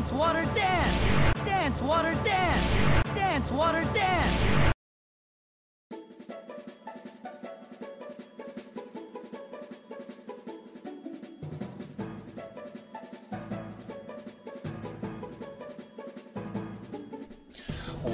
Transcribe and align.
Dance, 0.00 0.12
water, 0.12 0.44
dance! 0.54 1.44
Dance, 1.44 1.82
water, 1.82 2.14
dance! 2.24 3.04
Dance, 3.14 3.50
water, 3.50 3.84
dance! 3.92 4.72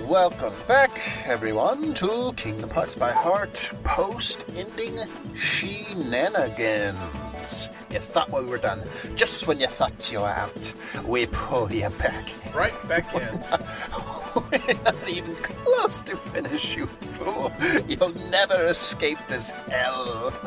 Welcome 0.09 0.55
back, 0.67 1.01
everyone, 1.25 1.95
to 1.95 2.33
Kingdom 2.37 2.71
Hearts 2.71 2.97
by 2.97 3.13
Heart 3.13 3.71
post-ending 3.85 4.99
shenanigans. 5.37 7.26
You 7.97 8.03
thought 8.03 8.31
we 8.31 8.45
were 8.45 8.59
done. 8.59 8.83
Just 9.15 9.47
when 9.47 9.59
you 9.59 9.69
thought 9.69 10.13
you 10.13 10.21
were 10.21 10.29
out, 10.29 10.75
we 11.07 11.25
pull 11.25 11.73
you 11.73 11.89
back. 11.89 12.27
Right 12.55 12.75
back 12.87 13.11
in. 13.15 13.23
We're 14.51 14.75
not 14.85 15.09
even 15.09 15.35
close 15.37 16.03
to 16.03 16.15
finish, 16.15 16.77
you 16.77 16.89
fool. 16.89 17.51
You'll 17.89 18.13
never 18.29 18.67
escape 18.67 19.17
this 19.29 19.53
hell. 19.71 20.31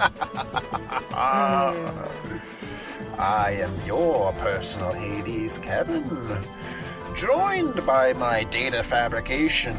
I 3.18 3.58
am 3.60 3.74
your 3.84 4.32
personal 4.34 4.92
Hades, 4.92 5.58
Kevin. 5.58 6.06
Joined 7.16 7.84
by 7.84 8.14
my 8.14 8.44
data 8.44 8.84
fabrication, 8.84 9.76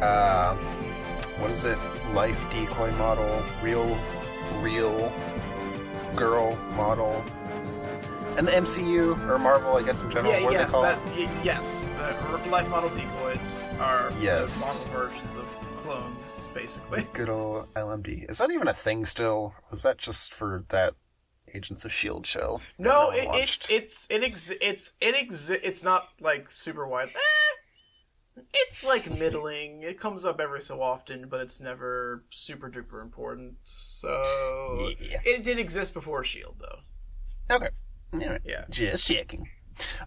uh, 0.00 0.54
what 1.38 1.50
is 1.50 1.64
it? 1.64 1.78
Life 2.12 2.48
decoy 2.52 2.92
model, 2.92 3.42
real, 3.64 3.98
real 4.60 5.12
girl 6.16 6.56
model, 6.76 7.24
and 8.36 8.46
the 8.48 8.52
MCU 8.52 9.16
or 9.28 9.38
Marvel, 9.38 9.76
I 9.76 9.82
guess 9.82 10.02
in 10.02 10.10
general. 10.10 10.32
yeah, 10.32 10.42
what 10.44 10.52
yes, 10.52 10.72
they 10.74 10.82
that, 10.82 10.98
y- 11.16 11.30
yes. 11.44 11.86
The 11.96 12.50
life 12.50 12.68
model 12.68 12.90
decoys 12.90 13.68
are 13.78 14.12
Yes. 14.20 14.86
model 14.88 15.08
versions 15.08 15.36
of 15.36 15.44
clones, 15.76 16.48
basically. 16.54 17.06
Good 17.12 17.28
old 17.28 17.72
LMD. 17.74 18.28
Is 18.28 18.38
that 18.38 18.50
even 18.50 18.68
a 18.68 18.72
thing 18.72 19.04
still? 19.04 19.54
Was 19.70 19.82
that 19.82 19.98
just 19.98 20.32
for 20.34 20.64
that 20.68 20.94
Agents 21.54 21.84
of 21.84 21.92
Shield 21.92 22.26
show? 22.26 22.60
No, 22.78 23.10
it, 23.12 23.28
it's 23.30 23.70
it's 23.70 24.06
it 24.10 24.22
exi- 24.22 24.56
it's 24.60 24.94
it 25.00 25.14
exi- 25.14 25.60
It's 25.62 25.84
not 25.84 26.08
like 26.20 26.50
super 26.50 26.84
wide. 26.86 27.10
Eh, 27.14 27.43
it's 28.52 28.84
like 28.84 29.10
middling. 29.10 29.82
It 29.82 29.98
comes 29.98 30.24
up 30.24 30.40
every 30.40 30.60
so 30.62 30.80
often, 30.82 31.28
but 31.28 31.40
it's 31.40 31.60
never 31.60 32.24
super 32.30 32.70
duper 32.70 33.00
important. 33.02 33.56
So 33.62 34.92
Yeah. 35.00 35.18
it 35.24 35.42
did 35.42 35.58
exist 35.58 35.94
before 35.94 36.24
Shield, 36.24 36.56
though. 36.60 37.54
Okay. 37.56 37.68
Alright. 38.14 38.40
Yeah. 38.44 38.64
Just 38.70 39.06
checking. 39.06 39.48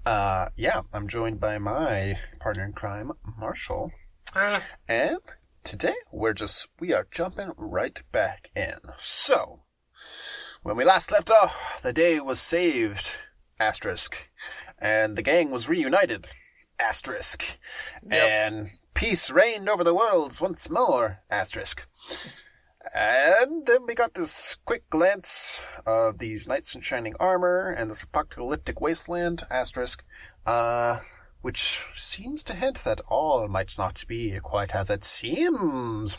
Uh, 0.05 0.49
yeah, 0.55 0.81
I'm 0.93 1.07
joined 1.07 1.39
by 1.39 1.57
my 1.57 2.17
partner 2.39 2.65
in 2.65 2.73
crime, 2.73 3.11
Marshall. 3.37 3.91
Ah, 4.35 4.61
And 4.87 5.19
today 5.63 5.95
we're 6.11 6.33
just 6.33 6.67
we 6.79 6.93
are 6.93 7.07
jumping 7.11 7.51
right 7.57 8.01
back 8.11 8.49
in. 8.55 8.77
So 8.97 9.63
when 10.63 10.77
we 10.77 10.85
last 10.85 11.11
left 11.11 11.29
off, 11.29 11.81
the 11.83 11.91
day 11.93 12.19
was 12.19 12.39
saved, 12.39 13.17
asterisk, 13.59 14.29
and 14.79 15.17
the 15.17 15.21
gang 15.21 15.51
was 15.51 15.67
reunited, 15.69 16.27
asterisk, 16.79 17.57
and 18.09 18.71
peace 18.93 19.29
reigned 19.29 19.69
over 19.69 19.83
the 19.83 19.93
worlds 19.93 20.41
once 20.41 20.69
more, 20.69 21.19
asterisk. 21.29 21.87
And 22.93 23.65
then 23.65 23.85
we 23.85 23.95
got 23.95 24.13
this 24.13 24.55
quick 24.65 24.89
glance 24.89 25.61
of 25.85 26.19
these 26.19 26.47
knights 26.47 26.73
in 26.73 26.81
shining 26.81 27.15
armor 27.19 27.69
and 27.69 27.89
this 27.89 28.03
apocalyptic 28.03 28.79
wasteland, 28.79 29.43
asterisk, 29.49 30.03
uh, 30.45 30.99
which 31.41 31.83
seems 31.95 32.43
to 32.45 32.53
hint 32.53 32.83
that 32.85 33.01
all 33.09 33.47
might 33.47 33.77
not 33.77 34.03
be 34.07 34.39
quite 34.41 34.73
as 34.73 34.89
it 34.89 35.03
seems. 35.03 36.17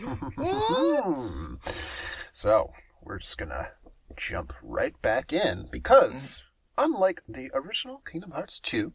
so, 2.33 2.73
we're 3.03 3.19
just 3.19 3.39
gonna 3.39 3.71
jump 4.17 4.53
right 4.63 5.01
back 5.03 5.33
in 5.33 5.69
because, 5.71 6.45
unlike 6.77 7.23
the 7.29 7.51
original 7.55 8.03
Kingdom 8.07 8.33
Hearts 8.33 8.61
2, 8.61 8.93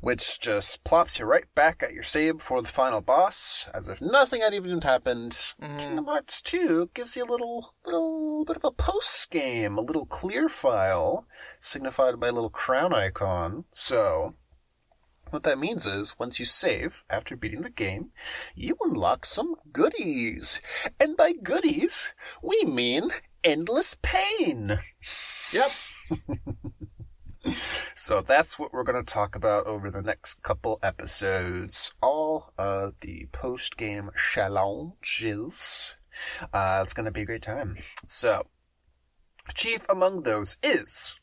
which 0.00 0.40
just 0.40 0.84
plops 0.84 1.18
you 1.18 1.26
right 1.26 1.52
back 1.54 1.82
at 1.82 1.92
your 1.92 2.02
save 2.02 2.40
for 2.40 2.62
the 2.62 2.68
final 2.68 3.00
boss, 3.00 3.68
as 3.74 3.88
if 3.88 4.00
nothing 4.00 4.40
had 4.40 4.54
even 4.54 4.80
happened. 4.80 5.32
Mm-hmm. 5.32 5.76
Kingdom 5.78 6.04
Hearts 6.06 6.40
2 6.42 6.90
gives 6.94 7.16
you 7.16 7.24
a 7.24 7.30
little, 7.30 7.74
little 7.84 8.44
bit 8.44 8.56
of 8.56 8.64
a 8.64 8.70
post 8.70 9.30
game, 9.30 9.76
a 9.76 9.82
little 9.82 10.06
clear 10.06 10.48
file, 10.48 11.26
signified 11.60 12.20
by 12.20 12.28
a 12.28 12.32
little 12.32 12.50
crown 12.50 12.94
icon. 12.94 13.64
So, 13.72 14.34
what 15.30 15.42
that 15.42 15.58
means 15.58 15.84
is, 15.84 16.18
once 16.18 16.38
you 16.38 16.46
save 16.46 17.04
after 17.10 17.36
beating 17.36 17.62
the 17.62 17.70
game, 17.70 18.12
you 18.54 18.76
unlock 18.82 19.26
some 19.26 19.56
goodies. 19.72 20.60
And 20.98 21.16
by 21.16 21.32
goodies, 21.32 22.14
we 22.42 22.64
mean 22.64 23.10
endless 23.44 23.96
pain. 24.00 24.80
yep. 25.52 25.70
So 27.94 28.20
that's 28.20 28.58
what 28.58 28.72
we're 28.72 28.84
going 28.84 29.04
to 29.04 29.12
talk 29.12 29.34
about 29.34 29.66
over 29.66 29.90
the 29.90 30.02
next 30.02 30.42
couple 30.42 30.78
episodes. 30.82 31.92
All 32.00 32.52
of 32.56 32.94
the 33.00 33.26
post 33.32 33.76
game 33.76 34.10
challenges. 34.16 35.94
Uh, 36.52 36.80
it's 36.82 36.94
going 36.94 37.06
to 37.06 37.12
be 37.12 37.22
a 37.22 37.26
great 37.26 37.42
time. 37.42 37.76
So, 38.06 38.42
chief 39.54 39.84
among 39.90 40.22
those 40.22 40.56
is 40.62 41.16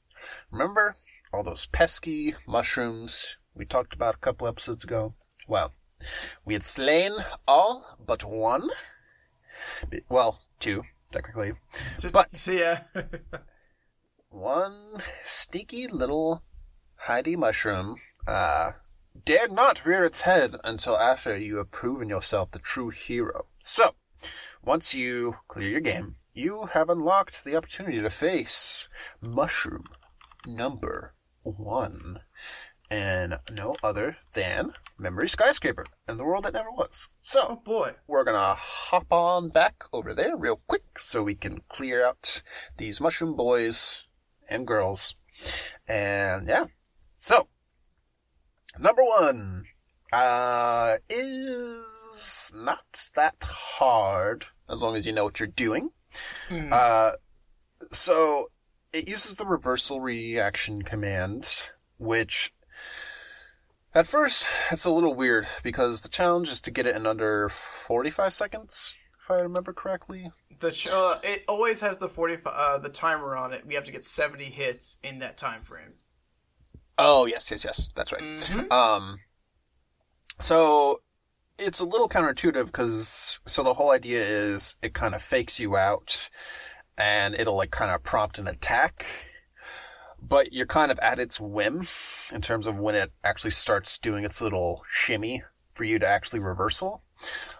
remember 0.52 0.96
all 1.34 1.44
those 1.44 1.66
pesky 1.66 2.36
mushrooms 2.48 3.38
we 3.56 3.66
talked 3.66 3.94
about 3.94 4.16
a 4.16 4.20
couple 4.20 4.48
episodes 4.48 4.84
ago? 4.84 5.14
Well, 5.48 5.72
we 6.44 6.54
had 6.54 6.64
slain 6.64 7.14
all 7.48 7.98
but 8.06 8.24
one. 8.24 8.70
Well, 10.10 10.42
two, 10.60 10.84
technically. 11.12 11.54
But- 12.12 12.32
See 12.32 12.60
ya. 12.60 12.78
one 14.36 15.02
sneaky 15.22 15.88
little 15.88 16.44
Heidi 16.98 17.38
mushroom 17.38 17.96
uh, 18.28 18.74
dared 19.24 19.54
not 19.54 19.86
rear 19.86 20.04
its 20.04 20.22
head 20.22 20.58
until 20.62 20.98
after 20.98 21.38
you 21.38 21.56
have 21.58 21.72
proven 21.72 22.10
yourself 22.10 22.52
the 22.52 22.60
true 22.60 22.90
hero. 22.90 23.46
So, 23.60 23.96
once 24.62 24.94
you 24.94 25.38
clear 25.48 25.70
your 25.70 25.80
game, 25.80 26.18
you 26.34 26.66
have 26.74 26.90
unlocked 26.90 27.46
the 27.46 27.56
opportunity 27.56 28.02
to 28.02 28.10
face 28.10 28.90
mushroom 29.22 29.86
number 30.46 31.14
one, 31.44 32.20
and 32.92 33.40
no 33.50 33.78
other 33.82 34.18
than 34.34 34.74
Memory 35.00 35.30
Skyscraper 35.30 35.86
in 36.10 36.18
the 36.18 36.26
world 36.26 36.44
that 36.44 36.54
never 36.54 36.72
was. 36.72 37.08
So, 37.22 37.40
oh 37.50 37.62
boy. 37.64 37.94
we're 38.06 38.26
gonna 38.26 38.56
hop 38.58 39.08
on 39.12 39.48
back 39.48 39.86
over 39.94 40.14
there 40.14 40.36
real 40.36 40.60
quick 40.68 41.00
so 41.00 41.24
we 41.24 41.36
can 41.36 41.62
clear 41.70 42.06
out 42.06 42.42
these 42.78 43.00
mushroom 43.00 43.38
boys 43.38 44.06
and 44.50 44.68
girls. 44.68 45.16
And 45.88 46.48
yeah. 46.48 46.66
So, 47.16 47.48
number 48.80 49.04
one, 49.04 49.66
uh, 50.12 50.98
is 51.10 52.52
not 52.56 53.10
that 53.16 53.36
hard 53.44 54.46
as 54.70 54.82
long 54.82 54.96
as 54.96 55.06
you 55.06 55.12
know 55.12 55.26
what 55.26 55.40
you're 55.40 55.48
doing. 55.48 55.92
Uh, 56.72 57.12
so 57.92 58.48
it 58.94 59.08
uses 59.08 59.36
the 59.36 59.46
reversal 59.46 60.00
reaction 60.00 60.82
command, 60.84 61.70
which 61.98 62.54
at 63.96 64.08
first, 64.08 64.46
it's 64.72 64.84
a 64.84 64.92
little 64.92 65.14
weird 65.14 65.48
because 65.64 66.02
the 66.02 66.10
challenge 66.10 66.50
is 66.50 66.60
to 66.62 66.72
get 66.72 66.86
it 66.86 66.98
in 66.98 67.06
under 67.08 67.48
45 67.48 68.34
seconds, 68.34 68.94
if 69.26 69.32
I 69.32 69.40
remember 69.40 69.74
correctly. 69.74 70.32
The 70.60 70.72
ch- 70.72 70.88
uh, 70.88 71.18
it 71.24 71.44
always 71.48 71.82
has 71.82 71.98
the 71.98 72.08
forty 72.08 72.38
uh, 72.46 72.78
the 72.78 72.90
timer 72.90 73.36
on 73.36 73.54
it. 73.54 73.66
We 73.66 73.74
have 73.74 73.84
to 73.86 73.92
get 73.92 74.06
seventy 74.06 74.46
hits 74.46 74.98
in 75.04 75.20
that 75.20 75.36
time 75.36 75.64
frame. 75.64 75.96
Oh, 76.98 77.26
yes, 77.26 77.52
yes, 77.52 77.66
yes, 77.66 77.90
that's 77.94 78.14
right. 78.14 78.72
Um, 78.72 79.20
so 80.40 81.02
it's 81.58 81.82
a 81.82 81.86
little 81.86 82.08
counterintuitive 82.08 82.68
because, 82.68 83.42
so 83.46 83.64
the 83.64 83.74
whole 83.74 83.92
idea 83.92 84.22
is 84.22 84.78
it 84.82 84.94
kind 84.94 85.14
of 85.14 85.22
fakes 85.22 85.60
you 85.60 85.76
out 85.76 86.30
and 86.98 87.36
it'll 87.36 87.58
like 87.58 87.72
kind 87.72 87.92
of 87.92 88.02
prompt 88.04 88.40
an 88.40 88.48
attack, 88.48 89.06
but 90.22 90.54
you're 90.54 90.66
kind 90.66 90.90
of 90.90 90.98
at 91.00 91.20
its 91.20 91.38
whim 91.42 91.88
in 92.32 92.40
terms 92.40 92.66
of 92.66 92.78
when 92.78 92.96
it 92.96 93.12
actually 93.26 93.52
starts 93.52 93.98
doing 93.98 94.24
its 94.24 94.42
little 94.42 94.84
shimmy 94.88 95.44
for 95.74 95.84
you 95.84 96.00
to 96.00 96.08
actually 96.08 96.40
reversal. 96.40 97.04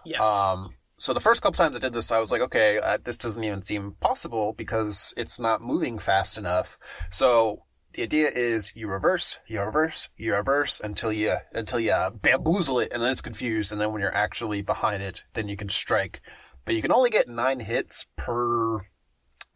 Yes. 0.06 0.22
Um, 0.22 0.76
so 0.98 1.12
the 1.12 1.20
first 1.20 1.42
couple 1.42 1.56
times 1.56 1.76
I 1.76 1.80
did 1.80 1.92
this, 1.92 2.10
I 2.10 2.18
was 2.18 2.32
like, 2.32 2.40
okay, 2.40 2.78
uh, 2.78 2.98
this 3.02 3.18
doesn't 3.18 3.44
even 3.44 3.62
seem 3.62 3.92
possible 4.00 4.52
because 4.52 5.12
it's 5.16 5.38
not 5.38 5.60
moving 5.60 5.98
fast 5.98 6.38
enough. 6.38 6.78
So 7.10 7.64
the 7.92 8.02
idea 8.02 8.28
is 8.34 8.72
you 8.74 8.88
reverse, 8.88 9.40
you 9.46 9.60
reverse, 9.60 10.08
you 10.16 10.34
reverse 10.34 10.80
until 10.80 11.12
you 11.12 11.36
until 11.52 11.80
you 11.80 11.94
bamboozle 12.22 12.78
it, 12.80 12.92
and 12.92 13.02
then 13.02 13.10
it's 13.12 13.20
confused. 13.20 13.72
And 13.72 13.80
then 13.80 13.92
when 13.92 14.00
you're 14.02 14.14
actually 14.14 14.62
behind 14.62 15.02
it, 15.02 15.24
then 15.34 15.48
you 15.48 15.56
can 15.56 15.68
strike. 15.68 16.20
But 16.64 16.74
you 16.74 16.82
can 16.82 16.92
only 16.92 17.10
get 17.10 17.28
nine 17.28 17.60
hits 17.60 18.06
per 18.16 18.80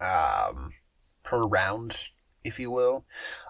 um 0.01 0.73
per 1.23 1.43
round 1.43 2.09
if 2.43 2.59
you 2.59 2.71
will. 2.71 3.05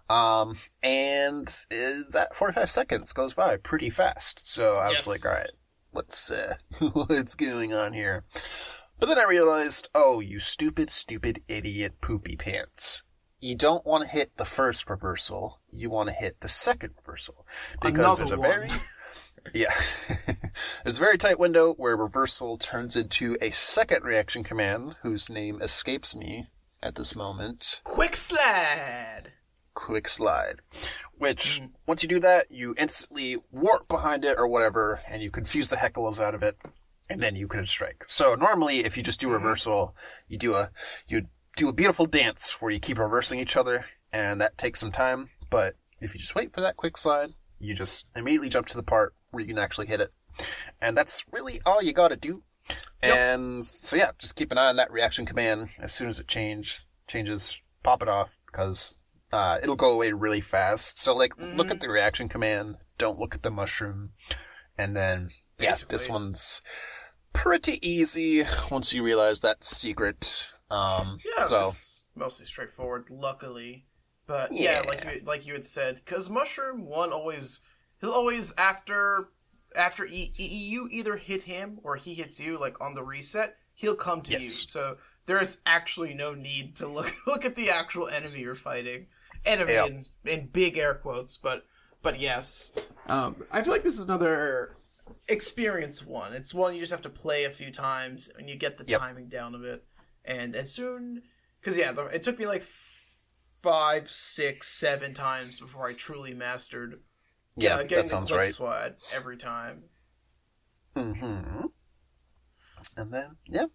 Um, 0.09 0.59
and 0.83 1.49
uh, 1.71 2.03
that 2.11 2.35
45 2.35 2.69
seconds 2.71 3.13
goes 3.13 3.35
by 3.35 3.57
pretty 3.57 3.89
fast. 3.91 4.49
So 4.49 4.77
I 4.77 4.91
Yes. 4.91 5.07
was 5.07 5.07
like, 5.07 5.25
all 5.27 5.33
right, 5.39 5.51
what's, 5.91 6.31
uh, 6.31 6.55
what's 6.93 7.35
going 7.35 7.73
on 7.73 7.93
here? 7.93 8.25
But 8.99 9.07
then 9.07 9.19
I 9.19 9.25
realized, 9.29 9.89
oh, 9.95 10.21
you 10.21 10.39
stupid, 10.39 10.91
stupid 10.91 11.41
idiot 11.49 12.01
poopy 12.01 12.37
pants. 12.37 13.03
You 13.41 13.55
don't 13.55 13.87
want 13.87 14.05
to 14.05 14.11
hit 14.11 14.37
the 14.37 14.45
first 14.45 14.91
reversal. 14.91 15.61
You 15.71 15.89
want 15.89 16.11
to 16.11 16.15
hit 16.15 16.41
the 16.41 16.49
second 16.49 16.95
reversal. 16.99 17.47
Because 17.81 17.99
Another 17.99 18.19
there's 18.19 18.31
a 18.33 18.39
one. 18.39 18.49
very, 18.49 18.71
yeah. 19.55 19.73
There's 20.85 20.99
a 20.99 21.01
very 21.01 21.17
tight 21.17 21.39
window 21.39 21.73
where 21.75 21.97
reversal 21.97 22.59
turns 22.59 22.97
into 22.97 23.37
a 23.41 23.51
second 23.51 24.05
reaction 24.05 24.45
command 24.45 24.97
whose 25.03 25.29
name 25.31 25.63
escapes 25.63 26.15
me 26.15 26.49
at 26.83 26.95
this 26.97 27.17
moment. 27.17 27.81
Quick 27.85 28.17
slide. 28.17 29.30
Quick 29.81 30.09
slide. 30.09 30.61
Which, 31.17 31.61
Mm. 31.63 31.71
once 31.87 32.03
you 32.03 32.09
do 32.09 32.21
that, 32.21 32.51
you 32.51 32.75
instantly 32.79 33.39
warp 33.51 33.89
behind 33.89 34.27
it 34.27 34.37
or 34.39 34.47
whatever, 34.47 35.01
and 35.09 35.23
you 35.23 35.31
confuse 35.31 35.69
the 35.69 35.77
heckles 35.77 36.21
out 36.21 36.35
of 36.35 36.43
it, 36.43 36.59
and 37.09 37.21
then 37.23 37.35
you 37.35 37.49
can 37.49 37.65
strike. 37.65 38.05
So 38.07 38.35
normally, 38.35 38.81
if 38.81 38.97
you 38.99 39.03
just 39.03 39.21
do 39.21 39.27
Mm-hmm. 39.27 39.35
reversal, 39.37 39.97
you 40.29 40.37
do 40.37 40.55
a, 40.55 40.71
you 41.09 41.29
do 41.57 41.69
a 41.69 41.73
beautiful 41.73 42.05
dance 42.05 42.61
where 42.61 42.71
you 42.71 42.79
keep 42.79 42.99
reversing 42.99 43.39
each 43.41 43.57
other, 43.57 43.87
and 44.13 44.39
that 44.41 44.59
takes 44.59 44.81
some 44.81 44.93
time, 44.93 45.31
but 45.49 45.77
if 46.01 46.15
you 46.15 46.21
just 46.21 46.35
wait 46.35 46.53
for 46.53 46.61
that 46.61 46.77
quick 46.77 46.99
slide, 46.99 47.31
you 47.59 47.75
just 47.75 48.05
immediately 48.15 48.51
jump 48.51 48.67
to 48.67 48.77
the 48.77 48.83
part 48.83 49.15
where 49.31 49.41
you 49.41 49.49
can 49.49 49.59
actually 49.59 49.87
hit 49.87 50.01
it. 50.01 50.13
And 50.81 50.95
that's 50.97 51.25
really 51.33 51.61
all 51.65 51.83
you 51.83 51.93
gotta 51.95 52.17
do. 52.17 52.43
And 53.03 53.65
so 53.65 53.97
yeah, 53.97 54.11
just 54.19 54.37
keep 54.37 54.53
an 54.53 54.59
eye 54.59 54.69
on 54.69 54.77
that 54.77 54.93
reaction 54.93 55.25
command. 55.27 55.71
As 55.79 55.91
soon 55.93 56.09
as 56.09 56.21
it 56.21 56.29
change 56.29 56.85
changes, 57.07 57.59
pop 57.83 58.03
it 58.03 58.09
off 58.09 58.37
because 58.47 58.99
uh, 59.33 59.59
it'll 59.63 59.77
go 59.77 59.93
away 59.93 60.13
really 60.13 60.41
fast. 60.41 60.99
So 60.99 61.15
like, 61.15 61.35
look 61.39 61.71
at 61.71 61.81
the 61.81 61.89
reaction 61.89 62.29
command. 62.29 62.77
Don't 62.99 63.19
look 63.19 63.35
at 63.35 63.43
the 63.43 63.51
mushroom. 63.51 64.11
And 64.79 64.97
then 64.97 65.31
yeah, 65.59 65.75
this 65.89 66.09
one's 66.09 66.61
pretty 67.33 67.87
easy 67.87 68.45
once 68.71 68.93
you 68.93 69.03
realize 69.03 69.41
that 69.41 69.65
secret. 69.65 70.49
Um, 70.71 71.19
Yeah, 71.37 71.47
so 71.47 71.67
it's 71.69 72.05
mostly 72.15 72.47
straightforward, 72.47 73.09
luckily. 73.11 73.87
But 74.27 74.53
yeah, 74.53 74.83
like 74.87 75.05
you 75.05 75.21
like 75.25 75.47
you 75.47 75.55
had 75.55 75.65
said, 75.65 75.97
because 75.97 76.31
mushroom 76.31 76.87
one 76.87 77.13
always 77.13 77.61
he'll 78.01 78.11
always 78.13 78.55
after 78.57 79.29
after 79.75 80.07
e- 80.07 80.33
e- 80.39 80.45
you 80.47 80.89
either 80.91 81.17
hit 81.17 81.45
him 81.45 81.81
or 81.83 81.97
he 81.97 82.15
hits 82.15 82.39
you 82.41 82.59
like 82.59 82.81
on 82.81 82.95
the 82.95 83.03
reset, 83.03 83.57
he'll 83.75 83.97
come 83.97 84.21
to 84.23 84.33
you. 84.33 84.39
So 84.69 84.99
there 85.27 85.43
is 85.43 85.61
actually 85.67 86.15
no 86.15 86.35
need 86.35 86.77
to 86.77 86.87
look 86.87 87.13
look 87.27 87.45
at 87.45 87.57
the 87.57 87.71
actual 87.71 88.07
enemy 88.09 88.41
you're 88.41 88.55
fighting. 88.55 89.09
Enemy 89.45 89.73
Yep. 89.73 89.87
in, 89.87 90.07
in 90.25 90.47
big 90.49 90.79
air 90.79 90.95
quotes, 90.95 91.37
but 91.37 91.65
but 92.03 92.19
yes, 92.19 92.73
um, 93.09 93.37
I 93.53 93.63
feel 93.63 93.73
like 93.73 93.85
this 93.85 93.99
is 93.99 94.05
another 94.05 94.77
experience 95.29 96.05
one. 96.05 96.33
It's 96.33 96.55
one 96.55 96.75
you 96.75 96.81
just 96.81 96.93
have 96.93 97.03
to 97.03 97.11
play 97.11 97.45
a 97.45 97.51
few 97.51 97.71
times 97.71 98.31
and 98.39 98.49
you 98.49 98.57
get 98.57 98.79
the 98.79 98.85
Yep. 98.85 99.01
timing 99.01 99.29
down 99.29 99.55
of 99.55 99.65
it. 99.65 99.85
And 100.25 100.55
as 100.55 100.73
soon, 100.73 101.23
because 101.61 101.77
yeah, 101.79 101.93
the, 101.93 102.05
it 102.07 102.23
took 102.23 102.39
me 102.39 102.47
like 102.47 102.65
five, 103.63 104.09
six, 104.11 104.69
seven 104.69 105.15
times 105.15 105.61
before 105.61 105.87
I 105.89 105.93
truly 105.95 106.33
mastered. 106.35 107.01
yeah, 107.57 107.77
uh, 107.77 107.83
getting 107.83 107.97
that 107.97 108.03
the 108.05 108.09
sounds 108.09 108.33
right. 108.33 108.47
Swat 108.53 108.97
every 109.15 109.37
time. 109.37 109.85
hmm 110.97 111.67
And 112.97 113.13
then 113.13 113.37
yeah, 113.47 113.67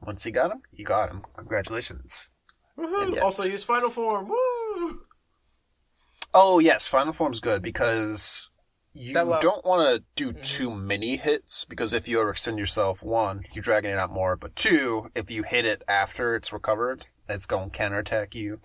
once 0.00 0.24
you 0.24 0.32
got 0.32 0.50
him, 0.52 0.62
you 0.72 0.84
got 0.84 1.10
him. 1.10 1.22
Congratulations. 1.36 2.30
Woohoo! 2.78 3.04
And 3.04 3.14
yes. 3.14 3.22
Also 3.24 3.44
use 3.44 3.62
final 3.64 3.90
form. 3.90 4.28
Woo! 4.28 5.00
Oh 6.34 6.58
yes, 6.58 6.86
final 6.88 7.12
form's 7.12 7.40
good 7.40 7.62
because 7.62 8.50
you 8.92 9.14
That 9.14 9.26
lo- 9.26 9.40
don't 9.40 9.64
want 9.64 9.82
to 9.88 10.04
do 10.16 10.32
Mm-hmm. 10.32 10.42
too 10.42 10.70
many 10.70 11.16
hits 11.16 11.64
because 11.64 11.92
if 11.92 12.06
you 12.08 12.18
overextend 12.18 12.58
yourself, 12.58 13.02
one, 13.02 13.44
you're 13.52 13.62
dragging 13.62 13.90
it 13.92 13.98
out 13.98 14.10
more, 14.12 14.36
but 14.36 14.54
two, 14.56 15.10
if 15.14 15.30
you 15.30 15.42
hit 15.44 15.64
it 15.64 15.82
after 15.88 16.34
it's 16.36 16.52
recovered, 16.52 17.06
it's 17.28 17.46
going 17.46 17.70
to 17.70 17.76
counterattack 17.76 18.34
you. 18.34 18.60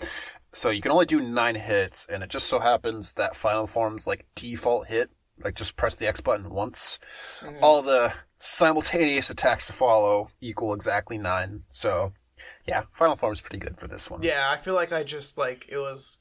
So 0.51 0.69
you 0.71 0.81
can 0.81 0.92
only 0.92 1.06
do 1.06 1.19
nine 1.21 1.56
hits, 1.56 2.06
and 2.07 2.24
it 2.24 2.30
just 2.30 2.48
so 2.48 2.60
happens 2.60 3.13
that 3.13 3.36
final 3.36 3.68
form's 3.68 4.07
like 4.07 4.25
default 4.36 4.88
hit, 4.88 5.12
like 5.44 5.56
just 5.56 5.77
press 5.77 5.95
the 5.95 6.07
X 6.07 6.21
button 6.21 6.50
once. 6.50 6.98
Mm-hmm. 7.42 7.63
All 7.63 7.81
the 7.83 8.13
simultaneous 8.39 9.30
attacks 9.30 9.68
to 9.68 9.74
follow 9.74 10.30
equal 10.42 10.74
exactly 10.74 11.18
nine. 11.18 11.63
So 11.69 12.13
yeah, 12.66 12.83
final 12.92 13.16
form's 13.16 13.42
pretty 13.42 13.60
good 13.60 13.77
for 13.80 13.88
this 13.88 14.10
one. 14.10 14.24
Yeah, 14.24 14.48
I 14.50 14.57
feel 14.57 14.74
like 14.74 14.92
I 14.92 15.04
just 15.04 15.38
like 15.38 15.68
it 15.69 15.77
was 15.77 16.18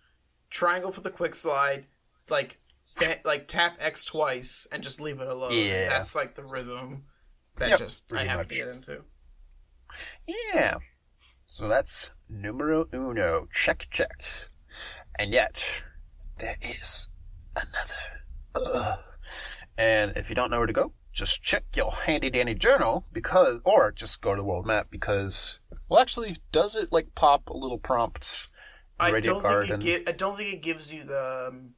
triangle 0.51 0.91
for 0.93 1.01
the 1.01 1.11
quick 1.11 1.35
slide, 1.35 1.87
like 2.31 2.59
ba- 2.99 3.21
like 3.25 3.49
tap 3.49 3.77
X 3.81 4.05
twice 4.05 4.67
and 4.73 4.83
just 4.83 5.01
leave 5.01 5.21
it 5.21 5.29
alone. 5.29 5.53
Yeah. 5.53 5.89
that's 5.89 6.15
like 6.15 6.35
the 6.35 6.45
rhythm 6.45 7.05
that 7.57 7.71
Yep, 7.71 7.79
just 7.79 8.13
I 8.13 8.25
have 8.25 8.39
much. 8.39 8.49
to 8.51 8.55
get 8.55 8.69
into. 8.69 9.03
Yeah. 10.27 10.75
So 11.47 11.67
that's 11.69 12.11
numero 12.29 12.87
uno. 12.93 13.47
Check, 13.53 13.89
check. 13.91 14.23
And 15.19 15.33
yet, 15.33 15.83
there 16.39 16.57
is 16.61 17.09
another. 17.57 18.23
Ugh. 18.55 18.99
And 19.77 20.17
if 20.17 20.29
you 20.29 20.35
don't 20.35 20.51
know 20.51 20.59
where 20.59 20.67
to 20.67 20.73
go, 20.73 20.93
just 21.13 21.43
check 21.43 21.65
your 21.77 21.91
handy 21.91 22.31
dandy 22.31 22.55
journal 22.55 23.07
because, 23.13 23.61
or 23.65 23.91
just 23.93 24.21
go 24.21 24.35
to 24.35 24.41
the 24.41 24.45
world 24.45 24.67
map 24.67 24.89
because, 24.91 25.59
well, 25.89 26.01
actually, 26.01 26.37
does 26.53 26.77
it 26.77 26.93
like 26.93 27.15
pop 27.15 27.49
a 27.49 27.57
little 27.57 27.79
prompt? 27.79 28.49
I 29.01 29.11
Radio 29.11 29.41
don't 29.41 29.67
think 29.67 29.85
it 29.85 30.05
gi- 30.05 30.09
I 30.09 30.13
don't 30.13 30.37
think 30.37 30.53
it 30.55 30.63
gives 30.63 30.93
you 30.93 31.05
the 31.05 31.49
um, 31.49 31.71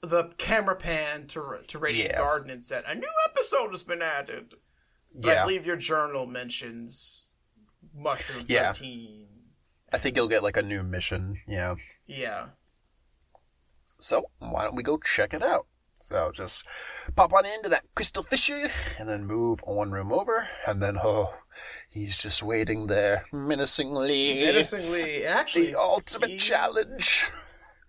the 0.00 0.30
camera 0.38 0.76
pan 0.76 1.26
to 1.28 1.58
to 1.66 1.78
Radiant 1.78 2.10
Yeah. 2.12 2.18
Garden 2.18 2.50
and 2.50 2.64
said 2.64 2.84
a 2.86 2.94
new 2.94 3.10
episode 3.30 3.70
has 3.70 3.82
been 3.82 4.02
added. 4.02 4.54
But 5.14 5.38
I 5.38 5.42
believe 5.42 5.64
your 5.66 5.76
journal 5.76 6.26
mentions 6.26 7.34
Mushroom 7.94 8.44
Yeah. 8.48 8.72
Thirteen. 8.72 9.26
I 9.92 9.98
think 9.98 10.16
you'll 10.16 10.28
get 10.28 10.42
like 10.42 10.56
a 10.56 10.62
new 10.62 10.82
mission. 10.82 11.36
Yeah. 11.46 11.76
Yeah. 12.06 12.46
So 14.00 14.24
why 14.40 14.64
don't 14.64 14.74
we 14.76 14.82
go 14.82 14.98
check 14.98 15.32
it 15.32 15.42
out? 15.42 15.66
So 16.04 16.30
just 16.32 16.66
pop 17.16 17.32
on 17.32 17.46
into 17.46 17.70
that 17.70 17.84
crystal 17.94 18.22
fissure 18.22 18.68
and 18.98 19.08
then 19.08 19.24
move 19.24 19.60
one 19.64 19.90
room 19.90 20.12
over 20.12 20.46
and 20.66 20.82
then 20.82 20.98
oh 21.02 21.34
he's 21.88 22.18
just 22.18 22.42
waiting 22.42 22.88
there 22.88 23.24
menacingly. 23.32 24.34
Menacingly, 24.44 25.24
actually, 25.24 25.70
the 25.70 25.78
ultimate 25.78 26.28
he- 26.28 26.36
challenge. 26.36 27.30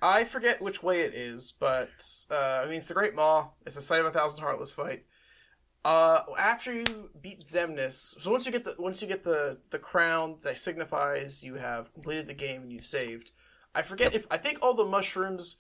I 0.01 0.23
forget 0.23 0.61
which 0.61 0.81
way 0.81 1.01
it 1.01 1.13
is, 1.13 1.51
but 1.59 1.89
uh, 2.31 2.61
I 2.63 2.67
mean 2.67 2.77
it's 2.77 2.87
the 2.87 2.93
Great 2.93 3.15
Maw. 3.15 3.49
It's 3.65 3.75
a 3.75 3.81
Sight 3.81 3.99
of 3.99 4.05
a 4.05 4.11
Thousand 4.11 4.39
Heartless 4.39 4.71
fight. 4.71 5.03
Uh, 5.83 6.21
after 6.39 6.71
you 6.71 7.09
beat 7.21 7.41
Xemnas, 7.41 8.21
so 8.21 8.31
once 8.31 8.45
you 8.45 8.53
get 8.53 8.63
the 8.63 8.75
once 8.79 9.01
you 9.01 9.09
get 9.09 9.23
the 9.23 9.57
the 9.71 9.79
crown 9.79 10.37
that 10.43 10.57
signifies 10.57 11.43
you 11.43 11.55
have 11.55 11.93
completed 11.93 12.27
the 12.29 12.33
game 12.33 12.61
and 12.61 12.71
you've 12.71 12.85
saved. 12.85 13.31
I 13.73 13.81
forget 13.81 14.15
if 14.15 14.25
I 14.31 14.37
think 14.37 14.59
all 14.61 14.73
the 14.73 14.85
mushrooms. 14.85 15.57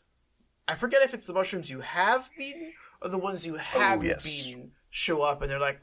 I 0.67 0.75
forget 0.75 1.01
if 1.03 1.13
it's 1.13 1.27
the 1.27 1.33
mushrooms 1.33 1.69
you 1.69 1.81
have 1.81 2.29
beaten 2.37 2.73
or 3.01 3.09
the 3.09 3.17
ones 3.17 3.45
you 3.45 3.55
haven't 3.55 4.07
yes. 4.07 4.23
beaten 4.23 4.71
show 4.89 5.21
up 5.21 5.41
and 5.41 5.51
they're 5.51 5.59
like 5.59 5.81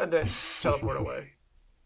and 0.00 0.12
then 0.12 0.28
teleport 0.60 0.96
away. 0.96 1.32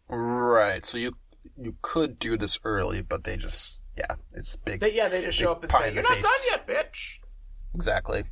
Right. 0.07 0.85
So 0.85 0.97
you 0.97 1.17
you 1.57 1.75
could 1.81 2.19
do 2.19 2.37
this 2.37 2.59
early, 2.63 3.01
but 3.01 3.23
they 3.23 3.37
just 3.37 3.79
yeah, 3.97 4.15
it's 4.33 4.55
big. 4.55 4.79
They, 4.79 4.93
yeah, 4.93 5.07
they 5.07 5.21
just 5.21 5.37
show 5.37 5.51
up 5.51 5.63
and 5.63 5.71
say, 5.71 5.93
"You're 5.93 6.03
not 6.03 6.21
done 6.21 6.31
yet, 6.51 6.67
bitch." 6.67 7.19
Exactly. 7.73 8.23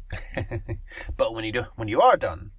but 1.18 1.34
when 1.34 1.44
you 1.44 1.52
do, 1.52 1.64
when 1.76 1.88
you 1.88 2.02
are 2.02 2.18
done, 2.18 2.52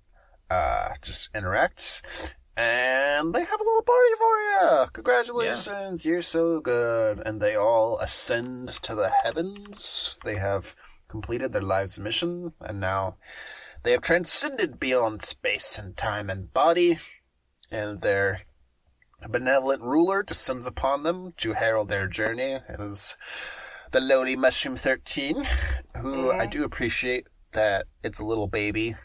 uh, 0.50 0.90
just 1.02 1.28
interact, 1.34 2.34
and 2.56 3.34
they 3.34 3.40
have 3.40 3.60
a 3.60 3.64
little 3.64 3.82
party 3.82 4.14
for 4.18 4.38
you. 4.38 4.86
Congratulations, 4.92 6.04
you're 6.04 6.22
so 6.22 6.60
good. 6.60 7.20
And 7.24 7.40
they 7.40 7.56
all 7.56 7.98
ascend 7.98 8.68
to 8.82 8.94
the 8.94 9.10
heavens. 9.22 10.18
They 10.24 10.36
have 10.36 10.76
completed 11.08 11.52
their 11.52 11.62
lives 11.62 11.98
mission, 11.98 12.52
and 12.60 12.80
now 12.80 13.16
they 13.82 13.92
have 13.92 14.02
transcended 14.02 14.80
beyond 14.80 15.22
space 15.22 15.78
and 15.78 15.96
time 15.96 16.30
and 16.30 16.52
body, 16.52 16.98
and 17.70 18.00
their 18.00 18.42
benevolent 19.28 19.82
ruler 19.82 20.22
descends 20.22 20.66
upon 20.66 21.02
them 21.02 21.32
to 21.36 21.52
herald 21.52 21.88
their 21.88 22.06
journey. 22.08 22.58
as 22.68 23.16
the 23.90 24.00
lowly 24.00 24.34
Mushroom 24.34 24.74
13, 24.74 25.36
who 25.36 26.14
mm-hmm. 26.14 26.40
I 26.40 26.46
do 26.46 26.64
appreciate 26.64 27.28
that 27.52 27.84
it's 28.02 28.18
a 28.18 28.24
little 28.24 28.48
baby. 28.48 28.96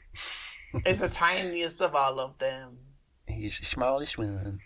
It's 0.86 1.02
the 1.02 1.10
tiniest 1.10 1.80
of 1.82 1.94
all 1.94 2.20
of 2.20 2.40
them. 2.40 2.89
He's 3.40 3.56
smallish 3.68 4.18
one. 4.18 4.60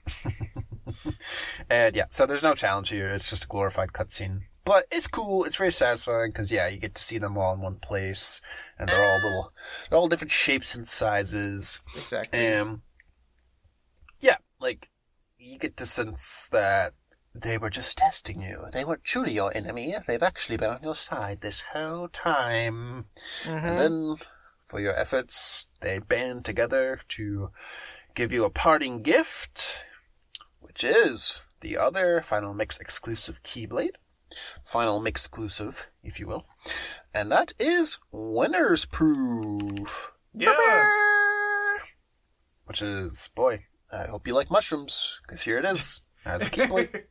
and 1.69 1.95
yeah, 1.95 2.05
so 2.09 2.25
there's 2.25 2.43
no 2.43 2.55
challenge 2.55 2.89
here. 2.89 3.09
It's 3.09 3.29
just 3.29 3.45
a 3.45 3.47
glorified 3.47 3.93
cutscene. 3.93 4.41
But 4.65 4.85
it's 4.91 5.07
cool. 5.07 5.43
It's 5.43 5.57
very 5.57 5.71
satisfying 5.71 6.31
because 6.31 6.51
yeah, 6.51 6.67
you 6.69 6.77
get 6.79 6.95
to 6.95 7.03
see 7.03 7.17
them 7.17 7.37
all 7.37 7.53
in 7.53 7.59
one 7.59 7.75
place, 7.75 8.39
and 8.79 8.87
they're 8.87 9.03
all 9.03 9.17
little, 9.17 9.53
they're 9.89 9.99
all 9.99 10.07
different 10.07 10.31
shapes 10.31 10.75
and 10.75 10.87
sizes. 10.87 11.79
Exactly. 11.97 12.39
And 12.39 12.81
yeah, 14.21 14.37
like 14.61 14.89
you 15.37 15.57
get 15.57 15.75
to 15.77 15.85
sense 15.85 16.47
that 16.51 16.93
they 17.35 17.57
were 17.57 17.69
just 17.69 17.97
testing 17.97 18.41
you. 18.41 18.65
They 18.71 18.85
weren't 18.85 19.03
truly 19.03 19.33
your 19.33 19.55
enemy. 19.55 19.95
They've 20.07 20.23
actually 20.23 20.57
been 20.57 20.69
on 20.69 20.83
your 20.83 20.95
side 20.95 21.41
this 21.41 21.61
whole 21.73 22.07
time. 22.07 23.05
And 23.45 23.61
mm-hmm. 23.61 23.75
then, 23.77 24.15
for 24.65 24.79
your 24.79 24.95
efforts, 24.97 25.67
they 25.81 25.99
band 25.99 26.45
together 26.45 27.01
to 27.09 27.49
give 28.13 28.31
you 28.31 28.45
a 28.45 28.49
parting 28.49 29.01
gift, 29.01 29.83
which 30.59 30.83
is 30.83 31.41
the 31.61 31.77
other 31.77 32.21
Final 32.21 32.53
Mix 32.53 32.77
exclusive 32.77 33.41
Keyblade. 33.43 33.95
Final 34.63 34.99
Mix 34.99 35.25
exclusive, 35.25 35.87
if 36.03 36.19
you 36.19 36.27
will. 36.27 36.45
And 37.13 37.31
that 37.31 37.53
is 37.59 37.99
Winner's 38.11 38.85
Proof. 38.85 40.13
Yeah. 40.33 41.77
Which 42.65 42.81
is, 42.81 43.29
boy, 43.35 43.65
I 43.91 44.07
hope 44.07 44.27
you 44.27 44.33
like 44.33 44.49
mushrooms, 44.49 45.19
because 45.23 45.43
here 45.43 45.59
it 45.59 45.65
is, 45.65 46.01
as 46.25 46.41
a 46.41 46.49
Keyblade. 46.49 47.03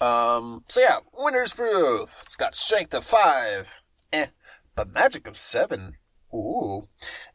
um, 0.00 0.64
so 0.68 0.80
yeah, 0.80 0.98
Winner's 1.18 1.52
Proof. 1.52 2.22
It's 2.24 2.36
got 2.36 2.54
strength 2.54 2.94
of 2.94 3.04
five, 3.04 3.82
eh, 4.12 4.26
but 4.74 4.92
magic 4.92 5.26
of 5.26 5.36
seven. 5.36 5.96
Ooh. 6.34 6.88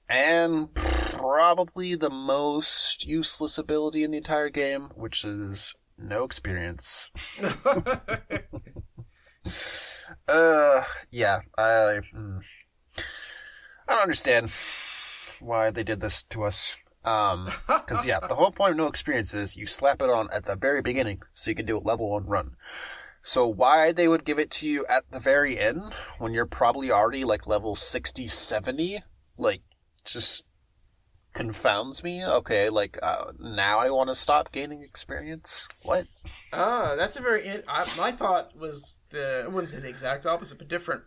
And 0.09 0.73
probably 0.75 1.95
the 1.95 2.09
most 2.09 3.05
useless 3.07 3.57
ability 3.57 4.03
in 4.03 4.11
the 4.11 4.17
entire 4.17 4.49
game, 4.49 4.91
which 4.95 5.23
is 5.23 5.73
no 5.97 6.23
experience. 6.23 7.09
uh, 10.27 10.83
yeah, 11.11 11.39
I, 11.57 11.99
mm, 12.13 12.41
I 13.87 13.93
don't 13.93 14.01
understand 14.01 14.51
why 15.39 15.71
they 15.71 15.83
did 15.83 15.99
this 15.99 16.23
to 16.23 16.43
us. 16.43 16.77
Um, 17.05 17.49
cause 17.67 18.05
yeah, 18.05 18.19
the 18.19 18.35
whole 18.35 18.51
point 18.51 18.71
of 18.71 18.77
no 18.77 18.87
experience 18.87 19.33
is 19.33 19.57
you 19.57 19.65
slap 19.65 20.01
it 20.01 20.09
on 20.09 20.29
at 20.33 20.45
the 20.45 20.55
very 20.55 20.81
beginning 20.81 21.21
so 21.33 21.49
you 21.51 21.55
can 21.55 21.65
do 21.65 21.77
a 21.77 21.79
level 21.79 22.11
one 22.11 22.25
run. 22.25 22.55
So 23.21 23.47
why 23.47 23.91
they 23.91 24.07
would 24.07 24.25
give 24.25 24.39
it 24.39 24.51
to 24.51 24.67
you 24.67 24.85
at 24.87 25.09
the 25.11 25.19
very 25.19 25.57
end 25.57 25.93
when 26.17 26.33
you're 26.33 26.45
probably 26.45 26.91
already 26.91 27.23
like 27.23 27.47
level 27.47 27.75
60, 27.75 28.27
70, 28.27 28.99
like 29.37 29.61
just 30.05 30.45
confounds 31.33 32.03
me. 32.03 32.25
Okay, 32.25 32.69
like 32.69 32.97
uh, 33.01 33.31
now 33.39 33.79
I 33.79 33.89
want 33.89 34.09
to 34.09 34.15
stop 34.15 34.51
gaining 34.51 34.81
experience. 34.81 35.67
What? 35.83 36.07
Ah, 36.51 36.93
that's 36.97 37.17
a 37.17 37.21
very. 37.21 37.49
I, 37.67 37.87
my 37.97 38.11
thought 38.11 38.55
was 38.57 38.97
the. 39.09 39.43
I 39.45 39.47
wouldn't 39.47 39.71
say 39.71 39.79
the 39.79 39.89
exact 39.89 40.25
opposite, 40.25 40.57
but 40.57 40.67
different. 40.67 41.03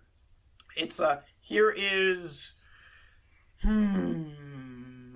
It's 0.76 1.00
uh. 1.00 1.20
Here 1.40 1.74
is. 1.76 2.54
Hmm. 3.62 4.24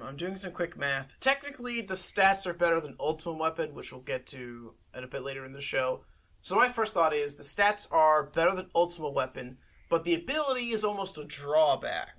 I'm 0.02 0.16
doing 0.16 0.38
some 0.38 0.52
quick 0.52 0.78
math. 0.78 1.12
Technically, 1.20 1.82
the 1.82 1.94
stats 1.94 2.46
are 2.46 2.54
better 2.54 2.80
than 2.80 2.96
Ultimate 2.98 3.38
Weapon, 3.38 3.74
which 3.74 3.92
we'll 3.92 4.00
get 4.00 4.26
to 4.28 4.74
a 4.94 5.06
bit 5.06 5.22
later 5.22 5.44
in 5.44 5.52
the 5.52 5.60
show. 5.60 6.04
So 6.42 6.56
my 6.56 6.68
first 6.68 6.94
thought 6.94 7.12
is 7.12 7.34
the 7.34 7.42
stats 7.42 7.86
are 7.92 8.24
better 8.24 8.54
than 8.54 8.70
Ultimate 8.74 9.12
Weapon, 9.12 9.58
but 9.90 10.04
the 10.04 10.14
ability 10.14 10.70
is 10.70 10.84
almost 10.84 11.18
a 11.18 11.24
drawback. 11.24 12.16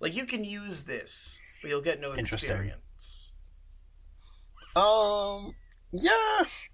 Like 0.00 0.16
you 0.16 0.26
can 0.26 0.44
use 0.44 0.84
this, 0.84 1.40
but 1.60 1.68
you'll 1.70 1.82
get 1.82 2.00
no 2.00 2.12
experience. 2.12 3.32
Um, 4.74 5.54
yeah, 5.92 6.10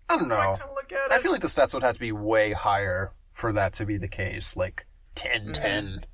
I 0.08 0.16
don't 0.16 0.30
I 0.30 0.36
know. 0.36 0.58
it. 0.90 1.12
I 1.12 1.18
feel 1.18 1.32
like 1.32 1.40
the 1.40 1.46
stats 1.48 1.74
would 1.74 1.82
have 1.82 1.94
to 1.94 2.00
be 2.00 2.12
way 2.12 2.52
higher 2.52 3.12
for 3.30 3.52
that 3.52 3.72
to 3.74 3.86
be 3.86 3.98
the 3.98 4.08
case, 4.08 4.56
like 4.56 4.86
10 5.14 5.52
10. 5.52 6.04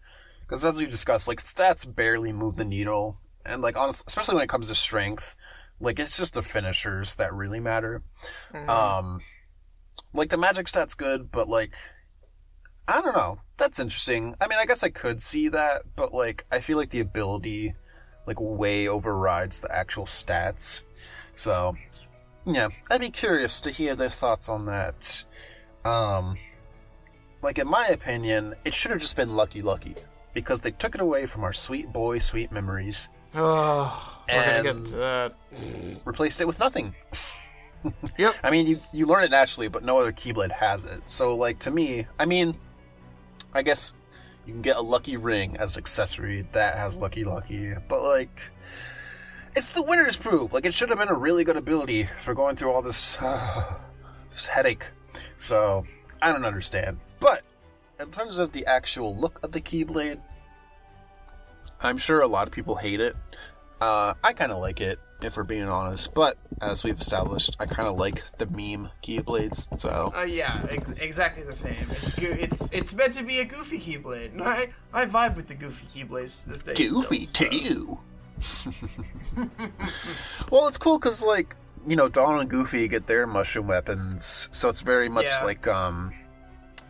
Because 0.41 0.65
as 0.65 0.79
we 0.79 0.87
discussed, 0.87 1.29
like 1.29 1.39
stats 1.39 1.93
barely 1.93 2.33
move 2.33 2.57
the 2.57 2.65
needle. 2.65 3.19
And 3.45 3.61
like, 3.63 3.77
honest, 3.77 4.05
especially 4.07 4.37
when 4.37 4.45
it 4.45 4.49
comes 4.49 4.69
to 4.69 4.75
strength, 4.75 5.35
like 5.81 5.99
it's 5.99 6.17
just 6.17 6.35
the 6.35 6.43
finishers 6.43 7.17
that 7.17 7.35
really 7.35 7.61
matter. 7.61 8.03
Um, 8.55 9.21
like 10.13 10.31
the 10.31 10.37
magic 10.37 10.69
stat's 10.69 10.95
good, 10.95 11.33
but 11.33 11.49
like, 11.49 11.75
I 12.89 13.01
don't 13.01 13.15
know. 13.15 13.39
That's 13.57 13.79
interesting. 13.79 14.35
I 14.41 14.49
mean, 14.49 14.59
I 14.59 14.67
guess 14.67 14.83
I 14.83 14.89
could 14.91 15.23
see 15.23 15.49
that, 15.49 15.83
but 15.97 16.13
like, 16.13 16.45
I 16.51 16.61
feel 16.61 16.77
like 16.79 16.91
the 16.91 17.01
ability, 17.01 17.75
like, 18.27 18.41
way 18.41 18.89
overrides 18.89 19.61
the 19.61 19.75
actual 19.75 20.05
stats. 20.05 20.83
So, 21.35 21.77
yeah, 22.45 22.69
I'd 22.91 23.01
be 23.01 23.11
curious 23.11 23.61
to 23.63 23.71
hear 23.71 23.95
their 23.95 24.11
thoughts 24.11 24.49
on 24.49 24.67
that. 24.67 25.25
Um, 25.85 26.37
like 27.43 27.59
in 27.59 27.69
my 27.69 27.87
opinion, 27.89 28.55
it 28.65 28.75
should 28.75 28.91
have 28.93 29.01
just 29.01 29.17
been 29.17 29.35
Lucky 29.35 29.63
Lucky 29.63 29.95
because 30.35 30.61
they 30.61 30.71
took 30.71 30.95
it 30.95 31.01
away 31.01 31.27
from 31.27 31.45
our 31.45 31.53
sweet 31.53 31.93
boy, 31.93 32.19
sweet 32.19 32.53
memories, 32.53 33.09
Oh, 33.35 34.19
And- 34.29 34.65
get 34.65 34.87
to 34.93 34.97
that. 34.97 35.35
replaced 36.05 36.41
it 36.41 36.47
with 36.47 36.61
nothing. 36.61 36.95
Yep. 38.19 38.35
I 38.45 38.51
mean, 38.51 38.67
you 38.67 38.81
you 38.93 39.07
learn 39.07 39.25
it 39.25 39.31
naturally, 39.31 39.69
but 39.69 39.83
no 39.85 39.99
other 39.99 40.13
Keyblade 40.13 40.53
has 40.53 40.85
it. 40.85 41.09
So, 41.09 41.35
like 41.35 41.59
to 41.61 41.71
me, 41.71 42.07
I 42.19 42.27
mean, 42.27 42.55
I 43.55 43.63
guess 43.63 43.93
you 44.47 44.53
can 44.53 44.63
get 44.63 44.77
a 44.77 44.81
lucky 44.81 45.17
ring 45.17 45.57
as 45.57 45.77
accessory 45.77 46.47
that 46.53 46.77
has 46.77 46.97
Lucky 46.99 47.25
Lucky, 47.25 47.75
but 47.89 48.03
like. 48.03 48.51
It's 49.55 49.71
the 49.71 49.83
winner's 49.83 50.17
proof. 50.17 50.55
Like 50.55 50.65
it 50.65 50.73
should 50.73 50.89
have 50.89 50.99
been 50.99 51.11
a 51.11 51.15
really 51.15 51.45
good 51.45 51.59
ability 51.59 52.05
for 52.23 52.33
going 52.33 52.57
through 52.57 52.73
all 52.73 52.81
this, 52.81 53.19
this 54.31 54.47
headache. 54.47 54.87
So 55.37 55.87
I 56.23 56.33
don't 56.33 56.47
understand. 56.47 56.99
But 57.21 57.43
in 58.01 58.11
terms 58.11 58.39
of 58.39 58.53
the 58.53 58.65
actual 58.65 59.15
look 59.15 59.39
of 59.45 59.53
the 59.53 59.61
Keyblade, 59.61 60.21
I'm 61.81 61.99
sure 61.99 62.21
a 62.21 62.27
lot 62.27 62.47
of 62.47 62.53
people 62.55 62.77
hate 62.77 63.01
it. 63.01 63.15
Uh, 63.81 64.15
I 64.23 64.33
kind 64.33 64.53
of 64.53 64.59
like 64.59 64.81
it, 64.81 64.99
if 65.25 65.37
we're 65.37 65.43
being 65.45 65.69
honest. 65.69 66.15
But 66.15 66.37
as 66.61 66.85
we've 66.85 66.99
established, 67.01 67.57
I 67.61 67.67
kind 67.67 67.89
of 67.89 67.99
like 67.99 68.23
the 68.39 68.47
meme 68.47 68.91
Keyblades. 69.03 69.79
So 69.79 70.13
Uh, 70.17 70.23
yeah, 70.23 70.65
ex- 70.71 70.91
exactly 70.93 71.43
the 71.45 71.55
same. 71.55 71.87
It's 71.91 72.11
go- 72.11 72.27
it's 72.29 72.71
it's 72.73 72.95
meant 72.95 73.15
to 73.15 73.23
be 73.25 73.41
a 73.41 73.45
goofy 73.45 73.79
keyblade, 73.79 74.33
and 74.33 74.43
I 74.43 74.69
I 74.93 75.07
vibe 75.07 75.37
with 75.37 75.49
the 75.49 75.55
goofy 75.55 75.87
keyblades 75.87 76.45
this 76.45 76.63
day. 76.63 76.75
goofy 76.75 77.27
still, 77.27 77.51
so- 77.51 77.59
too. 77.59 77.99
well, 80.51 80.67
it's 80.69 80.79
cool 80.79 80.99
because 80.99 81.23
like 81.25 81.57
you 81.87 81.97
know, 81.97 82.09
Dawn 82.09 82.39
and 82.41 82.49
Goofy 82.49 82.87
get 82.87 83.07
their 83.09 83.27
mushroom 83.27 83.67
weapons, 83.67 84.49
so 84.53 84.69
it's 84.69 84.83
very 84.83 85.09
much 85.09 85.25
Yeah. 85.27 85.45
like 85.45 85.67
um, 85.67 86.13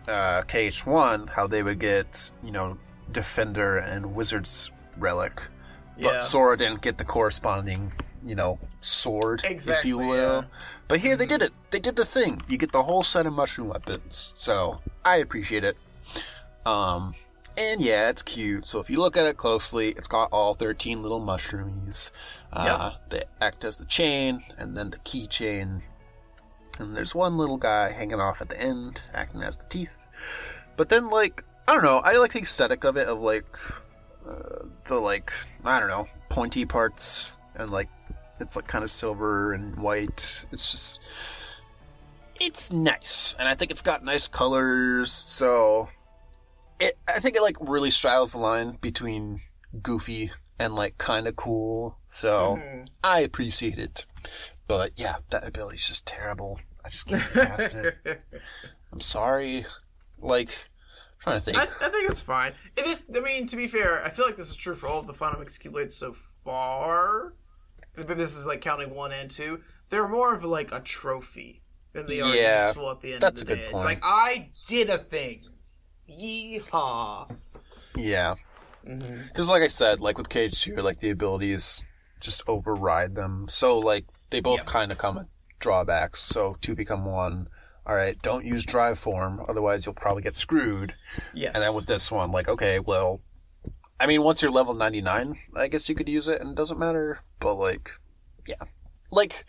uh, 0.06 0.42
KH1, 0.42 1.30
how 1.30 1.46
they 1.46 1.62
would 1.62 1.78
get 1.78 2.30
you 2.42 2.50
know 2.50 2.76
Defender 3.10 3.78
and 3.78 4.14
Wizard's 4.14 4.70
relic, 4.98 5.42
but 5.96 6.04
Yeah. 6.14 6.20
Sora 6.20 6.56
didn't 6.56 6.82
get 6.82 6.98
the 6.98 7.04
corresponding 7.04 7.92
you 8.24 8.34
know 8.34 8.58
sword, 8.80 9.42
if 9.44 9.84
you 9.84 9.98
will. 9.98 10.06
yeah. 10.14 10.22
Mm-hmm. 10.42 10.82
But 10.88 11.00
here 11.00 11.16
they 11.16 11.26
did 11.26 11.42
it. 11.42 11.52
They 11.70 11.78
did 11.78 11.96
the 11.96 12.04
thing. 12.04 12.42
You 12.48 12.58
get 12.58 12.72
the 12.72 12.82
whole 12.82 13.02
set 13.02 13.26
of 13.26 13.32
mushroom 13.32 13.68
weapons, 13.68 14.32
so 14.36 14.80
I 15.04 15.16
appreciate 15.16 15.64
it. 15.64 15.76
Um, 16.66 17.14
and 17.56 17.80
yeah, 17.80 18.08
it's 18.08 18.22
cute. 18.22 18.64
So 18.66 18.80
if 18.80 18.88
you 18.88 18.98
look 18.98 19.16
at 19.16 19.26
it 19.26 19.36
closely, 19.36 19.88
it's 19.90 20.08
got 20.08 20.28
all 20.32 20.54
13 20.54 21.02
little 21.02 21.20
mushroomies. 21.20 22.10
Uh, 22.52 22.92
They 23.08 23.24
act 23.40 23.64
as 23.64 23.78
the 23.78 23.84
chain, 23.84 24.44
and 24.58 24.76
then 24.76 24.90
the 24.90 24.98
keychain. 24.98 25.82
And 26.78 26.96
there's 26.96 27.14
one 27.14 27.36
little 27.36 27.58
guy 27.58 27.92
hanging 27.92 28.20
off 28.20 28.40
at 28.40 28.48
the 28.48 28.60
end, 28.60 29.02
acting 29.12 29.42
as 29.42 29.56
the 29.56 29.66
teeth. 29.68 30.08
But 30.76 30.88
then, 30.88 31.08
like, 31.10 31.44
I 31.68 31.74
don't 31.74 31.82
know, 31.82 31.98
I 31.98 32.16
like 32.16 32.32
the 32.32 32.40
aesthetic 32.40 32.84
of 32.84 32.96
it, 32.96 33.06
of 33.08 33.18
like, 33.20 33.44
uh, 34.26 34.66
the, 34.84 34.94
like, 34.96 35.30
I 35.64 35.78
don't 35.78 35.88
know, 35.88 36.08
pointy 36.30 36.64
parts, 36.64 37.34
and 37.54 37.70
like, 37.70 37.88
it's 38.42 38.56
like 38.56 38.66
kind 38.66 38.84
of 38.84 38.90
silver 38.90 39.52
and 39.52 39.76
white. 39.76 40.44
It's 40.52 40.70
just, 40.70 41.02
it's 42.40 42.72
nice. 42.72 43.34
And 43.38 43.48
I 43.48 43.54
think 43.54 43.70
it's 43.70 43.82
got 43.82 44.04
nice 44.04 44.28
colors, 44.28 45.12
so 45.12 45.88
it, 46.78 46.98
I 47.08 47.20
think 47.20 47.36
it 47.36 47.42
like 47.42 47.56
really 47.60 47.90
straddles 47.90 48.32
the 48.32 48.38
line 48.38 48.78
between 48.80 49.40
goofy 49.80 50.32
and 50.58 50.74
like 50.74 50.98
kind 50.98 51.26
of 51.26 51.36
cool. 51.36 51.98
So 52.08 52.56
mm-hmm. 52.58 52.84
I 53.02 53.20
appreciate 53.20 53.78
it. 53.78 54.06
But 54.68 54.92
yeah, 54.96 55.16
that 55.30 55.46
ability's 55.46 55.86
just 55.86 56.06
terrible. 56.06 56.60
I 56.84 56.88
just 56.88 57.06
can't 57.06 57.22
get 57.34 57.48
past 57.48 57.74
it. 57.74 57.96
I'm 58.92 59.00
sorry. 59.00 59.66
Like, 60.18 60.48
I'm 60.48 61.22
trying 61.22 61.36
to 61.38 61.40
think. 61.40 61.58
I, 61.58 61.62
I 61.62 61.88
think 61.88 62.10
it's 62.10 62.20
fine. 62.20 62.52
It 62.76 62.86
is. 62.86 63.04
I 63.14 63.20
mean, 63.20 63.46
to 63.48 63.56
be 63.56 63.66
fair, 63.66 64.04
I 64.04 64.10
feel 64.10 64.26
like 64.26 64.36
this 64.36 64.50
is 64.50 64.56
true 64.56 64.74
for 64.74 64.86
all 64.86 65.00
of 65.00 65.06
the 65.06 65.14
Final 65.14 65.40
Mix 65.40 65.58
Keyblades 65.58 65.92
so 65.92 66.12
far. 66.12 67.34
But 67.94 68.16
this 68.16 68.36
is 68.36 68.46
like 68.46 68.60
counting 68.60 68.94
one 68.94 69.12
and 69.12 69.30
two. 69.30 69.60
They're 69.90 70.08
more 70.08 70.34
of 70.34 70.44
like 70.44 70.72
a 70.72 70.80
trophy 70.80 71.62
than 71.92 72.06
they 72.06 72.20
are 72.20 72.34
Yeah, 72.34 72.66
useful 72.68 72.90
at 72.90 73.00
the 73.02 73.14
end 73.14 73.22
of 73.24 73.34
the 73.34 73.44
day. 73.44 73.68
It's 73.70 73.84
like 73.84 74.00
I 74.02 74.50
did 74.66 74.88
a 74.88 74.98
thing. 74.98 75.44
Yeehaw! 76.08 77.30
Yeah. 77.96 78.34
Mm-hmm. 78.86 79.26
Because, 79.28 79.48
like 79.48 79.62
I 79.62 79.68
said, 79.68 80.00
like 80.00 80.18
with 80.18 80.28
KH2, 80.28 80.82
like 80.82 80.98
the 81.00 81.10
abilities 81.10 81.82
just 82.20 82.42
override 82.48 83.14
them. 83.14 83.46
So, 83.48 83.78
like, 83.78 84.06
they 84.30 84.40
both 84.40 84.60
Yep. 84.60 84.66
kind 84.66 84.92
of 84.92 84.98
come 84.98 85.16
with 85.16 85.26
drawbacks. 85.60 86.20
So, 86.20 86.56
two 86.60 86.74
become 86.74 87.04
one. 87.04 87.48
All 87.86 87.96
right, 87.96 88.20
don't 88.22 88.44
use 88.44 88.64
drive 88.64 88.98
form, 88.98 89.44
otherwise 89.48 89.86
you'll 89.86 89.94
probably 89.94 90.22
get 90.22 90.36
screwed. 90.36 90.94
Yes. 91.34 91.52
And 91.54 91.62
then 91.64 91.74
with 91.74 91.86
this 91.86 92.12
one, 92.12 92.30
like, 92.30 92.48
okay, 92.48 92.78
well, 92.78 93.20
I 94.02 94.06
mean, 94.06 94.24
once 94.24 94.42
you're 94.42 94.50
level 94.50 94.74
99, 94.74 95.38
I 95.54 95.68
guess 95.68 95.88
you 95.88 95.94
could 95.94 96.08
use 96.08 96.26
it 96.26 96.40
and 96.40 96.50
it 96.50 96.56
doesn't 96.56 96.78
matter. 96.78 97.20
But, 97.38 97.54
like, 97.54 97.88
yeah. 98.48 98.64
Like, 99.12 99.44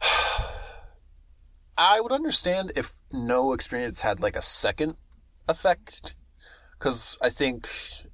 I 1.78 1.98
would 2.02 2.12
understand 2.12 2.72
if 2.76 2.92
no 3.10 3.54
experience 3.54 4.02
had 4.02 4.20
like 4.20 4.36
a 4.36 4.42
second 4.42 4.96
effect. 5.48 6.14
Because 6.78 7.16
I 7.22 7.30
think 7.30 7.66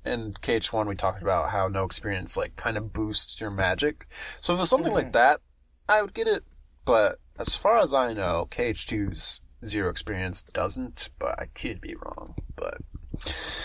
in 0.04 0.34
KH1 0.34 0.86
we 0.86 0.94
talked 0.94 1.22
about 1.22 1.50
how 1.50 1.66
no 1.66 1.82
experience 1.82 2.36
like 2.36 2.54
kind 2.54 2.76
of 2.76 2.92
boosts 2.92 3.40
your 3.40 3.50
magic. 3.50 4.06
So 4.40 4.52
if 4.52 4.58
it 4.58 4.60
was 4.60 4.70
something 4.70 4.92
like 4.92 5.06
mm-hmm. 5.06 5.12
that, 5.12 5.40
I 5.88 6.02
would 6.02 6.14
get 6.14 6.28
it. 6.28 6.44
But 6.84 7.16
as 7.36 7.56
far 7.56 7.78
as 7.78 7.92
I 7.92 8.12
know, 8.12 8.46
KH2's 8.52 9.40
zero 9.64 9.90
experience 9.90 10.44
doesn't, 10.44 11.10
but 11.18 11.34
I 11.40 11.46
could 11.46 11.80
be 11.80 11.96
wrong. 11.96 12.36
But 12.54 12.78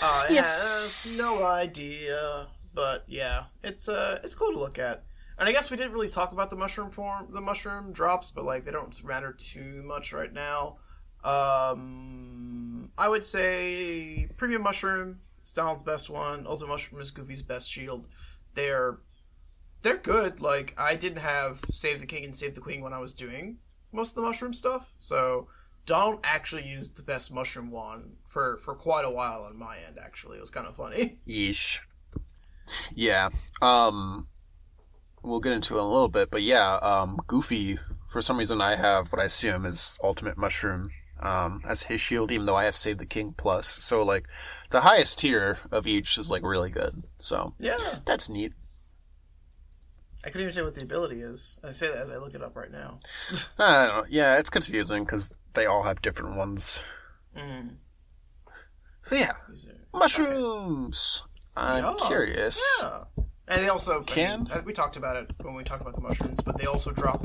Uh, 0.02 0.26
yeah, 0.30 0.86
no 1.16 1.44
idea, 1.44 2.48
but 2.74 3.04
yeah, 3.06 3.44
it's 3.62 3.88
uh, 3.88 4.18
it's 4.22 4.34
cool 4.34 4.52
to 4.52 4.58
look 4.58 4.78
at. 4.78 5.04
And 5.38 5.48
I 5.48 5.52
guess 5.52 5.70
we 5.70 5.76
didn't 5.76 5.92
really 5.92 6.08
talk 6.08 6.32
about 6.32 6.50
the 6.50 6.56
mushroom 6.56 6.90
form, 6.90 7.28
the 7.32 7.40
mushroom 7.40 7.92
drops, 7.92 8.30
but 8.30 8.44
like 8.44 8.64
they 8.64 8.70
don't 8.70 9.04
matter 9.04 9.32
too 9.32 9.82
much 9.84 10.12
right 10.12 10.32
now. 10.32 10.78
Um, 11.24 12.90
I 12.96 13.08
would 13.08 13.24
say 13.24 14.28
premium 14.36 14.62
mushroom 14.62 15.20
is 15.42 15.52
Donald's 15.52 15.82
best 15.82 16.08
one. 16.10 16.46
Ultimate 16.46 16.68
mushroom 16.70 17.00
is 17.00 17.10
Goofy's 17.10 17.42
best 17.42 17.70
shield. 17.70 18.06
They're 18.54 18.98
they're 19.82 19.96
good. 19.96 20.40
Like 20.40 20.74
I 20.78 20.94
didn't 20.94 21.18
have 21.18 21.60
save 21.70 22.00
the 22.00 22.06
king 22.06 22.24
and 22.24 22.36
save 22.36 22.54
the 22.54 22.60
queen 22.60 22.82
when 22.82 22.92
I 22.92 22.98
was 22.98 23.12
doing 23.12 23.58
most 23.92 24.10
of 24.10 24.16
the 24.16 24.28
mushroom 24.28 24.52
stuff, 24.52 24.92
so 25.00 25.48
don't 25.86 26.20
actually 26.24 26.66
use 26.66 26.90
the 26.90 27.02
best 27.02 27.32
mushroom 27.32 27.70
one 27.70 28.16
for 28.34 28.58
for 28.58 28.74
quite 28.74 29.06
a 29.06 29.10
while 29.10 29.44
on 29.44 29.56
my 29.56 29.78
end. 29.78 29.96
Actually, 29.98 30.36
it 30.36 30.40
was 30.40 30.50
kind 30.50 30.66
of 30.66 30.76
funny. 30.76 31.18
yeesh. 31.26 31.78
Yeah. 32.94 33.30
Um, 33.62 34.26
we'll 35.22 35.40
get 35.40 35.52
into 35.52 35.74
it 35.74 35.78
in 35.78 35.84
a 35.84 35.88
little 35.88 36.08
bit, 36.08 36.30
but 36.30 36.42
yeah, 36.42 36.74
um, 36.82 37.18
Goofy, 37.26 37.78
for 38.08 38.20
some 38.20 38.36
reason 38.38 38.60
I 38.60 38.76
have 38.76 39.12
what 39.12 39.22
I 39.22 39.26
assume 39.26 39.64
is 39.64 39.98
Ultimate 40.02 40.36
Mushroom, 40.36 40.90
um, 41.20 41.62
as 41.68 41.84
his 41.84 42.00
shield, 42.00 42.32
even 42.32 42.46
though 42.46 42.56
I 42.56 42.64
have 42.64 42.74
Save 42.76 42.98
the 42.98 43.06
King 43.06 43.34
plus. 43.36 43.68
So, 43.68 44.02
like, 44.02 44.26
the 44.70 44.80
highest 44.80 45.18
tier 45.20 45.58
of 45.70 45.86
each 45.86 46.18
is, 46.18 46.30
like, 46.30 46.42
really 46.42 46.70
good. 46.70 47.04
So, 47.18 47.54
Yeah, 47.58 47.76
that's 48.04 48.28
neat. 48.28 48.52
I 50.24 50.28
couldn't 50.28 50.42
even 50.42 50.54
say 50.54 50.62
what 50.62 50.74
the 50.74 50.82
ability 50.82 51.20
is. 51.20 51.58
I 51.62 51.70
say 51.70 51.88
that 51.88 51.98
as 51.98 52.10
I 52.10 52.16
look 52.16 52.34
it 52.34 52.42
up 52.42 52.56
right 52.56 52.72
now. 52.72 52.98
I 53.58 53.86
don't 53.86 53.96
know. 53.96 54.04
Yeah, 54.08 54.38
it's 54.38 54.48
confusing 54.48 55.04
because 55.04 55.34
they 55.52 55.66
all 55.66 55.82
have 55.82 56.00
different 56.00 56.36
ones. 56.36 56.82
Mm. 57.36 57.76
So, 59.04 59.16
yeah. 59.16 59.32
Mushrooms! 59.92 61.22
I'm 61.56 61.84
Yeah. 61.84 61.94
curious. 62.06 62.62
Yeah, 62.80 63.04
and 63.48 63.62
they 63.62 63.68
also 63.68 64.00
I 64.00 64.04
Can? 64.04 64.44
mean, 64.44 64.64
we 64.64 64.72
talked 64.72 64.96
about 64.96 65.16
it 65.16 65.32
when 65.42 65.54
we 65.54 65.62
talked 65.62 65.82
about 65.82 65.94
the 65.94 66.02
mushrooms, 66.02 66.40
but 66.40 66.58
they 66.58 66.66
also 66.66 66.90
drop 66.90 67.22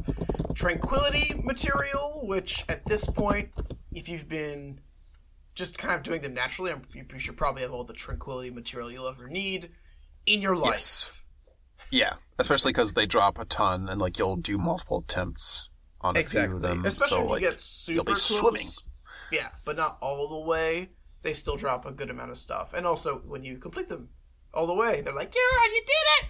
tranquility 0.56 1.34
material, 1.44 2.22
which 2.24 2.64
at 2.70 2.86
this 2.86 3.06
point, 3.08 3.50
if 3.92 4.08
you've 4.08 4.28
been 4.28 4.82
just 5.56 5.78
kind 5.78 5.94
of 5.96 6.04
doing 6.04 6.22
them 6.22 6.34
naturally, 6.34 6.72
I'm- 6.72 6.84
you 6.94 7.06
you 7.12 7.20
should 7.20 7.38
probably 7.38 7.64
have 7.64 7.72
all 7.74 7.84
the 7.84 7.94
tranquility 7.94 8.50
material 8.52 8.92
you'll 8.92 9.08
ever 9.08 9.28
need 9.28 9.72
in 10.26 10.42
your 10.42 10.56
life. 10.56 10.72
Yes. 10.74 11.12
Yeah, 11.92 12.14
especially 12.38 12.72
because 12.72 12.94
they 12.94 13.08
drop 13.08 13.40
a 13.40 13.46
ton 13.46 13.90
and, 13.90 14.00
like, 14.00 14.20
you'll 14.20 14.36
do 14.36 14.60
multiple 14.60 15.00
attempts 15.00 15.70
on 16.02 16.12
a 16.16 16.24
few 16.24 16.40
of 16.42 16.46
Exactly. 16.46 16.60
them. 16.60 16.86
Especially 16.86 17.10
so, 17.10 17.20
when 17.22 17.30
like, 17.30 17.42
you 17.42 17.50
get 17.50 17.62
super 17.62 17.96
you'll 17.96 18.04
be 18.04 18.12
close. 18.12 18.40
swimming. 18.40 18.68
Yeah, 19.32 19.50
but 19.66 19.76
not 19.76 19.98
all 20.02 20.28
the 20.30 20.40
way. 20.48 20.90
They 21.22 21.34
still 21.34 21.58
drop 21.58 21.86
a 21.86 21.92
good 21.92 22.10
amount 22.10 22.32
of 22.32 22.38
stuff. 22.38 22.74
And 22.74 22.86
also, 22.86 23.18
when 23.20 23.44
you 23.44 23.58
complete 23.58 23.90
them 23.90 24.10
all 24.54 24.68
the 24.68 24.74
way, 24.74 25.02
they're 25.02 25.14
like, 25.14 25.34
yeah, 25.36 25.74
you 25.74 25.84
did 25.86 26.06
it! 26.18 26.30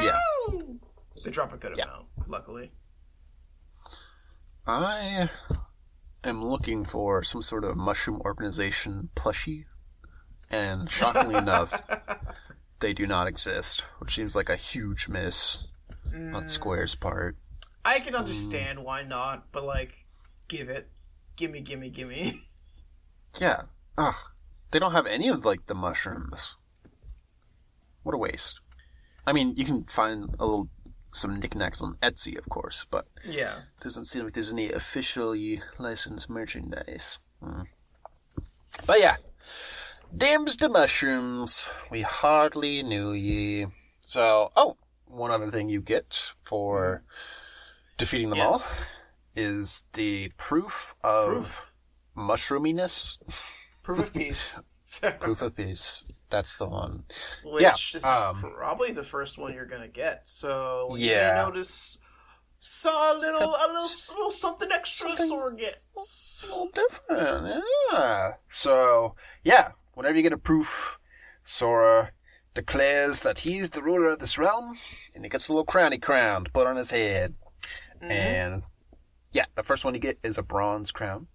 Woohoo! 0.00 0.78
They 1.24 1.30
drop 1.30 1.52
a 1.52 1.56
good 1.56 1.76
Yeah. 1.76 1.84
amount, 1.84 2.06
luckily. 2.26 2.72
I 4.66 5.30
am 6.22 6.44
looking 6.44 6.84
for 6.84 7.22
some 7.22 7.42
sort 7.42 7.64
of 7.64 7.76
mushroom 7.76 8.20
organization 8.24 9.10
plushie, 9.14 9.64
and 10.50 10.90
shockingly 10.90 11.34
enough, 11.38 11.82
they 12.80 12.92
do 12.92 13.06
not 13.06 13.26
exist, 13.26 13.88
which 13.98 14.14
seems 14.14 14.34
like 14.36 14.48
a 14.48 14.56
huge 14.56 15.08
miss 15.08 15.66
on 16.06 16.44
mm. 16.44 16.50
Square's 16.50 16.94
part. 16.94 17.36
I 17.84 17.98
can 17.98 18.14
mm. 18.14 18.18
understand 18.18 18.84
why 18.84 19.02
not, 19.02 19.50
but 19.52 19.64
like, 19.64 19.92
give 20.48 20.68
it. 20.68 20.88
Gimme, 21.36 21.60
gimme, 21.60 21.90
gimme. 21.90 22.42
Yeah, 23.40 23.62
ugh, 23.96 24.14
they 24.70 24.78
don't 24.78 24.92
have 24.92 25.06
any 25.06 25.28
of 25.28 25.44
like 25.44 25.66
the 25.66 25.74
mushrooms. 25.74 26.56
What 28.02 28.14
a 28.14 28.18
waste. 28.18 28.60
I 29.26 29.32
mean, 29.32 29.54
you 29.56 29.64
can 29.64 29.84
find 29.84 30.34
a 30.38 30.44
little 30.44 30.68
some 31.10 31.38
knickknacks 31.38 31.80
on 31.80 31.96
Etsy, 32.02 32.36
of 32.36 32.48
course, 32.48 32.84
but 32.90 33.06
yeah. 33.26 33.54
Doesn't 33.80 34.06
seem 34.06 34.24
like 34.24 34.32
there's 34.34 34.52
any 34.52 34.70
officially 34.72 35.62
licensed 35.78 36.28
merchandise. 36.28 37.18
Hmm. 37.42 37.62
But 38.86 38.98
yeah, 39.00 39.16
Damns 40.12 40.56
to 40.56 40.68
mushrooms. 40.68 41.70
We 41.90 42.02
hardly 42.02 42.82
knew 42.82 43.12
ye. 43.12 43.66
So, 44.00 44.52
oh, 44.54 44.76
one 45.06 45.30
other 45.30 45.50
thing 45.50 45.68
you 45.68 45.80
get 45.80 46.32
for 46.40 47.02
defeating 47.96 48.28
them 48.30 48.38
Yes. 48.38 48.78
all 48.78 48.86
is 49.34 49.84
the 49.94 50.28
proof 50.36 50.94
of 51.02 51.32
Proof. 51.32 51.74
mushroominess. 52.16 53.18
Proof 53.84 53.98
of 54.00 54.12
peace. 54.12 54.60
Proof 55.20 55.42
of 55.42 55.54
peace. 55.54 56.04
That's 56.30 56.56
the 56.56 56.66
one. 56.66 57.04
Which 57.44 57.62
Yeah, 57.62 57.70
this 57.70 57.94
is 57.94 58.04
um, 58.04 58.40
probably 58.40 58.90
the 58.90 59.04
first 59.04 59.38
one 59.38 59.54
you're 59.54 59.66
gonna 59.66 59.86
get. 59.88 60.26
So 60.26 60.88
you 60.96 61.10
Yeah. 61.10 61.34
may 61.36 61.42
notice 61.48 61.98
saw 62.58 63.12
a 63.12 63.18
little, 63.18 63.40
a 63.40 63.68
little, 63.68 63.74
a 63.74 64.12
little 64.14 64.30
something 64.30 64.72
extra 64.72 65.08
something- 65.10 65.28
Sora 65.28 65.54
gets. 65.54 66.44
a 66.44 66.46
little 66.48 66.68
different. 66.72 67.62
Yeah. 67.92 68.30
So, 68.48 69.14
yeah, 69.42 69.72
whenever 69.92 70.16
you 70.16 70.22
get 70.22 70.32
a 70.32 70.38
proof, 70.38 70.98
Sora 71.42 72.12
declares 72.54 73.20
that 73.20 73.40
he's 73.40 73.70
the 73.70 73.82
ruler 73.82 74.08
of 74.08 74.18
this 74.18 74.38
realm, 74.38 74.78
and 75.14 75.24
he 75.24 75.28
gets 75.28 75.48
a 75.48 75.52
little 75.52 75.66
crown 75.66 75.92
he 75.92 75.98
crowned 75.98 76.52
put 76.54 76.66
on 76.66 76.76
his 76.76 76.90
head. 76.90 77.34
And, 78.00 78.62
yeah, 79.32 79.44
the 79.56 79.62
first 79.62 79.84
one 79.84 79.92
you 79.92 80.00
get 80.00 80.18
is 80.22 80.38
a 80.38 80.42
bronze 80.42 80.90
crown. 80.90 81.26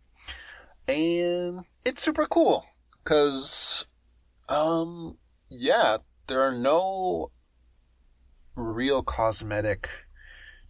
And 0.88 1.66
it's 1.86 2.02
super 2.02 2.26
cool, 2.26 2.66
because, 3.04 3.86
um, 4.48 5.18
yeah, 5.50 5.98
there 6.28 6.42
are 6.42 6.56
no 6.56 7.32
real 8.56 9.02
cosmetic 9.04 9.90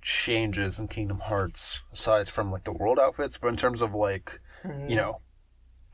changes 0.01 0.79
in 0.79 0.87
Kingdom 0.87 1.19
Hearts 1.19 1.83
aside 1.91 2.29
from 2.29 2.51
like 2.51 2.63
the 2.63 2.71
world 2.71 2.99
outfits, 2.99 3.37
but 3.37 3.49
in 3.49 3.57
terms 3.57 3.81
of 3.81 3.93
like 3.93 4.39
you 4.87 4.95
know 4.95 5.21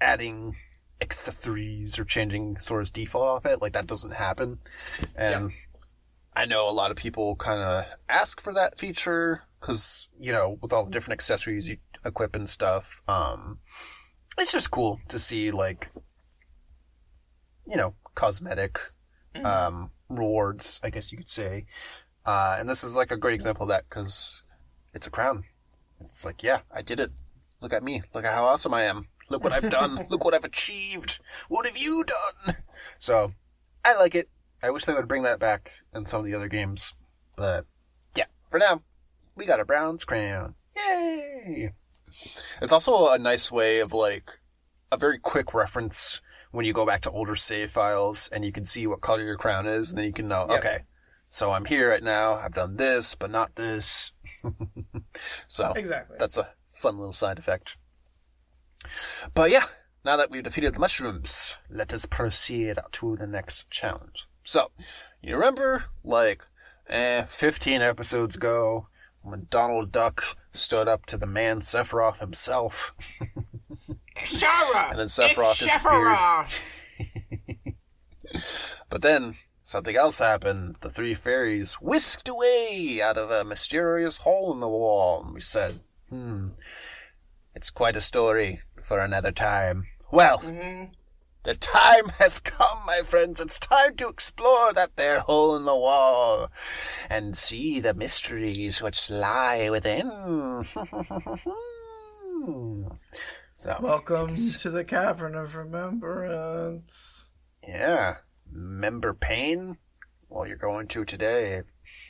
adding 0.02 0.56
accessories 1.02 1.98
or 1.98 2.06
changing 2.06 2.58
Sora's 2.58 2.92
default 2.92 3.38
outfit, 3.38 3.62
like 3.62 3.74
that 3.74 3.88
doesn't 3.88 4.14
happen. 4.14 4.60
And 5.16 5.52
I 6.36 6.46
know 6.46 6.70
a 6.70 6.72
lot 6.72 6.92
of 6.92 6.98
people 6.98 7.36
kind 7.36 7.62
of 7.62 7.86
ask 8.10 8.42
for 8.42 8.54
that 8.54 8.78
feature 8.78 9.44
because 9.60 10.10
you 10.20 10.32
know 10.32 10.60
with 10.62 10.72
all 10.72 10.86
the 10.86 10.92
different 10.92 11.18
accessories 11.18 11.68
you 11.70 11.78
equip 12.04 12.36
and 12.36 12.48
stuff, 12.48 13.02
um, 13.08 13.60
it's 14.38 14.52
just 14.52 14.72
cool 14.72 15.00
to 15.10 15.20
see 15.20 15.52
like 15.52 15.90
you 17.68 17.78
know 17.78 17.96
cosmetic 18.14 18.80
um, 19.44 19.92
rewards, 20.10 20.80
I 20.84 20.90
guess 20.90 21.12
you 21.12 21.18
could 21.18 21.30
say. 21.30 21.66
Uh, 22.26 22.58
and 22.60 22.68
this 22.68 22.84
is 22.84 22.96
like 22.96 23.12
a 23.12 23.18
great 23.18 23.36
example 23.36 23.64
of 23.64 23.70
that 23.70 23.84
because 23.90 24.44
it's 24.94 25.08
a 25.08 25.12
crown. 25.12 25.44
It's 26.00 26.26
like, 26.26 26.44
yeah, 26.44 26.60
I 26.74 26.82
did 26.82 27.00
it. 27.00 27.12
Look 27.62 27.74
at 27.74 27.84
me. 27.84 28.02
Look 28.14 28.26
at 28.26 28.34
how 28.34 28.46
awesome 28.46 28.74
I 28.74 28.84
am. 28.84 29.08
Look 29.30 29.44
what 29.44 29.54
I've 29.54 29.70
done. 29.70 30.06
Look 30.10 30.24
what 30.24 30.34
I've 30.34 30.46
achieved. 30.46 31.20
What 31.50 31.66
have 31.66 31.78
you 31.78 32.04
done? 32.04 32.56
So, 33.00 33.34
I 33.84 33.96
like 33.98 34.16
it. 34.16 34.30
I 34.64 34.70
wish 34.70 34.86
they 34.86 34.94
would 34.94 35.08
bring 35.08 35.24
that 35.24 35.40
back 35.40 35.72
in 35.94 36.06
some 36.06 36.20
of 36.20 36.26
the 36.26 36.34
other 36.34 36.48
games. 36.48 36.94
But, 37.36 37.66
yeah, 38.16 38.26
for 38.50 38.60
now, 38.60 38.84
we 39.36 39.46
got 39.46 39.60
a 39.60 39.66
bronze 39.66 40.06
crown. 40.06 40.56
Yay! 40.76 41.74
It's 42.62 42.72
also 42.74 43.12
a 43.12 43.18
nice 43.18 43.52
way 43.52 43.80
of 43.80 43.94
like 43.94 44.40
a 44.92 44.98
very 44.98 45.18
quick 45.20 45.54
reference 45.54 46.22
when 46.52 46.66
you 46.66 46.74
go 46.74 46.86
back 46.86 47.02
to 47.02 47.12
older 47.12 47.36
save 47.36 47.72
files 47.72 48.30
and 48.32 48.46
you 48.46 48.52
can 48.52 48.64
see 48.66 48.88
what 48.88 49.02
color 49.02 49.24
your 49.24 49.36
crown 49.38 49.66
is, 49.66 49.90
and 49.90 49.98
then 49.98 50.06
you 50.06 50.14
can 50.14 50.28
know, 50.28 50.46
Yep. 50.50 50.60
okay, 50.60 50.78
so 51.28 51.52
I'm 51.52 51.66
here 51.66 51.90
right 51.90 52.04
now. 52.04 52.36
I've 52.36 52.54
done 52.54 52.78
this, 52.78 53.14
but 53.16 53.30
not 53.30 53.56
this. 53.56 54.12
so 55.48 55.72
Exactly. 55.74 56.16
that's 56.20 56.38
a 56.38 56.50
fun 56.72 56.98
little 56.98 57.14
side 57.14 57.40
effect. 57.40 57.78
But 59.34 59.52
yeah, 59.52 59.66
now 60.04 60.16
that 60.16 60.30
we've 60.32 60.44
defeated 60.44 60.76
the 60.76 60.80
mushrooms, 60.80 61.58
let 61.70 61.94
us 61.94 62.06
proceed 62.06 62.78
to 62.92 63.16
the 63.18 63.28
next 63.28 63.70
challenge. 63.70 64.28
So, 64.44 64.72
you 65.22 65.34
remember, 65.36 65.86
like, 66.04 66.46
eh, 66.88 67.24
15 67.24 67.82
episodes 67.82 68.36
ago, 68.36 68.88
when 69.22 69.48
Donald 69.50 69.92
Duck 69.92 70.24
stood 70.56 70.88
up 70.88 71.06
to 71.08 71.18
the 71.18 71.28
man 71.28 71.60
Sephiroth 71.60 72.20
himself, 72.20 72.94
Sarah! 74.24 74.90
and 74.90 75.00
then 75.00 75.08
Sephiroth 75.08 75.62
it's 75.62 75.66
disappeared. 75.66 76.18
Sephiroth! 76.18 76.72
But 78.90 79.02
then 79.02 79.36
something 79.64 79.96
else 79.96 80.20
happened. 80.20 80.78
The 80.82 80.90
three 80.90 81.14
fairies 81.14 81.76
whisked 81.76 82.28
away 82.28 83.02
out 83.04 83.18
of 83.18 83.32
a 83.32 83.44
mysterious 83.44 84.20
hole 84.20 84.54
in 84.54 84.60
the 84.60 84.70
wall, 84.70 85.24
and 85.24 85.34
we 85.34 85.42
said, 85.42 85.80
"Hmm, 86.10 86.50
it's 87.54 87.70
quite 87.70 87.96
a 87.96 88.02
story 88.02 88.62
for 88.82 89.00
another 89.00 89.32
time. 89.32 89.88
Well, 90.12 90.42
the 91.46 91.56
time 91.56 92.10
has 92.20 92.40
come, 92.40 92.80
my 92.86 93.02
friends. 93.04 93.40
It's 93.40 93.60
time 93.60 93.96
to 93.98 94.08
explore 94.08 94.74
that 94.74 94.96
there 94.96 95.20
hole 95.20 95.56
in 95.56 95.66
the 95.66 95.76
wall 95.76 96.50
and 97.10 97.38
see 97.38 97.80
the 97.80 97.94
mysteries 97.94 98.82
which 98.82 99.10
lie 99.10 99.70
within. 99.70 100.10
so, 103.54 103.78
Welcome 103.82 104.28
to 104.28 104.70
the 104.70 104.84
Cavern 104.84 105.36
of 105.36 105.56
Remembrance. 105.56 107.28
yeah, 107.68 108.18
remember 108.52 109.14
pain? 109.14 109.78
Well, 110.30 110.48
you're 110.48 110.58
going 110.58 110.88
to 110.88 111.06
today. 111.06 111.62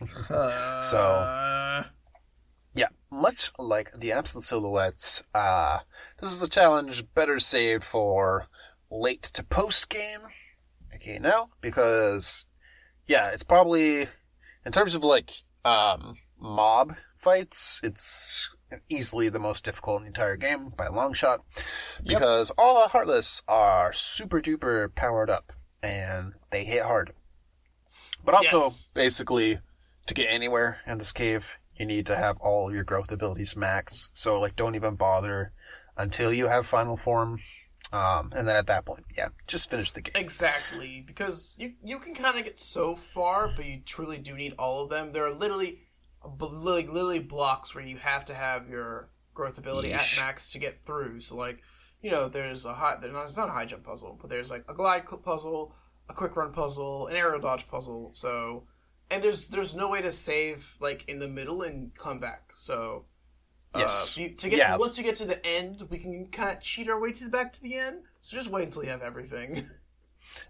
So- 0.29 0.97
Uh, 0.97 1.83
Yeah, 2.77 2.89
much 3.11 3.51
like 3.57 3.91
the 3.93 4.11
absent 4.11 4.43
silhouettes, 4.43 5.23
uh, 5.33 5.79
this 6.19 6.31
is 6.31 6.41
a 6.43 6.49
challenge 6.49 7.05
better 7.13 7.39
saved 7.39 7.83
for 7.85 8.47
late 8.95 9.23
to 9.23 9.43
post 9.43 9.89
game. 9.89 10.21
Okay, 10.93 11.19
now 11.19 11.49
because 11.61 12.45
yeah, 13.05 13.29
it's 13.31 13.43
probably 13.43 14.07
in 14.65 14.71
terms 14.71 14.95
of 14.95 15.03
like 15.03 15.31
um, 15.63 16.15
mob 16.39 16.95
fights, 17.17 17.79
it's 17.83 18.55
easily 18.89 19.29
the 19.29 19.39
most 19.39 19.63
difficult 19.63 19.97
in 19.97 20.03
the 20.03 20.07
entire 20.07 20.35
game 20.37 20.69
by 20.75 20.85
a 20.85 20.91
long 20.91 21.13
shot 21.13 21.41
because 22.05 22.51
all 22.57 22.81
the 22.81 22.89
heartless 22.89 23.41
are 23.47 23.93
super 23.93 24.41
duper 24.41 24.93
powered 24.95 25.29
up 25.29 25.53
and 25.83 26.33
they 26.49 26.63
hit 26.65 26.83
hard. 26.83 27.13
But 28.23 28.33
also, 28.33 28.57
Yes. 28.57 28.89
basically, 28.93 29.59
to 30.07 30.13
get 30.13 30.25
anywhere 30.29 30.79
in 30.87 30.97
this 30.97 31.11
cave, 31.11 31.57
you 31.75 31.85
need 31.85 32.05
to 32.07 32.15
have 32.15 32.37
all 32.39 32.73
your 32.73 32.83
growth 32.83 33.11
abilities 33.11 33.55
max. 33.55 34.09
So, 34.13 34.39
like, 34.39 34.55
don't 34.55 34.75
even 34.75 34.95
bother 34.95 35.51
until 35.95 36.33
you 36.33 36.47
have 36.47 36.65
final 36.65 36.97
form. 36.97 37.39
Um, 37.93 38.31
and 38.35 38.47
then 38.47 38.55
at 38.55 38.67
that 38.67 38.85
point, 38.85 39.05
yeah, 39.17 39.29
just 39.47 39.69
finish 39.69 39.91
the 39.91 40.01
game. 40.01 40.21
Exactly, 40.21 41.03
because 41.05 41.55
you 41.59 41.73
you 41.83 41.99
can 41.99 42.15
kind 42.15 42.37
of 42.37 42.43
get 42.45 42.59
so 42.59 42.95
far, 42.95 43.51
but 43.55 43.65
you 43.65 43.81
truly 43.85 44.17
do 44.17 44.35
need 44.35 44.53
all 44.57 44.83
of 44.83 44.89
them. 44.89 45.11
There 45.11 45.25
are 45.25 45.31
literally, 45.31 45.79
like 46.41 46.89
literally 46.89 47.19
blocks 47.19 47.75
where 47.75 47.83
you 47.83 47.97
have 47.97 48.25
to 48.25 48.33
have 48.33 48.67
your 48.67 49.09
growth 49.33 49.57
ability 49.57 49.89
Yeesh. 49.89 50.19
at 50.19 50.25
max 50.25 50.51
to 50.53 50.59
get 50.59 50.79
through. 50.79 51.19
So 51.19 51.35
like, 51.35 51.61
you 52.01 52.11
know, 52.11 52.27
there's 52.27 52.65
a 52.65 52.73
high, 52.73 52.95
there's 52.99 53.13
not, 53.13 53.27
it's 53.27 53.37
not 53.37 53.49
a 53.49 53.53
high 53.53 53.65
jump 53.65 53.83
puzzle, 53.83 54.17
but 54.19 54.29
there's 54.29 54.49
like 54.49 54.65
a 54.67 54.73
glide 54.73 55.05
puzzle, 55.23 55.75
a 56.09 56.13
quick 56.13 56.35
run 56.35 56.51
puzzle, 56.51 57.07
an 57.07 57.15
aerial 57.15 57.39
dodge 57.39 57.67
puzzle. 57.67 58.11
So, 58.13 58.63
and 59.11 59.21
there's 59.23 59.49
there's 59.49 59.75
no 59.75 59.89
way 59.89 60.01
to 60.01 60.11
save 60.11 60.75
like 60.79 61.07
in 61.07 61.19
the 61.19 61.27
middle 61.27 61.61
and 61.61 61.93
come 61.95 62.19
back. 62.19 62.51
So. 62.53 63.05
Yes. 63.77 64.17
Uh, 64.17 64.21
you, 64.21 64.29
to 64.29 64.49
get 64.49 64.57
Yeah. 64.59 64.77
once 64.77 64.97
you 64.97 65.03
get 65.03 65.15
to 65.15 65.25
the 65.25 65.45
end, 65.45 65.83
we 65.89 65.97
can 65.99 66.27
kind 66.27 66.55
of 66.57 66.61
cheat 66.63 66.89
our 66.89 66.99
way 66.99 67.11
to 67.11 67.23
the 67.25 67.29
back 67.29 67.53
to 67.53 67.61
the 67.61 67.75
end. 67.75 68.03
So 68.21 68.35
just 68.37 68.49
wait 68.49 68.65
until 68.65 68.83
you 68.83 68.89
have 68.89 69.01
everything. 69.01 69.69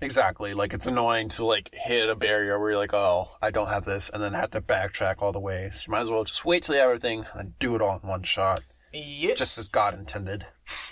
Exactly. 0.01 0.55
Like, 0.55 0.73
it's 0.73 0.87
annoying 0.87 1.29
to, 1.29 1.45
like, 1.45 1.69
hit 1.71 2.09
a 2.09 2.15
barrier 2.15 2.59
where 2.59 2.71
you're 2.71 2.79
like, 2.79 2.93
oh, 2.93 3.29
I 3.41 3.51
don't 3.51 3.67
have 3.69 3.85
this, 3.85 4.09
and 4.09 4.21
then 4.21 4.33
have 4.33 4.49
to 4.51 4.59
backtrack 4.59 5.17
all 5.21 5.31
the 5.31 5.39
way. 5.39 5.69
So 5.71 5.85
you 5.87 5.91
might 5.91 6.01
as 6.01 6.09
well 6.09 6.23
just 6.23 6.43
wait 6.43 6.63
till 6.63 6.73
you 6.73 6.81
have 6.81 6.89
everything 6.89 7.19
and 7.19 7.39
then 7.39 7.53
do 7.59 7.75
it 7.75 7.81
all 7.83 7.99
in 8.01 8.09
one 8.09 8.23
shot. 8.23 8.61
Yep. 8.91 9.37
just 9.37 9.57
as 9.59 9.67
God 9.67 9.93
intended. 9.93 10.47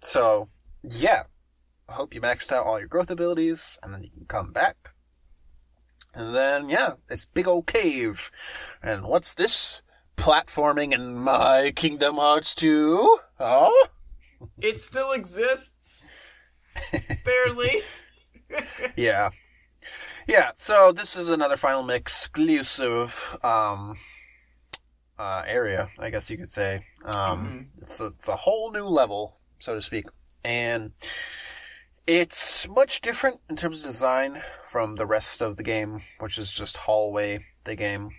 so, 0.00 0.48
yeah. 0.82 1.24
I 1.88 1.94
hope 1.94 2.14
you 2.14 2.20
maxed 2.20 2.52
out 2.52 2.64
all 2.64 2.78
your 2.78 2.88
growth 2.88 3.10
abilities, 3.10 3.78
and 3.82 3.92
then 3.92 4.04
you 4.04 4.10
can 4.10 4.26
come 4.26 4.52
back. 4.52 4.94
And 6.14 6.34
then, 6.34 6.68
yeah, 6.68 6.94
this 7.08 7.24
big 7.24 7.48
old 7.48 7.66
cave. 7.66 8.30
And 8.82 9.04
what's 9.04 9.34
this? 9.34 9.81
Platforming 10.16 10.92
in 10.92 11.16
my 11.16 11.72
Kingdom 11.74 12.16
Hearts 12.16 12.54
2? 12.54 13.18
Oh? 13.40 13.88
It 14.60 14.80
still 14.80 15.12
exists. 15.12 16.14
Barely. 17.24 17.82
Yeah. 18.96 19.30
Yeah, 20.28 20.52
so 20.54 20.92
this 20.92 21.16
is 21.16 21.28
another 21.28 21.56
Final 21.56 21.82
Mix 21.82 22.22
exclusive 22.26 23.38
um, 23.44 23.96
uh, 25.18 25.42
area, 25.46 25.88
I 25.98 26.10
guess 26.10 26.30
you 26.30 26.38
could 26.38 26.50
say. 26.50 26.84
Um, 27.04 27.68
it's, 27.80 28.00
a, 28.00 28.06
it's 28.06 28.28
a 28.28 28.36
whole 28.36 28.72
new 28.72 28.86
level, 28.86 29.36
so 29.58 29.74
to 29.74 29.82
speak. 29.82 30.06
And 30.44 30.92
it's 32.06 32.68
much 32.68 33.00
different 33.00 33.40
in 33.50 33.56
terms 33.56 33.82
of 33.82 33.90
design 33.90 34.42
from 34.64 34.96
the 34.96 35.06
rest 35.06 35.42
of 35.42 35.56
the 35.56 35.62
game, 35.62 36.02
which 36.20 36.38
is 36.38 36.52
just 36.52 36.76
hallway 36.78 37.44
the 37.64 37.76
game. 37.76 38.10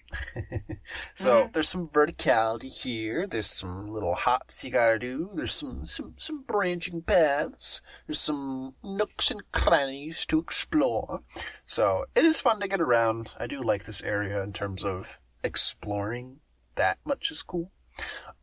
so 1.13 1.49
there's 1.51 1.69
some 1.69 1.87
verticality 1.87 2.71
here. 2.83 3.27
There's 3.27 3.47
some 3.47 3.87
little 3.87 4.15
hops 4.15 4.63
you 4.63 4.71
gotta 4.71 4.99
do. 4.99 5.29
There's 5.33 5.53
some, 5.53 5.85
some, 5.85 6.15
some 6.17 6.43
branching 6.43 7.01
paths. 7.01 7.81
There's 8.07 8.19
some 8.19 8.75
nooks 8.83 9.31
and 9.31 9.41
crannies 9.51 10.25
to 10.27 10.39
explore. 10.39 11.21
So 11.65 12.05
it 12.15 12.25
is 12.25 12.41
fun 12.41 12.59
to 12.59 12.67
get 12.67 12.81
around. 12.81 13.31
I 13.39 13.47
do 13.47 13.61
like 13.61 13.85
this 13.85 14.01
area 14.01 14.41
in 14.43 14.53
terms 14.53 14.83
of 14.83 15.19
exploring. 15.43 16.39
That 16.75 16.97
much 17.05 17.29
is 17.31 17.43
cool. 17.43 17.71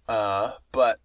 Uh, 0.09 0.53
but 0.73 0.99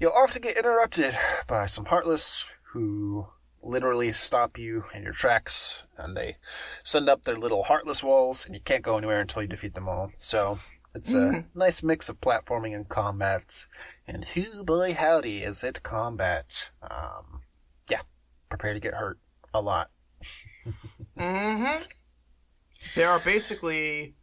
you'll 0.00 0.12
often 0.16 0.42
get 0.42 0.58
interrupted 0.58 1.16
by 1.46 1.66
some 1.66 1.86
heartless 1.86 2.46
who 2.72 3.28
literally 3.62 4.12
stop 4.12 4.58
you 4.58 4.84
in 4.94 5.02
your 5.02 5.12
tracks 5.12 5.84
and 5.98 6.16
they 6.16 6.36
send 6.82 7.08
up 7.08 7.24
their 7.24 7.36
little 7.36 7.64
heartless 7.64 8.02
walls 8.02 8.46
and 8.46 8.54
you 8.54 8.60
can't 8.60 8.82
go 8.82 8.96
anywhere 8.96 9.20
until 9.20 9.42
you 9.42 9.48
defeat 9.48 9.74
them 9.74 9.88
all. 9.88 10.12
So 10.16 10.58
it's 10.94 11.14
a 11.14 11.44
nice 11.54 11.82
mix 11.82 12.08
of 12.08 12.20
platforming 12.20 12.74
and 12.74 12.88
combat. 12.88 13.66
And 14.06 14.24
who 14.24 14.64
boy 14.64 14.94
howdy 14.94 15.38
is 15.38 15.62
it 15.62 15.82
combat. 15.82 16.70
Um, 16.82 17.42
yeah, 17.90 18.02
prepare 18.48 18.74
to 18.74 18.80
get 18.80 18.94
hurt 18.94 19.18
a 19.54 19.60
lot. 19.60 19.90
mm-hmm. 21.18 21.82
There 22.94 23.08
are 23.08 23.20
basically 23.20 24.16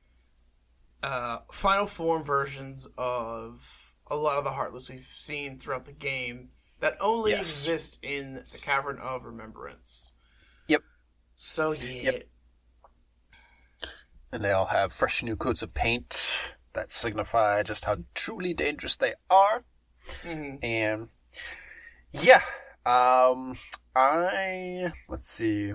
uh, 1.04 1.40
final 1.52 1.86
form 1.86 2.24
versions 2.24 2.88
of 2.98 3.94
a 4.08 4.16
lot 4.16 4.38
of 4.38 4.44
the 4.44 4.52
Heartless 4.52 4.90
we've 4.90 5.02
seen 5.02 5.60
throughout 5.60 5.86
the 5.86 5.92
game 5.92 6.50
that 6.80 6.98
only 7.00 7.32
Yes. 7.32 7.40
exist 7.48 8.00
in 8.04 8.44
the 8.52 8.58
Cavern 8.58 8.98
of 9.00 9.24
Remembrance. 9.26 10.14
Yep. 10.68 10.84
So 11.36 11.72
yeah. 11.72 12.12
Yep. 12.12 12.24
And 14.32 14.44
they 14.44 14.52
all 14.52 14.66
have 14.68 14.92
fresh 14.92 15.24
new 15.24 15.36
coats 15.36 15.62
of 15.62 15.74
paint 15.74 16.54
that 16.74 16.92
signify 16.92 17.64
just 17.64 17.86
how 17.86 17.98
truly 18.14 18.54
dangerous 18.54 18.96
they 18.96 19.14
are. 19.30 19.64
Mhm. 20.24 20.60
And 20.64 21.10
yeah, 22.12 22.42
um, 22.86 23.58
I 23.96 24.92
let's 25.08 25.28
see. 25.30 25.74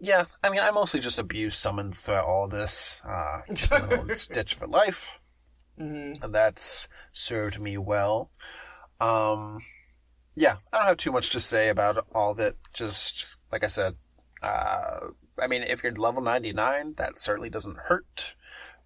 Yeah, 0.00 0.24
I 0.42 0.50
mean, 0.50 0.60
I 0.60 0.70
mostly 0.70 1.00
just 1.00 1.18
abuse 1.18 1.56
summons 1.56 2.04
throughout 2.04 2.26
all 2.26 2.48
this. 2.48 3.00
Uh, 3.04 3.40
Stitch 4.12 4.54
for 4.54 4.66
life, 4.66 5.18
Mhm. 5.78 6.22
and 6.22 6.34
that's 6.34 6.86
served 7.12 7.58
me 7.60 7.78
well. 7.78 8.30
Um, 9.00 9.60
yeah, 10.36 10.56
I 10.72 10.78
don't 10.78 10.86
have 10.86 10.96
too 10.98 11.12
much 11.12 11.30
to 11.30 11.40
say 11.40 11.70
about 11.70 12.06
all 12.14 12.30
of 12.30 12.38
it. 12.38 12.56
Just 12.72 13.36
like 13.50 13.64
I 13.64 13.68
said, 13.68 13.96
uh, 14.42 15.08
I 15.42 15.46
mean, 15.48 15.62
if 15.62 15.82
you're 15.82 15.92
level 15.92 16.22
ninety 16.22 16.52
nine, 16.52 16.94
that 16.98 17.18
certainly 17.18 17.50
doesn't 17.50 17.78
hurt. 17.88 18.34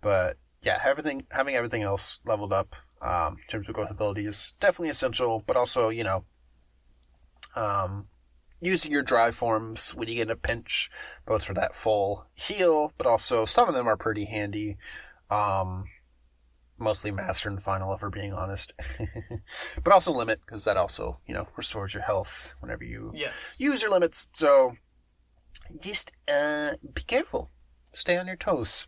But 0.01 0.37
yeah, 0.63 0.81
everything 0.85 1.27
having 1.33 1.57
everything 1.57 1.83
else 1.83 2.21
leveled 2.25 2.53
up 2.53 2.77
um, 3.03 3.37
in 3.43 3.49
terms 3.49 3.69
of 3.69 3.75
growth 3.75 3.91
ability 3.91 4.27
is 4.27 4.55
definitely 4.61 4.91
essential. 4.91 5.43
But 5.45 5.57
also, 5.57 5.89
you 5.89 6.05
know, 6.05 6.25
um, 7.57 8.07
using 8.61 8.93
your 8.93 9.03
drive 9.03 9.35
forms 9.35 9.93
when 9.95 10.09
you 10.09 10.15
get 10.15 10.31
a 10.31 10.37
pinch, 10.37 10.89
both 11.27 11.43
for 11.43 11.55
that 11.55 11.75
full 11.75 12.27
heal, 12.33 12.93
but 12.97 13.07
also 13.09 13.45
some 13.45 13.69
of 13.69 13.75
them 13.75 13.89
are 13.89 13.97
pretty 13.97 14.27
handy. 14.27 14.77
Um, 15.31 15.87
mostly 16.81 17.11
master 17.11 17.49
and 17.49 17.63
final, 17.63 17.93
if 17.95 18.03
we're 18.03 18.11
being 18.11 18.33
honest. 18.33 18.73
but 19.85 19.93
also 19.93 20.11
limit, 20.13 20.41
because 20.45 20.65
that 20.65 20.77
also, 20.77 21.19
you 21.27 21.35
know, 21.35 21.47
restores 21.57 21.95
your 21.95 22.03
health 22.03 22.55
whenever 22.61 22.83
you 22.85 23.13
Yes. 23.15 23.57
use 23.61 23.83
your 23.83 23.91
limits. 23.91 24.27
So 24.33 24.73
just 25.81 26.11
uh, 26.27 26.73
be 26.95 27.03
careful. 27.03 27.51
Stay 27.93 28.17
on 28.17 28.27
your 28.27 28.37
toes. 28.37 28.87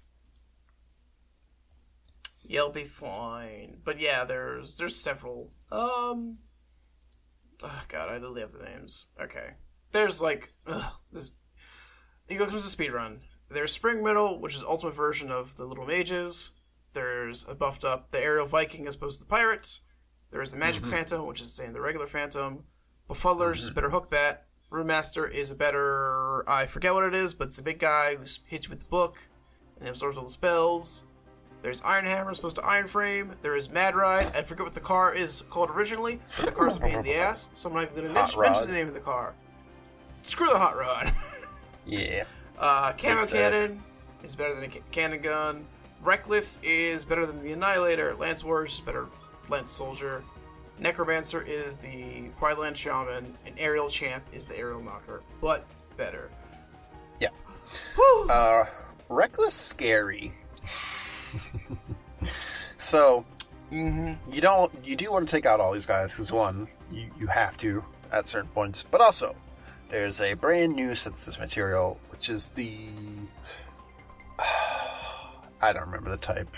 You'll 2.43 2.71
be 2.73 2.85
fine. 2.85 3.79
But 3.85 4.01
yeah, 4.01 4.25
there's 4.25 4.77
there's 4.77 4.97
several. 4.97 5.51
Um. 5.71 6.35
Oh 7.63 7.83
God, 7.89 8.09
I 8.09 8.15
literally 8.15 8.41
have 8.41 8.53
the 8.53 8.65
names. 8.65 9.09
Okay. 9.21 9.51
There's 9.93 10.21
like 10.21 10.53
ugh, 10.67 10.93
this. 11.13 11.35
Here 12.29 12.39
comes 12.39 12.53
the 12.53 12.61
speed 12.63 12.93
run. 12.93 13.21
There's 13.49 13.73
Spring 13.73 14.03
Metal, 14.03 14.41
which 14.41 14.55
is 14.55 14.63
ultimate 14.63 14.95
version 14.95 15.31
of 15.31 15.57
the 15.57 15.67
Little 15.67 15.85
Mages. 15.87 16.53
There's 16.95 17.47
a 17.49 17.55
buffed 17.55 17.85
up 17.85 18.11
the 18.11 18.21
Aerial 18.23 18.47
Viking 18.47 18.87
as 18.87 18.95
opposed 18.97 19.21
to 19.21 19.25
the 19.27 19.31
Pirates. 19.31 19.81
There's 20.31 20.53
the 20.53 20.59
Magic 20.59 20.87
Phantom, 20.87 21.27
which 21.27 21.41
is 21.41 21.55
the 21.57 21.63
same 21.63 21.73
the 21.73 21.81
regular 21.81 22.07
Phantom. 22.07 22.65
Befuddler's 23.09 23.65
is 23.65 23.71
a 23.71 23.73
better 23.73 23.91
hook 23.91 24.11
bat. 24.11 24.47
Runemaster 24.71 25.31
is 25.31 25.51
a 25.51 25.55
better 25.55 26.49
I 26.49 26.67
forget 26.67 26.95
what 26.95 27.05
it 27.05 27.15
is, 27.15 27.35
but 27.35 27.49
it's 27.49 27.59
a 27.59 27.63
big 27.63 27.79
guy 27.79 28.15
who 28.17 28.23
hits 28.47 28.67
you 28.67 28.71
with 28.71 28.81
the 28.81 28.87
book 28.87 29.19
and 29.79 29.89
absorbs 29.89 30.17
all 30.17 30.25
the 30.25 30.31
spells. 30.31 31.03
There's 31.63 31.81
Iron 31.83 32.05
Hammer, 32.07 32.35
supposed 32.35 32.57
to 32.57 32.63
Iron 32.65 32.89
Frame. 32.89 33.35
There 33.43 33.55
is 33.55 33.71
Mad 33.71 33.95
Ride. 33.95 34.27
I 34.35 34.43
forget 34.43 34.65
what 34.65 34.75
the 34.75 34.81
car 34.81 35.15
is 35.15 35.43
called 35.43 35.71
originally, 35.71 36.19
but 36.39 36.47
the 36.47 36.53
car's 36.53 36.77
a 36.77 36.81
pain 36.81 36.95
in 36.97 37.03
the 37.05 37.15
ass, 37.15 37.51
so 37.55 37.69
I'm 37.69 37.75
not 37.77 37.83
even 37.85 37.95
going 37.97 38.09
to 38.09 38.15
mention, 38.15 38.41
Rod. 38.41 38.67
the 38.67 38.73
name 38.73 38.89
of 38.89 38.95
the 38.95 39.01
car. 39.01 39.35
Screw 40.23 40.49
the 40.49 40.59
Hot 40.59 40.77
Rod. 40.77 41.13
Yeah. 41.85 42.23
Uh, 42.59 42.93
Camo. 42.93 43.27
Cannon 43.27 43.83
is 44.23 44.37
better 44.37 44.55
than 44.55 44.63
a 44.63 44.69
ca- 44.69 44.81
cannon 44.93 45.21
gun. 45.21 45.67
Reckless 46.03 46.59
is 46.65 47.05
better 47.05 47.25
than 47.27 47.45
the 47.45 47.53
Annihilator. 47.53 48.15
Lance 48.17 48.43
Warriors 48.43 48.75
is 48.75 48.81
better 48.81 49.07
Lance 49.49 49.71
Soldier. 49.71 50.25
Necromancer 50.79 51.43
is 51.43 51.77
the 51.77 52.31
Twiland 52.39 52.77
Shaman. 52.77 53.37
And 53.47 53.55
Aerial 53.57 53.89
Champ 53.89 54.25
is 54.33 54.45
the 54.45 54.57
Aerial 54.59 54.83
Knocker, 54.83 55.23
but 55.41 55.65
better. 55.97 56.29
Yeah. 57.21 57.29
Whew. 57.95 58.27
Uh, 58.29 58.65
reckless, 59.09 59.55
scary. 59.55 60.33
so, 62.77 63.25
mm-hmm. 63.71 64.15
you 64.33 64.41
don't, 64.41 64.73
you 64.85 64.97
do 64.97 65.13
want 65.13 65.29
to 65.29 65.31
take 65.31 65.47
out 65.47 65.61
all 65.61 65.73
these 65.73 65.87
guys 65.87 66.13
because 66.13 66.33
one, 66.33 66.67
you, 66.91 67.09
you 67.19 67.29
have 67.29 67.57
to 67.59 67.85
at 68.11 68.27
certain 68.27 68.51
points, 68.51 68.83
but 68.83 69.01
also 69.01 69.37
there's 69.89 70.21
a 70.21 70.35
brand 70.35 70.75
new 70.75 70.95
synthesis 70.95 71.39
material 71.39 72.01
which 72.11 72.29
is 72.29 72.49
the, 72.49 72.89
I 75.63 75.73
don't 75.73 75.85
remember 75.87 76.11
the 76.11 76.17
type. 76.17 76.55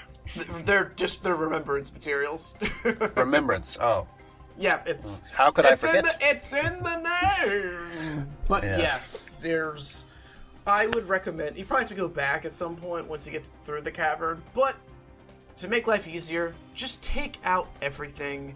They're 0.64 0.92
just 0.96 1.22
their 1.22 1.36
remembrance 1.36 1.92
materials. 1.92 2.56
Remembrance. 3.16 3.76
Oh, 3.78 4.08
yeah, 4.56 4.82
it's 4.86 5.20
how 5.32 5.50
could 5.50 5.66
I 5.66 5.72
it's 5.72 5.84
in 5.84 5.90
forget? 5.90 6.04
the 6.18 6.30
it's 6.30 6.52
in 6.54 6.82
the 6.82 7.44
name. 7.46 8.26
But 8.48 8.62
Yes. 8.62 8.78
yes. 8.80 9.32
there's. 9.42 10.04
I 10.66 10.86
would 10.88 11.06
recommend 11.10 11.58
you 11.58 11.66
probably 11.66 11.82
have 11.82 11.90
to 11.90 11.94
go 11.94 12.08
back 12.08 12.46
at 12.46 12.54
some 12.54 12.74
point 12.76 13.06
once 13.06 13.26
you 13.26 13.32
get 13.32 13.50
through 13.66 13.82
the 13.82 13.90
cavern. 13.92 14.42
But 14.54 14.76
to 15.56 15.68
make 15.68 15.86
life 15.86 16.08
easier, 16.08 16.54
just 16.74 17.02
take 17.02 17.38
out 17.44 17.68
everything, 17.82 18.54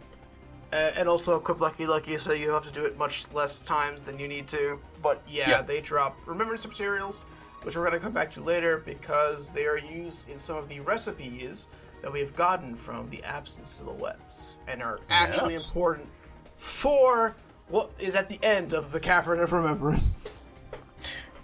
uh, 0.73 0.93
and 0.97 1.07
also 1.07 1.37
equip 1.37 1.61
Lucky 1.61 1.85
Lucky 1.87 2.17
so 2.17 2.33
you 2.33 2.49
have 2.51 2.65
to 2.67 2.73
do 2.73 2.87
it 2.87 2.97
much 2.97 3.27
less 3.35 3.63
times 3.63 4.05
than 4.05 4.19
you 4.19 4.27
need 4.27 4.49
to. 4.49 4.79
But 5.03 5.21
yeah, 5.29 5.51
Yeah. 5.51 5.63
they 5.63 5.83
drop 5.83 6.17
remembrance 6.25 6.67
materials, 6.67 7.27
which 7.63 7.77
we're 7.77 7.85
gonna 7.85 8.01
come 8.01 8.13
back 8.13 8.31
to 8.33 8.41
later 8.41 8.79
because 8.79 9.51
they 9.51 9.67
are 9.67 9.79
used 9.79 10.29
in 10.29 10.39
some 10.39 10.57
of 10.57 10.69
the 10.69 10.81
recipes 10.81 11.69
that 12.03 12.13
we 12.13 12.21
have 12.21 12.35
gotten 12.37 12.75
from 12.75 13.11
the 13.11 13.23
absent 13.25 13.67
silhouettes 13.67 14.59
and 14.69 14.83
are 14.83 15.01
actually 15.11 15.55
important 15.55 16.09
for 16.57 17.35
what 17.69 17.91
is 17.99 18.17
at 18.17 18.29
the 18.29 18.39
end 18.43 18.73
of 18.73 18.93
the 18.93 19.01
Cavern 19.01 19.41
of 19.41 19.53
Remembrance. 19.53 20.49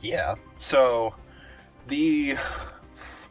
Yeah. 0.00 0.34
So 0.56 1.14
the 1.86 2.36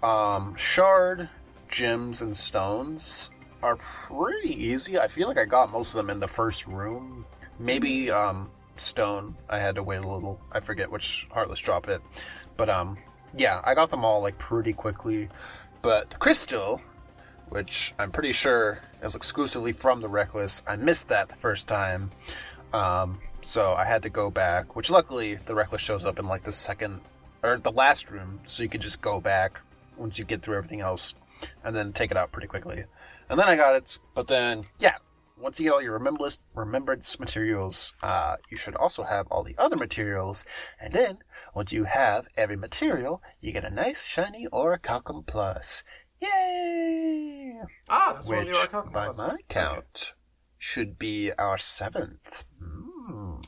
um, 0.02 0.56
shard, 0.56 1.30
gems, 1.69 2.22
and 2.22 2.36
stones 2.36 3.32
are 3.62 3.76
pretty 3.76 4.54
easy. 4.54 5.00
I 5.00 5.08
feel 5.08 5.28
like 5.28 5.38
I 5.38 5.46
got 5.46 5.72
most 5.72 5.91
of 5.91 5.98
them 5.98 6.10
in 6.10 6.19
the 6.19 6.28
first 6.28 6.67
room. 6.67 7.26
Maybe 7.60 8.12
um, 8.12 8.52
stone. 8.75 9.36
I 9.49 9.59
had 9.59 9.75
to 9.75 9.83
wait 9.83 9.97
a 9.97 10.07
little. 10.07 10.39
I 10.51 10.59
forget 10.59 10.91
which 10.91 11.27
heartless 11.31 11.59
drop 11.59 11.88
it, 11.88 12.01
but 12.57 12.69
um, 12.69 12.97
yeah, 13.36 13.62
I 13.63 13.73
got 13.73 13.89
them 13.89 14.05
all 14.05 14.21
like 14.21 14.38
pretty 14.38 14.73
quickly. 14.73 15.29
But 15.81 16.09
the 16.09 16.17
crystal, 16.17 16.81
which 17.49 17.93
I'm 17.99 18.12
pretty 18.12 18.31
sure 18.31 18.79
is 19.01 19.15
exclusively 19.15 19.71
from 19.71 20.01
the 20.01 20.09
reckless, 20.09 20.63
I 20.67 20.75
missed 20.75 21.09
that 21.09 21.29
the 21.29 21.36
first 21.36 21.67
time. 21.67 22.12
Um, 22.71 23.19
so 23.41 23.73
I 23.73 23.86
had 23.86 24.03
to 24.03 24.09
go 24.09 24.29
back, 24.29 24.75
which 24.75 24.89
luckily 24.89 25.36
the 25.36 25.53
Reckless 25.53 25.81
shows 25.81 26.05
up 26.05 26.17
in 26.17 26.27
like 26.27 26.43
the 26.43 26.51
second 26.51 27.01
or 27.43 27.57
the 27.57 27.71
last 27.71 28.09
room, 28.09 28.39
so 28.43 28.63
you 28.63 28.69
can 28.69 28.81
just 28.81 29.01
go 29.01 29.19
back 29.19 29.59
once 29.97 30.17
you 30.17 30.25
get 30.25 30.41
through 30.41 30.57
everything 30.57 30.79
else 30.79 31.13
and 31.63 31.75
then 31.75 31.91
take 31.91 32.09
it 32.09 32.17
out 32.17 32.31
pretty 32.31 32.47
quickly. 32.47 32.86
And 33.29 33.38
then 33.38 33.47
I 33.47 33.55
got 33.55 33.75
it, 33.75 33.99
but 34.13 34.27
then, 34.27 34.65
yeah, 34.79 34.97
once 35.43 35.60
you 35.60 35.65
get 35.65 35.73
all 35.73 35.82
your 35.82 35.99
remembrance, 36.56 37.19
materials, 37.19 37.93
uh, 38.01 38.38
you 38.49 38.58
should 38.58 38.75
also 38.75 39.03
have 39.03 39.27
all 39.27 39.43
the 39.43 39.56
other 39.58 39.75
materials. 39.75 40.45
And 40.79 40.93
then, 40.93 41.19
once 41.53 41.73
you 41.73 41.84
have 41.84 42.27
every 42.38 42.56
material, 42.56 43.21
you 43.41 43.51
get 43.51 43.65
a 43.65 43.69
nice 43.69 44.06
shiny 44.06 44.47
Orichalcum 44.47 45.27
Plus. 45.27 45.84
Yay! 46.19 47.60
Ah, 47.89 48.13
that's 48.15 48.29
one 48.29 48.39
of 48.39 48.47
the 48.47 48.53
Orichalcum 48.53 48.93
by 48.93 49.06
Plus. 49.06 49.17
my 49.17 49.38
count, 49.49 50.13
should 50.58 50.97
be 50.97 51.32
our 51.38 51.58
seventh. 51.58 52.45
Mm. 52.62 53.43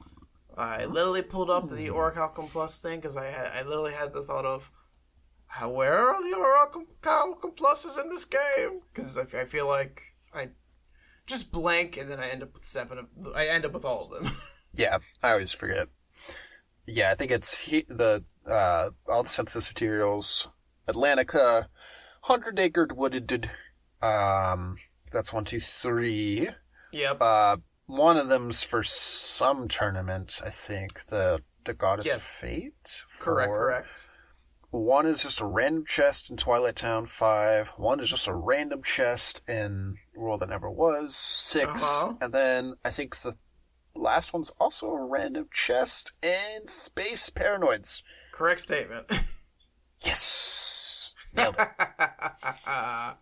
I 0.58 0.86
literally 0.86 1.22
pulled 1.22 1.50
up 1.50 1.70
the 1.70 1.88
Orichalcum 1.88 2.50
Plus 2.50 2.80
thing 2.80 3.00
because 3.00 3.16
I 3.16 3.28
had, 3.28 3.48
I 3.48 3.64
literally 3.64 3.94
had 3.94 4.14
the 4.14 4.22
thought 4.22 4.46
of, 4.46 4.70
how 5.48 5.70
where 5.70 6.10
are 6.10 6.22
the 6.22 6.36
Orichalcum 6.36 7.56
Pluses 7.56 8.02
in 8.02 8.10
this 8.10 8.26
game? 8.26 8.82
Because 8.94 9.18
I, 9.18 9.22
f- 9.22 9.36
I 9.36 9.46
feel 9.46 9.68
like 9.68 10.02
I 10.34 10.50
just 11.28 11.52
blank 11.52 11.98
and 11.98 12.10
then 12.10 12.20
I 12.20 12.30
end 12.30 12.44
up 12.44 12.54
with 12.54 12.64
seven 12.64 12.98
of 13.00 13.06
I 13.36 13.48
end 13.48 13.66
up 13.66 13.74
with 13.74 13.86
all 13.86 14.12
of 14.14 14.24
them. 14.24 14.34
Yeah, 14.78 14.98
I 15.24 15.32
always 15.32 15.54
forget. 15.54 15.88
Yeah, 16.86 17.10
I 17.10 17.16
think 17.16 17.32
it's 17.32 17.58
he, 17.66 17.86
the 17.88 18.26
uh, 18.46 18.90
all 19.08 19.24
the 19.24 19.30
synthesis 19.30 19.70
materials, 19.70 20.50
Atlantica, 20.86 21.68
hundred 22.24 22.60
acre 22.60 22.86
wooded. 22.94 23.50
Um, 24.02 24.76
that's 25.14 25.32
one, 25.32 25.46
two, 25.46 25.62
three. 25.62 26.50
yep. 26.92 27.18
Uh, 27.22 27.56
one 27.86 28.18
of 28.18 28.28
them's 28.28 28.64
for 28.64 28.84
some 28.84 29.70
tournament. 29.70 30.42
I 30.46 30.50
think 30.50 31.06
the 31.06 31.42
the 31.64 31.74
goddess 31.74 32.08
of 32.08 32.12
Yes. 32.16 32.40
fate. 32.42 33.04
correct. 33.22 33.50
Correct. 33.50 34.10
One 34.76 35.06
is 35.06 35.24
just 35.24 35.40
a 35.40 35.46
random 35.46 35.86
chest 35.86 36.30
in 36.30 36.36
Twilight 36.36 36.76
Town 36.76 37.06
5. 37.06 37.70
One 37.78 38.02
is 38.02 38.10
just 38.10 38.28
a 38.28 38.36
random 38.36 38.84
chest 38.84 39.42
in 39.48 39.96
World 40.16 40.42
That 40.42 40.50
Never 40.50 40.70
Was 40.70 41.16
6. 41.16 41.66
Uh-huh. 41.66 42.14
And 42.20 42.34
then 42.34 42.74
I 42.84 42.90
think 42.90 43.16
the 43.18 43.38
last 43.96 44.34
one's 44.34 44.52
also 44.60 44.90
a 44.90 45.06
random 45.06 45.48
chest 45.52 46.12
in 46.22 46.68
Space 46.68 47.30
Paranoids. 47.30 48.04
Correct 48.34 48.62
statement. 48.62 49.12
Yes! 50.02 51.14
Nailed 51.34 51.56
it. 51.58 51.68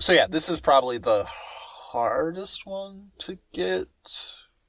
So 0.00 0.12
yeah, 0.12 0.28
this 0.28 0.48
is 0.48 0.60
probably 0.60 0.98
the 0.98 1.24
hardest 1.26 2.64
one 2.64 3.10
to 3.18 3.38
get. 3.52 3.88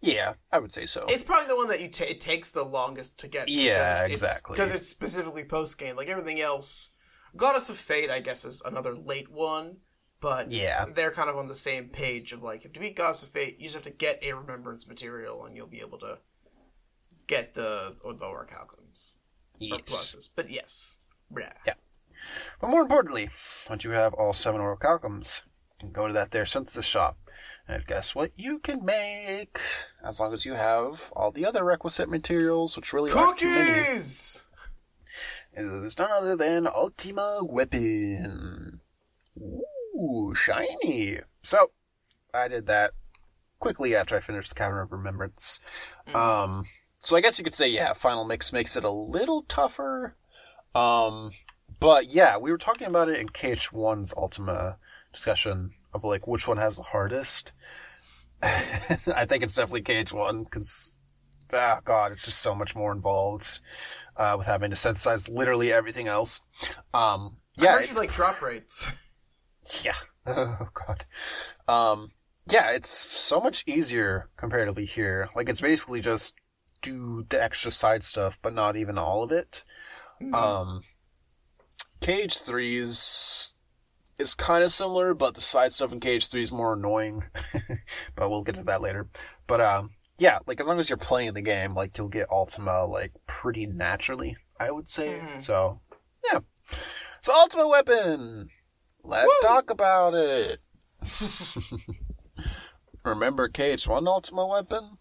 Yeah, 0.01 0.33
I 0.51 0.59
would 0.59 0.71
say 0.71 0.85
so. 0.85 1.05
It's 1.09 1.23
probably 1.23 1.47
the 1.47 1.55
one 1.57 1.67
that 1.67 1.81
you 1.81 1.89
ta 1.89 2.05
it 2.05 2.21
takes 2.21 2.51
the 2.51 2.63
longest 2.63 3.19
to 3.19 3.27
get. 3.27 3.49
Yeah, 3.49 4.05
exactly. 4.05 4.53
Because 4.55 4.71
it's 4.71 4.87
specifically 4.87 5.43
post 5.43 5.77
game. 5.77 5.95
Like 5.97 6.07
everything 6.07 6.39
else, 6.39 6.91
Goddess 7.35 7.69
of 7.69 7.77
Fate, 7.77 8.09
I 8.09 8.21
guess, 8.21 8.45
is 8.45 8.61
another 8.65 8.95
late 8.95 9.29
one. 9.29 9.77
But 10.21 10.51
Yeah. 10.51 10.85
they're 10.93 11.11
kind 11.11 11.29
of 11.29 11.37
on 11.37 11.47
the 11.47 11.55
same 11.55 11.89
page 11.89 12.33
of 12.33 12.43
like, 12.43 12.65
if 12.65 12.73
to 12.73 12.79
beat 12.79 12.95
Goddess 12.95 13.23
of 13.23 13.29
Fate, 13.29 13.57
you 13.57 13.65
just 13.65 13.75
have 13.75 13.83
to 13.83 13.89
get 13.89 14.19
a 14.21 14.33
remembrance 14.33 14.85
material, 14.87 15.45
and 15.45 15.55
you'll 15.55 15.67
be 15.67 15.79
able 15.79 15.97
to 15.99 16.19
get 17.27 17.53
the 17.53 17.95
or 18.03 18.13
Orichalcums 18.13 19.15
or 19.15 19.57
Yes. 19.59 19.81
pluses. 19.85 20.29
But 20.35 20.49
yes, 20.49 20.99
yeah. 21.37 21.53
Yeah. 21.65 21.73
But 22.59 22.69
more 22.69 22.81
importantly, 22.81 23.29
once 23.69 23.83
you 23.85 23.91
have 23.91 24.13
all 24.13 24.33
seven 24.33 24.59
orichalcums, 24.59 25.43
you 25.81 25.87
can 25.87 25.91
go 25.91 26.07
to 26.07 26.13
that 26.13 26.31
there 26.31 26.45
synthesis 26.45 26.85
shop. 26.85 27.17
And 27.69 27.85
guess 27.85 28.15
what 28.15 28.31
you 28.35 28.57
can 28.57 28.83
make? 28.83 29.59
As 30.03 30.19
long 30.19 30.33
as 30.33 30.43
you 30.43 30.55
have 30.55 31.11
all 31.15 31.31
the 31.31 31.45
other 31.45 31.63
requisite 31.63 32.09
materials, 32.09 32.75
which 32.75 32.93
really 32.93 33.11
aren't 33.11 33.37
too 33.37 33.47
many. 33.47 33.83
Cookies. 33.83 34.45
And 35.53 35.85
it's 35.85 35.99
none 35.99 36.09
other 36.09 36.35
than 36.35 36.65
Ultima 36.65 37.41
Weapon. 37.43 38.81
Ooh, 39.39 40.33
shiny. 40.35 41.19
So, 41.43 41.69
I 42.33 42.47
did 42.47 42.65
that 42.65 42.93
quickly 43.59 43.95
after 43.95 44.15
I 44.15 44.19
finished 44.19 44.49
the 44.49 44.55
Cavern 44.55 44.81
of 44.81 44.91
Remembrance. 44.91 45.59
Um, 46.15 46.65
so 47.03 47.15
I 47.15 47.21
guess 47.21 47.37
you 47.37 47.43
could 47.43 47.55
say, 47.55 47.67
yeah, 47.67 47.93
Final 47.93 48.25
Mix 48.25 48.51
makes 48.51 48.75
it 48.75 48.83
a 48.83 48.89
little 48.89 49.43
tougher. 49.43 50.15
Um, 50.73 51.31
but 51.79 52.11
yeah, 52.11 52.35
we 52.35 52.49
were 52.49 52.57
talking 52.57 52.87
about 52.87 53.09
it 53.09 53.19
in 53.19 53.29
KH1's 53.29 54.11
Ultima 54.17 54.79
discussion 55.13 55.73
of 55.93 56.03
like 56.03 56.27
which 56.27 56.47
one 56.47 56.57
has 56.57 56.77
the 56.77 56.83
hardest. 56.83 57.53
I 58.41 59.25
think 59.25 59.43
it's 59.43 59.55
definitely 59.55 59.81
KH1 59.81 60.45
because, 60.45 60.99
ah, 61.53 61.81
God, 61.83 62.11
it's 62.11 62.25
just 62.25 62.39
so 62.41 62.55
much 62.55 62.75
more 62.75 62.91
involved 62.91 63.59
uh, 64.15 64.35
with 64.37 64.47
having 64.47 64.69
to 64.69 64.75
synthesize 64.75 65.27
literally 65.27 65.71
everything 65.71 66.07
else. 66.07 66.41
Um, 66.93 67.37
I 67.59 67.63
yeah, 67.63 67.73
heard 67.73 67.89
you 67.89 67.95
like 67.95 68.13
drop 68.13 68.41
rates. 68.41 68.89
yeah. 69.83 69.93
Oh 70.27 70.67
god. 70.73 71.05
Um 71.67 72.11
yeah, 72.51 72.71
it's 72.71 72.89
so 72.89 73.39
much 73.39 73.63
easier 73.65 74.29
comparatively 74.37 74.85
here. 74.85 75.29
Like 75.35 75.49
it's 75.49 75.61
basically 75.61 76.01
just 76.01 76.35
do 76.81 77.25
the 77.29 77.41
extra 77.41 77.71
side 77.71 78.03
stuff, 78.03 78.37
but 78.41 78.53
not 78.53 78.75
even 78.75 78.97
all 78.97 79.23
of 79.23 79.31
it. 79.31 79.63
Um 80.33 80.83
KH3s 82.01 83.53
is 84.19 84.35
kind 84.35 84.63
of 84.63 84.71
similar, 84.71 85.13
but 85.13 85.33
the 85.33 85.41
side 85.41 85.71
stuff 85.71 85.91
in 85.91 85.99
KH3 85.99 86.41
is 86.41 86.51
more 86.51 86.73
annoying. 86.73 87.23
but 88.15 88.29
we'll 88.29 88.43
get 88.43 88.55
to 88.55 88.63
that 88.65 88.81
later. 88.81 89.07
But 89.47 89.61
um 89.61 89.91
yeah, 90.17 90.39
like 90.45 90.59
as 90.59 90.67
long 90.67 90.79
as 90.79 90.89
you're 90.89 90.97
playing 90.97 91.33
the 91.33 91.41
game, 91.41 91.73
like 91.73 91.97
you'll 91.97 92.09
get 92.09 92.29
Ultima 92.29 92.85
like 92.85 93.13
pretty 93.25 93.65
naturally, 93.65 94.37
I 94.59 94.71
would 94.71 94.89
say. 94.89 95.19
Mhm. 95.19 95.43
So 95.43 95.79
yeah. 96.31 96.39
So 97.21 97.33
Ultimate 97.33 97.69
Weapon 97.69 98.49
Let's 99.03 99.39
talk 99.41 99.69
about 99.69 100.13
it. 100.13 100.59
Remember 103.03 103.47
KH1 103.47 104.07
Ultima 104.07 104.45
Weapon? 104.45 104.97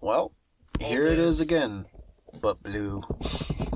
Well, 0.00 0.34
here 0.78 1.06
it 1.06 1.18
is 1.18 1.40
again, 1.40 1.86
but 2.40 2.62
blue. 2.62 3.02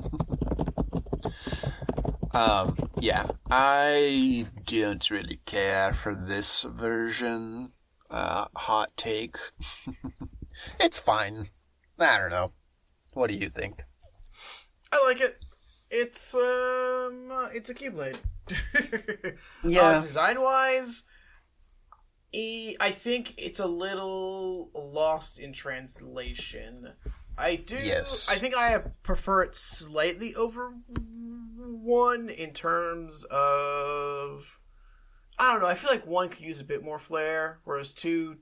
um, 2.35 2.77
yeah, 3.01 3.27
I 3.51 4.47
don't 4.66 5.11
really 5.11 5.40
care 5.44 5.92
for 5.92 6.14
this 6.14 6.62
version. 6.62 7.73
Uh, 8.11 8.47
hot 8.57 8.97
take. 8.97 9.37
it's 10.81 10.99
fine. 10.99 11.51
I 11.99 12.18
don't 12.18 12.31
know. 12.31 12.51
What 13.12 13.29
do 13.29 13.35
you 13.35 13.49
think? 13.49 13.83
I 14.92 15.05
like 15.07 15.20
it. 15.20 15.38
It's 15.90 16.35
um, 16.35 17.31
uh, 17.31 17.49
it's 17.53 17.70
a 17.70 17.75
Keyblade. 17.75 18.18
Yeah. 19.64 19.83
Uh, 19.83 20.01
design 20.01 20.40
wise, 20.42 21.05
I 22.35 22.90
think 22.92 23.35
it's 23.38 23.61
a 23.61 23.66
little 23.66 24.70
lost 24.75 25.38
in 25.38 25.53
translation. 25.53 26.92
I 27.38 27.57
do. 27.57 27.77
Yes. 27.77 28.29
I 28.31 28.37
think 28.37 28.57
I 28.57 28.79
prefer 29.03 29.42
it 29.42 29.57
slightly 29.57 30.35
over 30.35 30.75
one 31.66 32.29
in 32.29 32.53
terms 32.53 33.24
of. 33.31 34.59
I 35.38 35.53
don't 35.53 35.62
know. 35.62 35.68
I 35.68 35.74
feel 35.74 35.90
like 35.90 36.07
one 36.07 36.29
could 36.29 36.42
use 36.42 36.61
a 36.61 36.64
bit 36.64 36.85
more 36.85 36.98
flair, 36.98 37.59
whereas 37.64 37.92
two, 37.92 38.37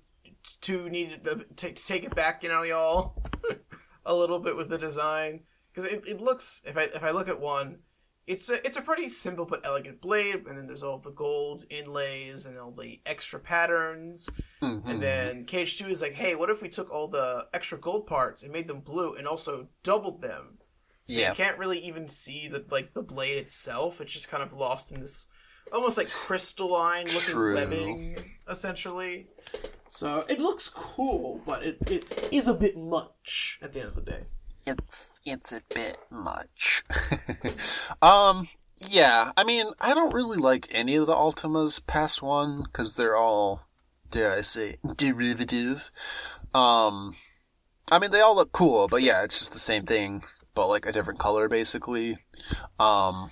two 0.60 0.90
needed 0.90 1.24
to, 1.24 1.36
to, 1.56 1.72
to 1.72 1.86
take 1.86 2.04
it 2.04 2.14
back. 2.14 2.42
You 2.42 2.50
know, 2.50 2.62
y'all, 2.62 3.22
a 4.04 4.14
little 4.14 4.38
bit 4.38 4.56
with 4.56 4.68
the 4.68 4.78
design 4.78 5.40
because 5.68 5.90
it, 5.90 6.06
it 6.06 6.20
looks. 6.20 6.62
If 6.66 6.76
I 6.76 6.82
if 6.82 7.02
I 7.02 7.10
look 7.10 7.28
at 7.28 7.40
one, 7.40 7.78
it's 8.26 8.50
a 8.50 8.64
it's 8.64 8.76
a 8.76 8.82
pretty 8.82 9.08
simple 9.08 9.46
but 9.46 9.64
elegant 9.64 10.00
blade, 10.00 10.44
and 10.46 10.56
then 10.56 10.66
there's 10.66 10.82
all 10.82 10.98
the 10.98 11.10
gold 11.10 11.64
inlays 11.70 12.46
and 12.46 12.58
all 12.58 12.70
the 12.72 13.00
extra 13.06 13.40
patterns. 13.40 14.28
Mhm. 14.60 14.82
And 14.86 15.02
then 15.02 15.44
KH2 15.44 15.88
is 15.88 16.02
like, 16.02 16.12
hey, 16.12 16.34
what 16.34 16.50
if 16.50 16.62
we 16.62 16.68
took 16.68 16.90
all 16.90 17.08
the 17.08 17.48
extra 17.54 17.78
gold 17.78 18.06
parts 18.06 18.42
and 18.42 18.52
made 18.52 18.68
them 18.68 18.80
blue, 18.80 19.14
and 19.14 19.26
also 19.26 19.68
doubled 19.82 20.22
them? 20.22 20.58
So 21.12 21.18
Yeah. 21.20 21.30
you 21.30 21.34
can't 21.36 21.58
really 21.58 21.78
even 21.78 22.08
see 22.08 22.48
the 22.48 22.64
like 22.70 22.94
the 22.94 23.02
blade 23.02 23.38
itself. 23.38 24.00
It's 24.00 24.12
just 24.12 24.28
kind 24.28 24.42
of 24.42 24.52
lost 24.52 24.92
in 24.92 25.00
this 25.00 25.26
almost 25.72 25.96
like 25.98 26.10
crystalline 26.10 27.06
looking 27.06 27.34
True. 27.34 27.54
webbing, 27.54 28.32
essentially. 28.48 29.26
So 29.88 30.24
it 30.28 30.38
looks 30.40 30.68
cool, 30.68 31.42
but 31.46 31.62
it, 31.62 31.78
it 31.90 32.28
is 32.32 32.48
a 32.48 32.54
bit 32.54 32.76
much 32.76 33.58
at 33.62 33.72
the 33.72 33.80
end 33.80 33.88
of 33.88 33.94
the 33.96 34.02
day. 34.02 34.24
it's 34.66 35.20
it's 35.24 35.52
a 35.52 35.62
bit 35.74 35.98
much. 36.10 36.82
um, 38.02 38.48
yeah. 38.78 39.32
I 39.36 39.44
mean, 39.44 39.66
I 39.80 39.94
don't 39.94 40.14
really 40.14 40.38
like 40.38 40.68
any 40.70 40.96
of 40.96 41.06
the 41.06 41.14
Ultimas 41.14 41.84
past 41.86 42.22
one 42.22 42.62
because 42.62 42.96
they're 42.96 43.16
all, 43.16 43.62
dare 44.10 44.32
I 44.32 44.40
say, 44.40 44.76
derivative. 44.96 45.90
Um, 46.54 47.16
I 47.90 47.98
mean, 47.98 48.10
they 48.10 48.20
all 48.20 48.34
look 48.36 48.52
cool, 48.52 48.88
but 48.88 49.02
yeah, 49.02 49.22
it's 49.24 49.38
just 49.38 49.52
the 49.52 49.58
same 49.58 49.84
thing, 49.84 50.24
but 50.54 50.68
like 50.68 50.86
a 50.86 50.92
different 50.92 51.18
color, 51.18 51.48
basically. 51.48 52.18
Um. 52.78 53.30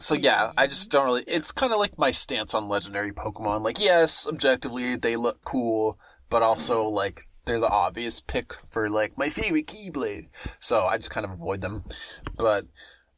So 0.00 0.14
yeah, 0.14 0.52
I 0.56 0.66
just 0.66 0.90
don't 0.90 1.04
really. 1.04 1.24
It's 1.26 1.52
kind 1.52 1.72
of 1.72 1.78
like 1.78 1.98
my 1.98 2.10
stance 2.10 2.54
on 2.54 2.68
legendary 2.68 3.12
Pokemon. 3.12 3.62
Like, 3.62 3.80
yes, 3.80 4.26
objectively 4.26 4.96
they 4.96 5.16
look 5.16 5.44
cool, 5.44 5.98
but 6.30 6.42
also 6.42 6.84
like 6.84 7.22
they're 7.44 7.58
the 7.58 7.68
obvious 7.68 8.20
pick 8.20 8.54
for 8.70 8.88
like 8.88 9.18
my 9.18 9.28
favorite 9.28 9.66
Keyblade. 9.66 10.28
So 10.60 10.84
I 10.84 10.98
just 10.98 11.10
kind 11.10 11.24
of 11.24 11.32
avoid 11.32 11.62
them. 11.62 11.84
But 12.36 12.66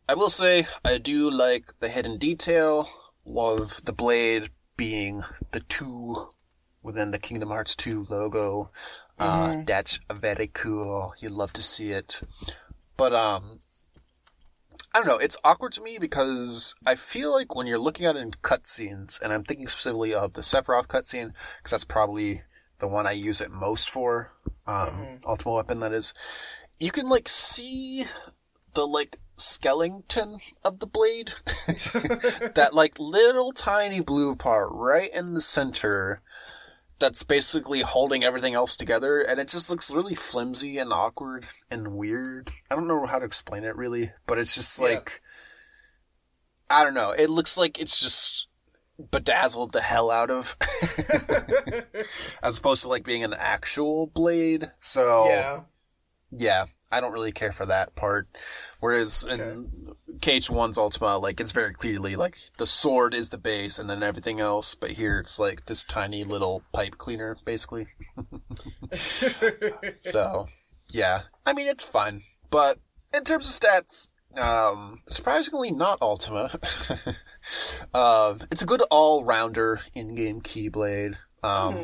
I 0.09 0.15
will 0.15 0.31
say 0.31 0.67
I 0.85 0.99
do 0.99 1.31
like 1.31 1.75
the 1.81 1.89
hidden 1.89 2.17
detail 2.17 2.89
of 3.27 3.85
the 3.85 3.93
blade 3.93 4.51
being 4.77 5.25
the 5.51 5.61
two 5.61 6.31
within 6.83 7.11
the 7.11 7.19
Kingdom 7.19 7.51
Hearts 7.51 7.77
2 7.77 8.07
logo. 8.09 8.71
Uh, 9.19 9.63
that's 9.67 10.01
very 10.11 10.47
cool. 10.47 11.13
You'd 11.21 11.33
love 11.33 11.53
to 11.53 11.63
see 11.63 11.91
it. 11.91 12.23
But 13.01 13.15
um 13.15 13.61
I 14.93 14.99
don't 14.99 15.07
know, 15.07 15.17
it's 15.17 15.39
awkward 15.43 15.73
to 15.73 15.81
me 15.81 15.97
because 15.99 16.75
I 16.85 16.97
feel 16.97 17.33
like 17.33 17.55
when 17.55 17.67
you're 17.67 17.79
looking 17.79 18.05
at 18.05 18.15
it 18.15 18.19
in 18.19 18.33
cutscenes, 18.43 19.19
and 19.23 19.33
I'm 19.33 19.43
thinking 19.43 19.69
specifically 19.69 20.13
of 20.13 20.35
the 20.35 20.43
Sephiroth 20.43 20.89
cutscene, 20.89 21.33
because 21.57 21.71
that's 21.71 21.85
probably 21.85 22.43
the 22.79 22.89
one 22.89 23.07
I 23.07 23.13
use 23.13 23.41
it 23.41 23.53
most 23.53 23.89
for, 23.89 24.33
um, 24.67 25.21
Ultimate 25.27 25.53
Weapon 25.53 25.81
that 25.81 25.93
is, 25.93 26.13
you 26.79 26.91
can 26.91 27.09
like 27.09 27.29
see 27.29 28.05
the 28.75 28.87
like 28.87 29.19
skeleton 29.37 30.39
of 30.63 30.81
the 30.81 30.87
blade. 30.87 31.33
that 31.67 32.71
like 32.73 32.99
little 32.99 33.53
tiny 33.53 34.01
blue 34.01 34.37
part 34.37 34.69
right 34.73 35.11
in 35.15 35.33
the 35.33 35.41
center 35.41 36.21
that's 37.01 37.23
basically 37.25 37.81
holding 37.81 38.23
everything 38.23 38.55
else 38.55 38.77
together 38.77 39.21
and 39.21 39.41
it 39.41 39.49
just 39.49 39.71
looks 39.71 39.91
really 39.91 40.15
flimsy 40.15 40.79
and 40.79 40.93
awkward 40.93 41.47
and 41.71 41.89
weird. 41.97 42.53
I 42.71 42.77
don't 42.77 42.87
know 42.87 43.07
how 43.07 43.19
to 43.19 43.25
explain 43.25 43.65
it 43.65 43.75
really, 43.77 44.13
but 44.27 44.39
it's 44.39 44.55
just 44.55 44.79
Yeah. 44.79 44.87
like 44.87 45.21
I 46.71 46.85
don't 46.85 46.95
know. 46.95 47.11
It 47.11 47.31
looks 47.31 47.57
like 47.59 47.81
it's 47.81 47.99
just 47.99 48.47
bedazzled 49.11 49.73
the 49.73 49.81
hell 49.81 50.11
out 50.11 50.31
of 50.31 50.57
as 52.43 52.59
opposed 52.59 52.83
to 52.83 52.89
like 52.89 53.03
being 53.05 53.25
an 53.25 53.35
actual 53.37 54.07
blade. 54.07 54.71
So 54.81 55.27
Yeah. 55.27 55.61
yeah, 56.31 56.65
I 56.93 57.01
don't 57.01 57.13
really 57.13 57.33
care 57.33 57.51
for 57.53 57.67
that 57.67 57.95
part. 57.97 58.29
Whereas 58.81 59.25
in 59.25 59.95
KH1's 60.19 60.79
Ultima, 60.79 61.19
like 61.19 61.41
it's 61.41 61.53
very 61.53 61.73
clearly 61.73 62.17
like 62.17 62.37
the 62.59 62.67
sword 62.67 63.15
is 63.15 63.29
the 63.29 63.39
base 63.39 63.79
and 63.79 63.89
then 63.89 64.03
everything 64.03 64.41
else, 64.41 64.75
but 64.75 64.93
here 64.93 65.19
it's 65.19 65.39
like 65.39 65.67
this 65.67 65.85
tiny 65.85 66.25
little 66.25 66.63
pipe 66.73 66.99
cleaner, 66.99 67.37
basically. 67.45 67.87
so, 70.01 70.49
yeah, 70.91 71.23
I 71.47 71.53
mean 71.53 71.67
it's 71.67 71.85
fun, 71.85 72.23
but 72.51 72.79
in 73.15 73.25
terms 73.25 73.49
of 73.49 73.63
stats, 73.63 74.09
um, 74.39 75.03
surprisingly 75.09 75.71
not 75.71 76.01
Ultima. 76.03 76.51
um, 77.95 78.41
it's 78.51 78.63
a 78.63 78.67
good 78.67 78.83
all-rounder 78.91 79.81
in-game 79.95 80.41
Keyblade. 80.41 81.17
Um, 81.43 81.77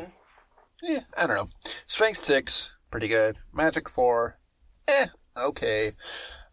yeah, 0.81 1.01
I 1.17 1.27
don't 1.27 1.37
know. 1.37 1.49
Strength 1.85 2.19
six, 2.19 2.77
pretty 2.91 3.07
good. 3.07 3.39
Magic 3.53 3.89
four, 3.89 4.39
eh, 4.87 5.07
okay. 5.35 5.93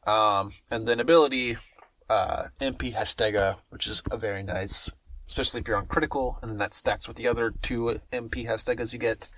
Um, 0.07 0.53
and 0.71 0.87
then 0.87 1.01
ability, 1.01 1.57
uh, 2.11 2.45
MP 2.61 2.93
Hastega, 2.95 3.57
which 3.71 3.87
is 3.87 4.03
a 4.11 4.17
very 4.17 4.43
nice, 4.43 4.91
especially 5.27 5.61
if 5.61 5.69
you're 5.69 5.77
on 5.77 5.87
critical, 5.87 6.39
and 6.43 6.51
then 6.51 6.59
that 6.59 6.75
stacks 6.75 7.09
with 7.09 7.17
the 7.17 7.27
other 7.29 7.53
two 7.63 7.99
MP 8.13 8.47
Hastegas 8.47 8.93
you 8.93 8.99
get, 8.99 9.29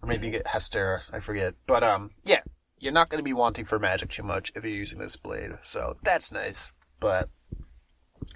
or 0.00 0.08
maybe 0.08 0.26
you 0.26 0.32
get 0.32 0.46
Hester, 0.48 1.02
I 1.12 1.18
forget. 1.18 1.54
But 1.66 1.82
um, 1.82 2.10
yeah, 2.24 2.40
you're 2.78 2.92
not 2.92 3.08
going 3.08 3.18
to 3.18 3.24
be 3.24 3.32
wanting 3.32 3.64
for 3.64 3.78
magic 3.78 4.10
too 4.10 4.22
much 4.22 4.52
if 4.54 4.62
you're 4.64 4.72
using 4.72 4.98
this 5.00 5.16
blade, 5.16 5.52
so 5.60 5.96
that's 6.02 6.30
nice. 6.32 6.70
But 7.00 7.28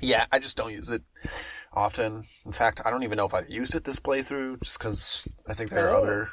yeah, 0.00 0.26
I 0.32 0.40
just 0.40 0.56
don't 0.56 0.72
use 0.72 0.90
it 0.90 1.02
often. 1.72 2.24
In 2.44 2.52
fact, 2.52 2.80
I 2.84 2.90
don't 2.90 3.04
even 3.04 3.16
know 3.16 3.26
if 3.26 3.34
I've 3.34 3.48
used 3.50 3.74
it 3.76 3.84
this 3.84 4.00
playthrough, 4.00 4.60
just 4.62 4.78
because 4.78 5.28
I 5.48 5.54
think 5.54 5.70
there 5.70 5.88
are 5.88 5.94
Oh. 5.96 6.02
other 6.02 6.28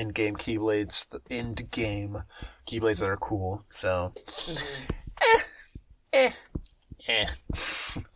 in-game 0.00 0.36
keyblades, 0.36 1.06
the 1.08 1.20
end-game 1.30 2.22
keyblades 2.66 3.00
that 3.00 3.08
are 3.08 3.16
cool. 3.16 3.64
So, 3.70 4.12
eh, 5.22 5.40
eh, 6.12 6.30
eh. 7.08 7.26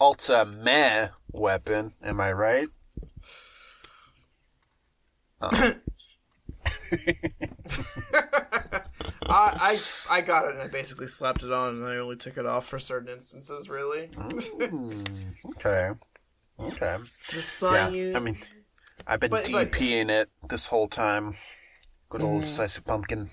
Ulta 0.00 0.44
meh 0.50 1.08
weapon. 1.32 1.92
Am 2.02 2.20
I 2.20 2.32
right? 2.32 2.68
I, 9.26 9.30
I 9.30 9.78
I 10.10 10.20
got 10.20 10.46
it 10.46 10.52
and 10.54 10.62
I 10.62 10.68
basically 10.68 11.06
slapped 11.06 11.42
it 11.42 11.52
on 11.52 11.74
and 11.76 11.86
I 11.86 11.96
only 11.96 12.16
took 12.16 12.36
it 12.38 12.46
off 12.46 12.66
for 12.66 12.78
certain 12.78 13.08
instances, 13.08 13.68
really. 13.68 14.06
Hmm, 14.16 15.02
okay. 15.56 15.90
Okay. 16.60 16.96
Just 17.28 17.62
Yeah. 17.62 17.88
you. 17.88 18.16
I 18.16 18.20
mean, 18.20 18.38
I've 19.06 19.20
been 19.20 19.30
But- 19.30 19.48
but- 19.50 19.72
DPing 19.72 20.08
it 20.10 20.30
this 20.48 20.66
whole 20.66 20.88
time. 20.88 21.34
Good 22.14 22.22
old 22.22 22.42
decisive 22.42 22.84
pumpkin. 22.84 23.30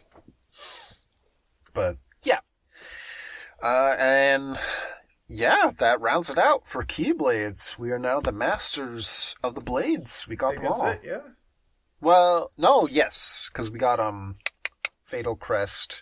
But 1.72 1.98
yeah. 2.24 2.40
Uh, 3.62 3.96
and 4.00 4.58
yeah, 5.28 5.70
that 5.78 6.02
rounds 6.02 6.32
it 6.32 6.40
out 6.40 6.68
for 6.68 6.84
Keyblades. 6.84 7.78
We 7.78 7.92
are 7.92 8.00
now 8.00 8.22
the 8.22 8.32
masters 8.32 9.36
of 9.44 9.54
the 9.54 9.62
blades. 9.62 10.28
We 10.28 10.36
got 10.36 10.56
them 10.56 10.66
all. 10.66 10.88
it, 10.88 11.02
yeah. 11.06 11.20
Well, 12.02 12.54
no, 12.58 12.88
yes, 12.88 13.52
because 13.54 13.70
we 13.70 13.78
got 13.78 14.00
um 14.00 14.34
Fatal 15.04 15.36
Crest 15.36 16.02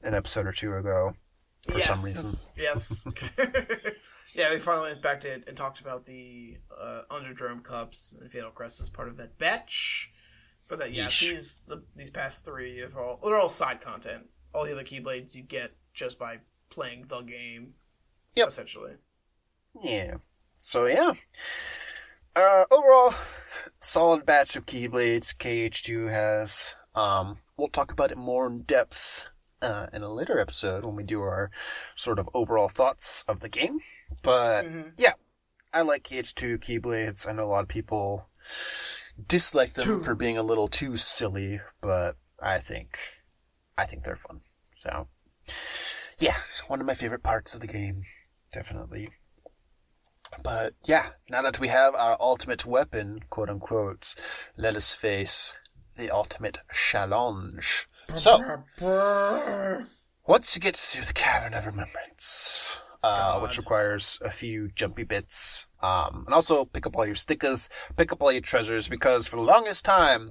an 0.00 0.14
episode 0.14 0.46
or 0.46 0.52
two 0.52 0.76
ago 0.76 1.14
for 1.68 1.76
yes. 1.76 1.86
some 1.86 2.04
reason. 2.04 2.52
Yes. 2.56 3.04
yeah, 4.32 4.52
we 4.52 4.60
finally 4.60 4.90
went 4.90 5.02
back 5.02 5.22
to 5.22 5.28
it 5.28 5.42
and 5.48 5.56
talked 5.56 5.80
about 5.80 6.06
the 6.06 6.58
uh, 6.80 7.00
Underdrome 7.10 7.64
Cups 7.64 8.14
and 8.20 8.30
Fatal 8.30 8.52
Crest 8.52 8.80
as 8.80 8.90
part 8.90 9.08
of 9.08 9.16
that 9.16 9.38
batch. 9.38 10.12
But 10.72 10.78
that, 10.78 10.92
yeah, 10.92 11.04
Yeesh. 11.04 11.20
these 11.20 11.66
the, 11.68 11.82
these 11.94 12.10
past 12.10 12.46
three 12.46 12.80
are 12.80 12.98
all 12.98 13.20
they're 13.22 13.36
all 13.36 13.50
side 13.50 13.82
content. 13.82 14.30
All 14.54 14.64
the 14.64 14.72
other 14.72 14.84
Keyblades 14.84 15.34
you 15.34 15.42
get 15.42 15.72
just 15.92 16.18
by 16.18 16.38
playing 16.70 17.04
the 17.10 17.20
game. 17.20 17.74
Yep. 18.36 18.48
Essentially. 18.48 18.92
Yeah. 19.82 20.14
So 20.56 20.86
yeah. 20.86 21.12
uh, 22.34 22.64
overall, 22.72 23.12
solid 23.80 24.24
batch 24.24 24.56
of 24.56 24.64
Keyblades 24.64 25.36
KH2 25.36 26.10
has. 26.10 26.74
Um, 26.94 27.36
we'll 27.58 27.68
talk 27.68 27.92
about 27.92 28.10
it 28.10 28.16
more 28.16 28.46
in 28.46 28.62
depth 28.62 29.28
uh, 29.60 29.88
in 29.92 30.00
a 30.00 30.08
later 30.08 30.38
episode 30.38 30.86
when 30.86 30.96
we 30.96 31.02
do 31.02 31.20
our 31.20 31.50
sort 31.94 32.18
of 32.18 32.30
overall 32.32 32.70
thoughts 32.70 33.26
of 33.28 33.40
the 33.40 33.50
game. 33.50 33.80
But 34.22 34.64
yeah, 34.96 35.12
I 35.70 35.82
like 35.82 36.04
KH2 36.04 36.60
Keyblades. 36.60 37.28
I 37.28 37.32
know 37.32 37.44
a 37.44 37.52
lot 37.52 37.62
of 37.62 37.68
people 37.68 38.30
dislike 39.28 39.74
them 39.74 40.02
for 40.02 40.14
being 40.14 40.38
a 40.38 40.42
little 40.42 40.68
too 40.68 40.96
silly, 40.96 41.60
but 41.80 42.16
I 42.40 42.58
think 42.58 42.98
I 43.76 43.84
think 43.84 44.04
they're 44.04 44.16
fun. 44.16 44.40
So 44.76 45.08
yeah, 46.18 46.36
one 46.68 46.80
of 46.80 46.86
my 46.86 46.94
favorite 46.94 47.22
parts 47.22 47.54
of 47.54 47.60
the 47.60 47.66
game, 47.66 48.02
definitely. 48.52 49.08
But 50.42 50.74
yeah, 50.84 51.10
now 51.28 51.42
that 51.42 51.60
we 51.60 51.68
have 51.68 51.94
our 51.94 52.16
ultimate 52.20 52.64
weapon, 52.64 53.18
quote 53.28 53.50
unquote, 53.50 54.14
let 54.56 54.76
us 54.76 54.94
face 54.94 55.54
the 55.96 56.10
ultimate 56.10 56.58
challenge. 56.72 57.86
So, 58.14 58.64
once 60.26 60.54
you 60.54 60.60
get 60.60 60.76
through 60.76 61.04
the 61.04 61.12
Cavern 61.12 61.54
of 61.54 61.66
Remembrance, 61.66 62.80
uh, 63.02 63.38
which 63.40 63.58
requires 63.58 64.18
a 64.22 64.30
few 64.30 64.68
jumpy 64.74 65.04
bits, 65.04 65.66
um, 65.82 66.24
and 66.26 66.34
also 66.34 66.64
pick 66.64 66.86
up 66.86 66.96
all 66.96 67.06
your 67.06 67.14
stickers, 67.14 67.68
pick 67.96 68.12
up 68.12 68.22
all 68.22 68.32
your 68.32 68.40
treasures, 68.40 68.88
because 68.88 69.28
for 69.28 69.36
the 69.36 69.42
longest 69.42 69.84
time, 69.84 70.30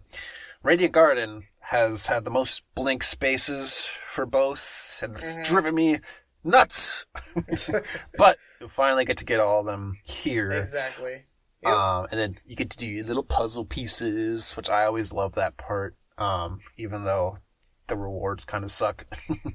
Radiant 0.63 0.93
Garden 0.93 1.43
has 1.59 2.07
had 2.07 2.25
the 2.25 2.31
most 2.31 2.63
blank 2.75 3.03
spaces 3.03 3.85
for 3.85 4.25
both, 4.25 4.99
and 5.03 5.13
it's 5.13 5.37
driven 5.47 5.75
me 5.75 5.99
nuts. 6.43 7.05
but 8.17 8.37
you'll 8.59 8.69
finally 8.69 9.05
get 9.05 9.17
to 9.17 9.25
get 9.25 9.39
all 9.39 9.61
of 9.61 9.65
them 9.65 9.97
here. 10.03 10.51
Exactly. 10.51 11.25
Yep. 11.63 11.73
Um, 11.73 12.07
and 12.11 12.19
then 12.19 12.35
you 12.45 12.55
get 12.55 12.69
to 12.71 12.77
do 12.77 12.87
your 12.87 13.05
little 13.05 13.23
puzzle 13.23 13.65
pieces, 13.65 14.53
which 14.57 14.69
I 14.69 14.85
always 14.85 15.13
love 15.13 15.35
that 15.35 15.57
part. 15.57 15.95
Um, 16.17 16.59
even 16.77 17.03
though 17.03 17.37
the 17.91 17.97
rewards 17.97 18.45
kind 18.45 18.63
of 18.63 18.71
suck. 18.71 19.05
Uh, 19.29 19.35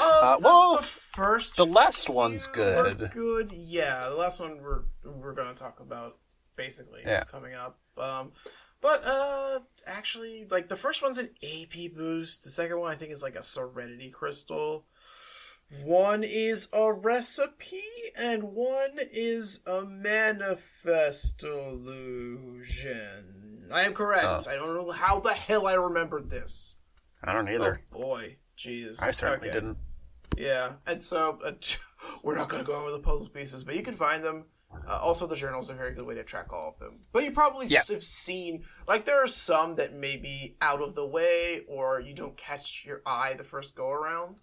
Uh, 0.00 0.36
the, 0.38 0.42
well, 0.44 0.76
the 0.76 0.82
first 0.82 1.56
the 1.56 1.64
last 1.66 2.08
one's 2.10 2.46
good. 2.48 3.10
Good, 3.12 3.52
yeah. 3.52 4.08
The 4.08 4.14
last 4.16 4.40
one 4.40 4.60
we're 4.62 4.82
we're 5.04 5.32
gonna 5.34 5.54
talk 5.54 5.78
about 5.80 6.16
basically 6.56 7.02
Yeah. 7.04 7.24
coming 7.24 7.54
up. 7.54 7.78
Um, 7.96 8.32
but 8.80 9.02
uh, 9.04 9.60
actually, 9.86 10.46
like 10.50 10.68
the 10.68 10.76
first 10.76 11.02
one's 11.02 11.18
an 11.18 11.30
AP 11.42 11.92
boost. 11.94 12.42
The 12.44 12.50
second 12.50 12.80
one 12.80 12.90
I 12.90 12.94
think 12.96 13.12
is 13.12 13.22
like 13.22 13.36
a 13.36 13.42
Serenity 13.42 14.10
Crystal. 14.10 14.86
One 15.84 16.22
is 16.24 16.68
a 16.72 16.92
recipe, 16.92 17.80
and 18.18 18.42
one 18.54 18.98
is 19.12 19.60
a 19.66 19.82
manifest 19.82 21.42
illusion. 22.74 23.68
I 23.72 23.82
am 23.82 23.94
correct. 23.94 24.24
Oh. 24.26 24.42
I 24.50 24.54
don't 24.56 24.74
know 24.74 24.90
how 24.92 25.20
the 25.20 25.32
hell 25.34 25.66
I 25.66 25.74
remembered 25.74 26.30
this. 26.30 26.76
I 27.24 27.32
don't 27.32 27.48
either. 27.48 27.80
Oh 27.94 27.98
boy, 28.00 28.36
jeez. 28.58 29.02
I 29.02 29.10
certainly 29.10 29.48
Okay. 29.48 29.54
didn't. 29.54 29.78
Yeah, 30.36 30.72
and 30.86 31.00
so 31.02 31.38
uh, 31.44 31.52
we're 32.22 32.36
not 32.36 32.48
going 32.48 32.64
to 32.64 32.66
go 32.66 32.80
over 32.80 32.90
the 32.90 32.98
puzzle 32.98 33.28
pieces, 33.28 33.62
but 33.64 33.76
you 33.76 33.82
can 33.82 33.94
find 33.94 34.22
them. 34.22 34.46
Uh, 34.88 34.98
also, 35.00 35.26
the 35.28 35.36
journals 35.36 35.70
are 35.70 35.74
a 35.74 35.76
very 35.76 35.94
good 35.94 36.04
way 36.04 36.16
to 36.16 36.24
track 36.24 36.52
all 36.52 36.70
of 36.70 36.78
them. 36.80 36.98
But 37.12 37.22
you 37.22 37.30
probably 37.30 37.66
Yeah. 37.66 37.82
have 37.88 38.02
seen, 38.02 38.64
like, 38.88 39.04
there 39.04 39.22
are 39.22 39.28
some 39.28 39.76
that 39.76 39.92
may 39.92 40.16
be 40.16 40.56
out 40.60 40.82
of 40.82 40.96
the 40.96 41.06
way 41.06 41.60
or 41.68 42.00
you 42.00 42.12
don't 42.12 42.36
catch 42.36 42.84
your 42.84 43.00
eye 43.06 43.34
the 43.34 43.44
first 43.44 43.76
go 43.76 43.90
around. 43.90 44.36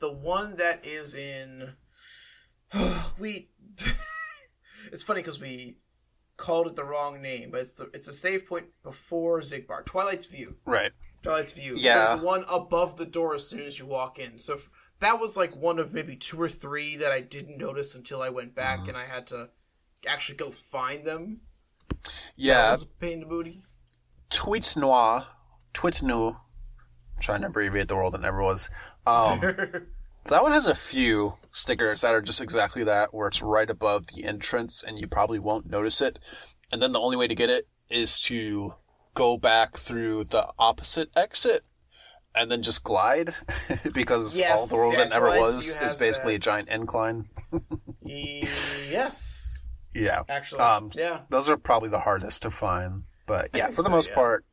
The 0.00 0.10
one 0.10 0.56
that 0.56 0.84
is 0.84 1.14
in. 1.14 1.74
we. 3.18 3.50
it's 4.92 5.04
funny 5.04 5.20
because 5.20 5.40
we 5.40 5.76
called 6.36 6.66
it 6.66 6.76
the 6.76 6.84
wrong 6.84 7.22
name, 7.22 7.50
but 7.52 7.60
it's 7.60 7.74
the 7.74 7.88
it's 7.94 8.08
a 8.08 8.12
save 8.12 8.46
point 8.46 8.66
before 8.82 9.40
Xigbar. 9.40 9.84
Twilight's 9.84 10.26
View. 10.26 10.56
Right. 10.66 10.92
Twilight's 11.26 11.52
View. 11.52 11.74
Yeah. 11.76 12.06
There's 12.08 12.20
the 12.20 12.26
one 12.26 12.44
above 12.50 12.96
the 12.96 13.04
door 13.06 13.34
as 13.34 13.46
soon 13.46 13.60
as 13.60 13.78
you 13.78 13.86
walk 13.86 14.18
in. 14.18 14.38
So 14.38 14.54
f- 14.54 14.70
that 15.00 15.20
was 15.20 15.36
like 15.36 15.54
one 15.56 15.78
of 15.78 15.92
maybe 15.92 16.16
two 16.16 16.40
or 16.40 16.48
three 16.48 16.96
that 16.96 17.12
I 17.12 17.20
didn't 17.20 17.58
notice 17.58 17.94
until 17.94 18.22
I 18.22 18.30
went 18.30 18.54
back 18.54 18.80
Mm-hmm. 18.80 18.88
and 18.90 18.98
I 18.98 19.04
had 19.04 19.26
to 19.28 19.50
actually 20.08 20.36
go 20.38 20.50
find 20.50 21.04
them. 21.06 21.40
That 21.88 22.12
Yeah. 22.36 22.70
was 22.70 22.82
a 22.82 22.86
pain 22.86 23.12
in 23.14 23.20
the 23.20 23.26
booty. 23.26 23.62
Tweets 24.30 24.76
Noir. 24.76 25.26
Tweets 25.74 26.02
Nu. 26.02 26.36
Trying 27.20 27.40
to 27.42 27.46
abbreviate 27.48 27.88
the 27.88 27.96
world 27.96 28.14
it 28.14 28.20
never 28.20 28.42
was. 28.42 28.68
Um, 29.06 29.40
that 30.26 30.42
one 30.42 30.52
has 30.52 30.66
a 30.66 30.74
few 30.74 31.34
stickers 31.50 32.02
that 32.02 32.14
are 32.14 32.20
just 32.20 32.40
exactly 32.42 32.84
that, 32.84 33.14
where 33.14 33.28
it's 33.28 33.40
right 33.42 33.68
above 33.70 34.08
the 34.08 34.24
entrance 34.24 34.82
and 34.82 34.98
you 34.98 35.06
probably 35.06 35.38
won't 35.38 35.70
notice 35.70 36.00
it. 36.00 36.18
And 36.70 36.82
then 36.82 36.92
the 36.92 37.00
only 37.00 37.16
way 37.16 37.26
to 37.26 37.34
get 37.34 37.48
it 37.48 37.68
is 37.88 38.18
to 38.22 38.74
go 39.16 39.36
back 39.36 39.76
through 39.76 40.24
the 40.24 40.46
opposite 40.58 41.10
exit 41.16 41.64
and 42.34 42.50
then 42.50 42.62
just 42.62 42.84
glide 42.84 43.30
because 43.94 44.40
all 44.40 44.66
the 44.68 44.74
world 44.74 44.92
yeah, 44.92 44.98
that 45.00 45.08
never 45.10 45.26
was 45.26 45.74
is 45.74 45.98
basically 45.98 46.34
that. 46.34 46.36
a 46.36 46.38
giant 46.38 46.68
incline. 46.68 47.28
yes, 48.02 49.62
Yeah. 49.94 50.22
actually. 50.28 50.60
Um, 50.60 50.90
yeah. 50.94 51.22
Those 51.30 51.48
are 51.48 51.56
probably 51.56 51.88
the 51.88 52.00
hardest 52.00 52.42
to 52.42 52.50
find. 52.50 53.04
But 53.26 53.50
yeah, 53.54 53.68
for 53.68 53.76
the 53.76 53.84
so, 53.84 53.88
most 53.90 54.10
yeah. 54.10 54.14
part, 54.14 54.44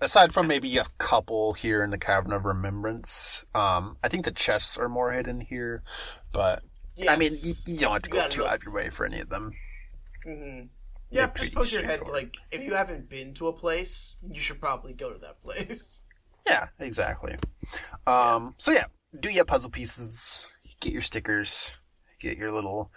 aside 0.00 0.32
from 0.34 0.46
maybe 0.46 0.76
a 0.76 0.84
couple 0.98 1.52
here 1.54 1.82
in 1.82 1.90
the 1.90 1.98
Cavern 1.98 2.32
of 2.32 2.44
Remembrance, 2.44 3.44
um, 3.54 3.96
I 4.02 4.08
think 4.08 4.24
the 4.24 4.30
chests 4.32 4.76
are 4.76 4.88
more 4.88 5.12
hidden 5.12 5.40
here. 5.40 5.82
But 6.32 6.62
I 7.08 7.16
mean, 7.16 7.30
you, 7.42 7.54
you 7.66 7.78
don't 7.78 7.92
have 7.92 8.02
to 8.02 8.10
You 8.10 8.16
go 8.22 8.28
too 8.28 8.40
look. 8.42 8.50
out 8.50 8.56
of 8.58 8.64
your 8.64 8.74
way 8.74 8.90
for 8.90 9.06
any 9.06 9.20
of 9.20 9.30
them. 9.30 9.52
Mhm. 10.26 10.68
Yeah, 11.14 11.30
just 11.34 11.54
poke 11.54 11.70
your 11.72 11.84
head. 11.84 12.00
Like, 12.08 12.36
if 12.50 12.62
you 12.62 12.74
haven't 12.74 13.08
been 13.08 13.32
to 13.34 13.46
a 13.48 13.52
place, 13.52 14.16
you 14.22 14.40
should 14.40 14.60
probably 14.60 14.92
go 14.92 15.12
to 15.12 15.18
that 15.20 15.40
place. 15.42 16.02
Yeah, 16.46 16.66
exactly. 16.78 17.36
Um, 18.06 18.54
so 18.58 18.70
yeah, 18.70 18.84
do 19.18 19.30
your 19.30 19.46
puzzle 19.46 19.70
pieces, 19.70 20.46
get 20.78 20.92
your 20.92 21.00
stickers, 21.00 21.78
get 22.20 22.36
your 22.36 22.50
little 22.52 22.90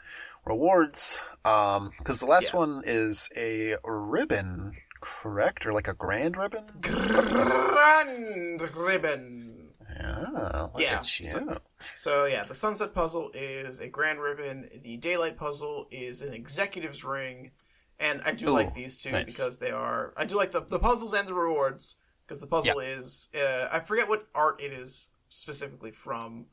rewards. 0.45 1.21
Um, 1.45 1.91
because 1.97 2.19
the 2.19 2.25
last 2.25 2.51
Yeah. 2.51 2.59
one 2.59 2.81
is 2.85 3.29
a 3.37 3.75
ribbon, 3.85 4.73
correct, 4.99 5.65
or 5.65 5.71
like 5.71 5.87
a 5.87 5.93
grand 5.93 6.35
ribbon? 6.35 6.65
Grand 6.81 8.75
ribbon. 8.75 9.69
Yeah, 9.97 10.67
Yeah, 10.77 10.99
so- 11.01 11.57
So 11.95 12.25
yeah, 12.25 12.43
the 12.43 12.53
sunset 12.53 12.93
puzzle 12.93 13.31
is 13.33 13.79
a 13.79 13.87
grand 13.87 14.19
ribbon. 14.19 14.69
The 14.83 14.97
daylight 14.97 15.37
puzzle 15.37 15.87
is 15.89 16.21
an 16.21 16.33
executive's 16.33 17.05
ring, 17.05 17.51
and 17.99 18.21
I 18.25 18.31
do 18.33 18.49
Ooh, 18.49 18.51
like 18.51 18.73
these 18.73 18.97
two 19.01 19.11
nice. 19.11 19.25
because 19.25 19.59
they 19.59 19.71
are. 19.71 20.13
I 20.17 20.25
do 20.25 20.35
like 20.35 20.51
the 20.51 20.61
the 20.61 20.79
puzzles 20.79 21.13
and 21.13 21.27
the 21.27 21.33
rewards 21.33 21.95
because 22.25 22.39
the 22.41 22.47
puzzle 22.47 22.79
is. 22.79 23.29
Uh, 23.35 23.67
I 23.71 23.79
forget 23.79 24.07
what 24.09 24.27
art 24.35 24.61
it 24.61 24.71
is 24.71 25.07
specifically 25.29 25.91
from. 25.91 26.45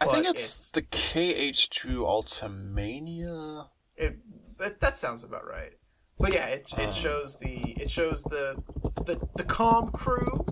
I 0.00 0.06
think 0.06 0.26
but 0.26 0.34
it's, 0.36 0.70
the 0.72 0.82
KH2 0.82 1.98
Ultimania. 1.98 3.68
it, 3.96 4.18
that, 4.58 4.80
that 4.80 4.96
sounds 4.96 5.22
about 5.22 5.46
right. 5.46 5.72
But 6.18 6.32
yeah, 6.32 6.46
it, 6.46 6.66
it 6.76 6.94
shows 6.94 7.38
the 7.38 7.74
it 7.80 7.90
shows 7.90 8.24
the 8.24 8.62
the, 9.06 9.24
the 9.36 9.44
calm 9.44 9.88
crew 9.88 10.44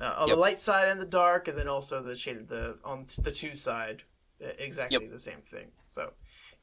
uh, 0.00 0.14
on 0.18 0.28
Yep. 0.28 0.34
the 0.36 0.40
light 0.40 0.60
side 0.60 0.88
and 0.88 1.00
the 1.00 1.06
dark, 1.06 1.48
and 1.48 1.58
then 1.58 1.68
also 1.68 2.02
the 2.02 2.16
shade 2.16 2.36
of 2.36 2.48
the 2.48 2.78
on 2.84 3.06
the 3.22 3.32
two 3.32 3.54
side, 3.54 4.02
uh, 4.44 4.48
exactly 4.58 4.98
Yep. 5.02 5.10
the 5.10 5.18
same 5.18 5.40
thing. 5.40 5.68
So, 5.86 6.12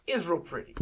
is 0.08 0.26
real 0.28 0.40
pretty. 0.40 0.76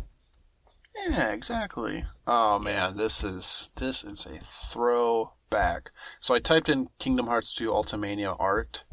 Yeah, 0.95 1.31
exactly. 1.31 2.05
Oh 2.27 2.59
man, 2.59 2.97
this 2.97 3.23
is 3.23 3.69
this 3.77 4.03
is 4.03 4.25
a 4.25 4.39
throwback. 4.41 5.91
So 6.19 6.33
I 6.33 6.39
typed 6.39 6.69
in 6.69 6.89
Kingdom 6.99 7.27
Hearts 7.27 7.53
2 7.55 7.69
Ultimania 7.71 8.35
art, 8.39 8.83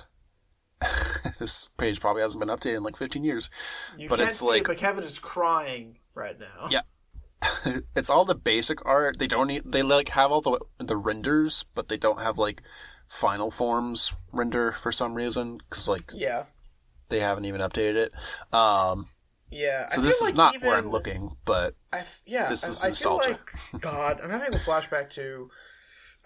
this 1.39 1.69
page 1.79 2.01
probably 2.01 2.23
hasn't 2.23 2.41
been 2.45 2.55
updated 2.55 2.79
in 2.79 2.83
like 2.83 2.97
15 2.97 3.25
years. 3.25 3.51
you 3.97 4.09
but 4.09 4.19
can't 4.19 4.31
it's 4.31 4.41
see 4.41 4.49
like- 4.49 4.61
it, 4.63 4.67
but 4.67 4.77
Kevin 4.79 5.05
is 5.05 5.19
crying 5.19 5.99
right 6.15 6.39
now. 6.39 6.69
Yeah. 6.71 6.81
it's 7.97 8.11
all 8.11 8.25
the 8.25 8.35
basic 8.35 8.85
art. 8.87 9.19
They 9.19 9.27
don't 9.27 9.47
need, 9.49 9.63
they 9.65 9.83
like 9.83 10.11
have 10.11 10.31
all 10.31 10.41
the 10.41 10.59
the 10.79 10.97
renders, 10.97 11.65
but 11.75 11.89
they 11.89 11.97
don't 11.97 12.21
have 12.21 12.39
like 12.39 12.63
final 13.09 13.51
forms 13.51 14.15
render 14.33 14.73
for 14.73 14.93
some 14.93 15.15
reason 15.15 15.59
because 15.69 15.89
like 15.89 16.11
Yeah. 16.15 16.45
they 17.09 17.21
haven't 17.21 17.45
even 17.47 17.61
updated 17.61 17.97
it. 17.97 18.13
Um, 18.55 19.09
Yeah. 19.51 19.89
so 19.89 20.01
I 20.01 20.05
this 20.05 20.19
feel 20.19 20.29
is 20.29 20.33
like 20.33 20.37
not 20.37 20.55
even, 20.55 20.69
where 20.69 20.79
I'm 20.79 20.91
looking, 20.91 21.37
but 21.45 21.75
I 21.93 22.05
yeah. 22.27 22.49
This 22.49 22.69
is 22.69 22.83
I 22.83 22.93
feel 22.93 23.17
nostalgia. 23.17 23.31
like 23.73 23.81
God. 23.81 24.21
I'm 24.23 24.31
having 24.31 24.55
a 24.55 24.59
flashback 24.59 25.11
to. 25.11 25.51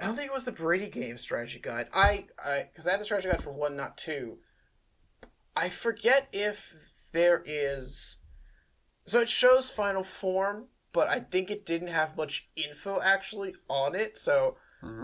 I 0.01 0.07
don't 0.07 0.17
think 0.17 0.29
it 0.29 0.35
was 0.35 0.45
the 0.45 0.53
Brady 0.53 0.89
game 0.91 1.17
strategy 1.19 1.61
guide. 1.63 1.87
I 1.95 2.27
I 2.45 2.65
because 2.71 2.87
I 2.87 2.91
had 2.91 3.01
the 3.01 3.05
strategy 3.05 3.29
guide 3.31 3.43
for 3.43 3.53
one, 3.53 3.77
not 3.77 3.97
two. 3.97 4.39
I 5.57 5.69
forget 5.69 6.29
if 6.33 6.73
there 7.13 7.43
is. 7.47 8.19
So 9.07 9.21
it 9.21 9.29
shows 9.29 9.71
final 9.71 10.03
form, 10.03 10.67
but 10.95 11.09
I 11.09 11.21
think 11.21 11.51
it 11.51 11.67
didn't 11.67 11.89
have 11.89 12.17
much 12.17 12.49
info 12.57 13.01
actually 13.03 13.55
on 13.69 13.95
it. 13.95 14.17
So 14.17 14.57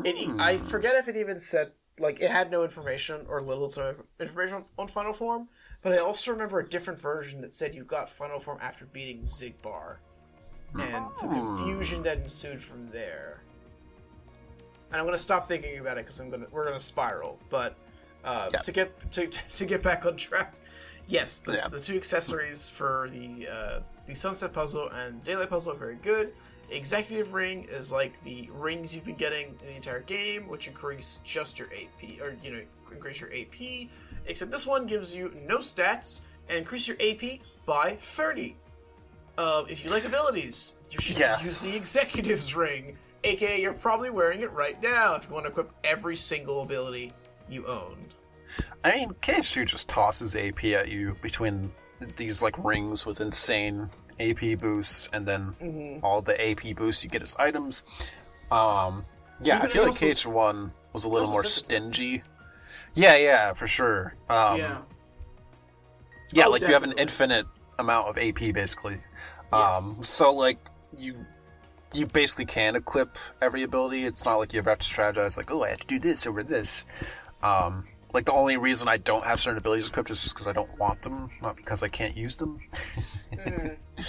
it, 0.05 0.16
e, 0.16 0.30
I 0.38 0.57
forget 0.57 0.95
if 0.95 1.09
it 1.09 1.16
even 1.16 1.38
said 1.41 1.72
like 1.99 2.20
it 2.20 2.30
had 2.30 2.51
no 2.51 2.62
information 2.62 3.26
or 3.28 3.43
little 3.43 3.68
to 3.70 3.97
information 4.18 4.64
on, 4.78 4.88
Final 4.88 5.12
Form. 5.12 5.49
But 5.82 5.93
I 5.93 5.99
also 5.99 6.30
remember 6.30 6.61
a 6.61 6.68
different 6.68 6.99
version 6.99 7.41
that 7.43 7.53
said 7.53 7.74
you 7.74 7.84
got 7.84 8.09
Final 8.09 8.38
Form 8.38 8.59
after 8.62 8.86
beating 8.86 9.22
Xigbar, 9.22 9.97
and 10.78 11.05
the 11.20 11.26
confusion 11.26 12.03
that 12.05 12.18
ensued 12.18 12.62
from 12.62 12.91
there. 12.91 13.43
And 14.91 15.01
I'm 15.01 15.05
gonna 15.07 15.18
stop 15.18 15.49
thinking 15.49 15.78
about 15.78 15.99
it 15.99 16.05
because 16.05 16.20
I'm 16.20 16.30
gonna 16.30 16.47
we're 16.53 16.64
gonna 16.66 16.78
spiral. 16.80 17.38
But 17.51 17.74
uh, 18.24 18.51
Yeah. 18.53 18.61
to 18.61 18.72
get 18.72 19.11
to, 19.12 19.26
to 19.59 19.64
get 19.64 19.82
back 19.82 20.07
on 20.07 20.16
track, 20.16 20.55
yes, 21.09 21.41
the, 21.41 21.55
Yeah. 21.55 21.68
the 21.68 21.80
two 21.80 21.97
accessories 21.97 22.70
for 22.70 23.09
the 23.11 23.49
uh, 23.49 23.80
the 24.11 24.16
Sunset 24.16 24.52
Puzzle 24.52 24.88
and 24.90 25.24
Daylight 25.24 25.50
Puzzle 25.50 25.72
are 25.72 25.76
very 25.76 25.94
good. 26.02 26.32
Executive 26.70 27.32
Ring 27.32 27.66
is 27.70 27.92
like 27.92 28.22
the 28.24 28.48
rings 28.52 28.92
you've 28.94 29.04
been 29.04 29.14
getting 29.14 29.48
in 29.48 29.66
the 29.68 29.76
entire 29.76 30.00
game, 30.00 30.48
which 30.48 30.66
increase 30.66 31.20
just 31.24 31.61
your 31.61 31.68
AP, 31.68 32.20
or 32.20 32.34
you 32.42 32.50
know, 32.50 32.61
increase 32.90 33.20
your 33.20 33.30
AP. 33.32 33.88
Except 34.26 34.50
this 34.50 34.66
one 34.66 34.86
gives 34.86 35.14
you 35.14 35.32
no 35.46 35.58
stats 35.58 36.22
and 36.48 36.58
increase 36.58 36.88
your 36.88 36.96
AP 37.00 37.38
by 37.66 37.90
30. 38.00 38.56
Uh, 39.38 39.64
if 39.68 39.84
you 39.84 39.90
like 39.90 40.04
abilities, 40.04 40.72
you 40.90 40.98
should 41.00 41.16
Yeah. 41.18 41.40
use 41.40 41.61
the 41.61 41.76
Executive's 41.76 42.54
Ring, 42.56 42.98
aka 43.22 43.61
you're 43.61 43.74
probably 43.74 44.11
wearing 44.11 44.40
it 44.40 44.50
right 44.50 44.80
now 44.82 45.14
if 45.14 45.24
you 45.24 45.30
want 45.30 45.46
to 45.46 45.50
equip 45.50 45.70
every 45.84 46.16
single 46.16 46.62
ability 46.62 47.12
you 47.48 47.64
own. 47.68 47.96
I 48.82 48.96
mean, 48.96 49.11
KH2 49.22 49.66
just 49.66 49.88
tosses 49.88 50.34
AP 50.34 50.64
at 50.74 50.88
you 50.88 51.16
between 51.22 51.70
these 52.16 52.42
like 52.42 52.56
rings 52.64 53.04
with 53.04 53.20
insane 53.20 53.90
AP 54.21 54.59
boosts, 54.61 55.09
and 55.12 55.27
then 55.27 55.55
Mm-hmm. 55.61 56.05
all 56.05 56.21
the 56.23 56.37
AP 56.51 56.77
boosts 56.77 57.03
you 57.03 57.11
get 57.11 57.23
as 57.23 57.35
items. 57.37 57.83
Um, 58.51 59.05
yeah, 59.43 59.57
Even 59.59 59.66
I 59.66 59.73
feel 59.73 59.83
like 59.83 59.89
also 59.93 60.07
KH1 60.07 60.71
was 60.93 61.05
a 61.05 61.09
little 61.09 61.29
more 61.29 61.43
synthesized. 61.45 61.95
stingy. 61.95 62.23
Yeah, 62.95 63.16
yeah, 63.16 63.53
for 63.55 63.66
sure. 63.66 64.14
Um, 64.29 64.59
yeah. 64.59 64.79
Yeah, 66.33 66.47
Oh, 66.47 66.51
like 66.51 66.61
you 66.62 66.68
have 66.68 66.85
an 66.85 66.95
infinite 66.99 67.47
amount 67.79 68.09
of 68.09 68.18
AP 68.18 68.53
basically. 68.55 68.99
Yes. 69.53 69.99
Um, 69.99 70.05
so 70.05 70.33
like 70.33 70.59
you 70.97 71.14
you 71.93 72.07
basically 72.07 72.45
can 72.45 72.77
equip 72.77 73.18
every 73.43 73.62
ability. 73.64 74.05
It's 74.05 74.25
not 74.25 74.37
like 74.37 74.53
you 74.53 74.59
ever 74.61 74.71
have 74.71 74.79
to 74.79 74.87
strategize 74.87 75.37
like, 75.37 75.51
oh, 75.51 75.64
I 75.64 75.71
have 75.71 75.81
to 75.81 75.87
do 75.87 75.99
this 75.99 76.25
over 76.27 76.43
this. 76.45 76.85
Um, 77.43 77.85
like 78.12 78.24
the 78.24 78.32
only 78.32 78.56
reason 78.56 78.88
I 78.88 78.96
don't 78.96 79.24
have 79.24 79.40
certain 79.40 79.58
abilities 79.58 79.88
equipped 79.88 80.11
is 80.11 80.22
just 80.22 80.34
because 80.34 80.46
I 80.46 80.52
don't 80.52 80.76
want 80.78 81.02
them, 81.02 81.30
not 81.42 81.56
because 81.56 81.82
I 81.82 81.88
can't 81.88 82.16
use 82.16 82.36
them. 82.36 82.61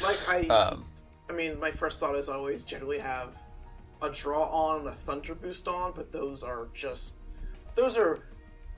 Like 0.03 0.29
I, 0.29 0.47
Um, 0.47 0.85
I 1.29 1.33
mean, 1.33 1.59
my 1.59 1.71
first 1.71 1.99
thought 1.99 2.15
is 2.15 2.29
I 2.29 2.33
always 2.33 2.63
generally 2.63 2.99
have 2.99 3.37
a 4.01 4.09
draw 4.09 4.43
on 4.43 4.79
and 4.81 4.89
a 4.89 4.93
thunder 4.93 5.35
boost 5.35 5.67
on, 5.67 5.91
but 5.95 6.11
those 6.11 6.43
are 6.43 6.67
just 6.73 7.15
those 7.75 7.97
are 7.97 8.19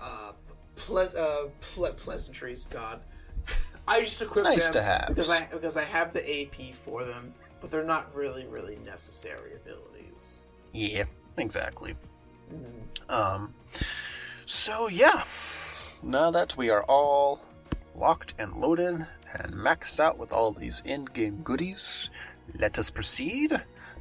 uh, 0.01 0.34
ple- 0.76 0.97
uh 1.17 1.45
ple- 1.61 1.93
pleasantries. 1.93 2.65
God, 2.69 2.99
I 3.88 4.01
just 4.01 4.21
equip 4.21 4.43
Nice 4.43 4.65
them 4.69 4.74
to 4.74 4.84
haves. 4.84 5.07
because 5.09 5.30
I 5.32 5.45
because 5.51 5.78
I 5.78 5.84
have 5.84 6.13
the 6.13 6.41
AP 6.41 6.74
for 6.74 7.03
them, 7.03 7.34
but 7.61 7.71
they're 7.71 7.84
not 7.84 8.13
really 8.15 8.45
really 8.47 8.76
necessary 8.78 9.53
abilities. 9.55 10.47
Yeah, 10.74 11.05
exactly. 11.38 11.95
Um, 13.09 13.53
so 14.46 14.88
yeah, 14.88 15.24
now 16.02 16.32
that 16.32 16.58
we 16.58 16.70
are 16.70 16.84
all 16.84 17.41
locked 17.96 18.34
and 18.38 18.54
loaded 18.56 19.06
and 19.34 19.54
maxed 19.54 20.00
out 20.00 20.18
with 20.18 20.32
all 20.32 20.52
these 20.52 20.82
in-game 20.86 21.41
goodies, 21.41 22.10
let 22.58 22.78
us 22.78 22.89
proceed 22.89 23.52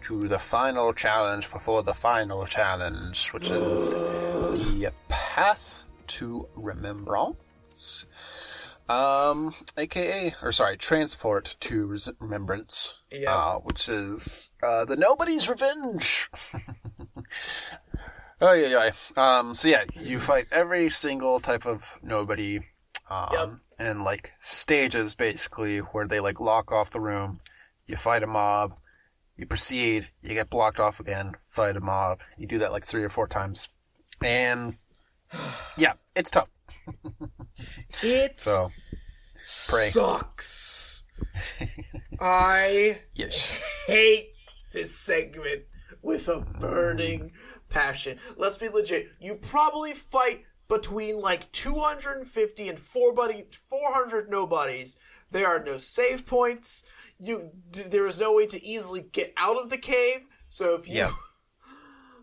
to 0.02 0.28
the 0.28 0.38
final 0.38 0.92
challenge 0.92 1.50
before 1.50 1.82
the 1.82 1.94
final 1.94 2.44
challenge, 2.46 3.28
which 3.28 3.48
is 3.50 3.92
the 3.92 4.92
path 5.08 5.84
to 6.08 6.48
remembrance. 6.56 8.06
Um, 8.88 9.54
aka, 9.76 10.34
or 10.42 10.52
sorry, 10.52 10.76
transport 10.76 11.56
to 11.60 11.86
res- 11.86 12.10
remembrance. 12.18 12.94
Yeah. 13.10 13.32
Uh, 13.32 13.58
which 13.60 13.88
is 13.88 14.50
uh, 14.62 14.84
the 14.84 14.96
nobody's 14.96 15.48
revenge. 15.48 16.30
Oh 18.44 18.52
yeah, 18.54 18.90
yeah. 19.16 19.38
Um, 19.38 19.54
so 19.54 19.68
yeah, 19.68 19.84
you 20.02 20.18
fight 20.18 20.46
every 20.50 20.90
single 20.90 21.38
type 21.38 21.64
of 21.64 21.98
nobody, 22.02 22.58
um, 23.08 23.28
Yep. 23.32 23.50
and 23.78 24.02
like 24.02 24.32
stages 24.40 25.14
basically 25.14 25.78
where 25.78 26.08
they 26.08 26.18
like 26.18 26.40
lock 26.40 26.72
off 26.72 26.90
the 26.90 27.00
room. 27.00 27.40
You 27.86 27.96
fight 27.96 28.24
a 28.24 28.26
mob, 28.26 28.74
you 29.36 29.46
proceed, 29.46 30.08
you 30.22 30.34
get 30.34 30.50
blocked 30.50 30.80
off 30.80 30.98
again, 30.98 31.34
fight 31.48 31.76
a 31.76 31.80
mob. 31.80 32.18
You 32.36 32.48
do 32.48 32.58
that 32.58 32.72
like 32.72 32.84
three 32.84 33.04
or 33.04 33.08
four 33.08 33.28
times, 33.28 33.68
and 34.24 34.74
yeah, 35.78 35.92
it's 36.16 36.30
tough. 36.30 36.50
It 38.02 38.36
So 38.36 38.72
pray. 39.68 39.88
sucks. 39.90 41.04
I 42.20 42.98
yes, 43.14 43.56
hate 43.86 44.30
this 44.72 44.96
segment 44.96 45.62
with 46.02 46.26
a 46.28 46.40
burning 46.40 47.30
passion. 47.72 48.18
Let's 48.36 48.58
be 48.58 48.68
legit. 48.68 49.10
You 49.20 49.34
probably 49.34 49.94
fight 49.94 50.44
between 50.68 51.20
like 51.20 51.50
250 51.52 52.68
and 52.68 52.78
400 52.78 53.54
400 53.54 54.30
nobodies. 54.30 54.96
There 55.30 55.46
are 55.46 55.62
no 55.62 55.78
save 55.78 56.26
points. 56.26 56.84
You 57.18 57.50
there 57.72 58.06
is 58.06 58.20
no 58.20 58.34
way 58.34 58.46
to 58.46 58.64
easily 58.64 59.00
get 59.00 59.32
out 59.36 59.56
of 59.56 59.70
the 59.70 59.78
cave. 59.78 60.26
So 60.48 60.74
if 60.74 60.88
you 60.88 60.96
Yeah. 60.96 61.10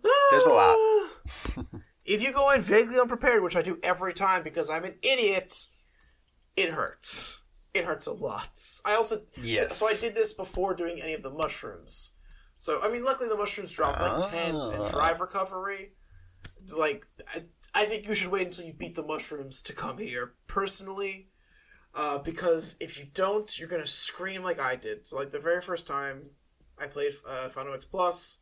There's 0.31 0.45
a 0.45 0.49
lot. 0.49 1.09
if 2.05 2.21
you 2.21 2.31
go 2.31 2.51
in 2.51 2.61
vaguely 2.61 2.99
unprepared, 2.99 3.43
which 3.43 3.55
I 3.55 3.61
do 3.61 3.79
every 3.83 4.13
time 4.13 4.43
because 4.43 4.69
I'm 4.69 4.85
an 4.85 4.95
idiot, 5.01 5.67
it 6.55 6.69
hurts. 6.69 7.41
It 7.73 7.85
hurts 7.85 8.07
a 8.07 8.13
lot. 8.13 8.59
I 8.85 8.95
also 8.95 9.21
Yes. 9.41 9.77
So 9.77 9.87
I 9.87 9.95
did 9.99 10.15
this 10.15 10.33
before 10.33 10.73
doing 10.73 11.01
any 11.01 11.13
of 11.13 11.21
the 11.21 11.29
mushrooms. 11.29 12.13
So 12.59 12.79
I 12.83 12.89
mean, 12.91 13.03
luckily 13.05 13.29
the 13.29 13.37
mushrooms 13.37 13.71
drop 13.71 13.97
like 13.99 14.29
tens 14.31 14.67
and 14.67 14.81
Ah. 14.83 14.91
drive 14.91 15.21
recovery. 15.21 15.93
Like 16.77 17.05
I, 17.33 17.43
I 17.73 17.85
think 17.85 18.05
you 18.05 18.13
should 18.13 18.27
wait 18.27 18.47
until 18.47 18.65
you 18.65 18.73
beat 18.73 18.95
the 18.95 19.01
mushrooms 19.01 19.61
to 19.63 19.73
come 19.73 19.97
here. 19.97 20.33
Personally, 20.45 21.29
uh, 21.95 22.17
because 22.17 22.75
if 22.81 22.99
you 22.99 23.05
don't, 23.13 23.57
you're 23.57 23.69
gonna 23.69 23.87
scream 23.87 24.43
like 24.43 24.59
I 24.59 24.75
did. 24.75 25.07
So 25.07 25.15
like 25.17 25.31
the 25.31 25.39
very 25.39 25.61
first 25.61 25.87
time 25.87 26.31
I 26.77 26.87
played 26.87 27.13
uh, 27.25 27.47
Final 27.47 27.71
Mix 27.71 27.85
Plus 27.85 28.39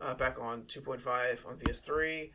uh, 0.00 0.14
back 0.14 0.36
on 0.40 0.62
2.5 0.64 1.46
on 1.46 1.56
PS3. 1.58 2.32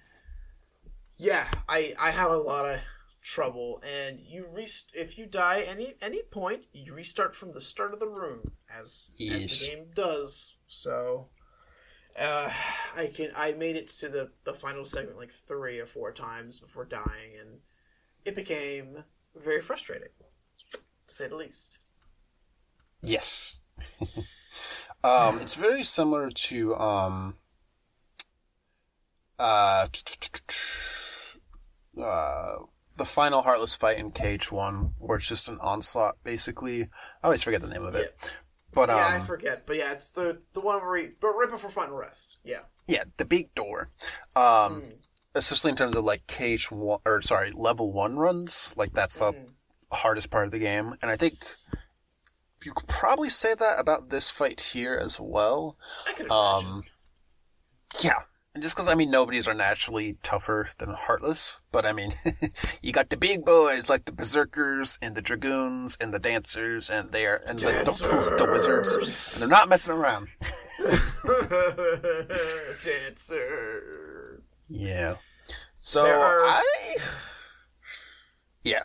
Yeah, 1.18 1.48
I 1.68 1.94
I 2.00 2.12
had 2.12 2.30
a 2.32 2.38
lot 2.38 2.66
of 2.66 2.80
trouble, 3.22 3.82
and 3.84 4.22
you 4.22 4.46
rest 4.50 4.92
if 4.94 5.18
you 5.18 5.26
die 5.26 5.66
any 5.68 5.96
any 6.02 6.22
point, 6.24 6.68
you 6.72 6.94
restart 6.94 7.36
from 7.36 7.52
the 7.52 7.62
start 7.62 7.94
of 7.94 8.00
the 8.00 8.08
room 8.08 8.54
as 8.70 9.10
as 9.30 9.60
the 9.60 9.68
game 9.68 9.86
does. 9.94 10.55
So. 10.68 11.28
Uh, 12.20 12.50
I 12.96 13.08
can. 13.08 13.32
I 13.36 13.52
made 13.52 13.76
it 13.76 13.90
to 14.00 14.08
the, 14.08 14.32
the 14.46 14.54
final 14.54 14.86
segment 14.86 15.18
like 15.18 15.32
three 15.32 15.80
or 15.80 15.86
four 15.86 16.14
times 16.14 16.60
before 16.60 16.86
dying, 16.86 17.34
and 17.40 17.60
it 18.24 18.36
became 18.36 19.04
very 19.36 19.62
frustrating, 19.62 20.10
to 20.72 20.80
say 21.08 21.28
the 21.28 21.36
least. 21.36 21.80
yes. 23.02 23.60
um, 25.04 25.40
it's 25.40 25.56
very 25.56 25.84
similar 25.84 26.30
to 26.30 26.76
um, 26.76 27.36
uh, 29.38 29.86
uh, 32.02 32.54
the 32.98 33.06
final 33.06 33.42
Heartless 33.42 33.76
fight 33.76 33.98
in 33.98 34.10
KH1, 34.10 34.94
where 34.98 35.18
it's 35.18 35.28
just 35.28 35.50
an 35.50 35.58
onslaught, 35.60 36.16
basically. 36.24 36.84
I 36.84 37.26
always 37.26 37.44
forget 37.44 37.62
the 37.62 37.68
name 37.68 37.84
of 37.84 37.96
it, 37.96 38.16
but 38.76 38.90
um, 38.90 38.98
yeah, 38.98 39.20
I 39.22 39.26
forget, 39.26 39.66
but 39.66 39.78
yeah, 39.78 39.94
it's 39.94 40.12
the 40.12 40.42
the 40.54 40.60
one 40.60 40.86
where 40.86 40.98
he, 40.98 41.10
but 41.20 41.30
right 41.30 41.50
before 41.50 41.72
final 41.72 41.96
rest. 41.96 42.38
Yeah, 42.44 42.60
Yeah, 42.88 43.06
the 43.18 43.26
big 43.26 43.56
door. 43.56 43.90
Um, 44.36 44.84
especially 45.34 45.72
in 45.72 45.78
terms 45.78 45.96
of 45.96 46.04
like 46.04 46.28
KH1, 46.28 47.00
or 47.06 47.22
sorry, 47.22 47.52
level 47.52 47.92
one 47.92 48.18
runs. 48.18 48.74
Like 48.78 48.94
that's 48.94 49.18
the 49.20 49.34
hardest 49.92 50.30
part 50.30 50.46
of 50.46 50.52
the 50.52 50.60
game, 50.60 50.96
and 51.02 51.10
I 51.10 51.16
think 51.16 51.46
you 52.64 52.74
could 52.74 52.88
probably 52.88 53.30
say 53.30 53.54
that 53.56 53.80
about 53.80 54.10
this 54.10 54.30
fight 54.32 54.60
here 54.60 55.00
as 55.02 55.20
well. 55.20 55.78
I 56.08 56.14
could 56.14 56.26
imagine. 56.28 56.70
Um, 56.70 56.84
yeah, 58.02 58.22
and 58.56 58.64
just 58.64 58.76
because 58.76 58.88
I 58.90 58.96
mean 58.96 59.12
nobodies 59.12 59.48
are 59.50 59.54
naturally 59.54 60.18
tougher 60.24 60.70
than 60.78 60.90
Heartless, 60.92 61.60
but 61.74 61.86
I 61.86 61.92
mean 61.92 62.14
you 62.82 62.94
got 62.94 63.10
the 63.10 63.18
big 63.18 63.44
boys 63.46 63.90
like 63.90 64.06
the 64.06 64.14
Berserkers 64.14 64.98
and 65.02 65.14
the 65.14 65.22
Dragoons 65.22 65.98
and 66.00 66.14
the 66.14 66.20
Dancers, 66.20 66.90
and 66.90 67.12
they 67.12 67.26
are 67.26 67.42
and 67.46 67.60
the, 67.60 67.66
the, 67.66 68.36
the 68.46 68.52
Wizards, 68.52 69.34
and 69.34 69.42
they're 69.42 69.50
not 69.58 69.68
messing 69.68 69.94
around. 69.94 70.30
Dancers. 72.82 74.72
Yeah. 74.72 75.16
So 75.76 76.06
are- 76.06 76.46
I. 76.46 76.96
Yeah. 78.64 78.84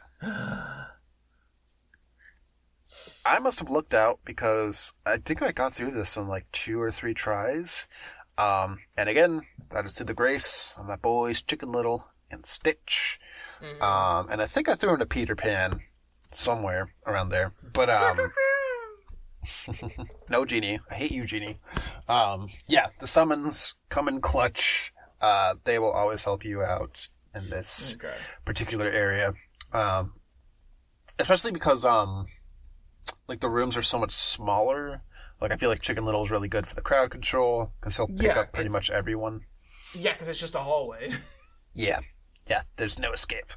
I 3.25 3.39
must 3.39 3.61
have 3.61 3.71
looked 3.71 3.95
out 3.95 4.19
because 4.25 4.93
I 5.07 5.19
think 5.19 5.43
I 5.43 5.53
got 5.53 5.73
through 5.73 5.93
this 5.93 6.17
in 6.17 6.27
like 6.27 6.51
two 6.51 6.81
or 6.81 6.91
three 6.91 7.15
tries. 7.15 7.87
Um, 8.41 8.79
and 8.97 9.09
again, 9.09 9.43
that 9.71 9.85
is 9.85 9.95
to 9.95 10.05
the 10.05 10.15
grace 10.15 10.75
of 10.79 10.87
my 10.87 10.97
boys 10.97 11.43
Chicken 11.43 11.71
Little 11.73 12.09
and 12.31 12.47
Stitch. 12.47 13.19
Um, 13.81 14.29
and 14.31 14.41
I 14.41 14.47
think 14.47 14.69
I 14.69 14.75
threw 14.75 14.95
in 14.95 15.01
a 15.03 15.07
Peter 15.07 15.35
Pan 15.37 15.81
somewhere 16.33 16.95
around 17.07 17.29
there. 17.31 17.53
But 17.73 17.91
um, 17.91 18.17
no 20.29 20.45
genie. 20.45 20.81
I 20.91 20.95
hate 20.95 21.13
you, 21.13 21.25
genie. 21.25 21.59
Um, 22.09 22.49
yeah, 22.67 22.87
the 22.99 23.07
summons 23.07 23.75
come 23.89 24.09
in 24.09 24.21
clutch. 24.21 24.93
Uh, 25.21 25.55
they 25.65 25.79
will 25.79 25.93
always 25.93 26.25
help 26.25 26.45
you 26.45 26.63
out 26.63 27.09
in 27.35 27.51
this 27.51 27.95
Okay. 27.97 28.17
particular 28.45 28.87
area. 28.89 29.35
Um, 29.73 30.15
especially 31.19 31.53
because, 31.53 31.85
um, 31.85 32.27
like 33.29 33.41
the 33.41 33.49
rooms 33.51 33.77
are 33.77 33.83
so 33.83 33.99
much 33.99 34.13
smaller. 34.13 35.03
Like 35.41 35.53
I 35.53 35.57
feel 35.57 35.71
like 35.71 35.81
Chicken 35.81 36.05
Little 36.05 36.23
is 36.23 36.31
really 36.31 36.49
good 36.49 36.67
for 36.67 36.75
the 36.75 36.83
crowd 36.83 37.11
control 37.11 37.73
because 37.81 37.97
he'll 37.97 38.09
pick 38.09 38.23
Yeah, 38.23 38.41
up 38.41 38.53
pretty 38.53 38.69
much 38.69 38.91
everyone. 38.91 39.43
Yeah, 39.95 40.13
because 40.13 40.29
it's 40.29 40.41
just 40.41 40.55
a 40.55 40.61
hallway. 40.61 41.11
Yeah. 41.73 42.01
Yeah, 42.49 42.63
there's 42.77 42.99
no 42.99 43.13
escape. 43.13 43.53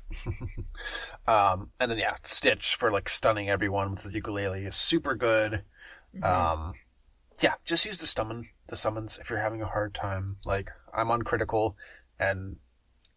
um, 1.28 1.72
and 1.80 1.90
then 1.90 1.98
yeah, 1.98 2.14
Stitch 2.22 2.76
for 2.76 2.92
like 2.92 3.10
stunning 3.10 3.50
everyone 3.50 3.92
with 3.92 4.04
the 4.04 4.12
ukulele 4.14 4.66
is 4.66 4.76
super 4.76 5.16
good. 5.16 5.64
Um, 6.22 6.74
yeah, 7.42 7.56
just 7.66 7.86
use 7.86 7.98
the 8.00 8.06
summon 8.06 8.50
the 8.68 8.76
summons 8.76 9.18
if 9.20 9.30
you're 9.32 9.40
having 9.40 9.64
a 9.64 9.68
hard 9.68 9.96
time. 9.96 10.38
Like 10.46 10.70
I'm 10.94 11.10
uncritical, 11.10 11.76
and 12.20 12.58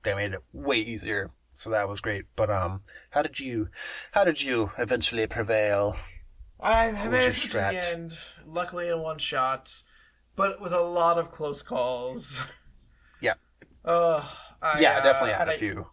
they 0.02 0.14
made 0.14 0.32
it 0.32 0.42
way 0.52 0.78
easier, 0.78 1.30
so 1.52 1.68
that 1.70 1.88
was 1.90 2.00
great. 2.00 2.24
But 2.36 2.48
um, 2.48 2.80
how 3.10 3.20
did 3.22 3.38
you, 3.38 3.68
how 4.12 4.24
did 4.24 4.42
you 4.42 4.70
eventually 4.78 5.26
prevail? 5.26 5.96
I 6.60 6.90
made 7.08 7.28
it 7.28 7.34
to 7.34 7.48
the 7.52 7.86
end, 7.92 8.18
luckily 8.46 8.88
in 8.88 9.00
one 9.00 9.18
shot, 9.18 9.82
but 10.34 10.60
with 10.60 10.72
a 10.72 10.80
lot 10.80 11.18
of 11.18 11.30
close 11.30 11.62
calls. 11.62 12.42
Yeah, 13.20 13.32
Uh, 13.84 14.22
I, 14.60 14.78
yeah, 14.80 14.92
I 14.92 14.96
uh, 14.98 15.02
definitely 15.02 15.32
had 15.32 15.48
a 15.48 15.52
I- 15.52 15.56
few. 15.56 15.86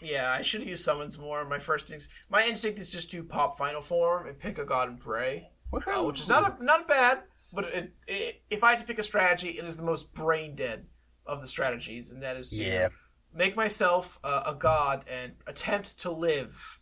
Yeah, 0.00 0.30
I 0.30 0.42
should 0.42 0.62
use 0.64 0.84
summons 0.84 1.18
more. 1.18 1.44
My 1.44 1.58
first 1.58 1.90
instinct, 1.90 2.14
my 2.30 2.44
instinct 2.46 2.78
is 2.78 2.88
just 2.92 3.10
to 3.10 3.24
pop 3.24 3.58
final 3.58 3.80
form 3.82 4.28
and 4.28 4.38
pick 4.38 4.58
a 4.58 4.64
god 4.64 4.88
and 4.88 5.00
pray, 5.00 5.50
uh, 5.72 6.04
which 6.04 6.20
is 6.20 6.28
not 6.28 6.60
a, 6.60 6.64
not 6.64 6.86
bad. 6.86 7.24
But 7.52 7.64
it, 7.64 7.92
it, 8.06 8.42
if 8.48 8.62
I 8.62 8.70
had 8.70 8.78
to 8.78 8.84
pick 8.86 9.00
a 9.00 9.02
strategy, 9.02 9.48
it 9.58 9.64
is 9.64 9.74
the 9.74 9.82
most 9.82 10.14
brain 10.14 10.54
dead 10.54 10.86
of 11.26 11.40
the 11.40 11.48
strategies, 11.48 12.12
and 12.12 12.22
that 12.22 12.36
is 12.36 12.50
to 12.50 12.62
Yeah. 12.62 12.88
make 13.34 13.56
myself 13.56 14.20
uh, 14.22 14.44
a 14.46 14.54
god 14.54 15.04
and 15.10 15.32
attempt 15.48 15.98
to 15.98 16.12
live 16.12 16.77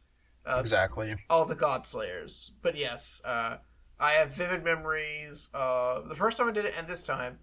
exactly. 0.47 1.15
all 1.31 1.45
the 1.45 1.55
god 1.55 1.87
slayers. 1.87 2.53
But 2.63 2.77
yes, 2.77 3.21
uh, 3.25 3.57
I 3.99 4.13
have 4.13 4.31
vivid 4.35 4.65
memories. 4.65 5.51
Uh, 5.55 6.01
the 6.03 6.15
first 6.17 6.37
time 6.39 6.49
I 6.49 6.53
did 6.53 6.65
it, 6.65 6.75
and 6.79 6.87
this 6.87 7.05
time, 7.05 7.39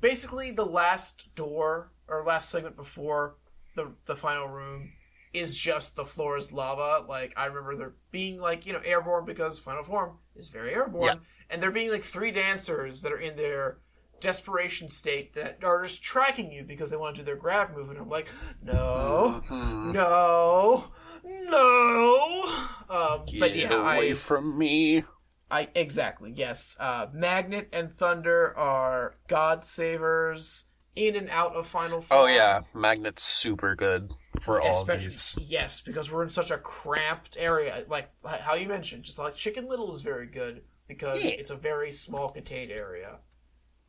basically 0.00 0.50
the 0.50 0.66
last 0.66 1.34
door 1.34 1.92
or 2.08 2.24
last 2.24 2.50
segment 2.50 2.76
before 2.76 3.36
the 3.76 3.92
the 4.06 4.16
final 4.16 4.48
room 4.48 4.92
is 5.32 5.58
just 5.58 5.96
the 5.96 6.04
floor 6.04 6.36
is 6.36 6.52
lava. 6.52 7.04
Like 7.08 7.32
I 7.36 7.46
remember 7.46 7.76
there 7.76 7.94
being 8.10 8.40
like 8.40 8.66
you 8.66 8.72
know 8.72 8.80
airborne 8.84 9.24
because 9.24 9.58
final 9.58 9.82
form 9.82 10.18
is 10.36 10.48
very 10.48 10.72
airborne, 10.74 11.04
Yeah. 11.04 11.14
and 11.50 11.62
there 11.62 11.70
being 11.70 11.90
like 11.90 12.04
three 12.04 12.30
dancers 12.30 13.02
that 13.02 13.12
are 13.12 13.18
in 13.18 13.36
their 13.36 13.78
desperation 14.20 14.88
state 14.88 15.34
that 15.34 15.62
are 15.62 15.82
just 15.82 16.02
tracking 16.02 16.50
you 16.50 16.64
because 16.64 16.88
they 16.88 16.96
want 16.96 17.14
to 17.14 17.20
do 17.20 17.26
their 17.26 17.36
grab 17.36 17.74
move 17.76 17.90
and 17.90 17.98
I'm 17.98 18.08
like 18.08 18.28
no 18.62 19.42
no 19.50 20.84
no 21.24 22.42
um 22.90 23.24
Get 23.26 23.40
but 23.40 23.54
yeah 23.56 23.72
away 23.96 24.10
I 24.10 24.14
from 24.14 24.56
me. 24.58 25.04
I 25.50 25.68
exactly 25.74 26.32
yes. 26.34 26.76
Uh, 26.80 27.06
Magnet 27.12 27.68
and 27.72 27.96
Thunder 27.96 28.56
are 28.56 29.14
God 29.28 29.64
savers 29.64 30.64
in 30.96 31.14
and 31.16 31.28
out 31.30 31.54
of 31.54 31.66
Final 31.66 32.00
Form. 32.00 32.20
Oh 32.22 32.26
yeah, 32.26 32.62
Magnet's 32.74 33.22
super 33.22 33.74
good 33.76 34.12
for 34.40 34.60
all 34.60 34.84
these. 34.84 35.36
Yes, 35.40 35.80
because 35.80 36.10
we're 36.10 36.22
in 36.24 36.30
such 36.30 36.50
a 36.50 36.58
cramped 36.58 37.36
area. 37.38 37.84
Like 37.88 38.10
how 38.24 38.54
you 38.54 38.68
mentioned, 38.68 39.04
just 39.04 39.18
like 39.18 39.34
Chicken 39.34 39.68
Little 39.68 39.92
is 39.92 40.00
very 40.02 40.26
good 40.26 40.62
because 40.88 41.22
Yeah. 41.24 41.30
it's 41.32 41.50
a 41.50 41.56
very 41.56 41.92
small 41.92 42.30
contained 42.30 42.72
area. 42.72 43.18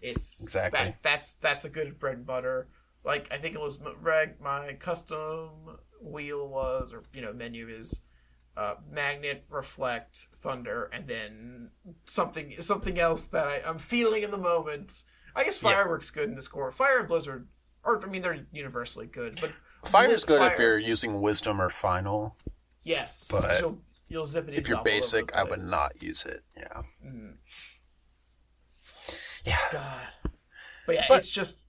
It's 0.01 0.43
Exactly. 0.43 0.79
that, 0.79 0.97
that's 1.03 1.35
that's 1.37 1.65
a 1.65 1.69
good 1.69 1.97
bread 1.99 2.17
and 2.17 2.25
butter. 2.27 2.67
Like 3.03 3.27
I 3.31 3.37
think 3.37 3.55
it 3.55 3.61
was 3.61 3.79
m- 3.81 3.95
reg 4.01 4.39
my 4.41 4.73
custom 4.73 5.77
wheel 6.05 6.47
was 6.47 6.93
or 6.93 7.03
you 7.13 7.21
know 7.21 7.33
menu 7.33 7.67
is 7.67 8.01
uh, 8.57 8.75
magnet, 8.89 9.43
reflect, 9.49 10.27
thunder, 10.33 10.89
and 10.93 11.07
then 11.07 11.71
something 12.05 12.55
something 12.61 12.99
else 12.99 13.27
that 13.27 13.45
I, 13.47 13.61
I'm 13.67 13.79
feeling 13.79 14.23
in 14.23 14.31
the 14.31 14.37
moment. 14.37 15.03
I 15.35 15.43
guess 15.43 15.61
Yeah. 15.61 15.71
fireworks 15.73 16.09
good 16.09 16.29
in 16.29 16.35
this 16.35 16.47
core. 16.47 16.71
Fire 16.71 16.99
and 16.99 17.07
blizzard, 17.07 17.47
or 17.83 18.01
I 18.03 18.07
mean 18.09 18.21
they're 18.21 18.45
universally 18.53 19.07
good, 19.07 19.39
but 19.41 19.51
Fire's 19.85 20.23
good 20.25 20.41
if 20.41 20.57
you're 20.57 20.79
using 20.79 21.21
wisdom 21.21 21.61
or 21.61 21.69
final. 21.69 22.35
yes, 22.83 23.29
but 23.31 23.59
you'll, 23.59 23.77
you'll 24.07 24.25
zip 24.25 24.47
it. 24.47 24.55
If 24.55 24.67
you're 24.69 24.77
yourself 24.79 24.79
all 24.79 24.81
over 24.81 24.89
the 24.89 24.95
basic, 25.01 25.35
I 25.35 25.43
would 25.43 25.63
not 25.63 26.01
use 26.01 26.25
it. 26.25 26.43
Yeah. 26.57 26.81
Mm. 27.05 27.33
Yeah. 29.45 29.57
God. 29.71 30.01
But 30.85 30.95
yeah, 30.95 31.05
But- 31.07 31.19
it's 31.19 31.31
just 31.33 31.59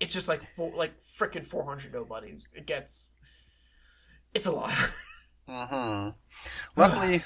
it's 0.00 0.12
just 0.14 0.28
like 0.28 0.40
like 0.58 0.94
freaking 1.18 1.44
400 1.44 1.92
nobodies. 1.92 2.48
It 2.54 2.66
gets 2.66 3.12
it's 4.34 4.46
a 4.46 4.52
lot. 4.52 4.72
hmm 5.48 6.10
Luckily, 6.76 7.22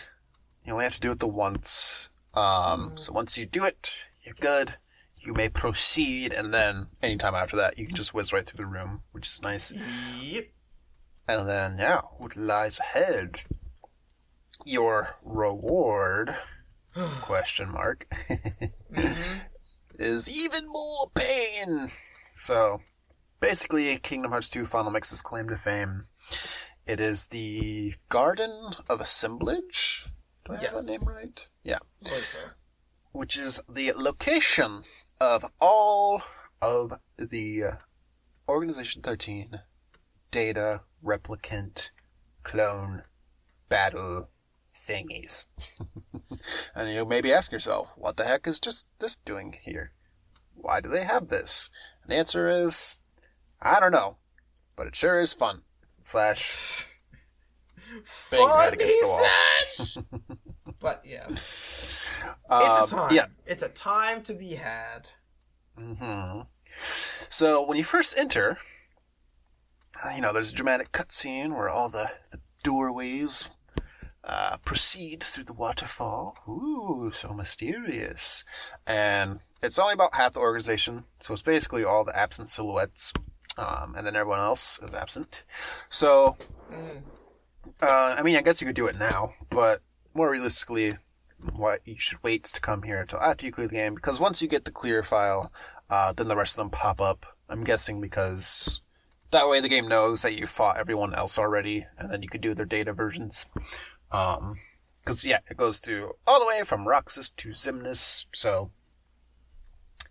you 0.65 0.73
only 0.73 0.85
have 0.85 0.95
to 0.95 1.01
do 1.01 1.11
it 1.11 1.21
the 1.21 1.29
once. 1.29 2.09
Um, 2.35 2.93
so 2.97 3.13
once 3.13 3.39
you 3.39 3.47
do 3.47 3.65
it, 3.65 3.93
you're 4.23 4.35
good. 4.41 4.75
You 5.17 5.33
may 5.33 5.49
proceed, 5.49 6.33
and 6.33 6.53
then 6.53 6.89
anytime 7.03 7.35
after 7.35 7.57
that, 7.57 7.79
you 7.79 7.87
can 7.87 7.95
just 7.95 8.13
whiz 8.13 8.33
right 8.33 8.45
through 8.45 8.65
the 8.65 8.71
room, 8.71 9.03
which 9.13 9.29
is 9.29 9.43
nice. 9.43 9.73
yep. 10.21 10.45
And 11.27 11.49
then 11.49 11.77
now, 11.77 12.11
what 12.19 12.37
lies 12.37 12.79
ahead? 12.79 13.43
Your 14.67 15.17
reward? 15.23 16.37
question 17.23 17.71
mark. 17.73 18.07
is 19.99 20.29
even 20.29 20.67
more 20.67 21.11
pain. 21.15 21.91
So, 22.31 22.81
basically, 23.41 23.97
Kingdom 23.99 24.33
Hearts 24.33 24.49
2 24.51 24.67
Final 24.67 24.91
Mix's 24.91 25.23
claim 25.23 25.49
to 25.49 25.57
fame. 25.57 26.07
It 26.87 27.01
is 27.01 27.29
the 27.29 27.95
Garden 28.09 28.73
of 28.89 29.01
Assemblage. 29.01 30.07
Do 30.45 30.53
I 30.53 30.57
have 30.57 30.63
Yes. 30.65 30.85
that 30.87 30.91
name 30.91 31.09
right? 31.09 31.49
Yeah. 31.63 31.79
Which 33.13 33.37
is 33.39 33.61
the 33.69 33.93
location 33.93 34.85
of 35.21 35.47
all 35.61 36.23
of 36.61 36.95
the 37.17 37.65
uh, 37.65 37.73
Organization 38.49 39.01
13 39.03 39.61
data 40.31 40.83
replicant 41.03 41.91
clone 42.43 43.05
battle 43.71 44.31
thingies. 44.77 45.47
and 46.75 46.93
you 46.93 47.05
maybe 47.07 47.33
ask 47.33 47.51
yourself, 47.51 47.89
what 47.97 48.17
the 48.19 48.25
heck 48.27 48.47
is 48.47 48.61
just 48.61 48.89
this 48.99 49.17
doing 49.17 49.55
here? 49.63 49.93
Why 50.55 50.81
do 50.81 50.89
they 50.91 51.05
have 51.05 51.29
this? 51.29 51.71
And 52.03 52.13
the 52.13 52.17
answer 52.17 52.47
is, 52.47 52.97
I 53.63 53.81
don't 53.81 53.93
know, 53.93 54.19
but 54.77 54.87
it 54.87 54.97
sure 54.97 55.19
is 55.21 55.33
fun. 55.33 55.63
Slash, 56.05 56.87
bang 58.31 58.49
head 58.49 58.75
against 58.75 59.01
the 59.01 59.07
wall. 59.09 60.07
but 60.81 61.03
yeah, 61.05 61.27
it's 61.29 62.23
Um, 62.49 62.85
a 62.85 62.87
time. 62.87 63.15
Yeah. 63.15 63.27
It's 63.47 63.63
a 63.63 63.71
time 63.71 64.23
to 64.23 64.35
be 64.35 64.55
had. 64.55 65.11
Mm-hmm. 65.79 66.43
So 66.77 67.67
when 67.67 67.79
you 67.79 67.85
first 67.85 68.17
enter, 68.19 68.59
uh, 70.05 70.11
you 70.15 70.21
know, 70.21 70.33
there's 70.33 70.53
a 70.53 70.55
dramatic 70.55 70.93
cutscene 70.93 71.57
where 71.57 71.71
all 71.71 71.89
the, 71.89 72.11
the 72.31 72.41
doorways 72.63 73.49
uh, 74.23 74.59
proceed 74.65 75.23
through 75.23 75.45
the 75.45 75.53
waterfall. 75.55 76.37
Ooh, 76.47 77.11
so 77.13 77.33
mysterious. 77.33 78.45
And 78.87 79.41
it's 79.63 79.79
only 79.79 79.95
about 79.95 80.15
half 80.15 80.35
the 80.35 80.41
organization, 80.41 81.05
so 81.21 81.33
it's 81.33 81.43
basically 81.43 81.83
all 81.83 82.05
the 82.05 82.17
absent 82.17 82.49
silhouettes, 82.51 83.13
um, 83.57 83.95
and 83.97 84.07
then 84.07 84.17
everyone 84.17 84.41
else 84.41 84.79
is 84.83 84.95
absent. 84.95 85.45
So, 85.89 86.37
uh, 87.83 88.17
I 88.19 88.23
mean, 88.23 88.37
I 88.37 88.43
guess 88.43 88.61
you 88.61 88.67
could 88.67 88.77
do 88.77 88.87
it 88.87 88.99
now, 88.99 89.35
but 89.51 89.81
more 90.15 90.31
realistically, 90.31 90.95
what 91.53 91.81
you 91.85 91.97
should 91.99 92.23
wait 92.23 92.45
to 92.45 92.61
come 92.61 92.83
here 92.83 93.01
until 93.01 93.21
after 93.21 93.45
you 93.45 93.53
clear 93.53 93.69
the 93.69 93.75
game 93.75 93.95
because 93.95 94.19
once 94.19 94.41
you 94.41 94.49
get 94.49 94.65
the 94.65 94.71
clear 94.71 95.03
file, 95.03 95.53
uh, 95.91 96.13
then 96.13 96.29
the 96.29 96.37
rest 96.37 96.55
of 96.55 96.59
them 96.59 96.71
pop 96.71 97.01
up. 97.01 97.27
I'm 97.49 97.65
guessing 97.65 98.01
because 98.01 98.81
that 99.31 99.49
way 99.49 99.61
the 99.61 99.69
game 99.69 99.89
knows 99.89 100.23
that 100.23 100.39
you 100.39 100.47
fought 100.47 100.79
everyone 100.79 101.15
else 101.15 101.39
already, 101.39 101.87
and 101.99 102.11
then 102.11 102.23
you 102.23 102.29
can 102.29 102.41
do 102.41 102.55
their 102.55 102.65
data 102.65 102.93
versions. 102.93 103.47
Um, 104.11 104.57
because 105.05 105.25
yeah, 105.25 105.41
it 105.51 105.57
goes 105.59 105.79
through 105.79 106.13
all 106.27 106.41
the 106.41 106.47
way 106.47 106.63
from 106.63 106.89
Roxas 106.89 107.29
to 107.31 107.51
Xemnas. 107.51 108.25
So 108.33 108.71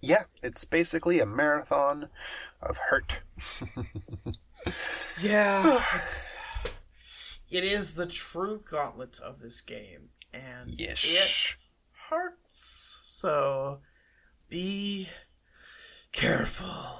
yeah, 0.03 0.23
it's 0.43 0.65
basically 0.65 1.19
a 1.19 1.25
marathon 1.25 2.09
of 2.61 2.77
hurt. 2.89 3.21
Yeah, 5.21 5.83
it's 5.95 6.37
it 7.51 7.63
is 7.65 7.95
the 7.95 8.05
true 8.05 8.61
gauntlet 8.69 9.19
of 9.19 9.39
this 9.39 9.59
game. 9.61 10.09
and 10.33 10.75
Yes. 10.79 11.03
it 11.03 11.57
hurts. 12.09 12.97
So 13.03 13.79
be 14.49 15.09
careful. 16.13 16.99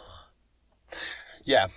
Yeah, 1.46 1.68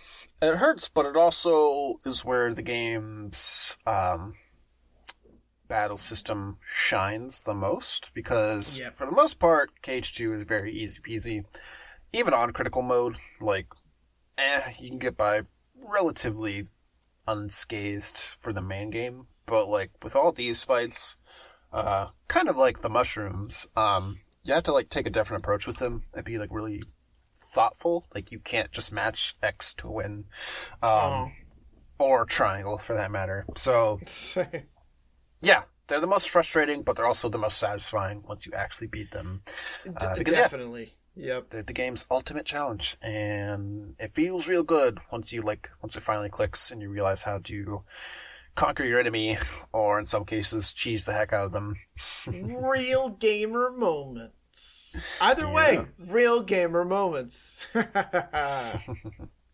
it 0.43 0.57
hurts, 0.57 0.89
but 0.89 1.07
it 1.07 1.17
also 1.17 1.99
is 2.05 2.25
where 2.25 2.53
the 2.53 2.63
game's 2.63 3.77
um, 3.87 4.35
battle 5.69 5.97
system 5.97 6.59
shines 6.65 7.43
the 7.43 7.55
most 7.55 8.13
because, 8.15 8.79
Yep. 8.79 8.97
for 8.97 9.07
the 9.07 9.13
most 9.13 9.39
part, 9.39 9.71
KH2 9.83 10.35
is 10.37 10.45
very 10.45 10.73
easy 10.73 11.01
peasy. 11.01 11.45
Even 12.13 12.35
on 12.35 12.53
critical 12.53 12.83
mode, 12.83 13.17
like, 13.41 13.67
eh, 14.39 14.73
you 14.79 14.89
can 14.89 14.99
get 14.99 15.17
by 15.17 15.43
relatively 15.75 16.69
unscathed 17.29 18.19
for 18.19 18.53
the 18.53 18.63
main 18.63 18.91
game. 18.91 19.27
But, 19.47 19.69
like, 19.69 19.91
with 20.03 20.17
all 20.17 20.33
these 20.33 20.65
fights, 20.65 21.17
uh, 21.73 22.09
kind 22.29 22.49
of 22.49 22.57
like 22.57 22.81
the 22.81 22.89
mushrooms, 22.89 23.67
um, 23.77 24.21
you 24.43 24.55
have 24.55 24.63
to, 24.65 24.73
like, 24.73 24.91
take 24.91 25.07
a 25.07 25.11
different 25.11 25.45
approach 25.45 25.67
with 25.67 25.77
them 25.79 26.05
and 26.15 26.25
be, 26.25 26.39
like, 26.39 26.51
really 26.53 26.83
thoughtful. 27.39 28.07
Like 28.15 28.33
you 28.33 28.39
can't 28.39 28.71
just 28.71 28.93
match 28.93 29.35
X 29.43 29.73
to 29.75 29.89
win, 29.91 30.25
um, 30.83 31.33
or 31.99 32.25
triangle 32.27 32.79
for 32.79 32.95
that 32.95 33.11
matter. 33.11 33.47
So 33.57 34.01
yeah, 35.47 35.63
they're 35.87 36.01
the 36.01 36.07
most 36.07 36.31
frustrating, 36.31 36.83
but 36.83 36.97
they're 36.97 37.07
also 37.07 37.29
the 37.29 37.39
most 37.39 37.59
satisfying 37.59 38.23
once 38.29 38.47
you 38.47 38.53
actually 38.53 38.89
beat 38.89 39.13
them. 39.13 39.43
Uh, 39.87 40.15
because 40.17 40.37
yeah, 40.37 40.43
Definitely. 40.43 40.95
Yep. 41.15 41.51
they're 41.51 41.63
the 41.63 41.73
game's 41.73 42.05
ultimate 42.11 42.45
challenge, 42.45 42.97
and 43.01 43.95
it 43.99 44.15
feels 44.15 44.49
real 44.49 44.63
good 44.63 44.99
once 45.11 45.33
you 45.33 45.41
like 45.41 45.71
once 45.81 45.97
it 45.97 46.03
finally 46.03 46.29
clicks 46.29 46.71
and 46.71 46.83
you 46.83 46.91
realize 46.91 47.23
how 47.23 47.39
to 47.45 47.83
conquer 48.55 48.85
your 48.85 48.99
enemy, 48.99 49.39
or 49.73 49.99
in 49.99 50.07
some 50.07 50.25
cases, 50.25 50.73
cheese 50.73 51.05
the 51.05 51.13
heck 51.13 51.33
out 51.33 51.47
of 51.47 51.53
them. 51.53 51.77
real 52.27 53.11
gamer 53.11 53.71
moments. 53.71 55.17
Either 55.21 55.49
way, 55.49 55.87
real 55.99 56.43
gamer 56.43 56.85
moments. 56.85 57.69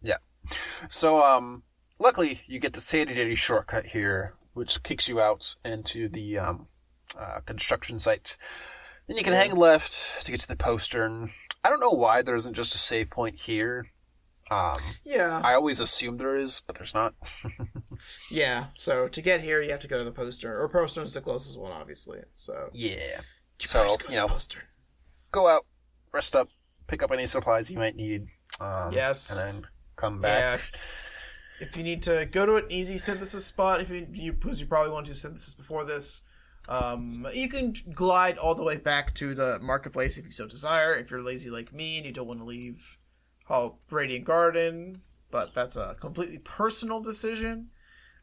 Yeah. 0.04 0.16
So, 0.88 1.24
um, 1.24 1.62
luckily 2.00 2.40
you 2.46 2.58
get 2.58 2.72
the 2.72 2.80
Ditty 3.06 3.36
shortcut 3.36 3.86
here, 3.86 4.34
which 4.54 4.82
kicks 4.82 5.08
you 5.08 5.20
out 5.20 5.54
into 5.64 6.08
the 6.08 6.38
um, 6.38 6.68
uh, 7.18 7.40
construction 7.46 7.98
site. 7.98 8.36
Then 9.06 9.16
you 9.16 9.24
can 9.24 9.32
hang 9.32 9.54
left 9.54 10.24
to 10.24 10.30
get 10.30 10.40
to 10.40 10.48
the 10.48 10.56
postern. 10.56 11.32
I 11.64 11.68
don't 11.70 11.80
know 11.80 11.90
why 11.90 12.22
there 12.22 12.34
isn't 12.34 12.54
just 12.54 12.74
a 12.74 12.78
save 12.78 13.10
point 13.10 13.40
here. 13.40 13.86
Um, 14.50 14.78
yeah. 15.04 15.40
I 15.42 15.54
always 15.54 15.80
assume 15.80 16.18
there 16.18 16.36
is, 16.36 16.60
but 16.66 16.76
there's 16.76 16.94
not. 16.94 17.14
Yeah. 18.30 18.66
So 18.76 19.06
to 19.06 19.22
get 19.22 19.42
here, 19.42 19.62
you 19.62 19.70
have 19.70 19.80
to 19.80 19.86
go 19.88 19.96
to 19.98 20.02
the 20.04 20.10
poster, 20.10 20.60
or 20.60 20.68
postern 20.68 21.04
postern's 21.04 21.14
the 21.14 21.20
closest 21.20 21.58
one, 21.60 21.70
obviously. 21.70 22.18
So. 22.36 22.68
Yeah. 22.72 23.20
You 23.60 23.66
So, 23.68 23.84
go 23.96 24.08
you 24.08 24.16
know, 24.16 24.26
postern. 24.26 24.62
go 25.30 25.48
out, 25.48 25.66
rest 26.12 26.34
up, 26.34 26.48
pick 26.88 27.02
up 27.02 27.12
any 27.12 27.26
supplies 27.26 27.70
you 27.70 27.78
might 27.78 27.94
need. 27.94 28.26
Um, 28.60 28.92
Yes. 28.92 29.40
And 29.40 29.62
then 29.62 29.70
come 29.96 30.20
Yeah. 30.24 30.58
If 31.62 31.76
you 31.76 31.84
need 31.84 32.02
to 32.02 32.28
go 32.30 32.44
to 32.44 32.56
an 32.56 32.66
easy 32.70 32.98
synthesis 32.98 33.46
spot, 33.46 33.80
if 33.80 33.88
you, 33.88 34.32
because 34.32 34.60
you 34.60 34.66
probably 34.66 34.92
want 34.92 35.06
to 35.06 35.14
synthesis 35.14 35.54
before 35.54 35.84
this, 35.84 36.22
um, 36.68 37.26
you 37.32 37.48
can 37.48 37.74
glide 37.94 38.36
all 38.36 38.56
the 38.56 38.64
way 38.64 38.76
back 38.76 39.14
to 39.14 39.32
the 39.34 39.60
marketplace 39.60 40.18
if 40.18 40.24
you 40.24 40.32
so 40.32 40.48
desire. 40.48 40.94
If 40.94 41.10
you're 41.10 41.22
lazy 41.22 41.50
like 41.50 41.72
me 41.72 41.98
and 41.98 42.04
you 42.04 42.12
don't 42.12 42.26
want 42.26 42.40
to 42.40 42.44
leave 42.44 42.98
Hall 43.46 43.78
Radiant 43.90 44.24
Garden, 44.24 45.02
but 45.30 45.54
that's 45.54 45.76
a 45.76 45.96
completely 46.00 46.38
personal 46.38 47.00
decision. 47.00 47.70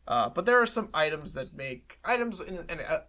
Uh, 0.06 0.28
but 0.28 0.46
there 0.46 0.62
are 0.62 0.66
some 0.66 0.90
items 0.94 1.34
that 1.36 1.54
make 1.54 1.98
items 2.04 2.42
and 2.42 2.60
uh, 2.70 3.00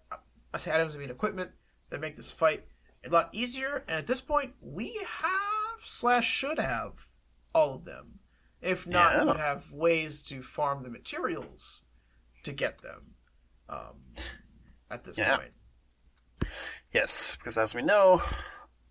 I 0.55 0.59
say 0.59 0.73
items 0.73 0.95
I 0.95 1.01
mean 1.01 1.11
equipment 1.11 1.51
that 1.91 2.01
make 2.01 2.15
this 2.15 2.31
fight 2.31 2.67
a 3.05 3.09
lot 3.09 3.31
easier. 3.33 3.85
And 3.89 3.99
at 3.99 4.07
this 4.07 4.21
point, 4.21 4.55
we 4.61 4.95
have 5.23 5.81
slash 5.83 6.29
should 6.29 6.59
have 6.59 7.07
all 7.53 7.75
of 7.75 7.85
them. 7.85 8.20
If 8.61 8.87
not, 8.87 9.13
Yeah. 9.15 9.33
we 9.33 9.39
have 9.39 9.73
ways 9.73 10.23
to 10.25 10.43
farm 10.43 10.83
the 10.83 10.91
materials 10.91 11.83
to 12.43 12.53
get 12.53 12.83
them. 12.83 13.15
Um, 13.69 14.15
at 14.91 15.05
this 15.05 15.17
Yeah. 15.19 15.37
point, 15.37 15.53
Yes, 16.93 17.37
because 17.37 17.57
as 17.57 17.75
we 17.75 17.83
know, 17.83 18.23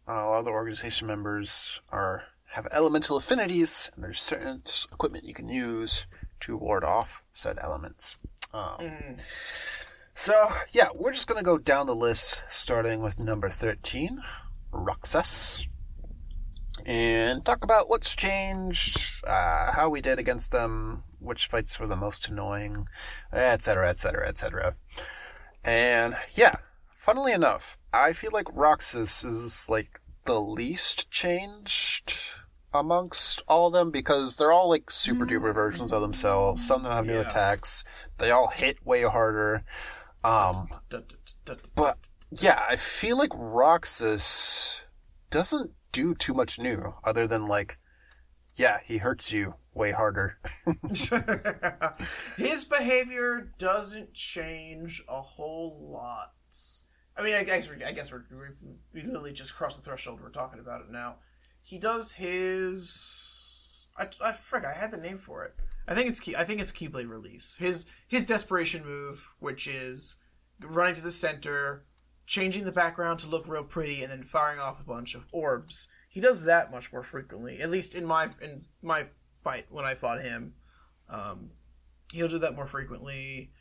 uh, 0.08 0.12
a 0.14 0.28
lot 0.30 0.40
of 0.40 0.46
the 0.46 0.52
organization 0.52 1.08
members 1.08 1.82
are 1.90 2.26
have 2.54 2.68
elemental 2.72 3.16
affinities, 3.18 3.92
and 3.94 4.04
there's 4.04 4.22
certain 4.22 4.64
equipment 4.92 5.24
you 5.26 5.34
can 5.36 5.50
use 5.50 6.08
to 6.40 6.58
ward 6.58 6.84
off 6.84 7.24
said 7.34 7.60
elements. 7.60 8.16
Um, 8.54 9.18
So 10.16 10.52
yeah, 10.72 10.90
we're 10.94 11.12
just 11.14 11.28
gonna 11.28 11.44
go 11.44 11.58
down 11.58 11.86
the 11.88 11.96
list, 11.96 12.44
starting 12.50 13.02
with 13.02 13.20
number 13.20 13.50
thirteen, 13.50 14.24
Roxas, 14.72 15.68
and 16.86 17.44
talk 17.46 17.64
about 17.64 17.90
what's 17.90 18.16
changed, 18.16 19.24
uh, 19.26 19.72
how 19.74 19.90
we 19.90 20.02
did 20.02 20.20
against 20.20 20.52
them, 20.52 21.04
which 21.20 21.48
fights 21.48 21.80
were 21.80 21.88
the 21.88 21.96
most 21.96 22.30
annoying, 22.30 22.88
etc., 23.34 23.90
etc., 23.90 24.28
etc. 24.28 24.76
And 25.64 26.16
yeah, 26.34 26.56
funnily 26.94 27.34
enough, 27.34 27.78
I 27.94 28.14
feel 28.14 28.32
like 28.32 28.48
Roxas 28.54 29.24
is 29.24 29.68
like 29.70 30.00
the 30.26 30.40
least 30.40 31.10
changed 31.12 32.14
amongst 32.74 33.42
all 33.48 33.68
of 33.68 33.74
them 33.74 33.90
because 33.92 34.36
they're 34.36 34.52
all 34.52 34.70
like 34.70 34.92
super 34.92 35.26
duper 35.26 35.54
versions 35.54 35.92
of 35.92 36.02
themselves. 36.02 36.66
Some 36.66 36.78
of 36.78 36.84
them 36.84 36.92
have 36.94 37.06
new 37.06 37.14
Yeah. 37.16 37.22
attacks. 37.28 37.84
They 38.20 38.30
all 38.32 38.48
hit 38.50 38.86
way 38.86 39.04
harder. 39.04 39.64
Um, 40.24 40.70
but 41.76 41.98
yeah, 42.32 42.64
I 42.70 42.76
feel 42.76 43.18
like 43.18 43.32
Roxas 43.34 44.82
doesn't 45.32 45.72
do 45.92 46.14
too 46.14 46.34
much 46.34 46.60
new 46.60 46.96
other 47.04 47.28
than 47.28 47.48
like, 47.48 47.78
yeah, 48.56 48.80
he 48.84 48.98
hurts 48.98 49.32
you 49.32 49.56
way 49.74 49.92
harder. 49.92 50.40
His 52.38 52.66
behavior 52.66 53.52
doesn't 53.58 54.14
change 54.14 55.04
a 55.08 55.22
whole 55.22 55.92
lot. 55.92 56.34
I 57.18 57.24
mean, 57.24 57.36
I 57.36 57.44
guess 57.44 57.70
we're, 57.70 57.86
I 57.86 57.92
guess 57.92 58.12
we're, 58.12 58.24
we 58.94 59.02
literally 59.02 59.34
just 59.34 59.54
crossed 59.54 59.78
the 59.78 59.84
threshold. 59.84 60.20
We're 60.22 60.30
talking 60.30 60.60
about 60.60 60.82
it 60.82 60.92
now. 60.92 61.18
He 61.62 61.78
does 61.78 62.14
his. 62.14 63.90
I, 63.98 64.08
I 64.22 64.32
frick, 64.32 64.66
I 64.66 64.74
had 64.74 64.92
the 64.92 64.98
name 64.98 65.18
for 65.18 65.44
it. 65.44 65.56
I 65.88 65.96
think 65.96 66.08
it's 66.08 66.20
key. 66.20 66.36
I 66.36 66.46
think 66.46 66.62
it's 66.62 66.72
Keyblade 66.72 67.10
release. 67.10 67.58
His 67.58 67.88
his 68.08 68.26
desperation 68.26 68.86
move, 68.86 69.34
which 69.40 69.68
is 69.68 70.18
running 70.62 70.96
to 70.96 71.02
the 71.02 71.12
center, 71.12 71.84
changing 72.30 72.64
the 72.64 72.72
background 72.72 73.20
to 73.20 73.28
look 73.28 73.48
real 73.48 73.64
pretty, 73.64 74.04
and 74.04 74.12
then 74.12 74.24
firing 74.24 74.60
off 74.60 74.80
a 74.80 74.84
bunch 74.84 75.16
of 75.16 75.26
orbs. 75.32 75.90
He 76.08 76.22
does 76.22 76.44
that 76.46 76.72
much 76.72 76.94
more 76.94 77.02
frequently. 77.04 77.60
At 77.60 77.72
least 77.72 77.96
in 77.96 78.06
my 78.06 78.30
in 78.42 78.66
my 78.84 79.06
fight 79.44 79.66
when 79.70 79.84
I 79.84 79.96
fought 79.96 80.22
him, 80.22 80.54
um, 81.10 81.50
he'll 82.14 82.28
do 82.28 82.38
that 82.38 82.56
more 82.56 82.68
frequently. 82.68 83.52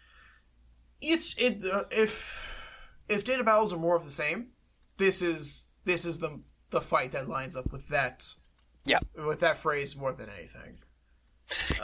It's 1.00 1.34
it 1.38 1.62
uh, 1.64 1.84
if 1.90 2.68
if 3.08 3.24
data 3.24 3.42
battles 3.42 3.72
are 3.72 3.78
more 3.78 3.96
of 3.96 4.04
the 4.04 4.10
same, 4.10 4.48
this 4.98 5.22
is 5.22 5.70
this 5.84 6.04
is 6.04 6.18
the 6.18 6.42
the 6.70 6.80
fight 6.82 7.12
that 7.12 7.26
lines 7.28 7.56
up 7.56 7.72
with 7.72 7.88
that 7.88 8.34
Yeah. 8.84 8.98
with 9.16 9.40
that 9.40 9.56
phrase 9.56 9.96
more 9.96 10.12
than 10.12 10.28
anything. 10.28 10.76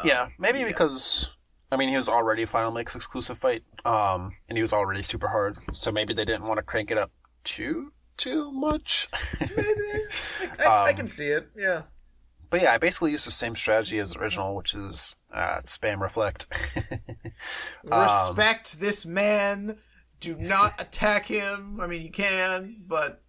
yeah, 0.04 0.28
maybe 0.38 0.58
yeah. 0.58 0.66
because 0.66 1.30
I 1.72 1.76
mean 1.78 1.88
he 1.88 1.96
was 1.96 2.10
already 2.10 2.42
a 2.42 2.46
Final 2.46 2.72
Mix 2.72 2.94
exclusive 2.94 3.38
fight, 3.38 3.62
um, 3.84 4.32
and 4.48 4.56
he 4.58 4.62
was 4.62 4.72
already 4.72 5.02
super 5.02 5.28
hard, 5.28 5.56
so 5.72 5.90
maybe 5.92 6.14
they 6.14 6.24
didn't 6.24 6.46
want 6.46 6.58
to 6.58 6.62
crank 6.62 6.90
it 6.90 6.98
up 6.98 7.10
too 7.44 7.92
too 8.16 8.50
much. 8.52 9.08
Maybe 9.40 9.54
I, 10.60 10.64
I 10.66 10.90
Um, 10.90 10.96
can 10.96 11.08
see 11.08 11.26
it. 11.28 11.48
Yeah. 11.56 11.82
but 12.48 12.62
yeah, 12.62 12.72
I 12.72 12.78
basically 12.78 13.10
used 13.10 13.26
the 13.26 13.30
same 13.32 13.56
strategy 13.56 13.98
as 13.98 14.12
the 14.12 14.20
original, 14.20 14.54
which 14.54 14.72
is 14.74 15.16
uh, 15.32 15.58
spam 15.64 16.00
reflect. 16.00 16.46
Um, 17.90 18.02
Respect 18.02 18.78
this 18.80 19.04
man. 19.04 19.78
Do 20.20 20.36
not 20.36 20.80
attack 20.80 21.26
him. 21.26 21.80
I 21.82 21.86
mean, 21.86 22.00
you 22.02 22.10
can, 22.10 22.76
but 22.88 23.22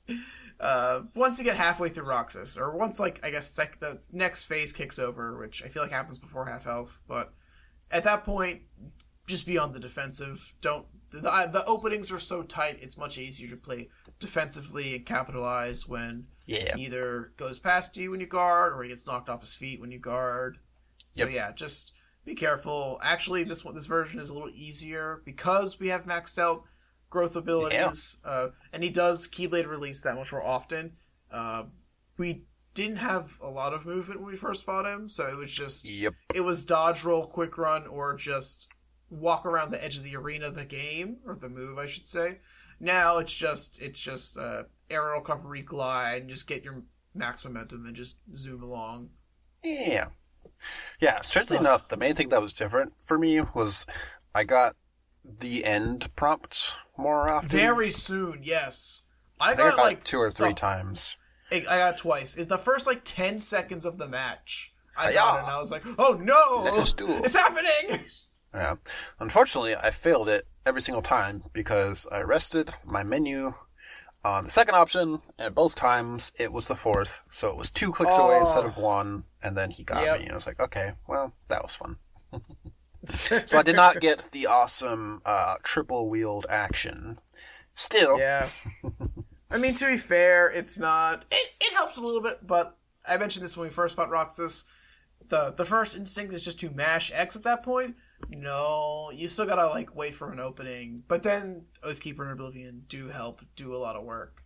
uh, 0.60 1.02
once 1.16 1.38
you 1.40 1.44
get 1.44 1.58
halfway 1.58 1.90
through 1.90 2.06
Roxas, 2.06 2.58
or 2.58 2.78
once 2.78 3.00
like 3.00 3.20
I 3.26 3.32
guess 3.32 3.50
sec- 3.50 3.80
the 3.80 4.00
next 4.12 4.46
phase 4.46 4.72
kicks 4.72 5.00
over, 5.00 5.38
which 5.40 5.64
I 5.64 5.68
feel 5.68 5.82
like 5.82 5.92
happens 5.92 6.20
before 6.20 6.46
half 6.46 6.64
health, 6.64 7.02
but 7.08 7.34
at 7.92 8.04
that 8.06 8.24
point, 8.24 8.62
just 9.28 9.46
be 9.46 9.58
on 9.58 9.74
the 9.74 9.80
defensive. 9.80 10.54
Don't 10.62 10.86
the, 11.12 11.22
the 11.52 11.64
openings 11.66 12.12
are 12.12 12.20
so 12.20 12.44
tight; 12.44 12.80
it's 12.82 12.98
much 12.98 13.18
easier 13.18 13.50
to 13.50 13.58
play 13.58 13.90
defensively 14.20 14.96
and 14.96 15.06
capitalize 15.06 15.88
when 15.88 16.28
yeah, 16.46 16.76
he 16.76 16.86
either 16.86 17.32
goes 17.38 17.60
past 17.60 17.96
you 17.98 18.12
when 18.12 18.20
you 18.20 18.28
guard 18.28 18.74
or 18.74 18.84
he 18.84 18.90
gets 18.90 19.08
knocked 19.08 19.30
off 19.30 19.42
his 19.42 19.54
feet 19.54 19.80
when 19.80 19.92
you 19.92 20.00
guard. 20.00 20.58
So 21.12 21.26
Yep. 21.26 21.34
yeah, 21.34 21.52
just 21.54 21.94
be 22.26 22.36
careful. 22.36 23.00
Actually, 23.02 23.44
this 23.44 23.64
one 23.64 23.76
this 23.76 23.86
version 23.86 24.20
is 24.20 24.30
a 24.30 24.34
little 24.34 24.52
easier 24.54 25.22
because 25.26 25.80
we 25.80 25.88
have 25.90 26.06
maxed 26.06 26.38
out 26.38 26.64
growth 27.10 27.36
abilities, 27.36 28.18
uh, 28.26 28.50
and 28.74 28.84
he 28.84 28.90
does 28.90 29.28
Keyblade 29.28 29.68
release 29.68 30.02
that 30.02 30.16
much 30.16 30.32
more 30.32 30.44
often. 30.44 30.94
Uh, 31.32 31.64
we 32.18 32.44
didn't 32.74 32.98
have 32.98 33.38
a 33.42 33.50
lot 33.50 33.74
of 33.74 33.86
movement 33.86 34.20
when 34.20 34.32
we 34.32 34.38
first 34.38 34.66
fought 34.66 34.86
him, 34.86 35.08
so 35.08 35.28
it 35.28 35.38
was 35.38 35.54
just 35.54 35.88
yep, 35.88 36.14
it 36.34 36.42
was 36.42 36.66
dodge 36.66 37.04
roll, 37.06 37.26
quick 37.26 37.58
run, 37.58 37.88
or 37.88 38.16
just 38.16 38.68
walk 39.10 39.46
around 39.46 39.72
the 39.72 39.84
edge 39.84 39.98
of 39.98 40.04
the 40.04 40.16
arena, 40.16 40.50
the 40.50 40.66
game 40.66 41.18
or 41.26 41.36
the 41.36 41.50
move, 41.50 41.78
I 41.78 41.88
should 41.88 42.08
say, 42.08 42.40
Now 42.80 43.18
it's 43.20 43.34
just 43.34 43.82
it's 43.82 44.00
just 44.00 44.38
uh, 44.38 44.64
aerial 44.90 45.20
recovery 45.20 45.62
glide 45.62 46.22
and 46.22 46.30
just 46.30 46.48
get 46.48 46.64
your 46.64 46.84
max 47.14 47.44
momentum 47.46 47.86
and 47.86 47.96
just 47.96 48.20
zoom 48.36 48.62
along. 48.64 49.10
Yeah. 49.64 50.10
Yeah, 51.00 51.22
strangely 51.22 51.58
enough, 51.58 51.88
the 51.88 51.98
main 51.98 52.16
thing 52.16 52.30
that 52.30 52.42
was 52.42 52.54
different 52.54 52.94
for 53.02 53.18
me 53.18 53.42
was 53.54 53.86
I 54.34 54.44
got 54.44 54.76
the 55.24 55.66
end 55.66 56.14
prompt 56.16 56.76
more 56.98 57.32
often. 57.32 57.50
Very 57.50 57.92
soon, 57.92 58.42
yes. 58.44 59.04
I, 59.40 59.52
I 59.52 59.56
got 59.56 59.76
got 59.76 59.84
like 59.84 60.04
two 60.04 60.20
or 60.20 60.32
three 60.32 60.50
the- 60.50 60.54
times. 60.56 61.18
I 61.52 61.60
got 61.62 61.98
twice. 61.98 62.36
In 62.36 62.48
the 62.48 62.58
first 62.58 62.86
like 62.88 63.02
ten 63.04 63.40
seconds 63.40 63.86
of 63.86 63.98
the 63.98 64.08
match, 64.08 64.74
I 64.98 65.14
got 65.14 65.38
it, 65.38 65.44
and 65.44 65.48
I 65.52 65.58
was 65.60 65.72
like, 65.72 65.84
"Oh 65.98 66.18
no, 66.20 66.64
Let 66.64 66.78
us 66.78 66.92
duel." 66.94 67.24
it's 67.24 67.36
happening!" 67.36 68.06
Yeah. 68.56 68.76
Unfortunately, 69.20 69.76
I 69.76 69.92
failed 69.92 70.28
it 70.30 70.48
every 70.66 70.82
single 70.82 71.02
time 71.02 71.44
because 71.54 72.08
I 72.12 72.22
rested 72.22 72.74
my 72.84 73.04
menu 73.04 73.54
on 74.24 74.46
the 74.46 74.50
second 74.50 74.74
option, 74.76 75.22
and 75.38 75.54
both 75.54 75.76
times 75.76 76.32
it 76.38 76.52
was 76.52 76.68
the 76.68 76.76
fourth, 76.76 77.22
so 77.30 77.50
it 77.50 77.56
was 77.58 77.70
two 77.70 77.92
clicks 77.92 78.18
away 78.18 78.36
Oh. 78.38 78.40
instead 78.40 78.66
of 78.66 78.76
one, 78.78 79.26
and 79.44 79.56
then 79.56 79.70
he 79.70 79.84
got 79.84 80.04
Yep. 80.04 80.18
me, 80.20 80.24
and 80.26 80.32
I 80.32 80.36
was 80.36 80.48
like, 80.48 80.60
okay, 80.60 80.94
well, 81.08 81.34
that 81.48 81.62
was 81.62 81.76
fun. 81.76 81.98
So 83.08 83.60
I 83.60 83.62
did 83.62 83.76
not 83.76 84.00
get 84.02 84.30
the 84.32 84.48
awesome 84.48 85.22
uh, 85.28 85.58
triple 85.62 86.10
wheeled 86.10 86.48
action. 86.50 87.20
Still, 87.76 88.18
Yeah. 88.18 88.50
I 89.52 89.58
mean, 89.60 89.76
to 89.76 89.86
be 89.86 89.98
fair, 89.98 90.50
it's 90.50 90.80
not. 90.80 91.24
It, 91.30 91.52
it 91.62 91.74
helps 91.74 91.98
a 91.98 92.02
little 92.02 92.20
bit, 92.22 92.48
but 92.48 92.78
I 93.08 93.18
mentioned 93.18 93.46
this 93.46 93.56
when 93.56 93.68
we 93.68 93.72
first 93.72 93.96
fought 93.96 94.10
Roxas. 94.10 94.66
The 95.30 95.52
the 95.52 95.66
first 95.66 95.96
instinct 95.96 96.34
is 96.34 96.44
just 96.44 96.60
to 96.62 96.72
mash 96.72 97.12
X 97.14 97.36
at 97.36 97.44
that 97.44 97.62
point. 97.62 97.96
No, 98.30 99.12
you 99.14 99.28
still 99.30 99.46
gotta 99.46 99.68
like 99.68 99.96
wait 99.96 100.16
for 100.16 100.32
an 100.32 100.40
opening. 100.40 101.04
But 101.08 101.24
then 101.24 101.66
Oathkeeper 101.84 102.22
and 102.22 102.32
Oblivion 102.32 102.84
do 102.88 103.10
help 103.10 103.42
do 103.56 103.74
a 103.76 103.78
lot 103.78 103.96
of 103.96 104.04
work. 104.04 104.44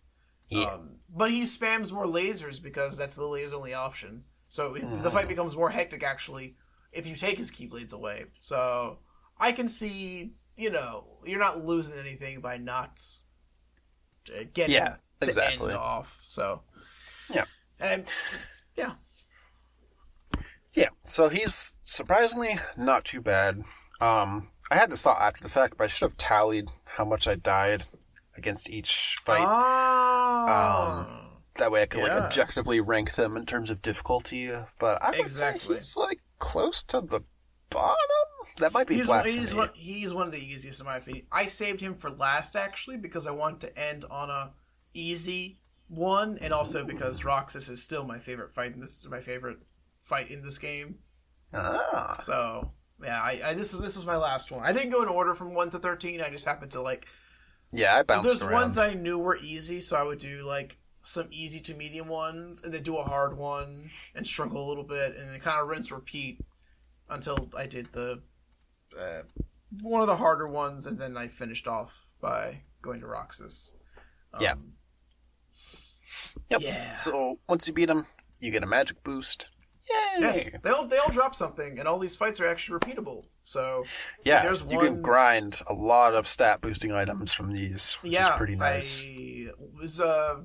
Yeah. 0.48 0.64
Um, 0.74 0.96
but 1.08 1.30
he 1.30 1.42
spams 1.42 1.92
more 1.92 2.06
lasers 2.06 2.62
because 2.62 2.96
that's 2.98 3.16
literally 3.16 3.42
his 3.42 3.52
only 3.52 3.72
option. 3.74 4.24
So 4.48 4.74
it, 4.74 5.02
the 5.02 5.10
fight 5.10 5.28
becomes 5.28 5.54
more 5.56 5.70
hectic 5.70 6.02
actually 6.02 6.56
if 6.92 7.06
you 7.06 7.14
take 7.14 7.38
his 7.38 7.50
keyblades 7.52 7.92
away. 7.94 8.24
So 8.40 8.98
I 9.38 9.52
can 9.52 9.68
see, 9.68 10.32
you 10.56 10.70
know, 10.72 11.18
you're 11.24 11.38
not 11.38 11.64
losing 11.64 11.98
anything 12.00 12.40
by 12.40 12.56
not 12.56 13.00
uh, 14.28 14.44
getting 14.52 14.74
Yeah, 14.74 14.96
the 15.20 15.26
exactly. 15.26 15.72
off. 15.72 16.18
So 16.24 16.62
Yeah. 17.32 17.44
and 17.78 18.12
yeah, 18.76 18.94
Yeah, 20.72 20.88
so 21.02 21.28
he's 21.28 21.74
surprisingly 21.84 22.58
not 22.76 23.04
too 23.04 23.20
bad. 23.20 23.64
Um, 24.00 24.48
I 24.70 24.76
had 24.76 24.90
this 24.90 25.02
thought 25.02 25.20
after 25.20 25.42
the 25.42 25.48
fact, 25.48 25.76
but 25.76 25.84
I 25.84 25.86
should 25.88 26.06
have 26.06 26.16
tallied 26.16 26.68
how 26.84 27.04
much 27.04 27.26
I 27.26 27.34
died 27.34 27.84
against 28.36 28.70
each 28.70 29.16
fight. 29.22 29.44
Ah, 29.44 31.28
that 31.56 31.70
way 31.72 31.82
I 31.82 31.86
could 31.86 32.02
like 32.02 32.12
objectively 32.12 32.80
rank 32.80 33.14
them 33.14 33.36
in 33.36 33.46
terms 33.46 33.70
of 33.70 33.82
difficulty. 33.82 34.50
But 34.78 35.02
I 35.02 35.10
would 35.10 35.20
Exactly. 35.20 35.74
say 35.76 35.80
he's 35.80 35.96
like 35.96 36.20
close 36.38 36.82
to 36.84 37.00
the 37.00 37.24
bottom. 37.68 37.96
That 38.58 38.72
might 38.72 38.86
be 38.86 38.96
he's, 38.96 39.06
blasphemy. 39.06 39.38
he's 39.38 39.54
one 39.54 39.70
he's 39.74 40.14
one 40.14 40.26
of 40.26 40.32
the 40.32 40.42
easiest 40.44 40.80
in 40.80 40.86
my 40.86 40.96
opinion. 40.96 41.26
I 41.32 41.46
saved 41.46 41.80
him 41.80 41.94
for 41.94 42.10
last 42.10 42.56
actually 42.56 42.96
because 42.96 43.26
I 43.26 43.32
wanted 43.32 43.60
to 43.62 43.78
end 43.78 44.04
on 44.10 44.30
a 44.30 44.52
easy 44.94 45.58
one, 45.88 46.38
and 46.40 46.52
also 46.52 46.84
because 46.84 47.24
Roxas 47.24 47.68
is 47.68 47.82
still 47.82 48.04
my 48.04 48.18
favorite 48.20 48.52
fight 48.54 48.72
and 48.72 48.82
this 48.82 48.98
is 48.98 49.06
my 49.08 49.20
favorite 49.20 49.58
fight 50.10 50.30
in 50.30 50.42
this 50.42 50.58
game. 50.58 50.98
Ah, 51.54 52.18
So 52.20 52.72
yeah, 53.02 53.20
I, 53.20 53.40
I 53.44 53.54
this 53.54 53.72
is 53.72 53.80
this 53.80 53.96
was 53.96 54.04
my 54.04 54.16
last 54.16 54.50
one. 54.50 54.62
I 54.62 54.72
didn't 54.72 54.90
go 54.90 55.02
in 55.02 55.08
order 55.08 55.34
from 55.34 55.54
one 55.54 55.70
to 55.70 55.78
thirteen. 55.78 56.20
I 56.20 56.28
just 56.30 56.44
happened 56.46 56.72
to 56.72 56.82
like 56.82 57.06
yeah, 57.72 57.96
I 57.96 58.02
bounced 58.02 58.26
There's 58.26 58.42
around. 58.42 58.52
ones 58.62 58.78
I 58.78 58.94
knew 58.94 59.18
were 59.18 59.36
easy, 59.38 59.78
so 59.80 59.96
I 59.96 60.02
would 60.02 60.18
do 60.18 60.42
like 60.42 60.76
some 61.02 61.28
easy 61.30 61.60
to 61.60 61.74
medium 61.74 62.08
ones, 62.08 62.62
and 62.62 62.74
then 62.74 62.82
do 62.82 62.98
a 62.98 63.04
hard 63.04 63.38
one 63.38 63.90
and 64.14 64.26
struggle 64.26 64.66
a 64.66 64.68
little 64.68 64.84
bit, 64.84 65.16
and 65.16 65.30
then 65.30 65.40
kind 65.40 65.60
of 65.60 65.68
rinse 65.68 65.90
repeat 65.92 66.40
until 67.08 67.48
I 67.56 67.66
did 67.66 67.92
the 67.92 68.22
uh, 68.98 69.22
one 69.80 70.00
of 70.02 70.08
the 70.08 70.16
harder 70.16 70.48
ones, 70.48 70.86
and 70.86 70.98
then 70.98 71.16
I 71.16 71.28
finished 71.28 71.66
off 71.68 72.06
by 72.20 72.62
going 72.82 73.00
to 73.00 73.06
Roxas. 73.06 73.72
Um, 74.34 74.42
Yeah. 74.42 74.54
Yep. 76.50 76.60
Yeah. 76.62 76.94
So 76.94 77.38
once 77.48 77.66
you 77.68 77.72
beat 77.72 77.88
him, 77.90 78.06
you 78.40 78.50
get 78.50 78.62
a 78.64 78.66
magic 78.66 79.02
boost. 79.04 79.48
Yay! 79.90 80.20
Yes, 80.20 80.50
they'll 80.62 80.86
they'll 80.86 81.08
drop 81.10 81.34
something, 81.34 81.78
and 81.78 81.88
all 81.88 81.98
these 81.98 82.16
fights 82.16 82.40
are 82.40 82.46
actually 82.46 82.78
repeatable. 82.78 83.24
So 83.44 83.84
Yeah, 84.24 84.42
There's 84.42 84.64
you 84.68 84.78
can 84.78 85.02
grind 85.02 85.60
a 85.68 85.74
lot 85.74 86.14
of 86.14 86.26
stat 86.26 86.60
boosting 86.60 86.92
items 86.92 87.32
from 87.32 87.52
these, 87.52 87.94
which 88.02 88.12
yeah, 88.12 88.32
is 88.32 88.38
pretty 88.38 88.56
nice. 88.56 89.04
I 89.04 89.48
was 89.78 90.00
uh 90.00 90.42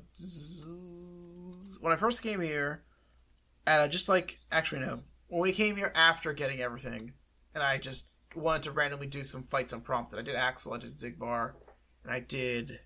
when 1.81 1.93
I 1.93 1.97
first 1.97 2.23
came 2.23 2.41
here, 2.41 2.83
and 3.67 3.81
I 3.81 3.87
just 3.87 4.09
like 4.09 4.39
actually 4.51 4.81
no, 4.81 5.01
when 5.27 5.41
we 5.41 5.51
came 5.51 5.75
here 5.75 5.91
after 5.95 6.33
getting 6.33 6.61
everything, 6.61 7.13
and 7.53 7.63
I 7.63 7.77
just 7.77 8.07
wanted 8.35 8.63
to 8.63 8.71
randomly 8.71 9.07
do 9.07 9.23
some 9.23 9.43
fights 9.43 9.73
unprompted. 9.73 10.19
I 10.19 10.21
did 10.21 10.35
Axel, 10.35 10.73
I 10.73 10.77
did 10.77 10.97
Xigbar, 10.97 11.53
and 12.03 12.13
I 12.13 12.19
did 12.19 12.79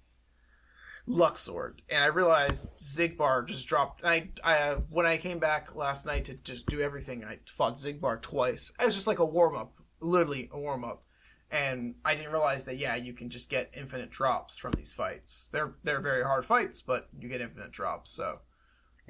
Luxord, 1.09 1.79
and 1.89 2.03
I 2.03 2.07
realized 2.07 2.75
Xigbar 2.75 3.47
just 3.47 3.67
dropped. 3.67 4.05
I, 4.05 4.29
I 4.43 4.77
when 4.89 5.07
I 5.07 5.17
came 5.17 5.39
back 5.39 5.75
last 5.75 6.05
night 6.05 6.25
to 6.25 6.35
just 6.35 6.67
do 6.67 6.81
everything, 6.81 7.23
I 7.23 7.39
fought 7.47 7.75
Xigbar 7.75 8.21
twice 8.21 8.71
It 8.79 8.85
was 8.85 8.93
just 8.93 9.07
like 9.07 9.17
a 9.17 9.25
warm 9.25 9.55
up, 9.55 9.73
literally 10.01 10.49
a 10.53 10.59
warm 10.59 10.83
up, 10.83 11.03
and 11.49 11.95
I 12.05 12.13
didn't 12.13 12.31
realize 12.31 12.65
that 12.65 12.77
yeah, 12.77 12.95
you 12.95 13.13
can 13.13 13.31
just 13.31 13.49
get 13.49 13.71
infinite 13.75 14.11
drops 14.11 14.59
from 14.59 14.73
these 14.73 14.93
fights. 14.93 15.49
They're 15.51 15.73
they're 15.83 15.99
very 15.99 16.23
hard 16.23 16.45
fights, 16.45 16.79
but 16.81 17.09
you 17.17 17.27
get 17.27 17.41
infinite 17.41 17.71
drops. 17.71 18.11
So 18.11 18.39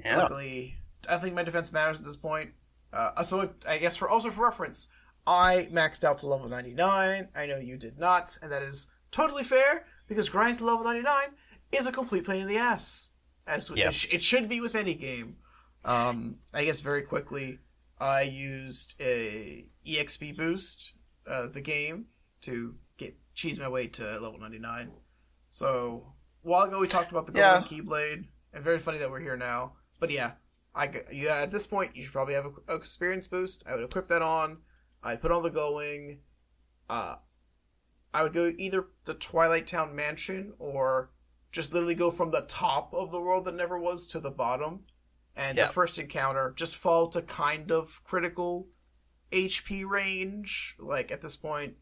Yeah. 0.02 0.16
luckily, 0.16 0.76
I 1.06 1.18
think 1.18 1.34
my 1.34 1.42
defense 1.42 1.70
matters 1.70 2.00
at 2.00 2.06
this 2.06 2.16
point. 2.16 2.52
Uh, 2.94 3.22
so 3.24 3.50
I 3.68 3.76
guess 3.76 3.96
for 3.96 4.08
also 4.08 4.30
for 4.30 4.44
reference, 4.44 4.88
I 5.26 5.68
maxed 5.70 6.02
out 6.02 6.18
to 6.20 6.26
level 6.26 6.48
ninety 6.48 6.72
nine. 6.72 7.28
I 7.36 7.44
know 7.44 7.58
you 7.58 7.76
did 7.76 7.98
not, 7.98 8.38
and 8.40 8.50
that 8.50 8.62
is 8.62 8.86
totally 9.10 9.44
fair 9.44 9.84
because 10.08 10.30
grinding 10.30 10.56
to 10.56 10.64
level 10.64 10.84
ninety 10.84 11.02
nine 11.02 11.34
is 11.72 11.86
a 11.86 11.92
complete 11.92 12.26
pain 12.26 12.40
in 12.42 12.48
the 12.48 12.56
ass, 12.58 13.12
as 13.46 13.70
Yeah. 13.70 13.88
it, 13.88 13.94
sh- 13.94 14.08
it 14.12 14.22
should 14.22 14.48
be 14.48 14.60
with 14.60 14.74
any 14.74 14.94
game. 14.94 15.36
Um, 15.84 16.36
I 16.52 16.64
guess 16.64 16.80
very 16.80 17.02
quickly, 17.02 17.58
I 17.98 18.22
used 18.22 18.94
a 19.00 19.66
EXP 19.86 20.36
boost, 20.36 20.92
uh, 21.26 21.46
the 21.46 21.60
game, 21.60 22.06
to 22.42 22.74
get 22.96 23.16
cheese 23.34 23.58
my 23.58 23.68
way 23.68 23.86
to 23.86 24.02
level 24.18 24.38
ninety 24.38 24.58
nine. 24.58 24.92
So 25.48 26.14
a 26.44 26.48
while 26.48 26.64
ago 26.66 26.80
we 26.80 26.88
talked 26.88 27.10
about 27.10 27.26
the 27.26 27.32
golden 27.32 27.62
Yeah. 27.62 27.66
keyblade, 27.68 28.26
and 28.52 28.64
very 28.64 28.78
funny 28.78 28.98
that 28.98 29.10
we're 29.10 29.20
here 29.20 29.36
now. 29.36 29.74
But 29.98 30.10
yeah, 30.10 30.32
I 30.74 31.02
yeah 31.12 31.36
at 31.42 31.50
this 31.52 31.66
point 31.66 31.96
you 31.96 32.02
should 32.02 32.12
probably 32.12 32.34
have 32.34 32.46
a, 32.46 32.72
a 32.72 32.76
experience 32.76 33.26
boost. 33.28 33.62
I 33.66 33.74
would 33.74 33.84
equip 33.84 34.08
that 34.08 34.22
on. 34.22 34.58
I'd 35.02 35.20
put 35.22 35.32
on 35.32 35.42
the 35.42 35.50
going. 35.50 36.20
Uh, 36.88 37.16
I 38.12 38.22
would 38.22 38.32
go 38.32 38.52
either 38.58 38.88
the 39.04 39.14
Twilight 39.14 39.66
Town 39.66 39.94
mansion 39.94 40.52
or 40.58 41.10
just 41.52 41.72
literally 41.72 41.94
go 41.94 42.10
from 42.10 42.30
the 42.30 42.42
top 42.42 42.92
of 42.94 43.10
the 43.10 43.20
world 43.20 43.44
that 43.44 43.54
never 43.54 43.78
was 43.78 44.06
to 44.08 44.20
the 44.20 44.30
bottom. 44.30 44.84
And 45.36 45.56
Yeah. 45.56 45.66
the 45.66 45.72
first 45.72 45.98
encounter 45.98 46.52
just 46.56 46.76
fall 46.76 47.08
to 47.08 47.22
kind 47.22 47.70
of 47.72 48.02
critical 48.04 48.68
HP 49.32 49.84
range. 49.84 50.76
Like 50.78 51.10
at 51.10 51.20
this 51.22 51.36
point, 51.36 51.76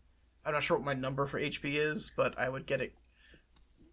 I'm 0.44 0.52
not 0.52 0.62
sure 0.62 0.76
what 0.78 0.86
my 0.86 0.94
number 0.94 1.26
for 1.26 1.38
HP 1.38 1.74
is, 1.74 2.12
but 2.16 2.38
I 2.38 2.48
would 2.48 2.66
get 2.66 2.80
it 2.80 2.94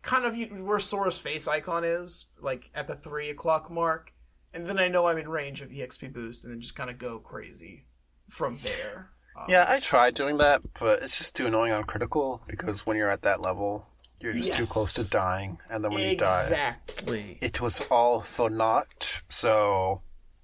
kind 0.02 0.24
of 0.26 0.62
where 0.62 0.80
Sora's 0.80 1.18
face 1.18 1.48
icon 1.48 1.84
is, 1.84 2.26
like 2.40 2.70
at 2.76 2.88
the 2.88 2.96
three 2.96 3.30
o'clock 3.30 3.72
mark. 3.72 4.14
And 4.54 4.68
then 4.68 4.80
I 4.80 4.88
know 4.88 5.08
I'm 5.08 5.18
in 5.18 5.28
range 5.28 5.62
of 5.62 5.70
EXP 5.70 6.14
boost, 6.14 6.44
and 6.44 6.54
then 6.54 6.62
just 6.62 6.76
kind 6.76 6.90
of 6.90 6.98
go 6.98 7.20
crazy 7.20 7.88
from 8.30 8.60
there. 8.64 9.10
Um, 9.36 9.46
Yeah, 9.50 9.66
I 9.68 9.80
tried 9.80 10.14
doing 10.16 10.38
that, 10.38 10.62
but 10.80 11.02
it's 11.04 11.18
just 11.18 11.36
too 11.36 11.48
annoying 11.48 11.74
on 11.74 11.84
critical 11.84 12.42
because 12.48 12.86
when 12.86 12.96
you're 12.96 13.10
at 13.10 13.24
that 13.24 13.42
level, 13.42 13.88
you're 14.20 14.34
just 14.34 14.54
too 14.54 14.66
close 14.66 14.94
to 14.94 15.10
dying, 15.10 15.60
and 15.70 15.84
then 15.84 15.92
when 15.94 16.10
you 16.10 16.18
die, 16.18 16.42
exactly. 16.42 17.38
it 17.42 17.62
was 17.62 17.82
all 17.92 18.22
for 18.22 18.50
naught. 18.50 19.22
So, 19.30 20.02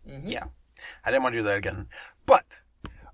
Mhm. 0.08 0.30
yeah, 0.32 0.46
I 1.06 1.12
didn't 1.12 1.24
want 1.24 1.34
to 1.34 1.40
do 1.40 1.44
that 1.44 1.58
again. 1.58 1.88
But 2.26 2.46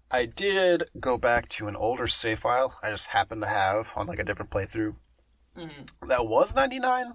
I 0.09 0.25
did 0.25 0.89
go 0.99 1.17
back 1.17 1.49
to 1.49 1.67
an 1.67 1.75
older 1.75 2.07
save 2.07 2.39
file 2.39 2.79
I 2.81 2.89
just 2.91 3.07
happened 3.07 3.41
to 3.41 3.47
have 3.47 3.91
on 3.95 4.07
like 4.07 4.19
a 4.19 4.23
different 4.23 4.51
playthrough. 4.51 4.95
Mhm. 5.55 6.07
That 6.07 6.27
was 6.27 6.55
99, 6.55 7.13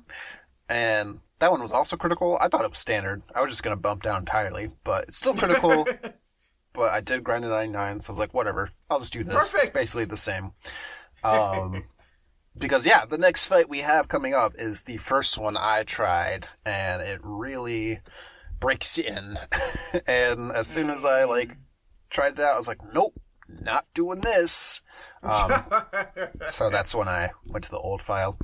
and 0.69 1.21
that 1.39 1.51
one 1.51 1.61
was 1.63 1.73
also 1.73 1.97
critical. 1.97 2.39
I 2.41 2.49
thought 2.49 2.65
it 2.65 2.71
was 2.71 2.79
standard. 2.79 3.23
I 3.35 3.41
was 3.41 3.51
just 3.51 3.63
gonna 3.63 3.77
bump 3.77 4.03
down 4.03 4.21
entirely, 4.21 4.71
but 4.85 5.09
it's 5.09 5.17
still 5.19 5.35
critical. 5.35 5.87
but 6.73 6.93
I 6.93 7.01
did 7.01 7.23
grind 7.25 7.43
to 7.43 7.49
99, 7.49 8.01
so 8.01 8.11
I 8.11 8.13
was 8.13 8.19
like, 8.19 8.33
whatever, 8.35 8.71
I'll 8.89 8.99
just 9.01 9.13
do 9.13 9.25
this. 9.25 9.55
It's 9.55 9.71
basically 9.71 10.05
the 10.07 10.17
same. 10.17 10.53
Um, 11.25 11.85
because 12.57 12.87
yeah, 12.87 13.05
the 13.05 13.19
next 13.19 13.47
fight 13.47 13.69
we 13.69 13.79
have 13.79 14.09
coming 14.09 14.35
up 14.35 14.53
is 14.57 14.83
the 14.83 14.99
first 14.99 15.39
one 15.39 15.57
I 15.57 15.85
tried, 15.85 16.49
and 16.65 17.03
it 17.03 17.21
really 17.23 18.01
breaks 18.61 18.99
in. 18.99 19.39
and 20.07 20.53
as 20.53 20.67
soon 20.67 20.91
as 20.91 21.05
I 21.05 21.25
like 21.25 21.57
tried 22.11 22.35
it 22.35 22.41
out, 22.41 22.55
I 22.55 22.59
was 22.59 22.69
like, 22.69 22.81
nope, 22.95 23.19
not 23.49 23.87
doing 23.95 24.21
this. 24.21 24.83
Um, 25.23 25.63
so 26.51 26.71
that's 26.71 26.95
when 26.95 27.09
I 27.09 27.31
went 27.47 27.65
to 27.65 27.71
the 27.71 27.79
old 27.79 28.03
file. 28.03 28.39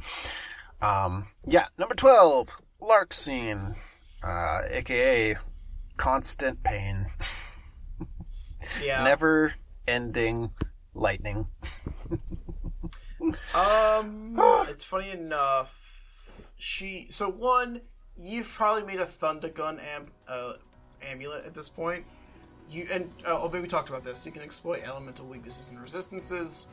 Um, 0.80 1.28
yeah, 1.46 1.66
number 1.76 1.94
12, 1.94 2.60
Larxene, 2.80 3.76
uh, 4.22 4.62
aka 4.68 5.36
Constant 5.96 6.62
Pain. 6.62 7.06
Yeah. 8.82 9.02
Never 9.04 9.54
ending 9.86 10.52
lightning. 10.94 11.46
Um, 13.54 14.34
it's 14.68 14.84
funny 14.84 15.10
enough. 15.10 15.74
She 16.56 17.06
so 17.10 17.28
one, 17.30 17.80
you've 18.16 18.48
probably 18.50 18.82
made 18.84 19.00
a 19.00 19.06
thunder 19.06 19.48
gun 19.48 19.78
amp 19.80 20.10
uh, 20.28 20.54
amulet 21.02 21.44
at 21.44 21.54
this 21.54 21.68
point. 21.68 22.04
You 22.70 22.86
and 22.92 23.10
uh, 23.26 23.38
oh, 23.40 23.48
maybe 23.48 23.62
we 23.62 23.68
talked 23.68 23.88
about 23.88 24.04
this. 24.04 24.26
You 24.26 24.32
can 24.32 24.42
exploit 24.42 24.82
elemental 24.84 25.26
weaknesses 25.26 25.70
and 25.70 25.80
resistances. 25.80 26.68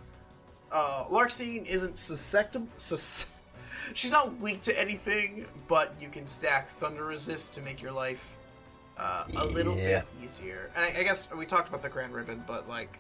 Uh, 0.72 1.06
Larxene 1.06 1.66
isn't 1.66 1.98
susceptible. 1.98 2.68
Sus- 2.78 3.28
she's 3.94 4.12
not 4.12 4.38
weak 4.40 4.62
to 4.64 4.80
anything, 4.80 5.46
but 5.68 5.94
you 6.02 6.10
can 6.10 6.26
stack 6.26 6.68
thunder 6.68 7.06
resist 7.06 7.54
to 7.54 7.62
make 7.62 7.82
your 7.82 7.92
life 7.92 8.36
uh, 8.98 9.26
a 9.38 9.46
little 9.46 9.76
Yeah. 9.78 10.00
bit 10.00 10.08
easier. 10.26 10.72
And 10.76 10.84
I, 10.84 11.00
I 11.00 11.04
guess 11.04 11.30
we 11.32 11.46
talked 11.46 11.70
about 11.70 11.82
the 11.82 11.90
Grand 11.90 12.14
Ribbon, 12.14 12.44
but 12.48 12.68
like 12.68 12.98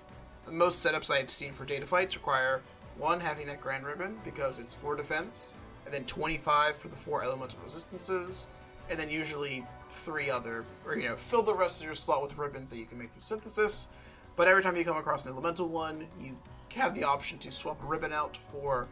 most 0.49 0.85
setups 0.85 1.09
I've 1.09 1.31
seen 1.31 1.53
for 1.53 1.65
data 1.65 1.87
fights 1.87 2.15
require 2.15 2.61
one 2.97 3.19
having 3.19 3.47
that 3.47 3.61
Grand 3.61 3.85
Ribbon 3.85 4.17
because 4.23 4.59
it's 4.59 4.73
four 4.73 4.95
defense, 4.95 5.55
and 5.85 5.93
then 5.93 6.05
25 6.05 6.75
for 6.77 6.87
the 6.87 6.95
four 6.95 7.23
elemental 7.23 7.59
resistances, 7.63 8.47
and 8.89 8.99
then 8.99 9.09
usually 9.09 9.65
three 9.87 10.29
other, 10.29 10.65
or 10.85 10.95
you 10.97 11.09
know, 11.09 11.15
fill 11.15 11.43
the 11.43 11.53
rest 11.53 11.81
of 11.81 11.85
your 11.85 11.95
slot 11.95 12.21
with 12.23 12.37
ribbons 12.37 12.69
that 12.71 12.77
you 12.77 12.85
can 12.85 12.97
make 12.97 13.11
through 13.11 13.21
synthesis. 13.21 13.87
But 14.35 14.47
every 14.47 14.63
time 14.63 14.75
you 14.75 14.83
come 14.83 14.97
across 14.97 15.25
an 15.25 15.31
elemental 15.31 15.67
one, 15.67 16.07
you 16.19 16.37
have 16.75 16.93
the 16.95 17.03
option 17.03 17.37
to 17.39 17.51
swap 17.51 17.81
a 17.83 17.85
ribbon 17.85 18.11
out 18.11 18.37
for. 18.51 18.87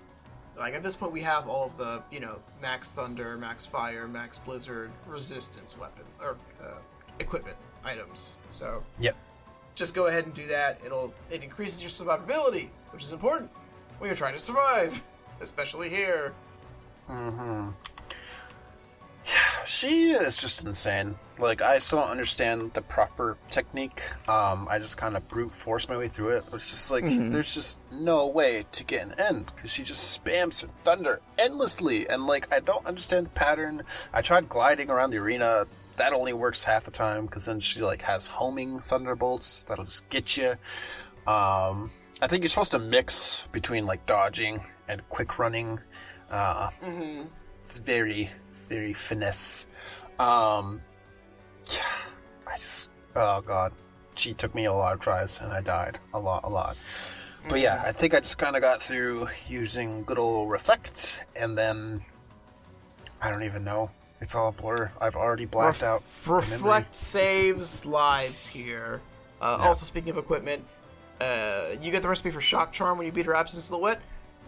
Like 0.58 0.76
at 0.76 0.84
this 0.84 0.96
point, 0.96 1.12
we 1.12 1.22
have 1.22 1.50
all 1.50 1.66
of 1.66 1.78
the 1.78 2.02
you 2.12 2.20
know 2.20 2.40
max 2.62 2.92
thunder, 2.92 3.38
max 3.38 3.66
fire, 3.66 4.08
max 4.08 4.38
blizzard, 4.38 4.92
resistance 5.08 5.78
weapon 5.78 6.04
or 6.22 6.38
uh, 6.62 6.76
equipment 7.20 7.58
items. 7.84 8.38
So 8.52 8.84
Yep. 9.00 9.16
just 9.76 9.96
go 9.96 10.06
ahead 10.08 10.26
and 10.26 10.34
do 10.34 10.46
that. 10.48 10.80
It'll 10.86 11.12
it 11.32 11.44
increases 11.44 11.82
your 11.82 11.90
survivability, 11.90 12.70
which 12.92 13.02
is 13.04 13.12
important 13.14 13.50
when 14.00 14.10
you're 14.10 14.18
trying 14.18 14.34
to 14.34 14.40
survive, 14.40 15.02
especially 15.42 15.90
here. 15.90 16.34
Mm-hmm. 17.10 17.70
Yeah, 19.26 19.64
she 19.66 20.12
is 20.12 20.36
just 20.36 20.66
insane. 20.66 21.16
Like, 21.40 21.62
I 21.62 21.78
still 21.78 22.00
don't 22.02 22.10
understand 22.10 22.74
the 22.74 22.82
proper 22.82 23.38
technique. 23.50 24.02
Um, 24.28 24.68
I 24.70 24.80
just 24.80 24.98
kind 24.98 25.16
of 25.16 25.26
brute 25.30 25.52
force 25.52 25.88
my 25.88 25.96
way 25.96 26.10
through 26.10 26.30
it. 26.30 26.44
It's 26.52 26.70
just 26.70 26.92
like, 26.92 27.06
there's 27.06 27.54
just 27.54 27.80
no 27.90 28.28
way 28.28 28.66
to 28.74 28.84
get 28.84 29.02
an 29.02 29.14
end 29.18 29.52
because 29.56 29.72
she 29.72 29.84
just 29.84 30.22
spams 30.22 30.62
her 30.62 30.68
thunder 30.84 31.22
endlessly. 31.40 32.08
And, 32.10 32.28
like, 32.28 32.54
I 32.54 32.60
don't 32.60 32.86
understand 32.86 33.28
the 33.28 33.32
pattern. 33.32 33.84
I 34.12 34.22
tried 34.22 34.50
gliding 34.50 34.90
around 34.90 35.12
the 35.12 35.20
arena. 35.20 35.68
That 35.96 36.12
only 36.12 36.34
works 36.34 36.66
half 36.66 36.84
the 36.84 36.92
time 36.92 37.26
because 37.26 37.46
then 37.46 37.62
she, 37.62 37.82
like, 37.82 38.02
has 38.02 38.28
homing 38.28 38.80
thunderbolts 38.80 39.64
that'll 39.64 39.86
just 39.86 40.10
get 40.10 40.36
you. 40.36 40.56
Um, 41.32 41.92
I 42.24 42.28
think 42.28 42.42
you're 42.44 42.50
supposed 42.50 42.72
to 42.72 42.80
mix 42.80 43.48
between, 43.52 43.86
like, 43.86 44.06
dodging 44.06 44.62
and 44.88 45.08
quick 45.10 45.38
running. 45.40 45.80
Uh, 46.30 46.70
It's 47.64 47.80
very, 47.80 48.30
very 48.70 48.94
finesse. 48.94 49.68
Um, 50.20 50.82
yeah, 51.74 51.82
I 52.48 52.56
just, 52.56 52.92
oh 53.16 53.42
god, 53.42 53.74
she 54.16 54.34
took 54.34 54.56
me 54.56 54.66
a 54.66 54.74
lot 54.74 54.94
of 54.94 55.00
tries 55.02 55.40
and 55.42 55.52
I 55.52 55.60
died 55.62 56.00
a 56.14 56.20
lot, 56.20 56.46
a 56.46 56.50
lot. 56.50 56.78
But 57.50 57.60
yeah, 57.60 57.82
I 57.86 57.92
think 57.92 58.14
I 58.14 58.20
just 58.22 58.38
kind 58.38 58.56
of 58.56 58.62
got 58.62 58.82
through 58.82 59.28
using 59.48 60.04
good 60.04 60.18
old 60.18 60.50
reflect, 60.50 61.26
and 61.36 61.58
then 61.58 62.02
I 63.22 63.30
don't 63.30 63.44
even 63.44 63.66
know. 63.66 63.92
It's 64.22 64.34
all 64.34 64.48
a 64.48 64.52
blur. 64.54 64.92
I've 65.02 65.18
already 65.18 65.46
blacked 65.46 65.82
Ref- 65.82 65.90
out. 65.90 66.04
Reflect 66.26 66.96
saves 66.96 67.86
lives 68.02 68.48
here. 68.48 69.02
Uh, 69.42 69.58
Yeah. 69.60 69.68
Also, 69.68 69.86
speaking 69.86 70.10
of 70.12 70.18
equipment, 70.18 70.64
uh, 71.24 71.76
you 71.82 71.92
get 71.92 72.02
the 72.02 72.10
recipe 72.10 72.32
for 72.32 72.42
Shock 72.42 72.72
Charm 72.74 72.98
when 72.98 73.06
you 73.08 73.14
beat 73.14 73.26
her 73.26 73.36
Absent 73.36 73.64
Silhouette. 73.64 74.02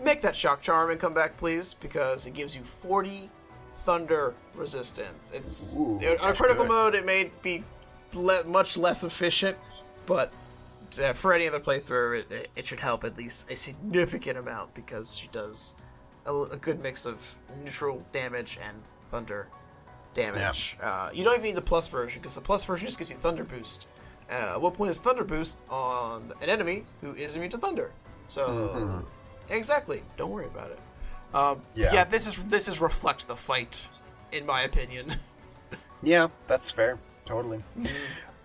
Make 0.03 0.21
that 0.21 0.35
Shock 0.35 0.61
Charm 0.61 0.91
and 0.91 0.99
come 0.99 1.13
back, 1.13 1.37
please, 1.37 1.73
because 1.73 2.25
it 2.25 2.33
gives 2.33 2.55
you 2.55 2.63
40 2.63 3.29
thunder 3.83 4.33
resistance. 4.53 5.31
It's 5.33 5.73
Ooh, 5.75 5.97
on 6.21 6.31
a 6.31 6.33
critical 6.33 6.65
good. 6.65 6.71
mode. 6.71 6.95
It 6.95 7.05
may 7.05 7.31
be 7.41 7.63
le- 8.13 8.43
much 8.43 8.75
less 8.77 9.03
efficient, 9.03 9.57
but 10.05 10.33
uh, 11.01 11.13
for 11.13 11.33
any 11.33 11.47
other 11.47 11.59
playthrough, 11.59 12.19
it- 12.19 12.31
it, 12.31 12.49
it 12.55 12.67
should 12.67 12.79
help 12.79 13.03
at 13.03 13.17
least 13.17 13.49
a 13.49 13.55
significant 13.55 14.37
amount 14.37 14.73
because 14.73 15.15
she 15.17 15.27
does 15.31 15.75
a, 16.25 16.35
a 16.35 16.57
good 16.57 16.81
mix 16.81 17.05
of 17.05 17.21
neutral 17.63 18.03
damage 18.11 18.57
and 18.65 18.77
thunder 19.11 19.47
damage. 20.13 20.77
Uh, 20.81 21.09
you 21.13 21.23
don't 21.23 21.33
even 21.35 21.43
need 21.43 21.55
the 21.55 21.61
plus 21.61 21.87
version 21.87 22.19
because 22.21 22.35
the 22.35 22.41
plus 22.41 22.63
version 22.65 22.85
just 22.87 22.97
gives 22.97 23.09
you 23.09 23.15
thunder 23.15 23.43
boost. 23.43 23.85
Uh, 24.29 24.33
at 24.53 24.61
what 24.61 24.73
point 24.73 24.91
is 24.91 24.99
thunder 24.99 25.23
boost 25.23 25.61
on 25.69 26.33
an 26.41 26.49
enemy 26.49 26.83
who 27.01 27.13
is 27.13 27.35
immune 27.35 27.51
to 27.51 27.57
thunder? 27.57 27.91
So 28.27 29.03
exactly, 29.49 30.01
don't 30.17 30.31
worry 30.31 30.47
about 30.47 30.71
it. 30.71 30.79
Um, 31.33 31.61
Yeah. 31.75 31.93
yeah, 31.93 32.03
this 32.05 32.25
is 32.27 32.43
this 32.45 32.67
is 32.67 32.79
reflect 32.81 33.27
the 33.27 33.35
fight, 33.35 33.87
in 34.31 34.45
my 34.45 34.61
opinion. 34.63 35.15
Yeah, 36.03 36.27
that's 36.47 36.69
fair. 36.69 36.99
Totally. 37.25 37.63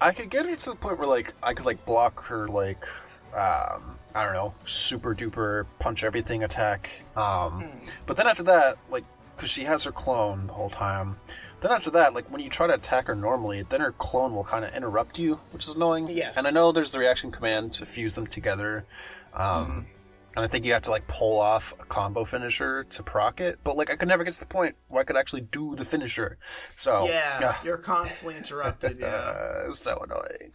I 0.00 0.12
could 0.12 0.30
get 0.30 0.46
her 0.46 0.56
to 0.56 0.70
the 0.70 0.76
point 0.76 0.98
where 0.98 1.08
like 1.08 1.34
I 1.42 1.52
could 1.52 1.66
like 1.66 1.84
block 1.84 2.24
her 2.26 2.48
like 2.48 2.86
um 3.34 3.98
I 4.14 4.24
don't 4.24 4.32
know, 4.32 4.54
super 4.64 5.14
duper 5.14 5.66
punch 5.78 6.02
everything 6.02 6.42
attack. 6.44 6.88
Um 7.16 7.64
but 8.06 8.16
then 8.16 8.26
after 8.26 8.44
that, 8.44 8.78
like 8.88 9.04
cuz 9.36 9.50
she 9.50 9.64
has 9.64 9.84
her 9.84 9.92
clone 9.92 10.46
the 10.46 10.54
whole 10.54 10.70
time. 10.70 11.18
Then 11.60 11.72
after 11.72 11.90
that, 11.90 12.14
like 12.14 12.30
when 12.30 12.40
you 12.40 12.48
try 12.48 12.66
to 12.66 12.74
attack 12.74 13.06
her 13.08 13.14
normally, 13.14 13.62
then 13.62 13.80
her 13.80 13.92
clone 13.92 14.34
will 14.34 14.44
kind 14.44 14.64
of 14.64 14.74
interrupt 14.74 15.18
you, 15.18 15.40
which 15.52 15.68
is 15.68 15.74
annoying. 15.74 16.08
Yes. 16.10 16.36
And 16.36 16.46
I 16.46 16.50
know 16.50 16.72
there's 16.72 16.90
the 16.90 16.98
reaction 16.98 17.30
command 17.30 17.72
to 17.74 17.86
fuse 17.86 18.14
them 18.14 18.26
together. 18.26 18.84
Um 19.34 19.86
and 20.36 20.44
I 20.44 20.48
think 20.48 20.64
you 20.64 20.72
have 20.74 20.82
to 20.82 20.90
like 20.90 21.06
pull 21.08 21.40
off 21.40 21.72
a 21.80 21.84
combo 21.84 22.24
finisher 22.24 22.84
to 22.84 23.02
proc 23.02 23.40
it, 23.40 23.58
but 23.64 23.76
like 23.76 23.90
I 23.90 23.96
could 23.96 24.08
never 24.08 24.22
get 24.22 24.32
to 24.34 24.40
the 24.40 24.46
point 24.46 24.76
where 24.88 25.00
I 25.00 25.04
could 25.04 25.16
actually 25.16 25.40
do 25.40 25.74
the 25.74 25.84
finisher. 25.84 26.38
So 26.76 27.06
yeah, 27.08 27.56
you're 27.64 27.78
constantly 27.78 28.36
interrupted. 28.36 28.98
Yeah, 29.00 29.06
uh, 29.06 29.72
so 29.72 29.98
annoying. 30.04 30.52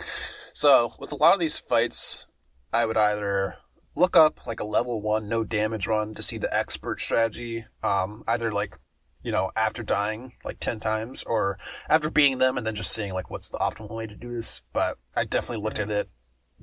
So 0.53 0.93
with 0.99 1.11
a 1.11 1.15
lot 1.15 1.33
of 1.33 1.39
these 1.39 1.59
fights, 1.59 2.25
I 2.71 2.85
would 2.85 2.97
either 2.97 3.55
look 3.95 4.15
up 4.15 4.45
like 4.45 4.59
a 4.59 4.65
level 4.65 5.01
one 5.01 5.27
no 5.27 5.43
damage 5.43 5.87
run 5.87 6.13
to 6.15 6.23
see 6.23 6.37
the 6.37 6.53
expert 6.55 7.01
strategy. 7.01 7.65
Um, 7.83 8.23
either 8.27 8.51
like 8.51 8.77
you 9.25 9.31
know 9.31 9.51
after 9.55 9.81
dying 9.81 10.33
like 10.45 10.59
ten 10.59 10.79
times, 10.79 11.23
or 11.23 11.57
after 11.89 12.11
beating 12.11 12.37
them 12.37 12.57
and 12.57 12.65
then 12.65 12.75
just 12.75 12.93
seeing 12.93 13.13
like 13.13 13.31
what's 13.31 13.49
the 13.49 13.57
optimal 13.57 13.91
way 13.91 14.05
to 14.05 14.15
do 14.15 14.29
this. 14.29 14.61
But 14.71 14.97
I 15.15 15.25
definitely 15.25 15.63
looked 15.63 15.79
at 15.79 15.89
it 15.89 16.09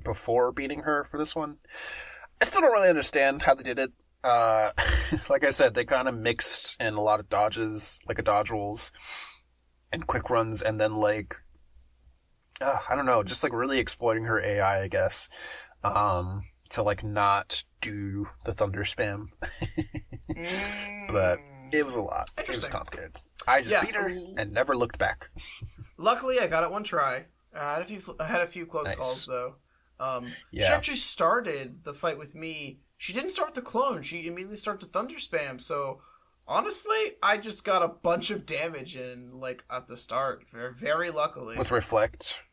before 0.01 0.51
beating 0.51 0.79
her 0.79 1.03
for 1.03 1.17
this 1.17 1.35
one. 1.35 1.57
I 2.41 2.45
still 2.45 2.61
don't 2.61 2.71
really 2.71 2.89
understand 2.89 3.43
how 3.43 3.53
they 3.53 3.63
did 3.63 3.79
it. 3.79 3.91
Uh, 4.23 4.71
like 5.29 5.43
I 5.43 5.49
said, 5.49 5.73
they 5.73 5.83
kind 5.83 6.07
of 6.07 6.15
mixed 6.15 6.81
in 6.81 6.93
a 6.93 7.01
lot 7.01 7.19
of 7.19 7.29
dodges, 7.29 7.99
like 8.07 8.17
a 8.17 8.23
dodge 8.23 8.49
rolls 8.49 8.91
and 9.91 10.07
quick 10.07 10.29
runs, 10.29 10.61
and 10.61 10.79
then 10.79 10.95
like 10.95 11.35
uh, 12.61 12.77
I 12.89 12.95
don't 12.95 13.05
know, 13.05 13.23
just 13.23 13.43
like 13.43 13.53
really 13.53 13.79
exploiting 13.79 14.23
her 14.23 14.41
AI, 14.41 14.83
I 14.83 14.87
guess, 14.87 15.27
um, 15.83 16.45
to 16.69 16.81
like 16.81 17.03
not 17.03 17.63
do 17.81 18.29
the 18.45 18.53
thunder 18.53 18.83
spam. 18.83 19.27
but 21.11 21.39
it 21.79 21.85
was 21.85 21.95
a 21.95 22.01
lot. 22.01 22.29
It 22.37 22.47
was 22.47 22.67
complicated. 22.69 23.17
I 23.47 23.59
just 23.61 23.71
Yeah. 23.71 23.83
beat 23.83 23.95
her 23.95 24.07
and 24.07 24.51
never 24.51 24.75
looked 24.75 24.97
back. 24.97 25.29
luckily 25.97 26.39
I 26.39 26.47
got 26.47 26.63
it 26.63 26.71
one 26.71 26.83
try. 26.83 27.25
I 27.55 27.73
had 27.73 27.81
a 27.81 27.85
few. 27.85 28.15
I 28.19 28.25
had 28.25 28.41
a 28.41 28.47
few 28.47 28.65
close 28.65 28.85
Nice. 28.87 28.95
calls 28.97 29.25
though. 29.25 29.55
Um, 29.99 30.33
She 30.51 30.61
actually 30.63 30.97
started 30.97 31.83
the 31.83 31.93
fight 31.93 32.17
with 32.17 32.35
me. 32.35 32.79
She 32.97 33.13
didn't 33.13 33.31
start 33.31 33.49
with 33.49 33.55
the 33.55 33.61
clone. 33.69 34.01
She 34.01 34.27
immediately 34.27 34.57
started 34.57 34.85
to 34.85 34.91
thunder 34.91 35.15
spam. 35.15 35.61
So 35.61 36.01
honestly, 36.47 37.17
I 37.21 37.37
just 37.37 37.63
got 37.63 37.83
a 37.83 37.87
bunch 37.87 38.31
of 38.31 38.45
damage 38.45 38.95
in 38.95 39.39
like 39.39 39.63
at 39.69 39.87
the 39.87 39.95
start. 39.97 40.45
Very, 40.51 40.73
very 40.73 41.09
luckily. 41.11 41.57
With 41.57 41.71
reflect, 41.71 42.43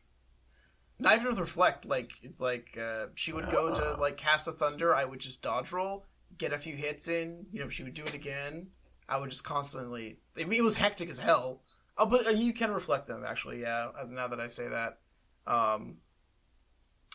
Not 0.99 1.15
even 1.15 1.27
with 1.29 1.39
reflect. 1.39 1.85
Like 1.85 2.11
like 2.37 2.77
uh, 2.79 3.07
she 3.15 3.33
would 3.33 3.49
go 3.49 3.73
to 3.73 3.99
like 3.99 4.17
cast 4.17 4.47
a 4.47 4.51
thunder. 4.51 4.93
I 4.93 5.05
would 5.05 5.19
just 5.19 5.41
dodge 5.41 5.71
roll, 5.71 6.05
get 6.37 6.53
a 6.53 6.59
few 6.59 6.75
hits 6.75 7.07
in. 7.07 7.47
You 7.51 7.61
know, 7.61 7.69
she 7.69 7.83
would 7.83 7.93
do 7.95 8.03
it 8.03 8.13
again. 8.13 8.67
I 9.11 9.17
would 9.17 9.29
just 9.29 9.43
constantly. 9.43 10.17
I 10.39 10.45
mean, 10.45 10.59
it 10.59 10.63
was 10.63 10.75
hectic 10.77 11.09
as 11.09 11.19
hell. 11.19 11.61
Oh, 11.97 12.05
but 12.05 12.25
uh, 12.25 12.29
you 12.31 12.53
can 12.53 12.71
reflect 12.71 13.07
them 13.07 13.23
actually. 13.27 13.61
Yeah. 13.61 13.89
uh, 13.99 14.05
Now 14.09 14.27
that 14.29 14.39
I 14.39 14.47
say 14.47 14.67
that, 14.69 14.99
um, 15.45 15.97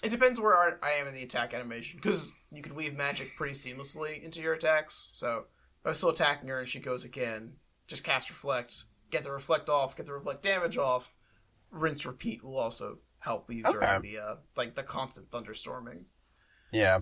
it 0.03 0.11
depends 0.11 0.39
where 0.39 0.57
I- 0.57 0.77
I 0.87 0.91
am 0.93 1.07
in 1.07 1.15
the 1.15 1.23
attack 1.23 1.55
animation 1.55 1.99
because 1.99 2.31
you 2.53 2.63
can 2.63 2.75
weave 2.75 2.95
magic 2.97 3.35
pretty 3.37 3.55
seamlessly 3.55 4.23
into 4.23 4.41
your 4.43 4.53
attacks. 4.53 5.09
So 5.13 5.47
if 5.81 5.87
I'm 5.87 5.95
still 5.95 6.11
attacking 6.11 6.49
her 6.51 6.61
and 6.61 6.69
she 6.69 6.79
goes 6.81 7.05
again, 7.05 7.57
just 7.89 8.05
cast 8.05 8.29
reflect, 8.29 8.85
get 9.11 9.23
the 9.25 9.33
reflect 9.33 9.69
off, 9.69 9.97
get 9.97 10.07
the 10.07 10.13
reflect 10.13 10.43
damage 10.43 10.77
off. 10.77 11.15
Rinse 11.71 12.05
repeat 12.07 12.45
will 12.45 12.59
also 12.59 12.99
help 13.21 13.51
you 13.51 13.63
during 13.65 13.89
Okay. 13.89 13.99
the 14.13 14.19
uh, 14.19 14.37
like 14.57 14.75
the 14.75 14.83
constant 14.83 15.31
thunderstorming. 15.31 16.05
yeah, 16.71 17.01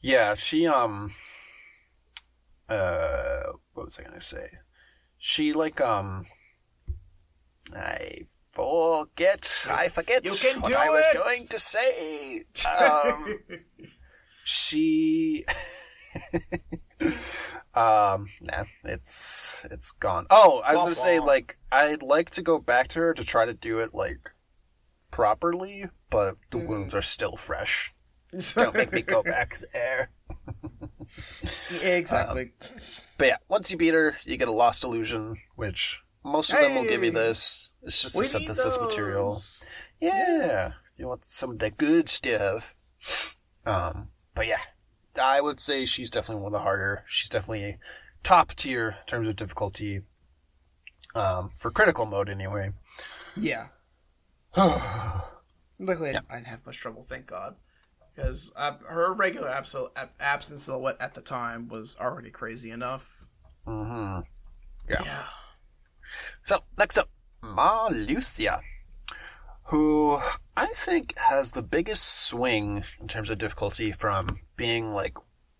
yeah. 0.00 0.34
She 0.34 0.66
um, 0.66 1.14
uh, 2.68 3.52
what 3.74 3.86
was 3.86 3.98
I 3.98 4.04
gonna 4.04 4.20
say? 4.20 4.50
She 5.18 5.52
like 5.52 5.80
um, 5.80 6.26
I 7.74 8.22
forget. 8.52 9.66
I 9.68 9.88
forget 9.88 10.24
You 10.24 10.36
can 10.36 10.60
what 10.60 10.72
do 10.72 10.78
I 10.78 10.88
was 10.90 11.08
it! 11.08 11.14
going 11.14 11.46
to 11.48 11.58
say. 11.58 12.44
Um, 12.64 13.40
she. 14.44 15.44
um, 17.74 18.28
nah, 18.40 18.64
it's 18.84 19.64
it's 19.70 19.90
gone. 19.92 20.26
Oh, 20.30 20.62
I 20.66 20.72
was 20.72 20.82
gonna 20.82 20.94
say 20.94 21.20
like 21.20 21.58
I'd 21.72 22.02
like 22.02 22.30
to 22.30 22.42
go 22.42 22.58
back 22.58 22.88
to 22.88 23.00
her 23.00 23.14
to 23.14 23.24
try 23.24 23.44
to 23.46 23.54
do 23.54 23.80
it 23.80 23.94
like 23.94 24.32
properly, 25.10 25.86
but 26.10 26.36
the 26.50 26.58
Mm-hmm. 26.58 26.68
wounds 26.68 26.94
are 26.94 27.02
still 27.02 27.36
fresh. 27.36 27.94
Don't 28.56 28.76
make 28.76 28.92
me 28.92 29.02
go 29.02 29.22
back 29.22 29.60
there. 29.72 30.10
Yeah, 31.82 31.96
exactly. 31.96 32.52
But 33.18 33.26
yeah, 33.28 33.36
once 33.48 33.70
you 33.70 33.76
beat 33.76 33.94
her, 33.94 34.16
you 34.24 34.36
get 34.36 34.48
a 34.48 34.52
lost 34.52 34.84
illusion, 34.84 35.36
which 35.56 36.02
most 36.24 36.52
of 36.52 36.58
them 36.60 36.74
will 36.74 36.84
give 36.84 37.04
you 37.04 37.10
this. 37.10 37.70
It's 37.82 38.00
just 38.02 38.16
a 38.16 38.20
we 38.20 38.26
synthesis 38.26 38.78
material. 38.80 39.30
those. 39.30 39.68
Yeah, 40.00 40.72
you 40.96 41.06
want 41.06 41.24
some 41.24 41.50
of 41.50 41.58
that 41.60 41.76
good 41.76 42.08
stuff. 42.08 42.74
Um, 43.66 44.08
but 44.34 44.46
yeah, 44.48 44.58
I 45.22 45.40
would 45.40 45.60
say 45.60 45.84
she's 45.84 46.10
definitely 46.10 46.42
one 46.42 46.48
of 46.54 46.58
the 46.58 46.64
harder. 46.64 47.04
She's 47.06 47.28
definitely 47.28 47.78
top 48.22 48.54
tier 48.54 48.88
in 49.00 49.06
terms 49.06 49.28
of 49.28 49.36
difficulty. 49.36 50.00
Um, 51.14 51.50
for 51.54 51.70
critical 51.70 52.06
mode 52.06 52.28
anyway. 52.28 52.72
Yeah. 53.36 53.68
Luckily, 55.78 56.16
I- 56.16 56.20
I 56.30 56.34
didn't 56.36 56.46
have 56.48 56.66
much 56.66 56.78
trouble, 56.78 57.02
thank 57.02 57.26
God. 57.26 57.56
Because 58.14 58.52
uh, 58.56 58.72
her 58.88 59.12
regular 59.14 59.48
abso- 59.48 59.90
ab- 59.96 60.10
absent 60.20 60.60
silhouette 60.60 60.96
at 61.00 61.14
the 61.14 61.20
time 61.20 61.68
was 61.68 61.96
already 62.00 62.30
crazy 62.30 62.70
enough. 62.70 63.24
Mm-hmm. 63.66 64.20
Yeah. 64.88 65.02
Yeah. 65.04 65.24
So 66.42 66.60
next 66.78 66.98
up, 66.98 67.08
Marluxia, 67.42 68.60
who 69.64 70.18
I 70.56 70.66
think 70.66 71.14
has 71.16 71.52
the 71.52 71.62
biggest 71.62 72.04
swing 72.26 72.84
in 73.00 73.08
terms 73.08 73.30
of 73.30 73.38
difficulty 73.38 73.90
from 73.90 74.40
being 74.56 74.92
like 74.92 75.16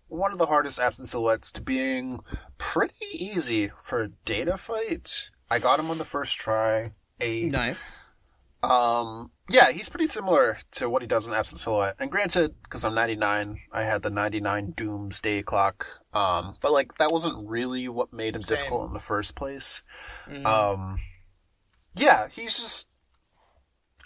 one 0.07 0.31
of 0.31 0.37
the 0.37 0.45
hardest 0.45 0.79
absent 0.79 1.07
silhouettes 1.07 1.51
to 1.53 1.61
being 1.61 2.21
pretty 2.57 3.05
easy 3.11 3.71
for 3.81 4.07
data 4.23 4.57
fight. 4.57 5.29
I 5.49 5.59
got 5.59 5.79
him 5.79 5.89
on 5.89 5.97
the 5.97 6.05
first 6.05 6.37
try. 6.37 6.91
A 7.19 7.43
Nice. 7.43 8.01
Um, 8.63 9.31
yeah, 9.49 9.71
he's 9.71 9.89
pretty 9.89 10.07
similar 10.07 10.57
to 10.71 10.89
what 10.89 11.01
he 11.01 11.07
does 11.07 11.27
in 11.27 11.33
Absent 11.33 11.59
Silhouette. 11.59 11.95
And 11.99 12.09
granted, 12.09 12.55
because 12.63 12.83
I'm 12.83 12.95
99, 12.95 13.59
I 13.71 13.83
had 13.83 14.01
the 14.01 14.09
99 14.09 14.71
Doomsday 14.71 15.43
clock. 15.43 15.85
Um, 16.13 16.55
but 16.61 16.71
like 16.71 16.97
that 16.97 17.11
wasn't 17.11 17.47
really 17.47 17.87
what 17.87 18.11
made 18.13 18.35
him 18.35 18.41
Same. 18.41 18.57
difficult 18.57 18.87
in 18.87 18.93
the 18.93 18.99
first 18.99 19.35
place. 19.35 19.83
Mhm. 20.27 20.45
Um, 20.45 20.97
yeah, 21.95 22.27
he's 22.29 22.59
just. 22.59 22.87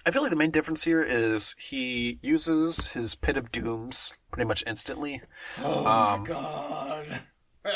I 0.06 0.12
feel 0.12 0.22
like 0.22 0.32
the 0.32 0.38
main 0.38 0.52
difference 0.52 0.84
here 0.86 1.02
is 1.04 1.54
he 1.58 2.18
uses 2.22 2.94
his 2.94 3.16
Pit 3.16 3.38
of 3.38 3.52
Dooms 3.52 4.14
pretty 4.32 4.48
much 4.48 4.64
instantly, 4.66 5.22
oh 5.64 5.86
um, 5.86 6.22
my 6.22 6.28
god. 6.28 7.22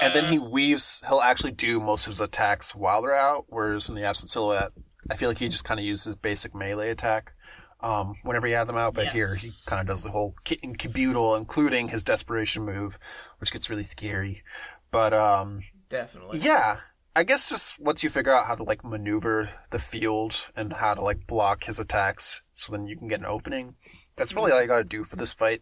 and 0.01 0.13
then 0.15 0.26
he 0.26 0.39
weaves. 0.39 1.01
He'll 1.07 1.19
actually 1.21 1.51
do 1.51 1.80
most 1.80 2.07
of 2.07 2.11
his 2.11 2.19
attacks 2.21 2.74
while 2.76 3.01
they're 3.01 3.13
out. 3.15 3.45
Whereas 3.47 3.88
in 3.89 3.95
the 3.95 4.03
Absent 4.03 4.32
Silhouette, 4.32 4.71
I 5.10 5.16
feel 5.16 5.30
like 5.30 5.39
he 5.39 5.49
just 5.49 5.66
kind 5.66 5.80
of 5.80 5.86
uses 5.86 6.16
basic 6.16 6.56
melee 6.56 6.89
attack 6.89 7.34
um, 7.82 8.16
whenever 8.24 8.47
he 8.47 8.54
had 8.54 8.68
them 8.70 8.78
out. 8.78 8.93
But 8.93 9.08
here 9.08 9.36
he 9.36 9.49
kind 9.66 9.82
of 9.82 9.88
does 9.88 10.04
the 10.04 10.12
whole 10.12 10.36
kit 10.43 10.60
and 10.64 10.78
caboodle, 10.78 11.36
including 11.36 11.89
his 11.89 12.04
desperation 12.04 12.64
move, 12.66 12.97
which 13.39 13.51
gets 13.51 13.70
really 13.70 13.84
scary. 13.84 14.43
But 14.91 15.14
um, 15.14 15.62
Definitely. 15.89 16.39
yeah, 16.39 16.78
I 17.16 17.24
guess 17.24 17.49
just 17.49 17.80
once 17.80 18.04
you 18.04 18.10
figure 18.10 18.32
out 18.34 18.47
how 18.47 18.56
to 18.56 18.64
like 18.64 18.84
maneuver 18.86 19.49
the 19.72 19.80
field 19.80 20.49
and 20.56 20.74
how 20.74 20.93
to 20.93 21.01
like 21.01 21.28
block 21.28 21.66
his 21.66 21.80
attacks, 21.80 22.41
so 22.54 22.72
then 22.72 22.88
you 22.88 22.95
can 22.95 23.08
get 23.08 23.20
an 23.20 23.26
opening. 23.26 23.76
That's 24.16 24.36
really 24.36 24.51
all 24.51 24.62
you 24.62 24.68
got 24.68 24.78
to 24.78 24.84
do 24.84 25.04
for 25.04 25.16
this 25.16 25.34
fight. 25.34 25.62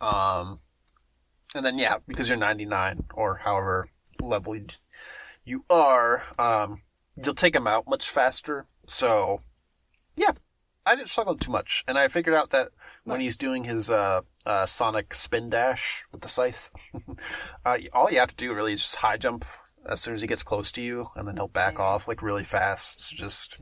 Um, 0.00 0.60
and 1.54 1.64
then 1.64 1.78
yeah, 1.78 1.96
because 2.06 2.28
you're 2.28 2.38
99 2.38 3.04
or 3.14 3.36
however 3.36 3.88
level 4.20 4.54
you- 4.56 4.66
you 5.44 5.64
are, 5.70 6.22
um, 6.38 6.82
you'll 7.16 7.34
take 7.34 7.54
him 7.56 7.66
out 7.66 7.88
much 7.88 8.08
faster. 8.08 8.66
So 8.86 9.42
yeah, 10.16 10.32
I 10.84 10.94
didn't 10.96 11.08
struggle 11.08 11.36
too 11.36 11.50
much, 11.52 11.84
and 11.88 11.96
I 11.98 12.08
figured 12.08 12.34
out 12.34 12.50
that 12.50 12.68
when 13.04 13.20
he's 13.20 13.36
doing 13.36 13.64
his 13.64 13.88
uh, 13.90 14.22
uh, 14.44 14.66
Sonic 14.66 15.14
spin 15.14 15.48
dash 15.50 16.04
with 16.12 16.22
the 16.22 16.28
scythe, 16.28 16.70
uh, 17.64 17.78
all 17.92 18.10
you 18.10 18.18
have 18.18 18.28
to 18.30 18.34
do 18.36 18.52
really 18.54 18.72
is 18.72 18.80
just 18.82 18.96
high 18.96 19.16
jump 19.16 19.44
as 19.86 20.00
soon 20.00 20.14
as 20.14 20.20
he 20.22 20.26
gets 20.28 20.42
close 20.42 20.70
to 20.72 20.82
you, 20.82 21.08
and 21.16 21.26
then 21.26 21.36
he'll 21.36 21.48
back 21.48 21.78
off 21.80 22.06
like 22.08 22.22
really 22.22 22.44
fast. 22.44 23.00
So 23.08 23.16
just 23.16 23.60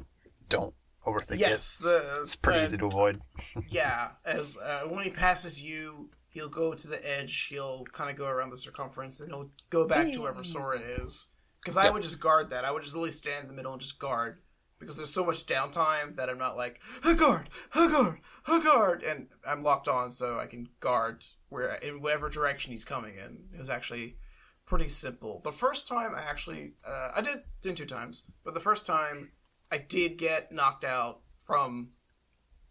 don't 0.49 0.75
overthink 1.07 1.35
it. 1.35 1.41
Yes, 1.41 1.79
the 1.79 2.21
It's 2.23 2.37
pretty 2.37 2.59
the- 2.61 2.65
easy 2.65 2.79
to 2.79 2.87
avoid. 2.87 3.21
Yeah, 3.69 4.11
as 4.25 4.57
uh, 4.59 4.83
when 4.89 5.05
he 5.05 5.11
passes 5.11 5.63
you, 5.63 6.11
he'll 6.29 6.49
go 6.49 6.75
to 6.75 6.89
the 6.89 7.07
edge. 7.09 7.47
He'll 7.49 7.85
kind 7.93 8.11
of 8.11 8.17
go 8.17 8.27
around 8.27 8.51
the 8.51 8.59
circumference, 8.59 9.19
and 9.21 9.29
he'll 9.31 9.51
go 9.71 9.87
back 9.87 10.13
to 10.13 10.21
wherever 10.21 10.45
Sora 10.45 10.79
is. 10.81 11.27
Because 11.61 11.77
I 11.77 11.85
Yep. 11.85 11.93
would 11.95 12.03
just 12.03 12.21
guard 12.21 12.51
that. 12.51 12.65
I 12.65 12.71
would 12.71 12.83
just 12.83 12.95
literally 12.95 13.11
stand 13.11 13.43
in 13.43 13.49
the 13.49 13.55
middle 13.55 13.73
and 13.73 13.81
just 13.81 13.99
guard. 13.99 14.43
Because 14.79 14.97
there's 14.97 15.13
so 15.13 15.25
much 15.27 15.45
downtime 15.45 16.17
that 16.17 16.31
I'm 16.31 16.39
not 16.39 16.57
like 16.57 16.81
a 17.05 17.15
guard, 17.15 17.51
a 17.75 17.87
guard, 17.89 18.21
a 18.49 18.61
guard, 18.61 19.03
and 19.03 19.29
I'm 19.47 19.63
locked 19.63 19.89
on, 19.89 20.11
so 20.11 20.39
I 20.39 20.47
can 20.47 20.69
guard 20.81 21.23
where 21.51 21.75
in 21.75 22.01
whatever 22.01 22.31
direction 22.31 22.73
he's 22.73 22.87
coming 22.87 23.17
in. 23.17 23.45
It 23.53 23.59
was 23.59 23.69
actually 23.69 24.17
pretty 24.65 24.89
simple. 24.89 25.43
The 25.45 25.53
first 25.53 25.87
time 25.87 26.15
I 26.15 26.21
actually, 26.23 26.73
uh, 26.83 27.11
I 27.15 27.21
did 27.21 27.43
did 27.61 27.77
two 27.77 27.85
times, 27.85 28.25
but 28.43 28.55
the 28.55 28.61
first 28.61 28.87
time 28.87 29.33
I 29.71 29.77
did 29.77 30.17
get 30.17 30.51
knocked 30.51 30.85
out 30.85 31.21
from 31.45 31.91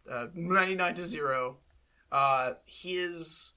uh, 0.10 0.28
99 0.34 0.96
to 0.96 1.04
0 1.04 1.58
uh 2.12 2.54
his 2.66 3.54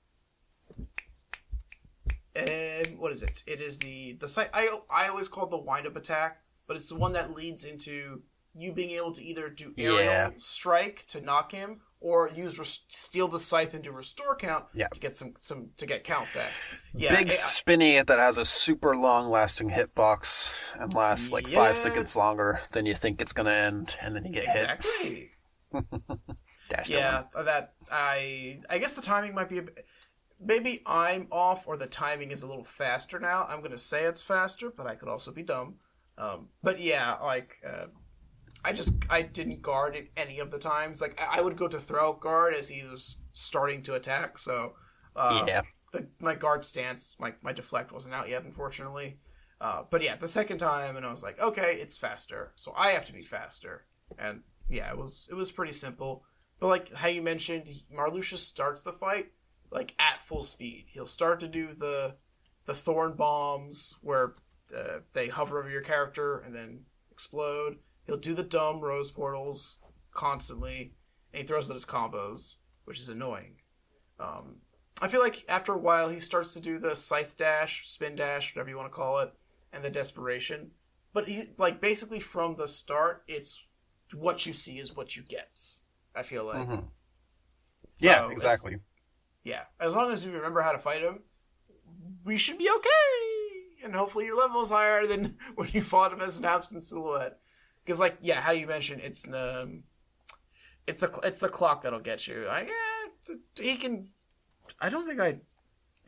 um, 2.49 2.99
what 2.99 3.13
is 3.13 3.23
it 3.23 3.43
it 3.47 3.61
is 3.61 3.79
the 3.79 4.13
the 4.21 4.29
site 4.29 4.51
i 4.55 4.69
i 4.91 5.09
always 5.09 5.29
call 5.29 5.45
it 5.45 5.51
the 5.51 5.59
wind 5.59 5.87
up 5.87 5.97
attack 5.97 6.39
but 6.67 6.77
it's 6.77 6.89
the 6.89 6.97
one 6.97 7.13
that 7.13 7.35
leads 7.35 7.65
into 7.65 8.23
you 8.55 8.73
being 8.73 8.91
able 8.91 9.13
to 9.13 9.23
either 9.25 9.49
do 9.49 9.73
aerial 9.79 10.05
Yeah. 10.05 10.31
strike 10.37 11.05
to 11.09 11.21
knock 11.21 11.53
him 11.53 11.81
or 12.01 12.29
use 12.29 12.59
res- 12.59 12.85
steal 12.89 13.29
the 13.29 13.39
scythe 13.41 13.75
into 13.75 13.93
restore 13.93 14.37
count 14.37 14.65
Yeah. 14.75 14.89
to 14.89 15.01
get 15.01 15.17
some 15.17 15.35
some 15.37 15.71
to 15.77 15.87
get 15.87 16.05
count 16.05 16.29
back 16.35 16.51
yeah 16.95 17.15
Big 17.17 17.29
I- 17.29 17.31
spinny 17.31 18.01
that 18.03 18.19
has 18.19 18.37
a 18.39 18.45
super 18.45 18.95
long 18.97 19.31
lasting 19.31 19.71
hitbox 19.71 20.79
and 20.81 20.93
lasts 20.95 21.33
like 21.33 21.47
five 21.49 21.77
seconds 21.77 22.15
longer 22.17 22.61
than 22.73 22.85
you 22.87 22.95
think 22.95 23.21
it's 23.23 23.33
gonna 23.33 23.51
end, 23.53 23.97
and 24.03 24.15
then 24.17 24.25
you 24.25 24.33
get 24.33 24.47
hit. 24.55 24.71
exactly 24.71 25.31
Yeah, 26.89 27.25
that 27.37 27.75
I 27.91 28.61
I 28.71 28.79
guess 28.79 28.95
the 28.95 29.03
timing 29.03 29.35
might 29.35 29.49
be 29.51 29.59
a 29.59 29.63
bit, 29.63 29.85
maybe 30.45 30.83
I'm 30.87 31.29
off 31.31 31.67
or 31.67 31.77
the 31.77 31.87
timing 31.87 32.31
is 32.31 32.43
a 32.43 32.47
little 32.47 32.65
faster 32.65 33.19
now. 33.21 33.47
I'm 33.49 33.63
gonna 33.63 33.79
say 33.79 34.05
it's 34.05 34.23
faster, 34.23 34.71
but 34.77 34.87
I 34.87 34.95
could 34.95 35.09
also 35.09 35.33
be 35.33 35.43
dumb. 35.43 35.77
Um, 36.19 36.49
but 36.63 36.81
yeah, 36.81 37.15
like 37.23 37.57
uh, 37.67 37.87
I 38.65 38.73
just 38.73 38.97
I 39.11 39.23
didn't 39.23 39.63
guard 39.63 39.97
it 39.97 40.11
any 40.17 40.39
of 40.39 40.51
the 40.51 40.59
times. 40.59 41.01
Like 41.01 41.21
I 41.21 41.39
I 41.39 41.41
would 41.43 41.57
go 41.57 41.69
to 41.69 41.81
throw 41.81 42.13
guard 42.15 42.55
as 42.55 42.69
he 42.69 42.85
was 42.85 43.19
starting 43.33 43.83
to 43.85 43.95
attack. 43.95 44.39
So 44.39 44.75
uh, 45.17 45.47
Yeah. 45.47 45.63
the, 45.93 46.09
my 46.21 46.35
guard 46.35 46.65
stance, 46.65 47.17
my 47.19 47.35
my 47.43 47.53
deflect 47.53 47.93
wasn't 47.93 48.15
out 48.15 48.29
yet, 48.29 48.45
unfortunately. 48.45 49.19
Uh, 49.61 49.85
but 49.91 50.03
yeah, 50.03 50.17
the 50.17 50.29
second 50.29 50.59
time, 50.59 50.97
and 50.97 51.07
I 51.07 51.11
was 51.11 51.23
like, 51.23 51.41
okay, 51.41 51.79
it's 51.81 51.97
faster, 51.97 52.53
so 52.57 52.73
I 52.77 52.91
have 52.91 53.07
to 53.07 53.13
be 53.13 53.23
faster. 53.23 53.87
And 54.19 54.43
yeah, 54.69 54.91
it 54.91 54.99
was 54.99 55.29
it 55.31 55.35
was 55.35 55.53
pretty 55.53 55.73
simple. 55.73 56.25
But 56.61 56.69
like 56.69 56.93
how 56.93 57.09
you 57.09 57.23
mentioned, 57.23 57.67
Marluxia 57.95 58.39
starts 58.39 58.83
the 58.83 58.93
fight 58.93 59.33
like 59.73 59.95
at 59.99 60.23
full 60.23 60.45
speed. 60.45 60.87
He'll 60.89 61.07
start 61.07 61.41
to 61.41 61.49
do 61.49 61.75
the 61.75 62.17
the 62.67 62.75
thorn 62.75 63.15
bombs 63.15 63.97
where 64.03 64.35
uh, 64.77 65.01
they 65.15 65.29
hover 65.29 65.59
over 65.59 65.71
your 65.71 65.81
character 65.83 66.39
and 66.39 66.55
then 66.55 66.85
explode. 67.11 67.79
He'll 68.07 68.17
do 68.17 68.35
the 68.35 68.43
dumb 68.45 68.81
rose 68.81 69.11
portals 69.11 69.79
constantly, 70.13 70.95
and 71.33 71.43
he 71.43 71.47
throws 71.47 71.71
out 71.71 71.75
his 71.75 71.85
combos, 71.85 72.57
which 72.85 72.99
is 72.99 73.09
annoying. 73.09 73.57
Um, 74.21 74.57
I 75.01 75.09
feel 75.09 75.21
like 75.21 75.45
after 75.49 75.73
a 75.73 75.79
while 75.79 76.09
he 76.09 76.21
starts 76.21 76.53
to 76.55 76.61
do 76.61 76.79
the 76.79 76.95
scythe 76.95 77.37
dash, 77.37 77.89
spin 77.89 78.15
dash, 78.17 78.55
whatever 78.55 78.71
you 78.71 78.77
want 78.77 78.91
to 78.93 78.97
call 78.97 79.19
it, 79.19 79.33
and 79.73 79.83
the 79.83 79.91
desperation. 79.91 80.71
But 81.13 81.29
he 81.29 81.51
like 81.59 81.81
basically 81.81 82.21
from 82.21 82.55
the 82.55 82.69
start, 82.69 83.25
it's 83.27 83.67
what 84.15 84.47
you 84.47 84.53
see 84.53 84.79
is 84.79 84.95
what 84.95 85.17
you 85.17 85.23
get. 85.23 85.59
I 86.15 86.23
feel 86.23 86.45
like. 86.45 86.69
Mhm. 86.69 86.89
So 87.97 88.07
yeah, 88.07 88.31
exactly. 88.31 88.79
Yeah, 89.45 89.63
as 89.81 89.95
long 89.95 90.13
as 90.13 90.25
you 90.25 90.33
remember 90.33 90.63
how 90.63 90.73
to 90.73 90.79
fight 90.79 91.03
him, 91.03 91.21
we 92.25 92.37
should 92.37 92.59
be 92.59 92.71
okay. 92.71 93.85
And 93.85 93.95
hopefully 93.95 94.27
your 94.27 94.37
level 94.37 94.63
is 94.63 94.71
higher 94.71 95.07
than 95.07 95.37
when 95.55 95.69
you 95.73 95.83
fought 95.83 96.13
him 96.13 96.21
as 96.21 96.39
an 96.39 96.45
absent 96.45 96.83
silhouette. 96.83 97.39
Because 97.85 97.99
like 97.99 98.19
yeah, 98.21 98.41
how 98.41 98.53
you 98.53 98.67
mentioned, 98.67 99.03
it's 99.03 99.27
um, 99.27 99.83
it's 100.87 101.01
the 101.01 101.11
it's 101.25 101.41
the 101.41 101.49
clock 101.49 101.83
that'll 101.83 101.99
get 101.99 102.29
you. 102.29 102.47
I 102.47 102.63
yeah, 102.63 103.35
he 103.57 103.77
can. 103.77 104.09
I 104.81 104.89
don't 104.89 105.07
think 105.07 105.21
I. 105.21 105.41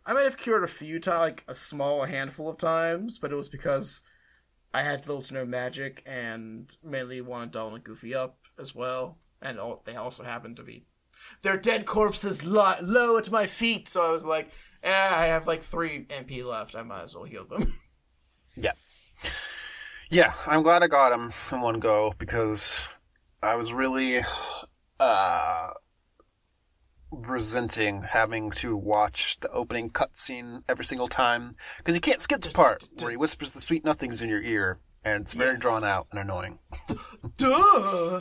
I 0.06 0.12
might 0.12 0.24
have 0.24 0.36
cured 0.36 0.62
a 0.62 0.69
few 0.69 1.01
times, 1.01 1.20
like 1.20 1.44
a 1.48 1.55
small 1.55 2.05
handful 2.05 2.51
of 2.51 2.59
times, 2.59 3.19
but 3.19 3.32
it 3.32 3.36
was 3.36 3.48
because 3.48 4.02
I 4.74 4.82
had 4.82 5.06
little 5.06 5.23
to 5.23 5.35
no 5.35 5.44
magic 5.47 6.02
and 6.05 6.77
mainly 6.85 7.23
wanted 7.23 7.52
Donald 7.52 7.74
and 7.74 7.85
Goofy 7.85 8.15
up 8.15 8.39
as 8.59 8.74
well, 8.74 9.19
and 9.40 9.59
all, 9.59 9.82
they 9.85 9.97
also 9.97 10.23
happened 10.23 10.59
to 10.59 10.62
be 10.62 10.85
their 11.43 11.57
dead 11.57 11.87
corpses 11.87 12.45
li- 12.45 12.77
low 12.83 13.17
at 13.19 13.31
my 13.31 13.47
feet. 13.47 13.89
So 13.89 14.03
I 14.07 14.11
was 14.11 14.25
like, 14.25 14.51
eh, 14.83 14.91
I 14.93 15.27
have 15.27 15.47
like 15.47 15.63
three 15.63 16.05
MP 16.07 16.45
left. 16.45 16.75
I 16.75 16.83
might 16.83 17.03
as 17.05 17.15
well 17.15 17.25
heal 17.25 17.45
them. 17.45 17.75
Yeah. 18.57 18.71
Yeah, 20.11 20.33
I'm 20.47 20.63
glad 20.63 20.85
I 20.85 20.87
got 20.87 21.11
him 21.13 21.33
in 21.51 21.61
one 21.61 21.81
go 21.81 22.15
because 22.19 22.89
I 23.43 23.57
was 23.57 23.73
really 23.73 24.21
uh 25.01 25.71
resenting 27.11 28.03
having 28.03 28.51
to 28.53 28.77
watch 28.77 29.39
the 29.41 29.51
opening 29.51 29.91
cutscene 29.91 30.63
every 30.69 30.85
single 30.85 31.09
time 31.09 31.57
because 31.79 31.95
you 31.97 32.01
can't 32.01 32.21
skip 32.21 32.43
the 32.43 32.51
part 32.51 32.85
where 33.01 33.11
he 33.11 33.17
whispers 33.17 33.53
the 33.55 33.61
sweet 33.61 33.85
nothings 33.85 34.23
in 34.23 34.29
your 34.29 34.43
ear 34.43 34.79
and 35.05 35.23
it's 35.23 35.35
very 35.35 35.53
Yes. 35.53 35.63
drawn 35.63 35.85
out 35.85 36.07
and 36.13 36.21
annoying. 36.21 36.59
Duh. 37.37 38.21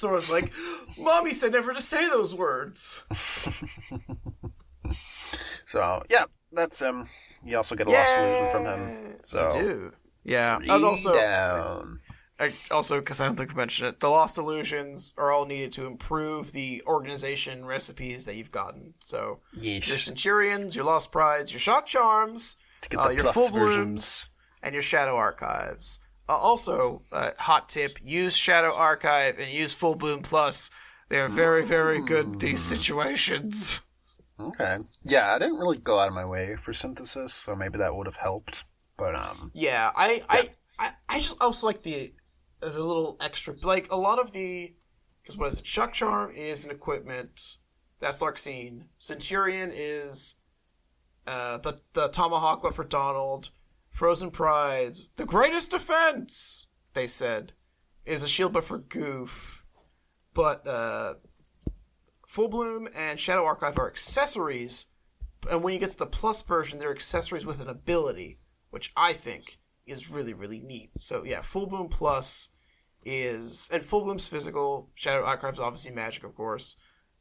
Sora's 0.00 0.28
like, 0.30 0.52
Mommy 0.98 1.32
said 1.32 1.52
never 1.52 1.72
to 1.72 1.80
say 1.80 2.08
those 2.08 2.34
words. 2.34 3.04
So 5.66 6.02
yeah, 6.10 6.24
that's 6.50 6.80
him. 6.80 7.08
You 7.44 7.56
also 7.56 7.76
get 7.76 7.86
a 7.86 7.90
lost 7.90 8.12
illusion 8.12 8.50
from 8.50 8.64
him. 8.64 9.14
So 9.22 9.52
do. 9.52 9.92
Yeah, 10.24 10.58
three 10.58 10.68
and 10.68 10.84
also, 10.84 11.14
down. 11.14 12.00
I, 12.40 12.52
also 12.72 12.98
because 12.98 13.20
I 13.20 13.26
don't 13.26 13.36
think 13.36 13.52
I 13.52 13.54
mentioned 13.54 13.88
it, 13.88 14.00
the 14.00 14.08
lost 14.08 14.36
illusions 14.36 15.14
are 15.16 15.30
all 15.30 15.46
needed 15.46 15.72
to 15.74 15.86
improve 15.86 16.50
the 16.50 16.82
organization 16.88 17.66
recipes 17.66 18.24
that 18.24 18.34
you've 18.34 18.50
gotten. 18.50 18.94
So 19.04 19.38
your 19.52 19.80
centurions, 19.80 20.74
your 20.74 20.84
lost 20.84 21.12
prides, 21.12 21.52
your 21.52 21.60
shock 21.60 21.86
charms, 21.86 22.56
To 22.82 22.88
get 22.88 23.06
uh, 23.06 23.10
your 23.10 23.22
plus 23.22 23.34
full 23.36 23.50
versions. 23.56 23.76
blooms, 23.76 24.30
and 24.64 24.72
your 24.72 24.82
shadow 24.82 25.14
archives. 25.14 26.00
Uh, 26.30 26.36
also, 26.36 27.02
uh, 27.10 27.32
hot 27.38 27.68
tip: 27.68 27.98
use 28.04 28.36
shadow 28.36 28.72
archive 28.72 29.40
and 29.40 29.50
use 29.50 29.72
full 29.72 29.96
bloom 29.96 30.22
plus. 30.22 30.70
They 31.08 31.18
are 31.18 31.28
very, 31.28 31.64
very 31.64 32.00
good 32.00 32.26
in 32.26 32.38
these 32.38 32.62
situations. 32.62 33.80
Okay. 34.38 34.78
Yeah, 35.02 35.34
I 35.34 35.40
didn't 35.40 35.58
really 35.58 35.78
go 35.78 35.98
out 35.98 36.06
of 36.06 36.14
my 36.14 36.24
way 36.24 36.54
for 36.54 36.72
synthesis, 36.72 37.34
so 37.34 37.56
maybe 37.56 37.78
that 37.78 37.96
would 37.96 38.06
have 38.06 38.16
helped. 38.16 38.62
But 38.96 39.16
um, 39.16 39.50
Yeah, 39.54 39.90
I, 39.96 40.22
I, 40.28 40.48
I, 40.78 40.90
I 41.08 41.20
just 41.20 41.42
also 41.42 41.66
like 41.66 41.82
the 41.82 42.14
the 42.60 42.68
little 42.68 43.16
extra, 43.20 43.56
like 43.62 43.90
a 43.90 43.96
lot 43.96 44.20
of 44.20 44.32
the, 44.32 44.74
because 45.20 45.36
what 45.36 45.48
is 45.48 45.58
it? 45.58 45.66
Shock 45.66 45.94
charm 45.94 46.30
is 46.30 46.64
an 46.64 46.70
equipment. 46.70 47.56
That's 47.98 48.22
Larxene. 48.22 48.84
Centurion 48.98 49.72
is, 49.74 50.36
uh, 51.26 51.58
the 51.58 51.80
the 51.94 52.06
tomahawk, 52.06 52.62
but 52.62 52.76
for 52.76 52.84
Donald. 52.84 53.50
Frozen 53.90 54.30
Pride, 54.30 54.98
the 55.16 55.26
greatest 55.26 55.70
defense. 55.70 56.68
They 56.94 57.06
said, 57.06 57.52
is 58.04 58.22
a 58.22 58.28
shield, 58.28 58.52
but 58.52 58.64
for 58.64 58.78
Goof. 58.78 59.64
But 60.34 60.66
uh, 60.66 61.14
Full 62.26 62.48
Bloom 62.48 62.88
and 62.94 63.18
Shadow 63.18 63.44
Archive 63.44 63.78
are 63.78 63.88
accessories, 63.88 64.86
and 65.50 65.62
when 65.62 65.74
you 65.74 65.80
get 65.80 65.90
to 65.90 65.98
the 65.98 66.06
plus 66.06 66.42
version, 66.42 66.78
they're 66.78 66.90
accessories 66.90 67.46
with 67.46 67.60
an 67.60 67.68
ability 67.68 68.38
which 68.70 68.92
I 68.96 69.12
think 69.12 69.58
is 69.86 70.10
really, 70.10 70.32
really 70.32 70.60
neat. 70.60 70.90
So 70.98 71.24
yeah, 71.24 71.42
Full 71.42 71.66
Bloom 71.66 71.88
Plus 71.88 72.50
is 73.04 73.68
and 73.72 73.82
Full 73.82 74.04
Bloom's 74.04 74.26
physical, 74.26 74.90
Shadow 74.94 75.24
Archive's 75.24 75.58
obviously 75.58 75.90
magic, 75.90 76.24
of 76.24 76.34
course, 76.34 76.76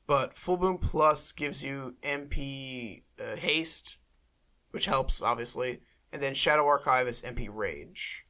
but 0.07 0.37
Full 0.37 0.57
Bloom 0.57 0.77
Plus 0.77 1.31
gives 1.31 1.63
you 1.63 1.95
MP 2.03 3.03
uh, 3.19 3.35
haste, 3.35 3.97
which 4.71 4.85
helps 4.85 5.21
obviously, 5.21 5.81
and 6.11 6.21
then 6.21 6.33
Shadow 6.33 6.65
Archive 6.67 7.07
is 7.07 7.21
MP 7.21 7.47
rage. 7.51 8.25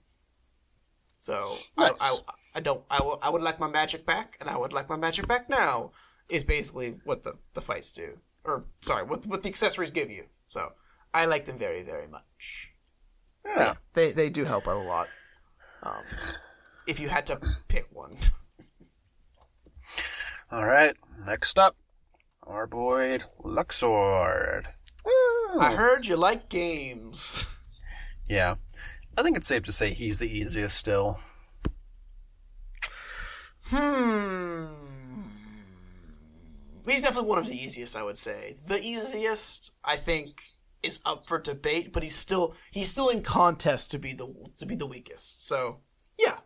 So 1.17 1.55
Nice. 1.77 1.91
I, 1.99 2.11
I, 2.11 2.17
I 2.55 2.59
don't 2.59 2.83
I 2.89 3.03
would- 3.03 3.19
I 3.21 3.29
would 3.29 3.41
like 3.41 3.59
my 3.59 3.67
magic 3.67 4.05
back, 4.05 4.37
and 4.39 4.49
I 4.49 4.57
would 4.57 4.73
like 4.73 4.89
my 4.89 4.95
magic 4.97 5.27
back 5.27 5.49
now. 5.49 5.91
Is 6.29 6.43
basically 6.43 6.95
what 7.05 7.23
the 7.23 7.33
the 7.55 7.61
fights 7.61 7.91
do, 7.91 8.19
or 8.43 8.65
sorry, 8.81 9.03
what 9.03 9.25
what 9.25 9.41
the 9.43 9.49
accessories 9.49 9.89
give 9.89 10.11
you. 10.11 10.25
So 10.47 10.73
I 11.13 11.25
like 11.25 11.45
them 11.45 11.57
very 11.57 11.81
very 11.81 12.07
much 12.07 12.71
yeah. 13.45 13.73
they 13.93 14.11
they 14.11 14.29
do 14.29 14.43
help 14.43 14.67
out 14.67 14.77
a 14.77 14.87
lot. 14.87 15.07
Um, 15.81 16.03
if 16.87 16.99
you 16.99 17.09
had 17.09 17.25
to 17.27 17.39
pick 17.67 17.87
one, 17.91 18.17
All 20.51 20.65
right. 20.67 20.95
Next 21.25 21.57
up, 21.59 21.75
our 22.43 22.65
boy 22.67 23.19
Luxord. 23.43 24.65
Woo! 25.05 25.59
I 25.59 25.75
heard 25.75 26.05
you 26.07 26.15
like 26.15 26.49
games. 26.49 27.45
Yeah. 28.29 28.55
I 29.17 29.23
think 29.23 29.35
it's 29.35 29.47
safe 29.47 29.63
to 29.63 29.71
say 29.71 29.89
he's 29.89 30.19
the 30.19 30.31
easiest 30.31 30.77
still. 30.77 31.19
Hmm. 33.65 34.67
He's 36.87 37.01
definitely 37.01 37.29
one 37.29 37.39
of 37.39 37.47
the 37.47 37.61
easiest, 37.61 37.97
I 37.97 38.03
would 38.03 38.17
say. 38.17 38.55
The 38.67 38.81
easiest, 38.81 39.71
I 39.83 39.97
think, 39.97 40.41
is 40.81 41.01
up 41.05 41.27
for 41.27 41.39
debate, 41.39 41.91
but 41.91 42.03
he's 42.03 42.15
still 42.15 42.55
he's 42.71 42.89
still 42.89 43.09
in 43.09 43.21
contest 43.21 43.91
to 43.91 43.99
be 43.99 44.13
the 44.13 44.33
to 44.57 44.65
be 44.65 44.75
the 44.75 44.87
weakest. 44.87 45.45
So 45.45 45.81
yeah, 46.17 46.37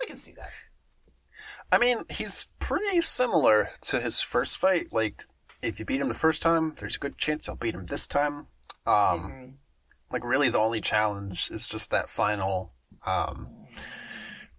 I 0.00 0.04
can 0.06 0.16
see 0.16 0.32
that. 0.32 0.50
I 1.72 1.78
mean, 1.78 2.04
he's 2.10 2.46
pretty 2.60 3.00
similar 3.00 3.70
to 3.82 4.00
his 4.00 4.20
first 4.20 4.58
fight. 4.58 4.92
Like, 4.92 5.24
if 5.62 5.78
you 5.78 5.84
beat 5.84 6.00
him 6.00 6.08
the 6.08 6.14
first 6.14 6.42
time, 6.42 6.74
there's 6.78 6.96
a 6.96 7.00
good 7.00 7.18
chance 7.18 7.48
I'll 7.48 7.56
beat 7.56 7.74
him 7.74 7.86
this 7.86 8.06
time. 8.06 8.46
Um, 8.86 9.58
like 10.14 10.24
really, 10.24 10.48
the 10.48 10.58
only 10.60 10.80
challenge 10.80 11.50
is 11.50 11.68
just 11.68 11.90
that 11.90 12.08
final, 12.08 12.72
um, 13.04 13.48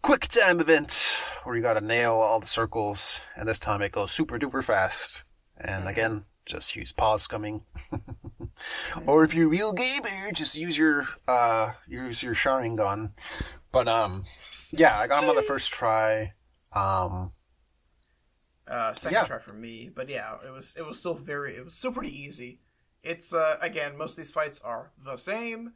quick 0.01 0.27
time 0.27 0.59
event 0.59 1.23
where 1.45 1.55
you 1.55 1.61
gotta 1.61 1.79
nail 1.79 2.11
all 2.15 2.41
the 2.41 2.45
circles, 2.45 3.25
and 3.37 3.47
this 3.47 3.57
time 3.57 3.81
it 3.81 3.93
goes 3.93 4.11
super 4.11 4.37
duper 4.37 4.61
fast. 4.61 5.23
And 5.57 5.87
again, 5.87 6.25
just 6.45 6.75
use 6.75 6.91
pause 6.91 7.25
coming. 7.25 7.61
or 9.07 9.23
if 9.23 9.33
you're 9.33 9.47
a 9.47 9.49
real 9.49 9.71
gamer, 9.71 10.33
just 10.33 10.57
use 10.57 10.77
your 10.77 11.07
uh 11.25 11.71
use 11.87 12.21
your 12.21 12.35
Sharingan. 12.35 13.11
But 13.71 13.87
um, 13.87 14.25
yeah, 14.73 14.99
I 14.99 15.07
got 15.07 15.23
him 15.23 15.29
on 15.29 15.37
the 15.37 15.41
first 15.41 15.71
try. 15.71 16.33
Um, 16.73 17.31
Uh, 18.67 18.93
second 18.93 19.13
Yeah. 19.13 19.23
try 19.23 19.39
for 19.39 19.53
me, 19.53 19.89
but 19.95 20.09
yeah, 20.09 20.35
it 20.45 20.51
was 20.51 20.75
it 20.75 20.85
was 20.85 20.99
still 20.99 21.13
very 21.13 21.55
it 21.55 21.63
was 21.63 21.75
still 21.75 21.93
pretty 21.93 22.11
easy. 22.13 22.59
It's 23.05 23.33
uh 23.33 23.57
again 23.61 23.97
most 23.97 24.13
of 24.13 24.17
these 24.17 24.31
fights 24.31 24.61
are 24.61 24.91
the 25.03 25.15
same. 25.15 25.73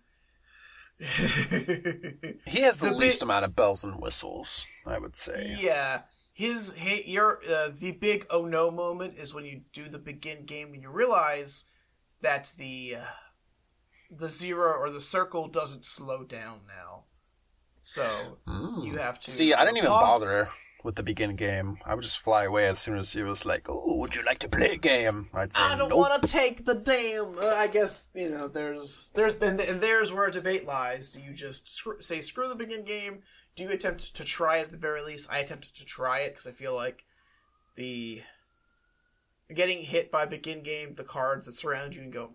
he 0.99 2.61
has 2.61 2.79
the, 2.79 2.89
The 2.89 2.95
least 2.95 3.21
amount 3.21 3.45
of 3.45 3.55
bells 3.55 3.85
and 3.85 4.01
whistles, 4.01 4.65
I 4.85 4.99
would 4.99 5.15
say. 5.15 5.55
Yeah, 5.59 6.01
his 6.33 6.73
hey, 6.73 7.03
your 7.05 7.39
uh, 7.49 7.69
the 7.73 7.91
big 7.93 8.25
oh 8.29 8.45
no 8.45 8.69
moment 8.69 9.17
is 9.17 9.33
when 9.33 9.45
you 9.45 9.61
do 9.71 9.87
the 9.87 9.99
begin 9.99 10.45
game 10.45 10.73
and 10.73 10.81
you 10.81 10.89
realize 10.89 11.65
that 12.21 12.53
the 12.57 12.97
uh, 12.97 13.05
the 14.11 14.29
zero 14.29 14.73
or 14.73 14.89
the 14.89 14.99
circle 14.99 15.47
doesn't 15.47 15.85
slow 15.85 16.23
down 16.23 16.61
now. 16.67 17.03
So 17.81 18.37
you 18.83 18.97
have 18.97 19.19
to. 19.19 19.31
See, 19.31 19.53
I 19.53 19.63
didn't 19.63 19.77
even 19.77 19.89
pause- 19.89 20.19
bother 20.19 20.49
with 20.83 20.95
the 20.95 21.03
begin 21.03 21.35
game. 21.35 21.77
I 21.85 21.93
would 21.95 22.01
just 22.03 22.19
fly 22.19 22.45
away 22.45 22.67
as 22.67 22.79
soon 22.79 22.97
as 22.97 23.11
he 23.13 23.21
was 23.23 23.45
like, 23.45 23.67
"Oh, 23.69 23.97
would 23.99 24.15
you 24.15 24.23
like 24.23 24.39
to 24.39 24.49
play 24.49 24.71
a 24.71 24.77
game?" 24.77 25.29
I'd 25.33 25.53
say, 25.53 25.61
I 25.63 25.75
don't 25.75 25.89
"Nope." 25.89 25.97
want 25.99 26.23
to 26.23 26.27
take 26.29 26.65
the 26.65 26.75
damn. 26.75 27.37
Uh, 27.37 27.45
I 27.55 27.67
guess 27.67 28.09
you 28.13 28.29
know. 28.29 28.47
There's 28.47 29.11
there's 29.15 29.35
and, 29.35 29.59
and 29.59 29.81
there's 29.81 30.11
where 30.11 30.25
a 30.27 30.31
debate 30.31 30.65
lies. 30.65 31.11
Do 31.11 31.21
you 31.21 31.33
just 31.33 31.67
screw, 31.67 31.99
say 32.01 32.21
screw 32.21 32.47
the 32.47 32.55
begin 32.55 32.83
game? 32.83 33.23
Do 33.55 33.63
you 33.63 33.69
attempt 33.71 34.15
to 34.15 34.23
try 34.23 34.57
it 34.57 34.63
at 34.67 34.71
the 34.71 34.77
very 34.77 35.01
least? 35.03 35.29
I 35.31 35.39
attempted 35.39 35.73
to 35.75 35.83
try 35.85 36.19
it 36.19 36.29
because 36.29 36.47
I 36.47 36.51
feel 36.51 36.75
like 36.75 37.03
the 37.75 38.21
getting 39.53 39.81
hit 39.83 40.11
by 40.11 40.25
begin 40.25 40.63
game, 40.63 40.95
the 40.95 41.03
cards 41.03 41.45
that 41.45 41.53
surround 41.53 41.95
you 41.95 42.01
and 42.01 42.13
go 42.13 42.31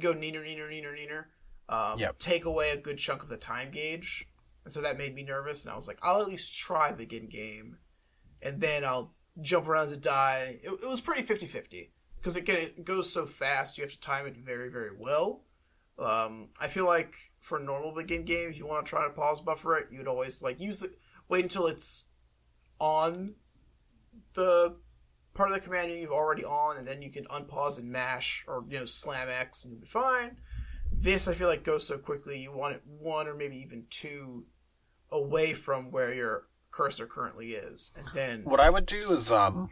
go 0.00 0.12
neener 0.12 0.44
neener 0.44 0.68
neener 0.70 0.94
neener. 0.94 1.24
Um, 1.68 1.98
Yep. 1.98 2.18
Take 2.18 2.44
away 2.44 2.70
a 2.70 2.76
good 2.76 2.98
chunk 2.98 3.22
of 3.22 3.28
the 3.28 3.36
time 3.36 3.70
gauge, 3.70 4.26
and 4.64 4.72
so 4.72 4.80
that 4.80 4.98
made 4.98 5.14
me 5.14 5.22
nervous. 5.22 5.64
And 5.64 5.72
I 5.72 5.76
was 5.76 5.88
like, 5.88 5.98
I'll 6.02 6.20
at 6.20 6.28
least 6.28 6.58
try 6.58 6.90
the 6.90 6.96
begin 6.96 7.28
game, 7.28 7.78
and 8.42 8.60
then 8.60 8.84
I'll 8.84 9.14
jump 9.40 9.66
around 9.66 9.88
to 9.88 9.96
die. 9.96 10.60
It, 10.62 10.70
it 10.70 10.88
was 10.88 11.00
pretty 11.00 11.22
50-50 11.22 11.90
because 12.16 12.36
again 12.36 12.56
it 12.56 12.84
goes 12.84 13.12
so 13.12 13.26
fast. 13.26 13.78
You 13.78 13.84
have 13.84 13.92
to 13.92 14.00
time 14.00 14.26
it 14.26 14.36
very 14.36 14.68
very 14.68 14.90
well. 14.96 15.42
Um, 15.98 16.48
I 16.60 16.68
feel 16.68 16.86
like 16.86 17.14
for 17.38 17.58
normal 17.58 17.94
begin 17.94 18.24
game, 18.24 18.50
if 18.50 18.58
you 18.58 18.66
want 18.66 18.86
to 18.86 18.90
try 18.90 19.04
to 19.04 19.10
pause 19.10 19.40
buffer 19.40 19.76
it, 19.76 19.88
you'd 19.90 20.08
always 20.08 20.42
like 20.42 20.60
use 20.60 20.80
the 20.80 20.92
wait 21.28 21.44
until 21.44 21.66
it's 21.66 22.04
on 22.78 23.34
the 24.34 24.76
part 25.34 25.50
of 25.50 25.54
the 25.54 25.60
command 25.60 25.90
you've 25.90 26.10
already 26.10 26.44
on, 26.44 26.76
and 26.76 26.86
then 26.86 27.02
you 27.02 27.10
can 27.10 27.24
unpause 27.26 27.78
and 27.78 27.90
mash 27.90 28.44
or 28.46 28.64
you 28.68 28.78
know 28.78 28.84
slam 28.84 29.28
X 29.28 29.64
and 29.64 29.72
you'll 29.72 29.80
be 29.80 29.86
fine. 29.86 30.38
This 30.90 31.28
I 31.28 31.34
feel 31.34 31.48
like 31.48 31.64
goes 31.64 31.86
so 31.86 31.98
quickly. 31.98 32.40
You 32.40 32.52
want 32.52 32.74
it 32.74 32.82
one 32.84 33.26
or 33.26 33.34
maybe 33.34 33.56
even 33.56 33.84
two 33.90 34.44
away 35.12 35.52
from 35.54 35.90
where 35.92 36.12
your 36.12 36.48
cursor 36.72 37.06
currently 37.06 37.52
is, 37.52 37.92
and 37.96 38.06
then 38.14 38.42
What 38.44 38.58
I 38.60 38.70
would 38.70 38.86
do 38.86 38.96
is 38.96 39.30
um, 39.30 39.70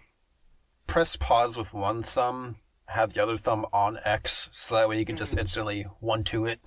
press 0.87 1.17
pause 1.17 1.57
with 1.57 1.73
one 1.75 2.03
thumb 2.03 2.57
have 2.87 3.13
the 3.13 3.23
other 3.23 3.37
thumb 3.37 3.65
on 3.73 3.99
X, 4.05 4.51
so 4.53 4.75
that 4.75 4.89
way 4.89 4.99
you 4.99 5.05
can 5.05 5.17
just 5.17 5.37
instantly 5.39 5.83
one 6.01 6.25
two 6.25 6.45
it. 6.47 6.61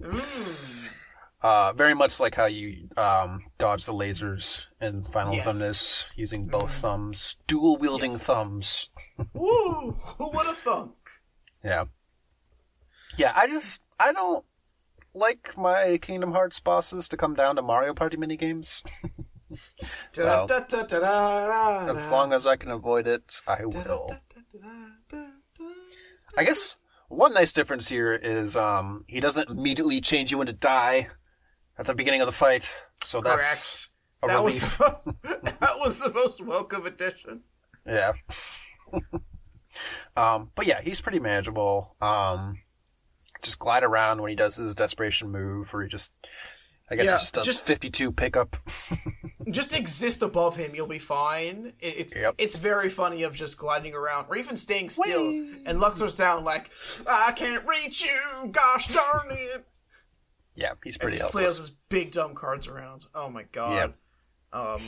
Mm. 0.00 0.86
Uh, 1.42 1.72
very 1.74 1.94
much 1.94 2.20
like 2.20 2.34
how 2.34 2.44
you 2.44 2.86
um, 2.98 3.42
dodge 3.56 3.86
the 3.86 3.94
lasers 3.94 4.66
in 4.78 5.02
Final 5.04 5.32
Yes. 5.34 5.46
Xemnas 5.46 6.04
using 6.14 6.44
both 6.46 6.70
thumbs, 6.70 7.36
dual 7.46 7.78
wielding 7.78 8.10
Yes. 8.10 8.26
thumbs. 8.26 8.90
Woo! 9.32 9.96
Would 10.18 10.46
have 10.46 10.56
thunk? 10.58 10.92
Yeah. 11.64 11.84
Yeah, 13.16 13.32
I 13.34 13.46
just 13.46 13.80
I 13.98 14.12
don't 14.12 14.44
like 15.14 15.56
my 15.56 15.98
Kingdom 16.00 16.32
Hearts 16.32 16.60
bosses 16.60 17.08
to 17.08 17.16
come 17.16 17.34
down 17.34 17.56
to 17.56 17.62
Mario 17.62 17.94
Party 17.94 18.16
minigames. 18.16 18.84
So- 20.12 20.46
As 20.48 22.12
long 22.12 22.32
as 22.32 22.46
I 22.46 22.54
can 22.54 22.70
avoid 22.70 23.08
it, 23.08 23.40
I 23.48 23.64
will. 23.64 24.16
I 26.38 26.44
guess 26.44 26.76
one 27.08 27.34
nice 27.34 27.52
difference 27.52 27.88
here 27.88 28.12
is 28.14 28.54
um 28.54 29.04
he 29.08 29.18
doesn't 29.18 29.50
immediately 29.50 30.00
change 30.00 30.30
you 30.30 30.40
into 30.40 30.52
die 30.52 31.08
at 31.76 31.86
the 31.86 31.94
beginning 31.94 32.20
of 32.20 32.26
the 32.26 32.32
fight. 32.32 32.72
So 33.02 33.20
that's 33.20 33.88
Correct. 34.22 34.32
a 34.34 34.36
That 34.36 34.44
was, 34.44 34.80
relief. 34.80 35.58
that 35.60 35.78
was 35.78 35.98
the 35.98 36.10
most 36.12 36.40
welcome 36.44 36.86
addition. 36.86 37.40
Yeah. 37.84 38.12
um, 40.16 40.50
but 40.54 40.66
yeah, 40.66 40.80
he's 40.80 41.00
pretty 41.00 41.18
manageable. 41.18 41.96
Um, 42.00 42.58
just 43.42 43.58
glide 43.58 43.82
around 43.84 44.20
when 44.20 44.30
he 44.30 44.36
does 44.36 44.56
his 44.56 44.74
desperation 44.74 45.30
move, 45.30 45.72
or 45.74 45.82
he 45.82 45.88
just, 45.88 46.12
I 46.90 46.96
guess 46.96 47.06
Yeah, 47.06 47.12
he 47.12 47.18
just 47.18 47.34
does 47.34 47.46
just- 47.46 47.66
52 47.66 48.12
pickup. 48.12 48.56
Just 49.50 49.72
exist 49.72 50.22
above 50.22 50.54
him, 50.54 50.74
you'll 50.74 50.86
be 50.86 50.98
fine. 50.98 51.72
It, 51.80 51.94
it's 51.98 52.14
Yep. 52.14 52.34
it's 52.38 52.58
very 52.58 52.90
funny 52.90 53.22
of 53.22 53.34
just 53.34 53.56
gliding 53.56 53.94
around 53.94 54.26
or 54.28 54.36
even 54.36 54.54
staying 54.56 54.90
still, 54.90 55.28
Whee! 55.30 55.62
and 55.64 55.78
Luxord's 55.80 56.16
down 56.18 56.44
like, 56.44 56.70
"I 57.08 57.32
can't 57.32 57.66
reach 57.66 58.04
you, 58.04 58.48
gosh 58.52 58.88
darn 58.88 59.28
it!" 59.30 59.66
Yeah, 60.54 60.74
he's 60.84 60.94
As 60.94 60.98
pretty 60.98 61.16
he 61.16 61.22
flails 61.22 61.56
his 61.56 61.70
big 61.88 62.12
dumb 62.12 62.34
cards 62.34 62.68
around. 62.68 63.06
Oh 63.14 63.30
my 63.30 63.44
god. 63.44 63.94
Um, 64.52 64.82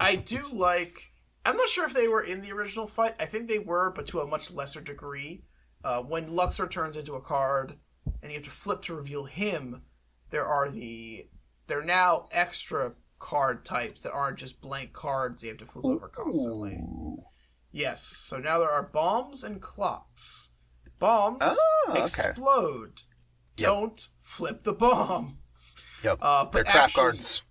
I 0.00 0.16
do 0.16 0.48
like. 0.50 1.12
I'm 1.44 1.56
not 1.56 1.68
sure 1.68 1.84
if 1.84 1.92
they 1.94 2.08
were 2.08 2.22
in 2.22 2.40
the 2.40 2.50
original 2.52 2.86
fight. 2.86 3.14
I 3.20 3.26
think 3.26 3.46
they 3.46 3.58
were, 3.58 3.92
but 3.94 4.06
to 4.08 4.20
a 4.20 4.26
much 4.26 4.50
lesser 4.50 4.80
degree. 4.80 5.42
Uh, 5.84 6.02
when 6.02 6.28
Luxord 6.28 6.70
turns 6.70 6.96
into 6.96 7.14
a 7.14 7.20
card, 7.20 7.74
and 8.22 8.30
you 8.32 8.38
have 8.38 8.44
to 8.44 8.50
flip 8.50 8.82
to 8.82 8.94
reveal 8.94 9.24
him, 9.24 9.82
there 10.30 10.46
are 10.46 10.68
the 10.70 11.26
there 11.66 11.80
are 11.80 11.84
now 11.84 12.28
extra 12.32 12.92
card 13.18 13.64
types 13.64 14.00
that 14.02 14.12
aren't 14.12 14.38
just 14.38 14.60
blank 14.60 14.92
cards 14.92 15.42
you 15.42 15.48
have 15.50 15.58
to 15.58 15.66
flip 15.66 15.84
over 15.84 16.08
constantly. 16.08 16.74
Ooh. 16.82 17.24
Yes, 17.72 18.02
so 18.02 18.38
now 18.38 18.58
there 18.58 18.70
are 18.70 18.82
bombs 18.82 19.44
and 19.44 19.60
clocks. 19.60 20.50
Bombs 20.98 21.38
Ah, 21.42 21.54
okay. 21.90 22.02
explode. 22.02 23.02
Yep. 23.56 23.66
Don't 23.68 24.06
flip 24.20 24.62
the 24.62 24.72
bombs. 24.72 25.76
Yep. 26.02 26.18
Uh, 26.22 26.44
but 26.44 26.52
They're 26.52 26.64
trap 26.64 26.84
actually- 26.84 27.02
guards. 27.02 27.42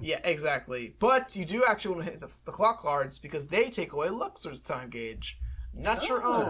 Yeah, 0.00 0.20
exactly. 0.24 0.94
But 0.98 1.36
you 1.36 1.44
do 1.44 1.64
actually 1.64 1.94
want 1.94 2.06
to 2.06 2.10
hit 2.12 2.20
the, 2.20 2.36
the 2.44 2.50
clock 2.52 2.80
cards 2.80 3.18
because 3.20 3.46
they 3.46 3.70
take 3.70 3.92
away 3.92 4.08
Luxord's 4.08 4.60
time 4.60 4.90
gauge, 4.90 5.38
not 5.72 6.08
your 6.08 6.22
own. 6.24 6.46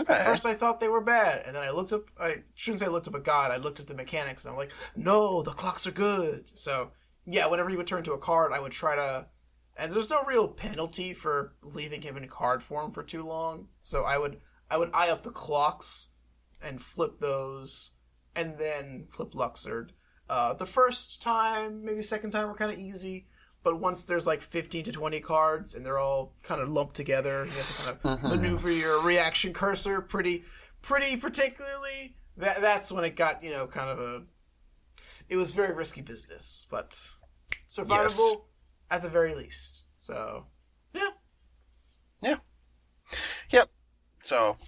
Okay. 0.00 0.22
First, 0.24 0.46
I 0.46 0.54
thought 0.54 0.80
they 0.80 0.88
were 0.88 1.00
bad, 1.00 1.42
and 1.46 1.54
then 1.54 1.62
I 1.62 1.70
looked 1.70 1.92
up. 1.92 2.04
I 2.20 2.42
shouldn't 2.54 2.80
say 2.80 2.86
I 2.86 2.90
looked 2.90 3.08
up 3.08 3.14
a 3.14 3.20
god. 3.20 3.50
I 3.50 3.56
looked 3.56 3.80
at 3.80 3.86
the 3.86 3.94
mechanics, 3.94 4.44
and 4.44 4.52
I'm 4.52 4.58
like, 4.58 4.72
no, 4.94 5.42
the 5.42 5.52
clocks 5.52 5.86
are 5.86 5.92
good. 5.92 6.50
So 6.54 6.92
yeah, 7.26 7.46
whenever 7.46 7.68
he 7.70 7.76
would 7.76 7.86
turn 7.86 8.04
to 8.04 8.12
a 8.12 8.18
card, 8.18 8.52
I 8.52 8.60
would 8.60 8.72
try 8.72 8.96
to. 8.96 9.26
And 9.78 9.92
there's 9.92 10.08
no 10.08 10.22
real 10.22 10.48
penalty 10.48 11.12
for 11.12 11.54
leaving 11.62 12.00
him 12.00 12.16
in 12.16 12.26
card 12.28 12.62
form 12.62 12.92
for 12.92 13.02
too 13.02 13.22
long. 13.22 13.68
So 13.82 14.04
I 14.04 14.16
would 14.16 14.40
I 14.70 14.78
would 14.78 14.90
eye 14.94 15.10
up 15.10 15.22
the 15.22 15.30
clocks 15.30 16.10
and 16.62 16.80
flip 16.80 17.20
those, 17.20 17.92
and 18.34 18.58
then 18.58 19.06
flip 19.10 19.32
Luxord. 19.32 19.90
Uh, 20.28 20.54
the 20.54 20.66
first 20.66 21.22
time, 21.22 21.84
maybe 21.84 22.02
second 22.02 22.30
time, 22.30 22.48
were 22.48 22.54
kind 22.54 22.72
of 22.72 22.78
easy. 22.78 23.28
But 23.66 23.80
once 23.80 24.04
there's 24.04 24.28
like 24.28 24.42
15 24.42 24.84
to 24.84 24.92
20 24.92 25.18
cards 25.18 25.74
and 25.74 25.84
they're 25.84 25.98
all 25.98 26.34
kind 26.44 26.60
of 26.60 26.68
lumped 26.68 26.94
together, 26.94 27.46
you 27.46 27.50
have 27.50 27.66
to 27.66 27.82
kind 27.82 27.90
of 27.90 27.98
uh-huh. 28.04 28.28
maneuver 28.28 28.70
your 28.70 29.02
reaction 29.02 29.52
cursor 29.52 30.00
pretty, 30.00 30.44
pretty 30.82 31.16
particularly. 31.16 32.14
That 32.36 32.60
that's 32.60 32.92
when 32.92 33.02
it 33.02 33.16
got 33.16 33.42
you 33.42 33.50
know 33.50 33.66
kind 33.66 33.90
of 33.90 33.98
a. 33.98 34.22
It 35.28 35.34
was 35.34 35.50
very 35.50 35.74
risky 35.74 36.00
business, 36.00 36.68
but 36.70 36.90
survivable 37.68 38.42
at 38.88 39.02
the 39.02 39.08
very 39.08 39.34
least. 39.34 39.82
So 39.98 40.44
yeah, 40.94 41.08
Yeah. 42.22 42.36
Yep. 43.50 43.68
So, 44.22 44.58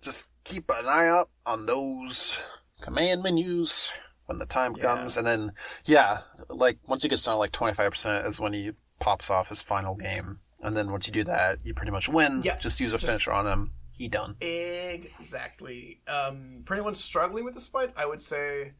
just 0.00 0.28
keep 0.44 0.70
an 0.70 0.88
eye 0.88 1.08
out 1.08 1.28
on 1.44 1.66
those 1.66 2.40
command 2.80 3.22
menus 3.22 3.92
when 4.32 4.38
the 4.38 4.46
time 4.46 4.74
Yeah. 4.76 4.82
comes, 4.82 5.16
and 5.16 5.26
then 5.26 5.52
yeah, 5.84 6.20
like 6.48 6.78
once 6.86 7.02
he 7.02 7.08
gets 7.08 7.24
down 7.24 7.34
to 7.34 7.38
like 7.38 7.52
twenty 7.52 7.74
five 7.74 7.90
percent 7.92 8.26
is 8.26 8.40
when 8.40 8.52
he 8.52 8.72
pops 8.98 9.30
off 9.30 9.48
his 9.48 9.62
final 9.62 9.94
game, 9.94 10.38
and 10.60 10.76
then 10.76 10.90
once 10.90 11.06
you 11.06 11.12
do 11.12 11.24
that, 11.24 11.64
you 11.64 11.74
pretty 11.74 11.92
much 11.92 12.08
win. 12.08 12.42
Yeah, 12.44 12.56
Just 12.58 12.80
use 12.80 12.92
a 12.92 12.96
just- 12.98 13.06
finisher 13.06 13.32
on 13.32 13.46
him. 13.46 13.72
He 13.94 14.08
done. 14.08 14.36
exactly. 14.40 16.00
Um, 16.08 16.62
for 16.64 16.74
anyone 16.74 16.94
struggling 16.94 17.44
with 17.44 17.54
this 17.54 17.68
fight, 17.68 17.92
I 17.96 18.06
would 18.06 18.22
say. 18.22 18.74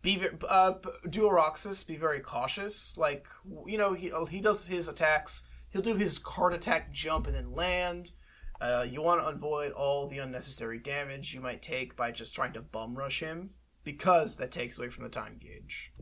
Be 0.00 0.22
uh, 0.48 0.74
do 1.10 1.28
Roxas. 1.28 1.82
Be 1.84 1.96
very 1.96 2.20
cautious. 2.20 2.96
Like 2.96 3.26
you 3.66 3.76
know, 3.76 3.94
he 3.94 4.12
he 4.30 4.40
does 4.40 4.66
his 4.66 4.88
attacks. 4.88 5.42
He'll 5.70 5.82
do 5.82 5.96
his 5.96 6.18
card 6.18 6.54
attack 6.54 6.92
jump 6.92 7.26
and 7.26 7.34
then 7.34 7.52
land. 7.52 8.12
Uh, 8.60 8.86
you 8.88 9.02
want 9.02 9.20
to 9.20 9.26
avoid 9.28 9.72
all 9.72 10.08
the 10.08 10.18
unnecessary 10.18 10.78
damage 10.78 11.34
you 11.34 11.40
might 11.40 11.62
take 11.62 11.94
by 11.96 12.10
just 12.10 12.34
trying 12.34 12.52
to 12.52 12.60
bum 12.62 12.96
rush 12.96 13.20
him 13.20 13.50
because 13.84 14.36
that 14.36 14.50
takes 14.50 14.78
away 14.78 14.88
from 14.88 15.04
the 15.04 15.10
time 15.10 15.38
gauge. 15.40 15.92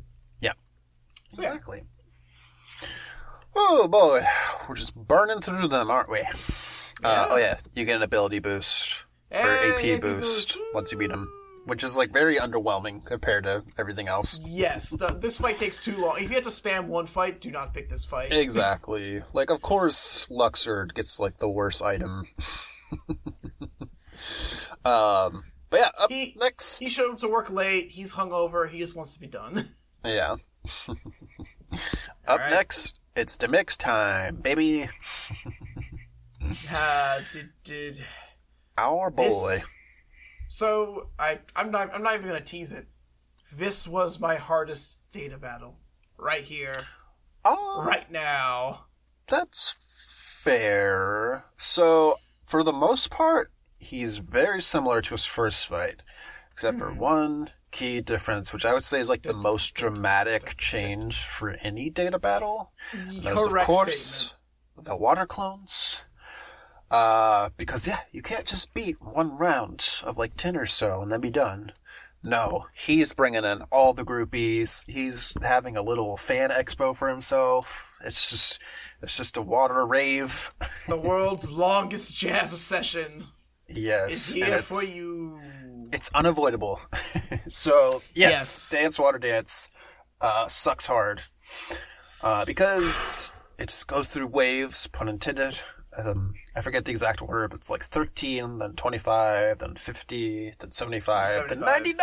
Yeah. 0.41 0.53
So 1.31 1.43
yeah, 1.43 1.49
Exactly. 1.49 1.83
Oh 3.55 3.89
boy, 3.89 4.23
we're 4.69 4.75
just 4.75 4.95
burning 4.95 5.41
through 5.41 5.69
them, 5.69 5.91
aren't 5.91 6.11
we? 6.11 6.21
Uh, 7.03 7.27
oh 7.31 7.37
yeah, 7.37 7.59
you 7.75 7.85
get 7.85 7.97
an 7.97 8.03
ability 8.03 8.39
boost 8.39 9.07
or 9.31 9.39
Hey, 9.41 9.95
AP 9.95 10.01
boost 10.01 10.59
once 10.75 10.93
you 10.93 10.99
beat 10.99 11.11
them, 11.11 11.31
which 11.65 11.83
is 11.83 11.97
like 11.97 12.13
very 12.13 12.37
underwhelming 12.37 13.05
compared 13.05 13.45
to 13.45 13.65
everything 13.79 14.09
else. 14.09 14.41
Yes, 14.47 14.91
the, 14.91 15.09
this 15.09 15.39
fight 15.39 15.59
takes 15.59 15.79
too 15.83 16.01
long. 16.01 16.17
If 16.17 16.29
you 16.29 16.35
have 16.35 16.45
to 16.45 16.51
spam 16.51 16.87
one 16.87 17.07
fight, 17.07 17.41
do 17.41 17.51
not 17.51 17.75
pick 17.75 17.89
this 17.89 18.05
fight. 18.05 18.33
Exactly. 18.33 19.23
Like, 19.33 19.51
of 19.51 19.61
course, 19.61 20.27
Luxord 20.31 20.95
gets 20.95 21.21
like 21.21 21.39
the 21.39 21.49
worst 21.49 21.83
item. 21.83 22.29
um, 24.85 25.45
but 25.77 25.93
yeah, 25.99 26.03
up 26.05 26.11
He- 26.11 26.37
next. 26.39 26.79
He 26.79 26.87
showed 26.87 27.13
up 27.13 27.19
to 27.21 27.29
work 27.29 27.51
late. 27.51 27.91
He's 27.91 28.15
hungover. 28.15 28.69
He 28.69 28.79
just 28.79 28.95
wants 28.97 29.15
to 29.15 29.21
be 29.21 29.27
done. 29.27 29.69
yeah. 30.05 30.37
up 30.89 30.97
Alright. 32.29 32.51
next, 32.51 33.01
it's 33.15 33.37
Demyx 33.37 33.77
time, 33.77 34.37
baby. 34.37 34.89
Uh, 36.73 37.21
did 37.33 37.51
did 37.65 38.05
Our 38.79 39.11
boy. 39.11 39.25
this? 39.25 39.67
So 40.49 41.09
I 41.19 41.41
I'm 41.55 41.71
not 41.71 41.93
I'm 41.95 42.03
not 42.03 42.15
even 42.15 42.27
gonna 42.27 42.41
tease 42.41 42.73
it. 42.73 42.87
This 43.53 43.87
was 43.89 44.21
my 44.21 44.37
hardest 44.37 44.99
data 45.13 45.39
battle 45.39 45.77
right 46.19 46.43
here, 46.43 46.85
Oh, 47.45 47.83
right 47.87 48.11
now. 48.11 48.87
That's 49.29 49.77
fair. 50.09 51.45
So, 51.59 52.17
for 52.45 52.63
the 52.63 52.73
most 52.73 53.11
part, 53.11 53.51
he's 53.79 54.19
very 54.19 54.61
similar 54.61 55.01
to 55.03 55.15
his 55.15 55.25
first 55.25 55.67
fight, 55.67 56.03
except 56.53 56.79
for 56.79 56.93
one 56.93 57.51
key 57.71 58.01
difference, 58.01 58.53
which 58.53 58.65
I 58.65 58.73
would 58.73 58.83
say 58.83 59.01
is 59.01 59.09
like 59.09 59.23
the 59.23 59.35
most 59.35 59.75
dramatic 59.75 60.57
change 60.57 61.19
for 61.19 61.51
any 61.63 61.91
data 61.91 62.19
battle. 62.19 62.73
Is, 62.93 63.27
of 63.27 63.53
course, 63.65 63.99
statement. 63.99 64.87
the 64.87 64.97
water 64.97 65.27
clones. 65.27 66.03
Uh, 66.91 67.51
because 67.57 67.87
yeah, 67.87 68.01
you 68.13 68.23
can't 68.23 68.47
just 68.47 68.73
beat 68.73 69.03
one 69.03 69.37
round 69.37 69.89
of 70.05 70.17
like 70.17 70.37
10 70.37 70.57
or 70.57 70.67
so 70.67 71.03
and 71.03 71.11
then 71.11 71.21
be 71.21 71.31
done. 71.31 71.73
No, 72.23 72.67
he's 72.73 73.13
bringing 73.13 73.45
in 73.45 73.63
all 73.71 73.93
the 73.93 74.05
groupies. 74.05 74.89
He's 74.89 75.37
having 75.43 75.77
a 75.77 75.83
little 75.83 76.17
fan 76.17 76.51
expo 76.51 76.97
for 76.97 77.09
himself. 77.09 77.95
It's 78.05 78.31
just, 78.31 78.61
it's 79.03 79.17
just 79.17 79.37
a 79.37 79.43
water 79.43 79.87
rave. 79.87 80.53
The 80.89 80.97
world's 80.97 81.53
longest 81.53 82.15
jam 82.15 82.57
session 82.57 83.27
Yes, 83.69 84.13
is 84.13 84.35
here 84.35 84.55
it's, 84.55 84.79
for 84.81 84.85
you. 84.87 85.39
it's 85.93 86.11
unavoidable. 86.15 86.81
so 87.49 88.03
yes, 88.15 88.31
Yes. 88.33 88.71
dance 88.71 88.99
water 88.99 89.19
dance 89.19 89.69
uh, 90.21 90.47
sucks 90.49 90.87
hard 90.87 91.23
uh, 92.23 92.45
because 92.45 93.33
it 93.59 93.69
just 93.69 93.87
goes 93.89 94.07
through 94.09 94.29
waves. 94.29 94.87
Pun 94.87 95.09
intended. 95.09 95.59
Um, 95.99 96.35
I 96.55 96.61
forget 96.61 96.85
the 96.85 96.91
exact 96.91 97.23
order, 97.23 97.49
but 97.49 97.57
it's 97.57 97.71
like 97.71 97.83
13, 97.83 98.59
then 98.59 98.73
25, 98.75 99.59
then 99.61 99.77
50, 99.77 100.53
then 100.59 100.71
75, 100.71 101.49
then 101.49 101.61
99, 101.61 101.97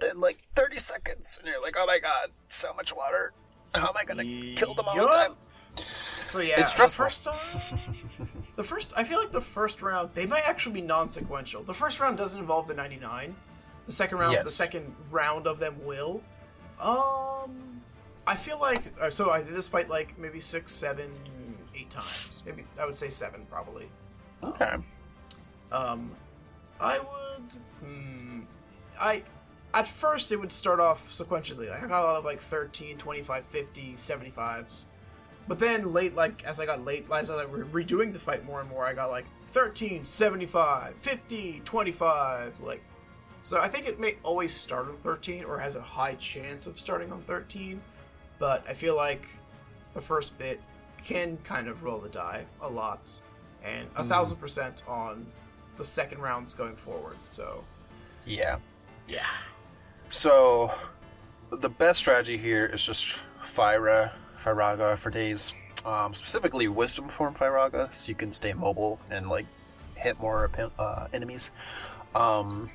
then 0.00 0.18
like 0.20 0.38
30 0.56 0.76
seconds. 0.76 1.38
And 1.40 1.48
you're 1.48 1.62
like, 1.62 1.76
oh 1.78 1.86
my 1.86 2.00
god, 2.00 2.30
so 2.48 2.74
much 2.74 2.94
water. 2.96 3.32
How 3.74 3.86
am 3.88 3.94
I 3.96 4.04
going 4.04 4.18
to 4.26 4.54
kill 4.56 4.74
them 4.74 4.86
all 4.88 4.96
the 4.96 5.06
time? 5.06 5.34
So 5.76 6.40
yeah, 6.40 6.60
It's 6.60 6.72
the 6.74 6.88
stressful. 6.88 7.04
first 7.04 7.22
time, 7.24 8.28
the 8.58 8.64
first. 8.64 8.92
I 8.96 9.04
feel 9.04 9.20
like 9.20 9.30
the 9.30 9.40
first 9.40 9.80
round 9.82 10.10
they 10.14 10.26
might 10.26 10.42
actually 10.44 10.72
be 10.72 10.80
non-sequential. 10.82 11.62
The 11.62 11.72
first 11.72 12.00
round 12.00 12.18
doesn't 12.18 12.40
involve 12.40 12.66
the 12.66 12.74
99. 12.74 13.36
The 13.86 13.92
second 13.92 14.18
round, 14.18 14.32
Yes. 14.32 14.44
the 14.44 14.50
second 14.50 14.94
round 15.12 15.46
of 15.46 15.60
them 15.60 15.76
will. 15.84 16.22
Um, 16.80 17.80
I 18.26 18.34
feel 18.34 18.58
like 18.60 18.92
uh, 19.00 19.10
so. 19.10 19.30
I 19.30 19.38
did 19.42 19.54
this 19.54 19.68
fight 19.68 19.88
like 19.88 20.18
maybe 20.18 20.40
six, 20.40 20.72
seven, 20.72 21.08
eight 21.76 21.88
times. 21.88 22.42
Maybe 22.44 22.64
I 22.78 22.84
would 22.84 22.96
say 22.96 23.08
seven 23.10 23.46
probably. 23.48 23.88
Okay. 24.42 24.74
Um, 25.70 26.10
I 26.80 26.98
would. 26.98 27.54
Hmm, 27.84 28.40
I. 29.00 29.22
At 29.72 29.86
first, 29.86 30.32
it 30.32 30.36
would 30.36 30.52
start 30.52 30.80
off 30.80 31.12
sequentially. 31.12 31.70
Like, 31.70 31.84
I 31.84 31.86
got 31.86 32.02
a 32.02 32.06
lot 32.06 32.16
of 32.16 32.24
like 32.24 32.40
13, 32.40 32.96
25, 32.98 33.44
50, 33.44 33.92
75s. 33.94 34.86
But 35.48 35.58
then, 35.58 35.94
late, 35.94 36.14
like, 36.14 36.44
as 36.44 36.60
I 36.60 36.66
got 36.66 36.84
late, 36.84 37.06
as 37.10 37.30
I 37.30 37.46
was 37.46 37.66
re- 37.66 37.84
redoing 37.84 38.12
the 38.12 38.18
fight 38.18 38.44
more 38.44 38.60
and 38.60 38.68
more, 38.68 38.84
I 38.84 38.92
got 38.92 39.10
like 39.10 39.24
13, 39.48 40.04
75, 40.04 40.94
50, 40.96 41.62
25. 41.64 42.60
Like, 42.60 42.82
so 43.40 43.58
I 43.58 43.68
think 43.68 43.88
it 43.88 43.98
may 43.98 44.16
always 44.22 44.52
start 44.52 44.88
on 44.88 44.96
13 44.96 45.44
or 45.44 45.58
has 45.58 45.74
a 45.76 45.80
high 45.80 46.14
chance 46.14 46.66
of 46.66 46.78
starting 46.78 47.10
on 47.10 47.22
13. 47.22 47.80
But 48.38 48.62
I 48.68 48.74
feel 48.74 48.94
like 48.94 49.26
the 49.94 50.02
first 50.02 50.38
bit 50.38 50.60
can 51.02 51.38
kind 51.44 51.66
of 51.66 51.82
roll 51.82 51.98
the 51.98 52.10
die 52.10 52.44
a 52.60 52.68
lot. 52.68 53.20
And 53.64 53.88
a 53.96 54.00
mm-hmm. 54.00 54.08
thousand 54.08 54.36
percent 54.36 54.84
on 54.86 55.26
the 55.78 55.84
second 55.84 56.20
rounds 56.20 56.52
going 56.52 56.76
forward. 56.76 57.16
So, 57.28 57.64
Yeah. 58.26 58.58
yeah. 59.08 59.26
So, 60.10 60.72
the 61.50 61.68
best 61.68 62.00
strategy 62.00 62.36
here 62.36 62.66
is 62.66 62.84
just 62.84 63.22
Fira, 63.40 64.12
Firaga 64.38 64.96
for 64.96 65.10
days. 65.10 65.54
Um, 65.84 66.14
specifically, 66.14 66.68
Wisdom 66.68 67.08
form 67.08 67.34
Firaga, 67.34 67.92
so 67.92 68.08
you 68.08 68.14
can 68.14 68.32
stay 68.32 68.52
mobile 68.52 68.98
and 69.10 69.28
like 69.28 69.46
hit 69.96 70.18
more 70.20 70.50
uh, 70.78 71.08
enemies. 71.12 71.50
Um, 72.14 72.70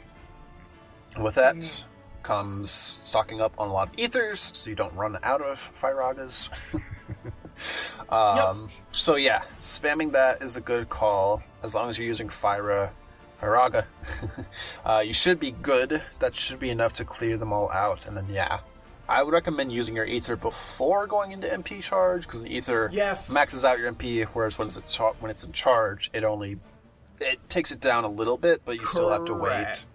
with 1.19 1.35
that 1.35 1.85
comes 2.23 2.71
stocking 2.71 3.41
up 3.41 3.53
on 3.57 3.67
a 3.67 3.73
lot 3.73 3.89
of 3.89 3.99
ethers, 3.99 4.51
so 4.53 4.69
you 4.69 4.75
don't 4.75 4.93
run 4.95 5.17
out 5.23 5.41
of 5.41 5.57
Firagas. 5.75 6.49
um, 8.09 8.69
So 8.91 9.15
yeah, 9.15 9.43
spamming 9.57 10.11
that 10.13 10.41
is 10.41 10.55
a 10.55 10.61
good 10.61 10.89
call 10.89 11.43
as 11.61 11.75
long 11.75 11.89
as 11.89 11.99
you're 11.99 12.07
using 12.07 12.29
Fira, 12.29 12.91
Firaga. 13.39 13.85
uh, 14.85 15.03
you 15.05 15.13
should 15.13 15.39
be 15.39 15.51
good. 15.51 16.01
That 16.19 16.35
should 16.35 16.59
be 16.59 16.69
enough 16.69 16.93
to 16.93 17.05
clear 17.05 17.37
them 17.37 17.51
all 17.51 17.71
out, 17.71 18.07
and 18.07 18.15
then 18.15 18.27
yeah, 18.29 18.59
I 19.13 19.21
would 19.21 19.31
recommend 19.33 19.71
using 19.71 19.95
your 19.95 20.05
ether 20.05 20.35
before 20.35 21.05
going 21.05 21.31
into 21.33 21.47
MP 21.47 21.81
charge 21.83 22.23
because 22.25 22.41
an 22.41 22.47
ether 22.47 22.89
Yes. 22.91 23.31
maxes 23.31 23.63
out 23.63 23.77
your 23.77 23.87
MP, 23.91 24.23
whereas 24.33 24.57
when 24.57 24.67
it's 24.69 24.81
char- 24.91 25.13
when 25.19 25.29
it's 25.29 25.43
in 25.43 25.51
charge, 25.51 26.09
it 26.13 26.23
only 26.23 26.59
it 27.21 27.47
takes 27.47 27.71
it 27.71 27.79
down 27.79 28.03
a 28.03 28.07
little 28.09 28.37
bit, 28.37 28.63
but 28.65 28.75
you 28.79 28.85
still 28.87 29.09
have 29.09 29.23
to 29.25 29.33
wait. 29.35 29.85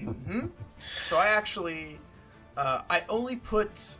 Correct. 0.00 0.50
So 0.80 1.16
I 1.16 1.28
actually, 1.28 2.00
uh, 2.56 2.82
I 2.90 3.04
only 3.08 3.36
put. 3.36 3.96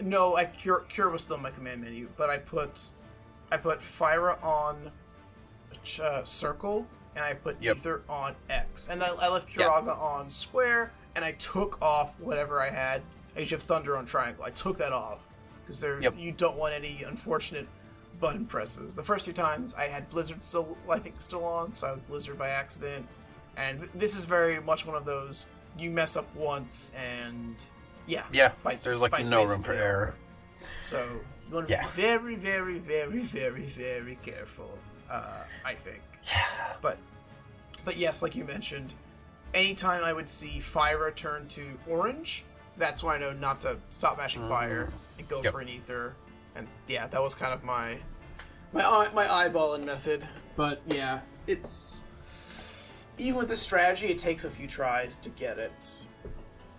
No, 0.00 0.36
I 0.36 0.46
cure 0.46 0.80
cure 0.88 1.10
was 1.10 1.22
still 1.22 1.36
in 1.36 1.42
my 1.42 1.50
command 1.50 1.82
menu, 1.82 2.08
but 2.16 2.30
I 2.30 2.38
put, 2.38 2.90
I 3.52 3.58
put 3.58 3.80
Fira 3.80 4.42
on, 4.42 4.90
ch- 5.84 6.00
uh, 6.00 6.24
circle, 6.24 6.86
and 7.14 7.24
I 7.24 7.34
put 7.34 7.56
Yep. 7.62 7.76
Ether 7.76 8.02
on 8.08 8.34
X, 8.48 8.88
and 8.88 9.00
then 9.00 9.10
I 9.20 9.28
left. 9.28 9.48
Curaga 9.48 9.96
on 9.96 10.30
square, 10.30 10.90
and 11.16 11.24
I 11.24 11.32
took 11.32 11.80
off 11.82 12.18
whatever 12.20 12.60
I 12.60 12.70
had. 12.70 13.02
I 13.36 13.40
usually 13.40 13.56
have 13.58 13.62
Thunder 13.64 13.96
on 13.96 14.06
triangle. 14.06 14.44
I 14.44 14.50
took 14.50 14.76
that 14.78 14.92
off 14.92 15.26
because 15.62 15.80
there 15.80 16.00
Yep. 16.00 16.14
you 16.18 16.32
don't 16.32 16.56
want 16.56 16.74
any 16.74 17.02
unfortunate 17.02 17.66
button 18.20 18.46
presses. 18.46 18.94
The 18.94 19.02
first 19.02 19.24
few 19.24 19.32
times 19.34 19.74
I 19.74 19.84
had 19.88 20.08
Blizzard 20.10 20.42
still, 20.42 20.76
I 20.88 20.98
think, 20.98 21.20
still 21.20 21.44
on, 21.44 21.74
so 21.74 21.86
I 21.88 21.90
would 21.92 22.06
Blizzard 22.06 22.38
by 22.38 22.48
accident. 22.50 23.06
And 23.56 23.80
th- 23.80 23.90
this 23.94 24.16
is 24.16 24.24
very 24.24 24.60
much 24.60 24.86
one 24.86 24.96
of 24.96 25.04
those 25.04 25.46
you 25.78 25.90
mess 25.90 26.16
up 26.16 26.32
once 26.36 26.92
and 26.96 27.56
yeah, 28.06 28.22
Yeah, 28.32 28.50
fights- 28.50 28.84
there's 28.84 29.00
like 29.02 29.12
no 29.28 29.44
room 29.44 29.62
for 29.62 29.72
over. 29.72 29.82
error. 29.82 30.14
So 30.82 31.04
you 31.48 31.54
want 31.54 31.68
to 31.68 31.74
Yeah. 31.74 31.82
be 31.88 32.00
very, 32.02 32.34
very, 32.36 32.78
very, 32.78 33.20
very, 33.22 33.62
very 33.62 34.16
careful. 34.22 34.78
Uh, 35.10 35.44
I 35.64 35.74
think. 35.74 36.00
Yeah. 36.24 36.76
But 36.80 36.98
but 37.84 37.96
yes, 37.96 38.22
like 38.22 38.34
you 38.36 38.44
mentioned, 38.44 38.94
anytime 39.54 40.04
I 40.04 40.12
would 40.12 40.28
see 40.28 40.60
fire 40.60 41.10
turn 41.12 41.48
to 41.48 41.62
orange, 41.88 42.44
that's 42.76 43.02
when 43.02 43.14
I 43.16 43.18
know 43.18 43.32
not 43.32 43.60
to 43.62 43.78
stop 43.90 44.18
mashing 44.18 44.42
mm. 44.42 44.48
fire 44.48 44.90
and 45.18 45.28
go 45.28 45.42
Yep. 45.42 45.52
for 45.52 45.60
an 45.60 45.68
ether. 45.68 46.14
And 46.56 46.66
yeah, 46.88 47.06
that 47.06 47.22
was 47.22 47.34
kind 47.34 47.52
of 47.54 47.64
my 47.64 47.98
my 48.72 48.84
eye, 48.84 49.08
my 49.14 49.24
eyeballing 49.24 49.84
method. 49.84 50.26
But 50.56 50.82
yeah, 50.86 51.20
it's 51.46 52.02
even 53.18 53.36
with 53.38 53.48
this 53.48 53.62
strategy, 53.62 54.08
it 54.08 54.18
takes 54.18 54.44
a 54.44 54.50
few 54.50 54.66
tries 54.66 55.18
to 55.18 55.30
get 55.30 55.58
it. 55.58 56.06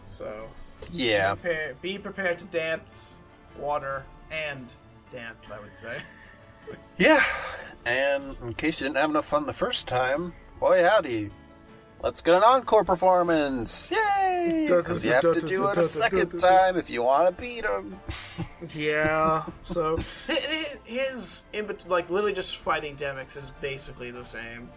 So 0.08 0.50
Yeah, 0.92 1.34
prepare, 1.36 1.76
be 1.82 1.98
prepared 1.98 2.38
to 2.40 2.46
dance, 2.46 3.20
water, 3.58 4.06
and 4.32 4.74
dance. 5.10 5.52
I 5.52 5.60
would 5.60 5.78
say. 5.78 5.98
yeah. 6.98 7.24
And 7.86 8.36
in 8.42 8.54
case 8.56 8.82
you 8.82 8.88
didn't 8.88 8.98
have 8.98 9.10
enough 9.12 9.26
fun 9.26 9.46
the 9.46 9.54
first 9.54 9.88
time, 9.88 10.34
boy 10.60 10.84
howdy, 10.84 11.32
let's 12.02 12.22
get 12.22 12.36
an 12.36 12.44
encore 12.44 12.84
performance! 12.84 13.92
Yay! 13.92 14.68
Because 14.70 15.04
you 15.04 15.12
have 15.12 15.32
to 15.34 15.42
do 15.42 15.68
it 15.70 15.78
a 15.78 15.82
second 15.82 16.38
time 16.40 16.78
if 16.78 16.90
you 16.90 17.02
want 17.04 17.36
to 17.36 17.42
beat 17.42 17.66
him. 17.66 18.00
Yeah. 18.74 19.44
So 19.62 19.98
hi- 20.28 20.40
hi- 20.40 20.80
his 20.86 21.44
in 21.54 21.68
like 21.88 22.10
literally 22.10 22.34
just 22.34 22.58
fighting 22.58 22.96
Demyx 22.96 23.38
is 23.38 23.50
basically 23.62 24.10
the 24.12 24.24
same. 24.24 24.70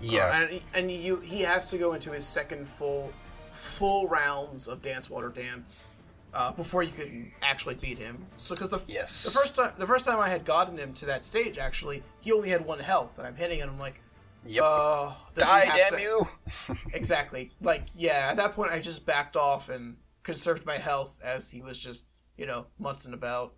Yeah. 0.00 0.26
Uh, 0.26 0.32
and 0.42 0.50
he- 0.50 0.62
and 0.74 0.90
you 0.90 1.16
he 1.20 1.40
has 1.42 1.70
to 1.70 1.78
go 1.78 1.92
into 1.92 2.10
his 2.12 2.26
second 2.26 2.68
full 2.68 3.12
full 3.52 4.08
rounds 4.08 4.66
of 4.68 4.82
Dance 4.82 5.08
Water 5.10 5.28
Dance 5.28 5.88
uh, 6.34 6.50
before 6.52 6.82
you 6.82 6.90
can 6.92 7.30
actually 7.42 7.76
beat 7.76 7.98
him. 7.98 8.26
So 8.36 8.54
because 8.54 8.70
the 8.70 8.80
Yes. 8.86 9.24
the 9.24 9.30
first 9.30 9.54
time 9.54 9.72
the 9.78 9.86
first 9.86 10.04
time 10.06 10.18
I 10.18 10.28
had 10.28 10.44
gotten 10.44 10.76
him 10.76 10.92
to 10.94 11.06
that 11.06 11.24
stage 11.24 11.56
actually 11.58 12.02
he 12.20 12.32
only 12.32 12.48
had 12.48 12.64
one 12.64 12.80
health 12.80 13.18
and 13.18 13.26
I'm 13.26 13.36
hitting 13.36 13.58
him 13.60 13.70
I'm 13.70 13.78
like 13.78 14.00
yep. 14.46 14.64
uh 14.64 15.12
Die, 15.36 15.64
damn 15.76 15.92
to- 15.98 16.00
you! 16.00 16.28
Exactly. 16.92 17.50
Like, 17.60 17.84
yeah, 17.94 18.28
at 18.30 18.36
that 18.38 18.52
point 18.54 18.72
I 18.72 18.78
just 18.78 19.04
backed 19.06 19.36
off 19.36 19.68
and 19.68 19.96
conserved 20.22 20.64
my 20.66 20.78
health 20.78 21.20
as 21.22 21.50
he 21.50 21.60
was 21.62 21.78
just, 21.78 22.06
you 22.36 22.46
know, 22.46 22.66
mutzing 22.80 23.12
about. 23.12 23.54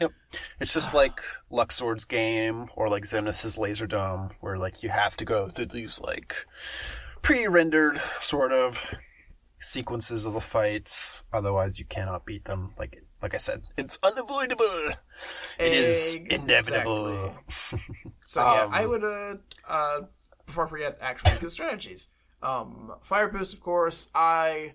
Yep. 0.00 0.12
It's 0.60 0.72
just 0.74 0.92
like 1.02 1.20
Luxord's 1.50 2.04
game 2.04 2.68
or 2.76 2.88
like 2.88 3.04
Xemnas' 3.04 3.56
Laser 3.58 3.86
Dome, 3.86 4.30
where 4.40 4.58
like 4.58 4.82
you 4.82 4.88
have 4.88 5.16
to 5.18 5.24
go 5.24 5.48
through 5.48 5.66
these 5.66 6.00
like 6.00 6.34
pre-rendered 7.22 7.98
sort 7.98 8.52
of 8.52 8.84
sequences 9.58 10.26
of 10.26 10.32
the 10.32 10.40
fights, 10.40 11.22
otherwise 11.32 11.78
you 11.78 11.84
cannot 11.84 12.26
beat 12.26 12.44
them. 12.46 12.72
Like 12.78 13.04
like 13.20 13.34
I 13.34 13.38
said, 13.38 13.62
it's 13.78 13.98
unavoidable. 14.02 14.64
It 15.58 15.72
is 15.72 16.14
Exactly. 16.14 16.34
inevitable. 16.36 17.34
So 18.24 18.40
yeah, 18.40 18.62
Um, 18.62 18.70
I 18.74 18.86
would 18.86 19.04
uh 19.04 19.34
uh 19.68 20.00
before 20.46 20.66
I 20.66 20.68
forget 20.68 20.98
actually 21.00 21.38
good 21.40 21.50
strategies. 21.50 22.08
Um 22.42 22.92
fire 23.02 23.28
boost 23.28 23.52
of 23.54 23.60
course. 23.60 24.10
I 24.14 24.74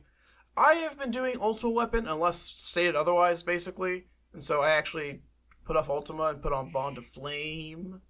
I 0.56 0.74
have 0.76 0.98
been 0.98 1.12
doing 1.12 1.38
ultimate 1.40 1.72
weapon 1.72 2.08
unless 2.08 2.40
stated 2.40 2.96
otherwise 2.96 3.44
basically. 3.44 4.06
And 4.34 4.44
so 4.44 4.62
I 4.62 4.72
actually 4.72 5.22
put 5.66 5.76
off 5.76 5.90
Ultima 5.90 6.26
and 6.26 6.42
put 6.42 6.54
on 6.54 6.72
Bond 6.72 6.98
of 6.98 7.06
Flame. 7.06 8.02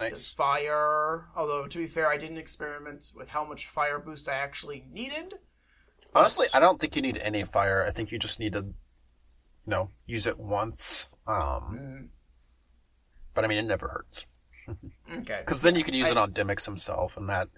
Just 0.00 0.36
fire. 0.36 1.28
Although 1.36 1.66
to 1.68 1.78
be 1.78 1.86
fair, 1.86 2.08
I 2.08 2.16
didn't 2.16 2.38
experiment 2.38 3.12
with 3.14 3.28
how 3.28 3.44
much 3.44 3.66
fire 3.66 3.98
boost 4.00 4.28
I 4.28 4.34
actually 4.34 4.84
needed. 4.90 5.34
Honestly, 6.14 6.46
I 6.52 6.60
don't 6.60 6.80
think 6.80 6.96
you 6.96 7.02
need 7.02 7.18
any 7.18 7.44
fire. 7.44 7.84
I 7.86 7.90
think 7.90 8.10
you 8.10 8.18
just 8.18 8.40
need 8.40 8.52
to, 8.54 8.60
you 8.64 8.74
know, 9.66 9.90
use 10.06 10.26
it 10.26 10.38
once. 10.38 11.06
Um, 11.26 11.78
Mm, 11.78 12.08
but 13.34 13.44
I 13.44 13.48
mean, 13.48 13.58
it 13.58 13.62
never 13.62 13.88
hurts. 13.88 14.26
Okay. 14.68 15.40
Because 15.40 15.62
then 15.62 15.74
you 15.74 15.84
can 15.84 15.94
use 15.94 16.10
it 16.10 16.16
on 16.16 16.32
Demyx 16.32 16.64
himself, 16.64 17.16
and 17.16 17.28
that 17.28 17.48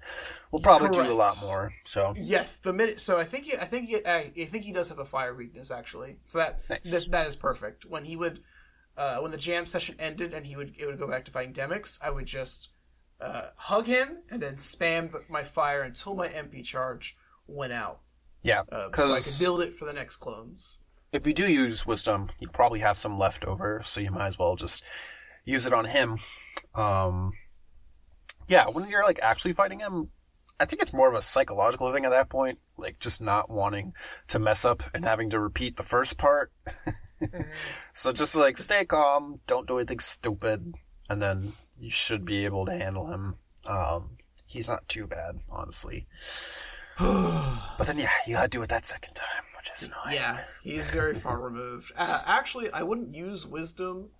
will 0.50 0.60
probably 0.60 0.88
do 0.88 1.02
a 1.02 1.12
lot 1.14 1.36
more. 1.42 1.72
So 1.84 2.14
Yes, 2.16 2.56
the 2.56 2.72
minute. 2.72 3.00
So 3.00 3.18
I 3.18 3.24
think 3.24 3.44
he, 3.44 3.56
I 3.56 3.64
think 3.64 3.88
he, 3.88 4.04
I, 4.04 4.32
I 4.36 4.44
think 4.44 4.64
he 4.64 4.72
does 4.72 4.88
have 4.88 4.98
a 4.98 5.04
fire 5.04 5.34
weakness 5.34 5.70
actually. 5.70 6.16
So 6.24 6.38
that 6.38 6.60
Nice. 6.68 6.90
that, 6.90 7.10
that 7.10 7.26
is 7.26 7.36
perfect. 7.36 7.84
When 7.84 8.04
he 8.04 8.16
would, 8.16 8.40
uh, 8.96 9.18
when 9.20 9.30
the 9.30 9.36
jam 9.36 9.66
session 9.66 9.94
ended 9.98 10.34
and 10.34 10.46
he 10.46 10.56
would 10.56 10.74
it 10.78 10.86
would 10.86 10.98
go 10.98 11.06
back 11.06 11.24
to 11.26 11.30
fighting 11.30 11.52
Demyx, 11.52 11.98
I 12.02 12.10
would 12.10 12.26
just 12.26 12.70
uh, 13.20 13.50
hug 13.56 13.86
him 13.86 14.18
and 14.30 14.42
then 14.42 14.56
spam 14.56 15.10
the, 15.12 15.22
my 15.28 15.42
fire 15.44 15.82
until 15.82 16.14
my 16.14 16.28
MP 16.28 16.64
charge 16.64 17.16
went 17.46 17.72
out, 17.72 18.00
yeah, 18.42 18.62
uh, 18.62 18.64
so 18.70 18.76
I 18.76 18.86
because 18.88 19.38
could 19.38 19.44
build 19.44 19.60
it 19.62 19.74
for 19.74 19.84
the 19.84 19.92
next 19.92 20.16
clones. 20.16 20.80
if 21.12 21.26
you 21.26 21.32
do 21.32 21.50
use 21.50 21.86
Wisdom, 21.86 22.30
you 22.40 22.48
probably 22.48 22.80
have 22.80 22.96
some 22.98 23.18
left 23.18 23.44
over, 23.44 23.80
so 23.84 24.00
you 24.00 24.10
might 24.10 24.26
as 24.26 24.38
well 24.38 24.56
just 24.56 24.82
use 25.44 25.64
it 25.66 25.72
on 25.72 25.84
him. 25.84 26.18
Um, 26.74 27.32
yeah, 28.48 28.66
when 28.66 28.88
you're 28.88 29.04
like 29.04 29.20
actually 29.22 29.52
fighting 29.52 29.80
him, 29.80 30.10
I 30.60 30.64
think 30.64 30.82
it's 30.82 30.92
more 30.92 31.08
of 31.08 31.14
a 31.14 31.22
psychological 31.22 31.92
thing 31.92 32.04
at 32.04 32.10
that 32.10 32.28
point, 32.28 32.58
like 32.76 32.98
just 33.00 33.20
not 33.20 33.50
wanting 33.50 33.92
to 34.28 34.38
mess 34.38 34.64
up 34.64 34.82
and 34.94 35.04
having 35.04 35.30
to 35.30 35.40
repeat 35.40 35.76
the 35.76 35.82
first 35.82 36.16
part. 36.16 36.52
so 37.92 38.12
just 38.12 38.36
like 38.36 38.58
stay 38.58 38.84
calm, 38.84 39.40
don't 39.46 39.66
do 39.66 39.78
anything 39.78 39.98
stupid, 39.98 40.74
and 41.08 41.20
then 41.20 41.52
you 41.78 41.90
should 41.90 42.24
be 42.24 42.44
able 42.44 42.66
to 42.66 42.72
handle 42.72 43.06
him. 43.06 43.36
Um, 43.66 44.18
he's 44.46 44.68
not 44.68 44.88
too 44.88 45.06
bad, 45.06 45.40
honestly. 45.50 46.06
but 46.98 47.86
then, 47.86 47.98
yeah, 47.98 48.10
you 48.26 48.34
gotta 48.34 48.48
do 48.48 48.62
it 48.62 48.68
that 48.68 48.84
second 48.84 49.14
time, 49.14 49.42
which 49.56 49.70
is 49.74 49.88
annoying. 49.88 50.14
Yeah, 50.14 50.44
he's 50.62 50.90
very 50.90 51.14
far 51.14 51.40
removed. 51.40 51.90
Uh, 51.96 52.22
actually, 52.26 52.70
I 52.72 52.82
wouldn't 52.82 53.12
use 53.14 53.44
wisdom 53.44 54.10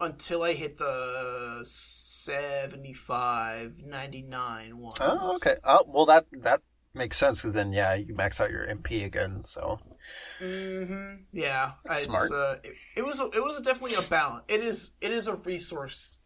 until 0.00 0.42
I 0.42 0.54
hit 0.54 0.78
the 0.78 1.60
75, 1.62 3.78
99 3.84 4.78
ones. 4.78 4.96
Oh, 5.00 5.36
okay. 5.36 5.54
Oh, 5.64 5.84
well, 5.86 6.06
that 6.06 6.26
that 6.40 6.62
makes 6.94 7.16
sense 7.16 7.40
because 7.40 7.54
then, 7.54 7.72
yeah, 7.72 7.94
you 7.94 8.14
max 8.14 8.40
out 8.40 8.50
your 8.50 8.66
MP 8.66 9.04
again. 9.04 9.44
So 9.44 9.78
Mm-hmm. 10.42 11.24
Yeah, 11.32 11.72
That's 11.84 12.04
smart. 12.04 12.30
Uh, 12.32 12.56
it, 12.64 12.72
it 12.96 13.06
was 13.06 13.20
a, 13.20 13.26
it 13.26 13.42
was 13.44 13.60
definitely 13.60 13.96
a 13.96 14.02
balance. 14.02 14.44
It 14.48 14.60
is 14.60 14.94
it 15.00 15.10
is 15.10 15.26
a 15.28 15.36
resource 15.36 16.18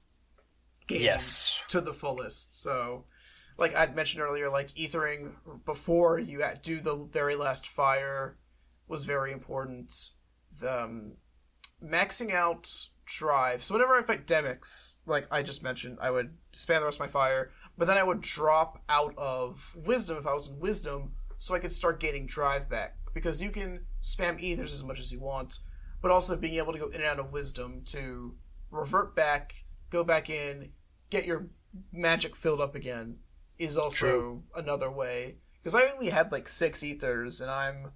game 0.86 1.02
Yes. 1.02 1.64
to 1.68 1.80
the 1.80 1.92
fullest. 1.92 2.60
So, 2.60 3.04
like 3.58 3.74
I'd 3.74 3.96
mentioned 3.96 4.22
earlier, 4.22 4.48
like 4.48 4.68
ethering 4.68 5.32
before 5.64 6.18
you 6.18 6.42
at- 6.42 6.62
do 6.62 6.80
the 6.80 6.96
very 6.96 7.34
last 7.34 7.66
fire 7.66 8.38
was 8.86 9.04
very 9.04 9.32
important. 9.32 10.10
The, 10.60 10.84
um, 10.84 11.12
maxing 11.84 12.32
out 12.32 12.70
drive. 13.06 13.62
So 13.64 13.74
whenever 13.74 13.94
I 13.94 14.02
fight 14.02 14.26
Demyx, 14.26 14.96
like 15.06 15.26
I 15.30 15.42
just 15.42 15.62
mentioned, 15.62 15.98
I 16.00 16.10
would 16.10 16.34
spam 16.56 16.80
the 16.80 16.84
rest 16.84 16.96
of 16.96 17.06
my 17.06 17.12
fire, 17.12 17.50
but 17.76 17.86
then 17.86 17.98
I 17.98 18.02
would 18.02 18.20
drop 18.20 18.82
out 18.88 19.14
of 19.16 19.76
wisdom 19.76 20.18
if 20.18 20.26
I 20.26 20.34
was 20.34 20.48
in 20.48 20.58
wisdom, 20.58 21.12
so 21.36 21.54
I 21.54 21.58
could 21.58 21.72
start 21.72 22.00
gaining 22.00 22.26
drive 22.26 22.68
back. 22.68 22.96
Because 23.12 23.40
you 23.40 23.50
can 23.50 23.86
spam 24.02 24.40
ethers 24.40 24.72
as 24.72 24.82
much 24.82 24.98
as 24.98 25.12
you 25.12 25.20
want, 25.20 25.60
but 26.02 26.10
also 26.10 26.36
being 26.36 26.54
able 26.54 26.72
to 26.72 26.78
go 26.78 26.88
in 26.88 26.96
and 26.96 27.04
out 27.04 27.20
of 27.20 27.32
wisdom 27.32 27.82
to 27.86 28.34
revert 28.70 29.14
back, 29.14 29.64
go 29.90 30.02
back 30.02 30.28
in, 30.28 30.70
get 31.10 31.24
your 31.24 31.46
magic 31.92 32.34
filled 32.34 32.60
up 32.60 32.74
again 32.74 33.18
is 33.58 33.76
also 33.76 34.06
True. 34.06 34.42
another 34.56 34.90
way. 34.90 35.36
Because 35.62 35.74
I 35.74 35.88
only 35.88 36.10
had 36.10 36.32
like 36.32 36.48
six 36.48 36.82
ethers, 36.82 37.40
and 37.40 37.50
I'm 37.50 37.92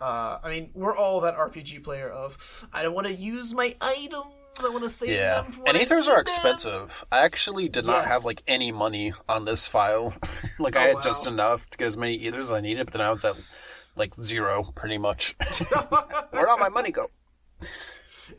uh, 0.00 0.38
I 0.42 0.50
mean, 0.50 0.70
we're 0.74 0.96
all 0.96 1.20
that 1.20 1.36
RPG 1.36 1.84
player 1.84 2.08
of 2.08 2.68
I 2.72 2.82
don't 2.82 2.94
want 2.94 3.06
to 3.06 3.14
use 3.14 3.54
my 3.54 3.74
items. 3.80 4.24
I 4.62 4.68
want 4.68 4.82
to 4.84 4.88
save 4.88 5.10
Yeah, 5.10 5.42
them 5.42 5.52
for 5.52 5.68
and 5.68 5.76
ethers 5.76 6.06
are 6.08 6.14
them." 6.14 6.20
expensive. 6.22 7.04
I 7.10 7.18
actually 7.24 7.68
did 7.68 7.84
not 7.84 8.04
have 8.06 8.24
like 8.24 8.42
any 8.46 8.70
money 8.72 9.12
on 9.28 9.44
this 9.44 9.66
file. 9.68 10.14
like 10.58 10.76
I 10.76 10.90
Oh, 10.90 10.94
had 10.94 11.02
just 11.02 11.26
enough 11.26 11.68
to 11.70 11.78
get 11.78 11.86
as 11.86 11.96
many 11.96 12.14
ethers 12.14 12.46
as 12.46 12.52
I 12.52 12.60
needed, 12.60 12.86
but 12.86 12.92
then 12.92 13.02
I 13.02 13.10
was 13.10 13.24
at 13.24 13.98
like 13.98 14.14
zero, 14.14 14.70
pretty 14.74 14.98
much. 14.98 15.34
Where'd 16.30 16.48
all 16.48 16.58
my 16.58 16.68
money 16.68 16.90
go? 16.92 17.08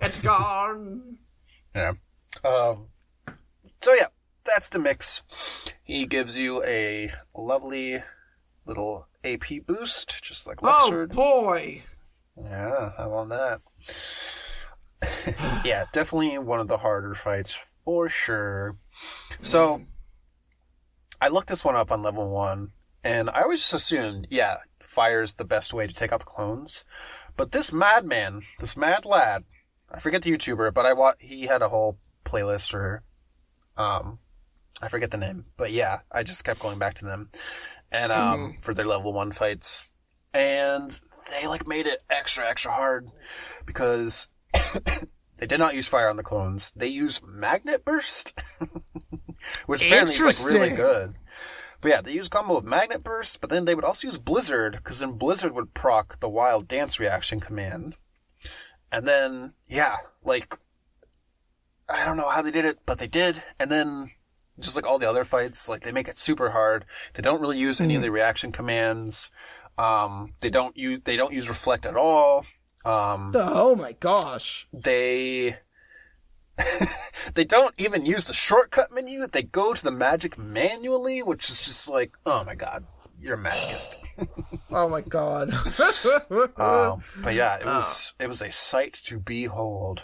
it's 0.02 0.20
gone. 0.20 1.18
Yeah. 1.76 1.94
Um. 2.44 2.88
So 3.82 3.94
yeah, 3.94 4.08
that's 4.46 4.70
Demyx. 4.70 5.22
He 5.84 6.06
gives 6.06 6.38
you 6.38 6.64
a 6.64 7.12
lovely 7.36 8.02
little 8.66 9.08
AP 9.24 9.66
boost, 9.68 10.24
just 10.24 10.48
like 10.48 10.58
Luxord. 10.58 11.12
Oh 11.12 11.44
boy! 11.44 11.84
Yeah, 12.42 12.92
how 12.98 13.12
about 13.12 13.30
that? 13.30 13.62
yeah, 15.66 15.86
definitely 15.92 16.38
one 16.38 16.60
of 16.60 16.68
the 16.68 16.78
harder 16.78 17.14
fights 17.14 17.58
for 17.84 18.10
sure. 18.10 18.78
So, 19.42 19.84
I 21.22 21.28
looked 21.28 21.50
this 21.50 21.66
one 21.66 21.76
up 21.76 21.92
on 21.92 22.02
level 22.02 22.30
one, 22.30 22.72
and 23.04 23.30
I 23.30 23.42
always 23.42 23.62
just 23.62 23.74
assumed, 23.74 24.28
yeah, 24.30 24.58
fire's 24.80 25.36
the 25.36 25.46
best 25.46 25.74
way 25.74 25.88
to 25.88 25.94
take 25.94 26.12
out 26.12 26.20
the 26.20 26.26
clones. 26.26 26.84
But 27.38 27.52
this 27.52 27.72
madman, 27.72 28.42
this 28.60 28.78
mad 28.78 29.06
lad, 29.06 29.44
I 29.92 30.00
forget 30.00 30.24
the 30.24 30.32
YouTuber, 30.32 30.74
but 30.74 30.86
I 30.86 30.94
wa- 30.94 31.14
he 31.20 31.44
had 31.44 31.62
a 31.62 31.70
whole 31.70 31.98
playlist 32.26 32.74
or, 32.74 33.04
um, 33.78 34.20
I 34.82 34.88
forget 34.88 35.12
the 35.12 35.18
name, 35.18 35.46
but 35.58 35.72
yeah, 35.72 36.00
I 36.12 36.24
just 36.24 36.44
kept 36.44 36.60
going 36.60 36.80
back 36.80 36.96
to 36.96 37.06
them, 37.06 37.30
and 37.92 38.12
um, 38.12 38.58
for 38.60 38.74
their 38.74 38.86
level 38.86 39.14
one 39.14 39.32
fights, 39.32 39.90
and 40.34 41.00
they 41.32 41.48
like 41.48 41.66
made 41.66 41.88
it 41.88 42.04
extra 42.10 42.48
extra 42.48 42.72
hard 42.72 43.08
because 43.66 44.28
they 45.38 45.46
did 45.46 45.60
not 45.60 45.76
use 45.76 45.88
fire 45.88 46.10
on 46.10 46.16
the 46.16 46.24
clones. 46.24 46.72
They 46.76 46.88
use 46.88 47.22
magnet 47.26 47.86
burst, 47.86 48.38
which 49.66 49.86
apparently 49.86 50.16
is 50.16 50.46
like 50.46 50.54
really 50.54 50.70
good. 50.70 51.16
But 51.82 51.90
yeah, 51.90 52.02
they 52.02 52.14
use 52.14 52.30
combo 52.30 52.58
of 52.58 52.64
magnet 52.64 53.04
burst, 53.04 53.42
but 53.42 53.50
then 53.50 53.66
they 53.66 53.76
would 53.76 53.84
also 53.84 54.08
use 54.08 54.18
blizzard 54.18 54.74
because 54.74 55.00
then 55.00 55.14
blizzard 55.14 55.54
would 55.54 55.74
proc 55.74 56.20
the 56.20 56.30
wild 56.30 56.68
dance 56.68 57.00
reaction 57.00 57.40
command, 57.40 57.96
and 58.92 59.08
then 59.08 59.54
yeah, 59.68 59.98
like 60.24 60.58
I 61.88 62.06
don't 62.06 62.18
know 62.18 62.30
how 62.30 62.42
they 62.42 62.52
did 62.52 62.66
it, 62.66 62.80
but 62.86 63.00
they 63.00 63.08
did, 63.08 63.44
and 63.60 63.72
then. 63.72 64.12
Just 64.58 64.78
like 64.78 64.88
all 64.88 64.98
the 64.98 65.10
other 65.10 65.26
fights, 65.26 65.68
like 65.68 65.82
they 65.82 65.92
make 65.92 66.08
it 66.08 66.18
super 66.18 66.52
hard. 66.52 66.86
They 67.14 67.22
don't 67.22 67.42
really 67.42 67.60
use 67.60 67.82
any 67.82 67.94
of 67.96 68.02
the 68.02 68.10
reaction 68.10 68.54
commands. 68.54 69.30
Um, 69.78 70.34
they 70.40 70.50
don't 70.50 70.78
use 70.78 71.02
they 71.04 71.18
don't 71.18 71.34
use 71.34 71.50
reflect 71.50 71.86
at 71.86 71.98
all. 71.98 72.46
Um, 72.86 73.32
Oh 73.36 73.76
my 73.76 73.94
gosh! 73.94 74.68
they 74.72 75.58
they 77.34 77.44
don't 77.44 77.74
even 77.78 78.06
use 78.06 78.26
the 78.26 78.34
shortcut 78.34 78.92
menu. 78.94 79.28
They 79.28 79.44
go 79.44 79.74
to 79.74 79.84
the 79.84 79.92
magic 79.92 80.38
manually, 80.38 81.22
which 81.22 81.50
is 81.50 81.60
just 81.62 81.90
like, 81.90 82.14
oh 82.26 82.44
my 82.46 82.56
god, 82.56 82.86
you're 83.20 83.36
a 83.36 83.38
masochist. 83.38 83.98
Oh 84.72 84.90
my 84.90 85.00
god! 85.02 85.54
um, 86.58 87.04
but 87.22 87.34
yeah, 87.34 87.56
it 87.56 87.66
was 87.66 88.14
it 88.20 88.28
was 88.28 88.42
a 88.42 88.50
sight 88.52 88.94
to 89.06 89.20
behold. 89.20 90.04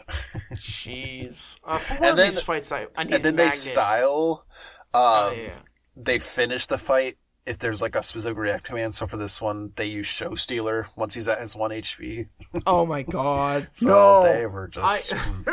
Jeez. 0.54 1.58
Uh, 1.66 1.78
for 1.78 1.94
And 2.06 2.18
then- 2.18 2.28
these 2.32 2.40
fights, 2.42 2.72
I, 2.72 2.88
I 2.96 3.04
need 3.04 3.16
and 3.16 3.24
then 3.26 3.36
they 3.36 3.50
style. 3.50 4.46
Um, 4.94 5.02
Oh, 5.04 5.34
yeah. 5.36 5.54
They 5.98 6.20
finish 6.20 6.68
the 6.68 6.78
fight 6.78 7.18
if 7.52 7.60
there's 7.60 7.82
like 7.82 7.96
a 7.96 8.02
specific 8.04 8.38
react 8.38 8.64
command. 8.64 8.94
So 8.96 9.06
for 9.06 9.18
this 9.18 9.42
one, 9.42 9.72
they 9.76 9.86
use 9.86 10.06
Show 10.08 10.36
Stealer 10.36 10.88
once 10.96 11.14
he's 11.14 11.28
at 11.28 11.40
his 11.40 11.56
one 11.56 11.72
HP. 11.72 12.28
Oh 12.66 12.86
my 12.86 13.04
god! 13.04 13.68
So 13.72 13.88
no, 13.90 14.24
they 14.24 14.46
were 14.48 14.68
just 14.68 15.14
I, 15.14 15.18
hmm, 15.18 15.50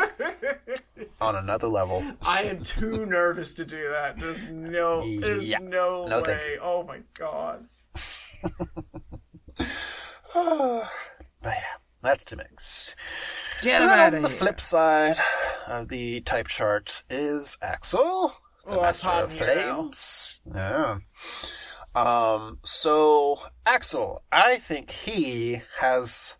on 1.21 1.35
another 1.35 1.67
level. 1.67 2.03
I 2.21 2.43
am 2.43 2.63
too 2.63 3.05
nervous 3.05 3.53
to 3.55 3.65
do 3.65 3.89
that. 3.89 4.19
There's 4.19 4.47
no, 4.49 5.01
there's 5.19 5.47
Yeah. 5.49 5.59
no, 5.59 6.05
No, 6.07 6.21
thank 6.21 6.39
way. 6.39 6.57
Oh 6.61 6.83
my 6.83 6.99
god! 7.17 7.65
But 11.41 11.53
yeah, 11.55 11.63
that's 12.01 12.23
to 12.25 12.35
mix. 12.35 12.95
Get 13.61 13.81
And 13.81 13.83
him 13.83 13.89
then 13.89 13.99
out 13.99 14.07
on 14.09 14.13
of 14.17 14.23
the 14.23 14.29
here. 14.29 14.37
flip 14.37 14.59
side 14.59 15.17
of 15.67 15.89
the 15.89 16.21
type 16.21 16.47
chart 16.47 17.03
is 17.09 17.57
Axel, 17.61 18.33
the 18.67 18.77
Oh, 18.77 18.81
that's 18.81 19.03
Master 19.03 19.45
of 19.45 19.49
in 19.49 19.57
now. 19.57 19.73
Flames. 19.73 20.39
Yeah. 20.53 20.97
Um. 21.95 22.59
So 22.63 23.39
Axel, 23.65 24.23
I 24.31 24.57
think 24.57 24.91
he 24.91 25.61
has 25.79 26.35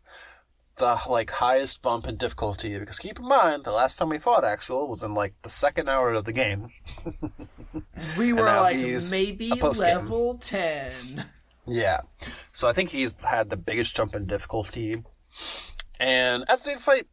the 0.78 1.00
like 1.10 1.32
highest 1.32 1.82
bump 1.82 2.08
in 2.08 2.16
difficulty 2.16 2.80
because 2.80 3.00
keep 3.00 3.20
in 3.20 3.28
mind 3.28 3.66
the 3.66 3.72
last 3.72 3.98
time 3.98 4.10
we 4.10 4.18
fought 4.18 4.46
Axel 4.46 4.88
was 4.88 5.04
in 5.04 5.14
like 5.14 5.34
the 5.42 5.50
second 5.50 5.90
hour 5.90 6.14
of 6.14 6.26
the 6.26 6.34
game. 6.34 6.70
We 8.18 8.34
were 8.34 8.46
like 8.46 8.78
maybe 9.12 9.50
level 9.50 10.38
ten. 10.38 11.26
Yeah. 11.68 12.02
So 12.52 12.68
I 12.68 12.74
think 12.74 12.90
he's 12.90 13.22
had 13.24 13.50
the 13.50 13.58
biggest 13.58 13.96
jump 13.96 14.16
in 14.16 14.26
difficulty. 14.26 15.04
And 16.00 16.44
at 16.50 16.60
the 16.60 16.78
fight, 16.78 17.08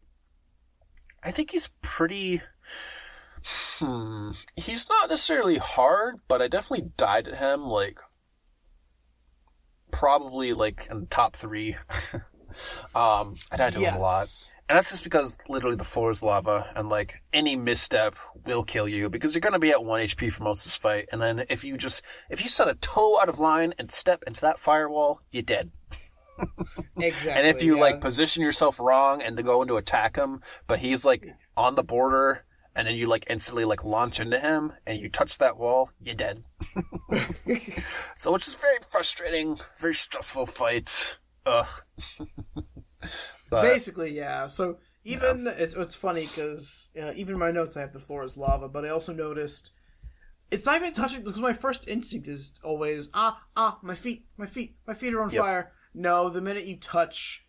I 1.22 1.30
think 1.30 1.50
he's 1.50 1.68
pretty. 1.82 2.42
Hmm. 3.44 4.32
He's 4.56 4.88
not 4.88 5.10
necessarily 5.10 5.58
hard, 5.58 6.16
but 6.28 6.40
I 6.40 6.48
definitely 6.48 6.90
died 6.96 7.28
at 7.28 7.38
him, 7.38 7.64
like. 7.66 8.00
Probably, 9.98 10.52
like, 10.52 10.88
in 10.90 11.00
the 11.00 11.06
top 11.06 11.34
three. 11.34 11.76
um, 12.94 13.36
I 13.50 13.56
died 13.56 13.72
to 13.72 13.80
him 13.80 13.94
a 13.94 13.98
lot. 13.98 14.50
And 14.68 14.76
that's 14.76 14.90
just 14.90 15.04
because 15.04 15.38
literally 15.48 15.76
the 15.76 15.84
floor 15.84 16.10
is 16.10 16.24
lava, 16.24 16.68
and 16.74 16.88
like 16.88 17.22
any 17.32 17.54
misstep 17.54 18.16
will 18.44 18.64
kill 18.64 18.88
you 18.88 19.08
because 19.08 19.32
you're 19.32 19.40
gonna 19.40 19.60
be 19.60 19.70
at 19.70 19.84
one 19.84 20.00
HP 20.00 20.32
for 20.32 20.42
most 20.42 20.62
of 20.62 20.64
this 20.64 20.76
fight. 20.76 21.08
And 21.12 21.22
then 21.22 21.44
if 21.48 21.62
you 21.62 21.76
just 21.76 22.04
if 22.30 22.42
you 22.42 22.48
set 22.48 22.66
a 22.66 22.74
toe 22.74 23.20
out 23.20 23.28
of 23.28 23.38
line 23.38 23.74
and 23.78 23.92
step 23.92 24.24
into 24.26 24.40
that 24.40 24.58
firewall, 24.58 25.20
you're 25.30 25.44
dead. 25.44 25.70
Exactly. 26.98 27.32
And 27.36 27.46
if 27.46 27.62
you 27.62 27.76
yeah. 27.76 27.80
like 27.80 28.00
position 28.00 28.42
yourself 28.42 28.80
wrong 28.80 29.22
and 29.22 29.36
to 29.36 29.42
go 29.42 29.62
in 29.62 29.68
to 29.68 29.76
attack 29.76 30.16
him, 30.16 30.40
but 30.66 30.80
he's 30.80 31.04
like 31.04 31.32
on 31.56 31.76
the 31.76 31.84
border, 31.84 32.44
and 32.76 32.86
then 32.86 32.94
you 32.94 33.06
like 33.06 33.24
instantly 33.28 33.64
like 33.64 33.82
launch 33.84 34.20
into 34.20 34.38
him 34.38 34.72
and 34.86 34.98
you 34.98 35.08
touch 35.08 35.38
that 35.38 35.56
wall, 35.56 35.90
you're 35.98 36.14
dead. 36.14 36.44
so 38.14 38.32
which 38.32 38.46
is 38.46 38.54
very 38.54 38.76
frustrating, 38.90 39.58
very 39.78 39.94
stressful 39.94 40.46
fight. 40.46 41.16
Ugh. 41.46 41.66
but 43.50 43.62
Basically, 43.62 44.12
yeah. 44.14 44.46
So 44.46 44.76
even 45.04 45.46
it's 45.46 45.74
it's 45.74 45.94
funny 45.94 46.26
because 46.26 46.90
uh, 47.00 47.12
even 47.16 47.34
in 47.34 47.40
my 47.40 47.50
notes 47.50 47.76
I 47.76 47.80
have 47.80 47.94
the 47.94 47.98
floor 48.00 48.22
is 48.24 48.36
lava, 48.36 48.68
but 48.68 48.84
I 48.84 48.90
also 48.90 49.12
noticed 49.12 49.72
it's 50.50 50.66
not 50.66 50.76
even 50.76 50.92
touching 50.92 51.22
because 51.22 51.40
my 51.40 51.54
first 51.54 51.88
instinct 51.88 52.28
is 52.28 52.60
always 52.62 53.08
ah 53.14 53.42
ah 53.56 53.78
my 53.82 53.94
feet 53.94 54.26
my 54.36 54.46
feet 54.46 54.76
my 54.86 54.94
feet 54.94 55.14
are 55.14 55.22
on 55.22 55.30
Yep. 55.30 55.42
fire. 55.42 55.72
No, 55.94 56.28
the 56.28 56.42
minute 56.42 56.66
you 56.66 56.76
touch 56.76 57.42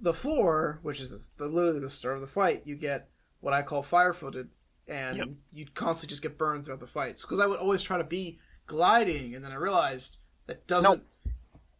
the 0.00 0.12
floor, 0.12 0.80
which 0.82 1.00
is 1.00 1.30
the, 1.38 1.46
literally 1.46 1.78
the 1.78 1.90
start 1.90 2.16
of 2.16 2.20
the 2.20 2.26
fight, 2.26 2.62
you 2.64 2.74
get 2.74 3.08
what 3.38 3.54
I 3.54 3.62
call 3.62 3.84
fire 3.84 4.12
footed, 4.12 4.48
and 4.88 5.16
Yep. 5.16 5.28
you'd 5.52 5.74
constantly 5.74 6.12
just 6.12 6.22
get 6.22 6.36
burned 6.38 6.64
throughout 6.64 6.80
the 6.80 6.86
fights. 6.86 7.22
Because 7.22 7.40
I 7.40 7.46
would 7.46 7.58
always 7.60 7.82
try 7.82 7.98
to 7.98 8.04
be 8.04 8.38
gliding, 8.66 9.34
and 9.34 9.44
then 9.44 9.52
I 9.52 9.56
realized 9.56 10.18
that 10.46 10.66
doesn't 10.66 11.02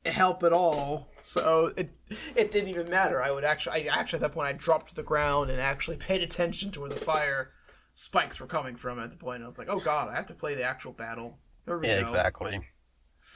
help 0.06 0.42
at 0.42 0.52
all. 0.52 1.08
So 1.22 1.72
it 1.76 1.90
it 2.36 2.50
didn't 2.50 2.68
even 2.68 2.90
matter. 2.90 3.22
I 3.22 3.30
would 3.30 3.44
actually, 3.44 3.88
I 3.88 3.94
actually 4.00 4.18
at 4.18 4.22
that 4.22 4.32
point 4.34 4.48
I 4.48 4.52
dropped 4.52 4.90
to 4.90 4.94
the 4.94 5.02
ground 5.02 5.50
and 5.50 5.60
actually 5.60 5.96
paid 5.98 6.22
attention 6.22 6.70
to 6.72 6.80
where 6.80 6.90
the 6.90 6.96
fire 6.96 7.52
spikes 7.94 8.40
were 8.40 8.46
coming 8.46 8.76
from. 8.76 8.98
At 8.98 9.10
the 9.10 9.16
point, 9.16 9.42
I 9.42 9.46
was 9.46 9.58
like, 9.58 9.68
oh 9.70 9.80
god, 9.80 10.08
I 10.08 10.16
have 10.16 10.26
to 10.26 10.34
play 10.34 10.54
the 10.54 10.64
actual 10.64 10.92
battle. 10.92 11.38
There 11.64 11.78
we 11.78 11.86
Yeah, 11.88 11.96
go. 11.96 12.02
exactly. 12.02 12.60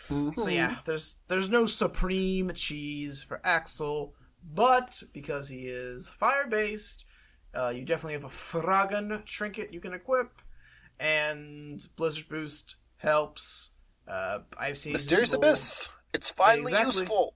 Mm-hmm. 0.08 0.40
So 0.40 0.48
yeah, 0.48 0.76
there's 0.84 1.16
there's 1.28 1.48
no 1.50 1.66
supreme 1.66 2.52
cheese 2.54 3.22
for 3.22 3.40
Axel, 3.44 4.14
but 4.42 5.02
because 5.12 5.48
he 5.48 5.66
is 5.66 6.08
fire 6.08 6.46
based, 6.46 7.04
uh, 7.58 7.70
you 7.70 7.84
definitely 7.84 8.12
have 8.14 8.24
a 8.24 8.28
Firagun 8.28 9.24
trinket 9.24 9.72
you 9.72 9.80
can 9.80 9.92
equip, 9.92 10.30
and 11.00 11.86
Blizzard 11.96 12.28
Boost 12.28 12.76
helps. 12.98 13.70
Uh, 14.06 14.40
I've 14.58 14.78
seen 14.78 14.92
Mysterious 14.94 15.30
people- 15.32 15.48
Abyss. 15.48 15.90
It's 16.14 16.30
finally 16.30 16.72
Exactly. 16.72 17.00
useful. 17.02 17.34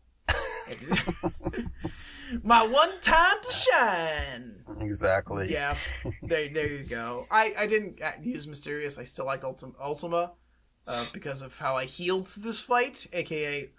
My 2.43 2.67
one 2.67 2.99
time 3.03 3.37
to 3.43 3.53
shine. 3.53 4.65
Exactly. 4.81 5.53
Yeah, 5.53 5.77
there, 6.23 6.49
there 6.49 6.67
you 6.73 6.85
go. 6.85 7.27
I, 7.31 7.53
I 7.59 7.67
didn't 7.67 8.01
uh, 8.01 8.13
use 8.23 8.47
Mysterious. 8.47 8.99
I 8.99 9.05
still 9.05 9.27
liked 9.27 9.45
Ultima, 9.45 9.73
Ultima 9.79 10.33
uh, 10.87 11.05
because 11.13 11.43
of 11.43 11.59
how 11.59 11.77
I 11.77 11.85
healed 11.85 12.27
through 12.27 12.45
this 12.45 12.61
fight, 12.61 13.07
aka 13.13 13.71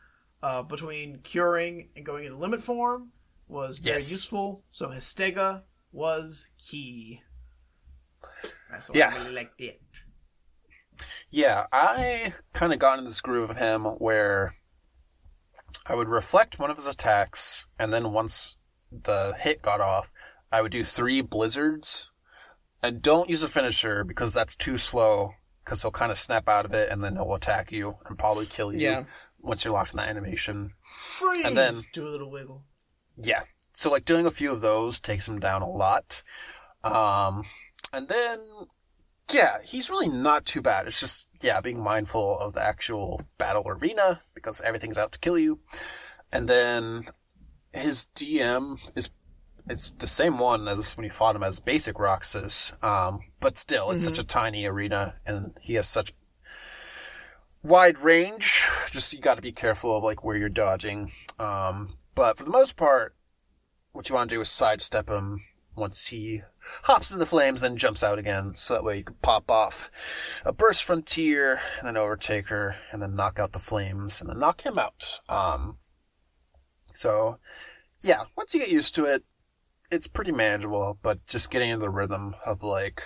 uh, 0.43 0.61
between 0.61 1.19
curing 1.23 1.89
and 1.95 2.05
going 2.05 2.25
into 2.25 2.37
limit 2.37 2.61
form 2.61 3.11
was 3.47 3.79
very 3.79 3.97
Yes. 4.01 4.11
useful. 4.11 4.63
So 4.69 4.89
Hastega 4.89 5.63
was 5.93 6.49
key. 6.57 7.21
That's 8.69 8.89
why 8.89 8.97
Yeah. 8.99 9.11
I 9.13 9.17
really 9.19 9.31
liked 9.35 9.61
it. 9.61 9.79
Yeah, 11.29 11.65
I 11.71 12.33
kind 12.53 12.73
of 12.73 12.79
got 12.79 12.99
in 12.99 13.05
this 13.05 13.21
groove 13.21 13.49
of 13.49 13.57
him 13.57 13.85
where 13.85 14.55
I 15.85 15.95
would 15.95 16.07
reflect 16.07 16.59
one 16.59 16.69
of 16.69 16.77
his 16.77 16.87
attacks, 16.87 17.65
and 17.79 17.91
then 17.91 18.11
once 18.13 18.57
the 18.91 19.33
hit 19.39 19.61
got 19.61 19.81
off, 19.81 20.11
I 20.51 20.61
would 20.61 20.71
do 20.71 20.83
three 20.83 21.21
blizzards. 21.21 22.09
And 22.81 23.01
don't 23.01 23.29
use 23.29 23.43
a 23.43 23.47
finisher 23.47 24.03
because 24.03 24.33
that's 24.33 24.55
too 24.55 24.77
slow, 24.77 25.33
because 25.63 25.81
he'll 25.81 25.91
kind 25.91 26.11
of 26.11 26.17
snap 26.17 26.47
out 26.49 26.65
of 26.65 26.73
it 26.73 26.89
and 26.91 27.03
then 27.03 27.15
he'll 27.15 27.33
attack 27.33 27.71
you 27.71 27.95
and 28.05 28.19
probably 28.19 28.45
kill 28.45 28.73
you 28.73 28.79
Yeah. 28.81 29.03
once 29.39 29.63
you're 29.65 29.73
locked 29.73 29.91
in 29.91 29.97
that 29.97 30.09
animation. 30.09 30.73
Freeze! 31.17 31.45
And 31.45 31.57
then- 31.57 31.73
do 31.93 32.05
a 32.07 32.09
little 32.09 32.29
wiggle. 32.29 32.65
Yeah. 33.17 33.43
So 33.73 33.89
like 33.89 34.05
doing 34.05 34.25
a 34.25 34.31
few 34.31 34.51
of 34.51 34.61
those 34.61 34.99
takes 34.99 35.27
him 35.27 35.39
down 35.39 35.61
a 35.61 35.69
lot. 35.69 36.23
Um 36.83 37.45
and 37.91 38.07
then 38.07 38.39
yeah, 39.31 39.57
he's 39.63 39.89
really 39.89 40.09
not 40.09 40.45
too 40.45 40.61
bad. 40.61 40.87
It's 40.87 40.99
just 40.99 41.27
yeah, 41.41 41.61
being 41.61 41.81
mindful 41.81 42.39
of 42.39 42.53
the 42.53 42.63
actual 42.63 43.21
battle 43.37 43.63
arena 43.67 44.21
because 44.33 44.61
everything's 44.61 44.97
out 44.97 45.11
to 45.13 45.19
kill 45.19 45.37
you. 45.37 45.59
And 46.31 46.47
then 46.47 47.05
his 47.73 48.07
DM 48.15 48.79
is 48.95 49.09
it's 49.67 49.89
the 49.91 50.07
same 50.07 50.39
one 50.39 50.67
as 50.67 50.97
when 50.97 51.05
you 51.05 51.09
fought 51.09 51.35
him 51.35 51.43
as 51.43 51.59
basic 51.59 51.97
Roxas. 51.97 52.73
Um, 52.81 53.21
but 53.39 53.57
still 53.57 53.91
it's 53.91 54.03
such 54.03 54.19
a 54.19 54.23
tiny 54.23 54.65
arena 54.65 55.15
and 55.25 55.57
he 55.61 55.75
has 55.75 55.87
such 55.87 56.11
wide 57.63 57.97
range. 57.99 58.61
Just 58.91 59.13
you 59.13 59.19
got 59.19 59.35
to 59.35 59.41
be 59.41 59.51
careful 59.51 59.97
of 59.97 60.03
like 60.03 60.23
where 60.23 60.35
you're 60.35 60.49
dodging. 60.49 61.11
Um, 61.39 61.97
but 62.15 62.37
for 62.37 62.43
the 62.43 62.51
most 62.51 62.75
part, 62.75 63.15
what 63.93 64.09
you 64.09 64.15
want 64.15 64.29
to 64.29 64.35
do 64.35 64.41
is 64.41 64.49
sidestep 64.49 65.09
him 65.09 65.43
once 65.75 66.07
he 66.07 66.41
hops 66.83 67.11
into 67.11 67.19
the 67.19 67.25
flames, 67.25 67.61
then 67.61 67.77
jumps 67.77 68.03
out 68.03 68.19
again. 68.19 68.53
So 68.55 68.73
that 68.73 68.83
way 68.83 68.97
you 68.97 69.03
can 69.03 69.15
pop 69.21 69.49
off 69.49 70.41
a 70.45 70.53
burst 70.53 70.83
frontier, 70.83 71.59
and 71.79 71.87
then 71.87 71.95
overtaker, 71.95 72.75
and 72.91 73.01
then 73.01 73.15
knock 73.15 73.39
out 73.39 73.53
the 73.53 73.59
flames, 73.59 74.19
and 74.19 74.29
then 74.29 74.39
knock 74.39 74.61
him 74.61 74.77
out. 74.77 75.19
Um, 75.29 75.77
so 76.93 77.39
yeah, 78.01 78.23
once 78.35 78.53
you 78.53 78.59
get 78.59 78.71
used 78.71 78.93
to 78.95 79.05
it, 79.05 79.23
it's 79.91 80.07
pretty 80.07 80.31
manageable. 80.31 80.99
But 81.01 81.25
just 81.25 81.51
getting 81.51 81.69
into 81.69 81.81
the 81.81 81.89
rhythm 81.89 82.35
of 82.45 82.61
like 82.63 83.03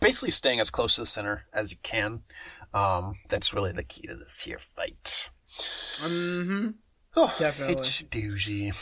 basically 0.00 0.30
staying 0.30 0.60
as 0.60 0.70
close 0.70 0.94
to 0.96 1.02
the 1.02 1.06
center 1.06 1.46
as 1.52 1.72
you 1.72 1.78
can. 1.82 2.22
Um, 2.74 3.18
that's 3.28 3.54
really 3.54 3.72
the 3.72 3.84
key 3.84 4.06
to 4.08 4.16
this 4.16 4.42
here 4.42 4.58
fight. 4.58 5.30
Mm-hmm. 5.58 6.70
Oh, 7.16 7.34
Definitely. 7.38 7.76
It's 7.76 8.02
doozy. 8.02 8.74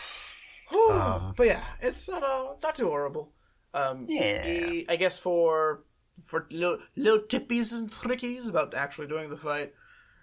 Um, 0.75 1.35
but 1.37 1.47
yeah, 1.47 1.65
it's 1.81 2.09
not 2.09 2.23
uh, 2.23 2.55
not 2.63 2.75
too 2.77 2.89
horrible. 2.89 3.33
Um, 3.73 4.07
Yeah. 4.09 4.43
he- 4.45 4.87
I 4.89 4.97
guess 4.97 5.19
for 5.19 5.85
for 6.25 6.47
little, 6.51 6.79
little 6.95 7.27
tippies 7.27 7.73
and 7.73 7.91
trickies 7.91 8.47
about 8.47 8.73
actually 8.75 9.09
doing 9.09 9.31
the 9.31 9.37
fight. 9.37 9.75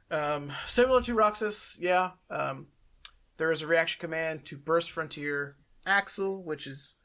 Um, 0.09 0.51
similar 0.67 1.01
to 1.01 1.13
Roxas, 1.13 1.77
yeah. 1.81 2.11
Um, 2.29 2.67
there 3.37 3.51
is 3.51 3.61
a 3.61 3.67
reaction 3.67 3.99
command 3.99 4.45
to 4.45 4.57
burst 4.57 4.91
frontier 4.91 5.57
Axel, 5.85 6.43
which 6.43 6.65
is 6.67 6.95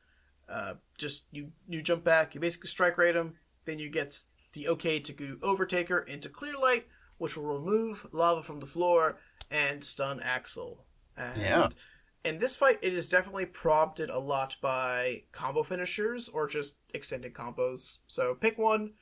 uh, 0.49 0.75
just 0.99 1.25
you 1.33 1.51
you 1.69 1.83
jump 1.83 2.05
back, 2.05 2.35
you 2.35 2.41
basically 2.41 2.69
strike 2.69 2.97
raid 2.99 3.17
him, 3.17 3.35
then 3.65 3.79
you 3.81 3.91
get 3.91 4.17
the 4.53 4.69
okay 4.69 5.01
to 5.01 5.13
go 5.13 5.37
overtaker 5.43 6.07
into 6.07 6.29
clear 6.29 6.55
light, 6.55 6.87
which 7.19 7.37
will 7.37 7.45
remove 7.59 8.07
lava 8.13 8.43
from 8.43 8.61
the 8.61 8.67
floor 8.67 9.19
and 9.51 9.83
stun 9.83 10.21
Axel. 10.21 10.85
And 11.17 11.41
Yeah. 11.41 11.69
In 12.27 12.39
this 12.39 12.57
fight, 12.57 12.79
it 12.83 12.93
is 12.93 13.09
definitely 13.09 13.47
prompted 13.47 14.11
a 14.11 14.19
lot 14.19 14.57
by 14.61 15.23
combo 15.33 15.63
finishers 15.63 16.29
or 16.29 16.47
just 16.49 16.77
extended 16.93 17.33
combos. 17.35 17.99
So 18.07 18.35
pick 18.35 18.59
one. 18.59 18.95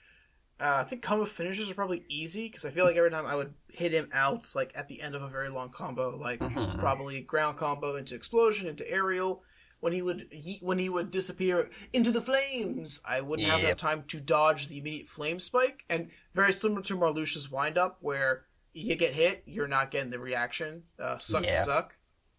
Uh, 0.60 0.78
I 0.78 0.84
think 0.84 1.02
combo 1.02 1.24
finishers 1.24 1.70
are 1.70 1.74
probably 1.74 2.04
easy 2.08 2.46
because 2.48 2.64
I 2.64 2.70
feel 2.70 2.84
like 2.84 2.96
every 2.96 3.10
time 3.10 3.26
I 3.26 3.34
would 3.34 3.54
hit 3.68 3.92
him 3.92 4.08
out, 4.12 4.52
like 4.54 4.70
at 4.76 4.86
the 4.88 5.00
end 5.00 5.14
of 5.14 5.22
a 5.22 5.28
very 5.28 5.48
long 5.48 5.70
combo, 5.70 6.16
like 6.16 6.38
Mhm. 6.38 6.78
probably 6.78 7.20
ground 7.22 7.58
combo 7.58 7.96
into 7.96 8.14
explosion 8.14 8.68
into 8.68 8.88
aerial. 8.88 9.42
When 9.80 9.92
he 9.92 10.00
would 10.00 10.28
he, 10.30 10.58
when 10.62 10.78
he 10.78 10.88
would 10.88 11.10
disappear 11.10 11.70
into 11.92 12.10
the 12.10 12.20
flames, 12.22 13.00
I 13.04 13.20
wouldn't 13.20 13.48
have 13.48 13.60
enough 13.64 13.76
time 13.76 14.04
to 14.04 14.20
dodge 14.20 14.68
the 14.68 14.78
immediate 14.78 15.08
flame 15.08 15.40
spike. 15.40 15.84
And 15.90 16.10
very 16.32 16.52
similar 16.52 16.82
to 16.82 16.96
Marluxia's 16.96 17.50
wind 17.50 17.76
up, 17.76 17.98
where 18.00 18.46
you 18.72 18.96
get 18.96 19.12
hit, 19.14 19.42
you're 19.46 19.68
not 19.68 19.90
getting 19.90 20.10
the 20.10 20.18
reaction. 20.18 20.84
Uh, 20.98 21.18
sucks 21.18 21.48
Yeah. 21.48 21.56
to 21.56 21.62
suck. 21.62 21.96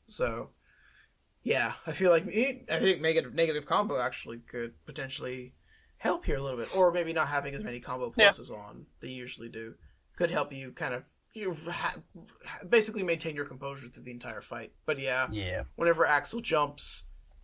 So 0.08 0.52
yeah, 1.46 1.74
I 1.88 1.94
feel 1.94 2.10
like 2.12 2.26
it, 2.28 2.66
I 2.70 2.80
think 2.80 3.00
negative 3.02 3.34
negative 3.34 3.66
combo 3.66 3.98
actually 4.00 4.40
could 4.40 4.74
potentially 4.86 5.54
help 5.98 6.26
here 6.26 6.38
a 6.38 6.42
little 6.42 6.58
bit, 6.60 6.76
or 6.76 6.92
maybe 6.92 7.14
not 7.14 7.28
having 7.30 7.54
as 7.56 7.64
many 7.64 7.80
combo 7.80 8.12
Yeah. 8.18 8.28
pluses 8.30 8.52
on 8.52 8.88
they 9.00 9.08
usually 9.10 9.48
do 9.50 9.76
could 10.18 10.32
help 10.32 10.52
you 10.52 10.72
kind 10.72 10.94
of 10.94 11.04
you 11.34 11.54
ha- 11.70 11.96
basically 12.70 13.04
maintain 13.04 13.36
your 13.36 13.46
composure 13.46 13.88
through 13.90 14.04
the 14.04 14.12
entire 14.12 14.42
fight. 14.42 14.72
But 14.86 15.00
yeah, 15.00 15.28
Yeah. 15.32 15.64
whenever 15.76 16.06
Axel 16.06 16.42
jumps 16.42 17.04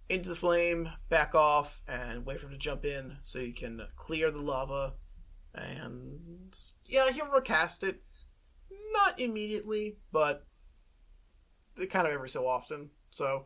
into 0.09 0.29
the 0.29 0.35
flame, 0.35 0.89
back 1.09 1.35
off 1.35 1.81
and 1.87 2.25
wait 2.25 2.39
for 2.39 2.45
him 2.47 2.53
to 2.53 2.57
jump 2.57 2.85
in 2.85 3.17
so 3.23 3.39
you 3.39 3.53
can 3.53 3.81
clear 3.97 4.31
the 4.31 4.39
lava. 4.41 4.93
And 5.53 6.55
yeah, 6.85 7.11
he'll 7.11 7.27
recast 7.29 7.83
it. 7.83 8.01
Not 8.93 9.19
immediately, 9.19 9.97
but 10.11 10.47
kind 11.89 12.07
of 12.07 12.13
every 12.13 12.29
so 12.29 12.47
often. 12.47 12.91
So 13.09 13.45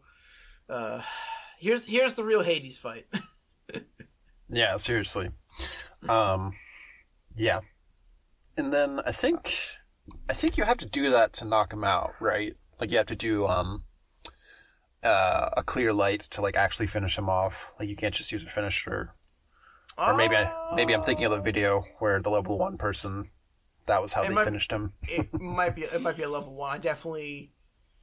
uh, 0.70 1.02
here's 1.60 1.84
here's 1.86 2.14
the 2.14 2.24
real 2.24 2.44
Hades 2.44 2.78
fight. 2.78 3.06
Yeah, 4.48 4.78
seriously. 4.78 5.32
Um, 6.08 6.54
yeah. 7.36 7.62
And 8.56 8.72
then 8.72 9.02
I 9.06 9.12
think, 9.12 9.52
I 10.30 10.34
think 10.34 10.56
you 10.56 10.64
have 10.66 10.78
to 10.78 10.86
do 10.86 11.10
that 11.10 11.34
to 11.34 11.46
knock 11.46 11.74
him 11.74 11.84
out, 11.84 12.14
right? 12.20 12.54
Like 12.80 12.92
you 12.92 12.98
have 12.98 13.08
to 13.08 13.16
do, 13.16 13.48
um, 13.48 13.86
uh, 15.04 15.50
a 15.58 15.64
clear 15.64 15.92
light 15.94 16.20
to 16.22 16.42
like 16.42 16.56
actually 16.56 16.86
finish 16.86 17.18
him 17.18 17.28
off. 17.28 17.74
Like 17.80 17.90
you 17.90 17.96
can't 17.96 18.14
just 18.14 18.32
use 18.32 18.44
a 18.44 18.48
finisher. 18.48 19.14
Or 19.98 20.16
maybe 20.16 20.36
I, 20.36 20.52
maybe 20.76 20.94
I'm 20.94 21.02
thinking 21.02 21.26
of 21.26 21.32
the 21.32 21.42
video 21.42 21.84
where 21.98 22.22
the 22.22 22.30
level 22.30 22.60
one 22.60 22.78
person, 22.78 23.32
that 23.88 24.00
was 24.02 24.14
how 24.14 24.22
It 24.24 24.28
they 24.28 24.34
might- 24.36 24.46
finished 24.46 24.72
him. 24.72 24.94
it 25.08 25.34
might 25.34 25.76
be 25.76 25.86
it 25.86 26.02
might 26.04 26.18
be 26.18 26.24
a 26.24 26.30
level 26.30 26.54
one. 26.54 26.76
I 26.76 26.78
definitely 26.78 27.52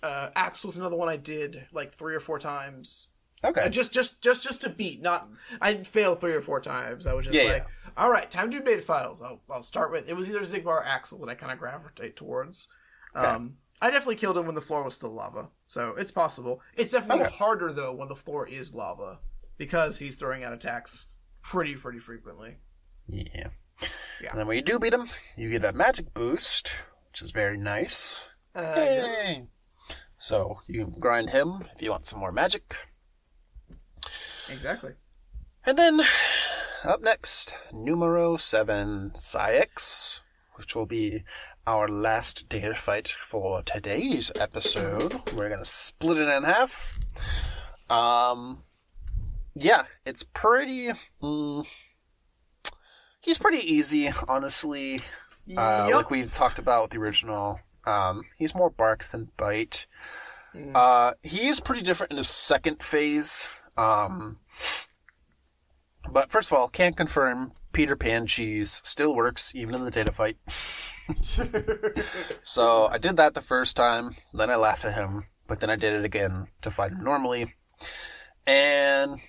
uh, 0.02 0.30
Axe 0.36 0.64
was 0.64 0.76
another 0.76 0.96
one 0.96 1.08
I 1.08 1.16
did 1.16 1.66
like 1.72 1.92
three 1.92 2.14
or 2.14 2.20
four 2.20 2.38
times. 2.38 3.10
Okay. 3.44 3.62
Uh, 3.62 3.68
just 3.68 3.92
just 3.92 4.20
just 4.22 4.42
just 4.42 4.60
to 4.62 4.68
beat. 4.70 5.02
Not 5.02 5.28
I 5.60 5.72
didn't 5.72 5.86
fail 5.86 6.14
three 6.14 6.34
or 6.34 6.42
four 6.42 6.60
times. 6.60 7.06
I 7.06 7.12
was 7.14 7.26
just 7.26 7.36
Yeah, 7.36 7.52
like, 7.54 7.66
all 7.96 8.10
right, 8.10 8.30
time 8.30 8.50
to 8.50 8.58
do 8.58 8.64
beta 8.64 8.82
files. 8.82 9.20
I'll 9.22 9.40
I'll 9.50 9.62
start 9.62 9.90
with. 9.90 10.08
It 10.08 10.14
was 10.16 10.28
either 10.28 10.40
Xigbar 10.40 10.66
or 10.66 10.84
Axel 10.84 11.18
that 11.20 11.28
I 11.28 11.34
kind 11.34 11.52
of 11.52 11.58
gravitate 11.58 12.14
towards. 12.16 12.68
Um, 13.14 13.56
I 13.80 13.90
definitely 13.90 14.14
killed 14.16 14.38
him 14.38 14.46
when 14.46 14.54
the 14.54 14.60
floor 14.60 14.84
was 14.84 14.94
still 14.94 15.12
lava, 15.12 15.48
so 15.66 15.94
it's 15.98 16.12
possible. 16.12 16.60
It's 16.76 16.92
definitely 16.92 17.24
Okay. 17.24 17.34
harder 17.34 17.72
though 17.72 17.92
when 17.92 18.08
the 18.08 18.14
floor 18.16 18.46
is 18.46 18.74
lava 18.74 19.18
because 19.58 19.98
he's 19.98 20.16
throwing 20.16 20.44
out 20.44 20.52
attacks 20.52 21.08
pretty 21.42 21.74
pretty 21.74 21.98
frequently. 21.98 22.58
Yeah. 23.08 23.48
Yeah. 24.22 24.30
And 24.30 24.38
then 24.38 24.46
when 24.46 24.56
you 24.56 24.62
do 24.62 24.78
beat 24.78 24.94
him, 24.94 25.08
you 25.36 25.50
get 25.50 25.62
that 25.62 25.74
magic 25.74 26.14
boost, 26.14 26.68
which 27.10 27.20
is 27.22 27.32
very 27.32 27.56
nice. 27.58 28.24
Uh, 28.54 28.72
Yay! 28.76 29.46
So 30.22 30.60
you 30.68 30.84
can 30.84 31.00
grind 31.00 31.30
him 31.30 31.64
if 31.74 31.82
you 31.82 31.90
want 31.90 32.06
some 32.06 32.20
more 32.20 32.30
magic. 32.30 32.86
exactly. 34.48 34.92
And 35.66 35.76
then 35.76 36.00
up 36.84 37.02
next, 37.02 37.56
numero 37.72 38.36
seven, 38.36 39.10
Saïx, 39.16 40.20
which 40.54 40.76
will 40.76 40.86
be 40.86 41.24
our 41.66 41.88
last 41.88 42.48
data 42.48 42.72
fight 42.72 43.08
for 43.08 43.64
today's 43.64 44.30
episode. 44.38 45.20
We're 45.34 45.48
gonna 45.48 45.64
split 45.64 46.18
it 46.18 46.28
in 46.28 46.44
half. 46.44 47.00
Um, 47.90 48.62
yeah, 49.56 49.86
it's 50.06 50.22
pretty. 50.22 50.92
Mm, 51.20 51.66
he's 53.20 53.38
pretty 53.38 53.58
easy, 53.74 54.08
honestly. 54.28 55.00
Uh. 55.56 55.90
Like 55.92 56.10
we 56.10 56.24
talked 56.26 56.60
about 56.60 56.82
with 56.82 56.90
the 56.92 56.98
original. 56.98 57.58
Um, 57.84 58.24
he's 58.38 58.54
more 58.54 58.70
bark 58.70 59.04
than 59.04 59.30
bite. 59.36 59.86
Uh, 60.74 61.12
he 61.22 61.48
is 61.48 61.60
pretty 61.60 61.82
different 61.82 62.12
in 62.12 62.18
his 62.18 62.28
second 62.28 62.82
phase. 62.82 63.62
Um, 63.76 64.38
but 66.10 66.30
first 66.30 66.52
of 66.52 66.58
all, 66.58 66.68
can't 66.68 66.96
confirm 66.96 67.52
Peter 67.72 67.96
Pan 67.96 68.26
cheese 68.26 68.80
still 68.84 69.14
works 69.14 69.54
even 69.54 69.74
in 69.74 69.84
the 69.84 69.90
data 69.90 70.12
fight. 70.12 70.36
So 72.42 72.86
I 72.88 72.98
did 72.98 73.16
that 73.16 73.34
the 73.34 73.40
first 73.40 73.76
time, 73.76 74.16
then 74.32 74.50
I 74.50 74.56
laughed 74.56 74.84
at 74.84 74.94
him, 74.94 75.26
but 75.46 75.60
then 75.60 75.70
I 75.70 75.76
did 75.76 75.94
it 75.94 76.04
again 76.04 76.48
to 76.62 76.70
fight 76.70 76.92
him 76.92 77.02
normally. 77.02 77.54
And 78.46 79.20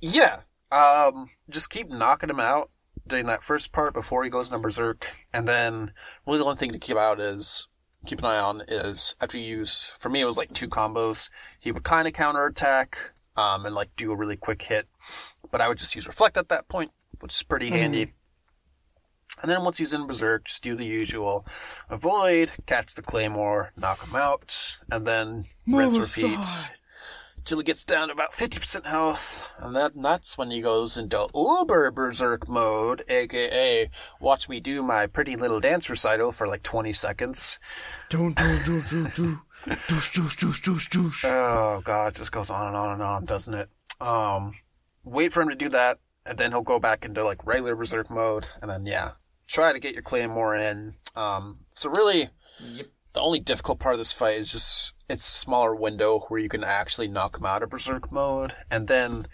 yeah, 0.00 0.40
um, 0.70 1.30
just 1.48 1.70
keep 1.70 1.90
knocking 1.90 2.30
him 2.30 2.40
out 2.40 2.70
during 3.06 3.26
that 3.26 3.42
first 3.42 3.72
part 3.72 3.94
before 3.94 4.24
he 4.24 4.30
goes 4.30 4.48
into 4.48 4.58
berserk, 4.58 5.06
and 5.32 5.46
then 5.46 5.92
really 6.26 6.38
the 6.38 6.44
only 6.44 6.56
thing 6.56 6.72
to 6.72 6.78
keep 6.78 6.96
out 6.96 7.20
is 7.20 7.68
keep 8.06 8.18
an 8.18 8.24
eye 8.24 8.38
on 8.38 8.62
is 8.68 9.14
after 9.20 9.38
you 9.38 9.58
use 9.58 9.92
for 9.98 10.08
me 10.08 10.20
it 10.20 10.24
was 10.24 10.36
like 10.36 10.52
two 10.52 10.68
combos. 10.68 11.30
He 11.58 11.72
would 11.72 11.84
kind 11.84 12.06
of 12.06 12.14
counterattack, 12.14 13.12
um, 13.36 13.66
and 13.66 13.74
like 13.74 13.94
do 13.96 14.12
a 14.12 14.16
really 14.16 14.36
quick 14.36 14.62
hit, 14.62 14.88
but 15.50 15.60
I 15.60 15.68
would 15.68 15.78
just 15.78 15.94
use 15.94 16.06
reflect 16.06 16.36
at 16.36 16.48
that 16.48 16.68
point, 16.68 16.92
which 17.20 17.34
is 17.34 17.42
pretty 17.42 17.70
handy. 17.70 18.12
And 19.40 19.50
then 19.50 19.64
once 19.64 19.78
he's 19.78 19.94
in 19.94 20.06
Berserk, 20.06 20.44
just 20.44 20.62
do 20.62 20.76
the 20.76 20.84
usual. 20.84 21.46
Avoid, 21.88 22.52
catch 22.66 22.94
the 22.94 23.02
Claymore, 23.02 23.72
knock 23.76 24.06
him 24.06 24.14
out, 24.14 24.78
and 24.90 25.06
then 25.06 25.46
rinse, 25.66 25.98
repeat. 25.98 26.46
Till 27.44 27.58
he 27.58 27.64
gets 27.64 27.84
down 27.84 28.08
to 28.08 28.14
about 28.14 28.32
50% 28.32 28.86
health. 28.86 29.50
And 29.58 29.74
then 29.74 29.90
that's 29.96 30.38
when 30.38 30.50
he 30.50 30.60
goes 30.60 30.96
into 30.96 31.28
Uber 31.34 31.90
Berserk 31.90 32.48
mode, 32.48 33.04
aka 33.08 33.90
watch 34.20 34.48
me 34.48 34.60
do 34.60 34.82
my 34.82 35.06
pretty 35.06 35.34
little 35.36 35.60
dance 35.60 35.90
recital 35.90 36.32
for 36.32 36.46
like 36.46 36.62
20 36.62 36.92
seconds. 36.92 37.58
Doosh 39.66 40.36
doosh 40.36 40.60
doosh 40.60 40.88
doosh. 40.88 41.24
Oh 41.24 41.80
god, 41.84 42.08
it 42.08 42.18
just 42.18 42.32
goes 42.32 42.50
on 42.50 42.66
and 42.68 42.76
on 42.76 42.94
and 42.94 43.02
on, 43.02 43.24
doesn't 43.24 43.54
it? 43.54 43.68
Um, 44.00 44.54
wait 45.04 45.32
for 45.32 45.40
him 45.42 45.48
to 45.48 45.54
do 45.54 45.68
that, 45.68 45.98
and 46.26 46.36
then 46.38 46.50
he'll 46.50 46.62
go 46.62 46.80
back 46.80 47.04
into 47.04 47.24
like 47.24 47.46
regular 47.46 47.76
berserk 47.76 48.10
mode, 48.10 48.48
and 48.60 48.70
then 48.70 48.86
yeah, 48.86 49.12
try 49.46 49.72
to 49.72 49.78
get 49.78 49.94
your 49.94 50.02
claymore 50.02 50.56
in. 50.56 50.94
Um, 51.14 51.60
so 51.74 51.90
really, 51.90 52.30
Yep. 52.60 52.86
The 53.12 53.20
only 53.20 53.40
difficult 53.40 53.78
part 53.78 53.94
of 53.94 53.98
this 53.98 54.12
fight 54.12 54.38
is 54.38 54.52
just 54.52 54.92
it's 55.08 55.26
a 55.26 55.38
smaller 55.38 55.74
window 55.74 56.20
where 56.28 56.40
you 56.40 56.48
can 56.48 56.64
actually 56.64 57.08
knock 57.08 57.38
him 57.38 57.46
out 57.46 57.62
of 57.62 57.70
berserk 57.70 58.10
mode, 58.10 58.54
and 58.70 58.88
then 58.88 59.26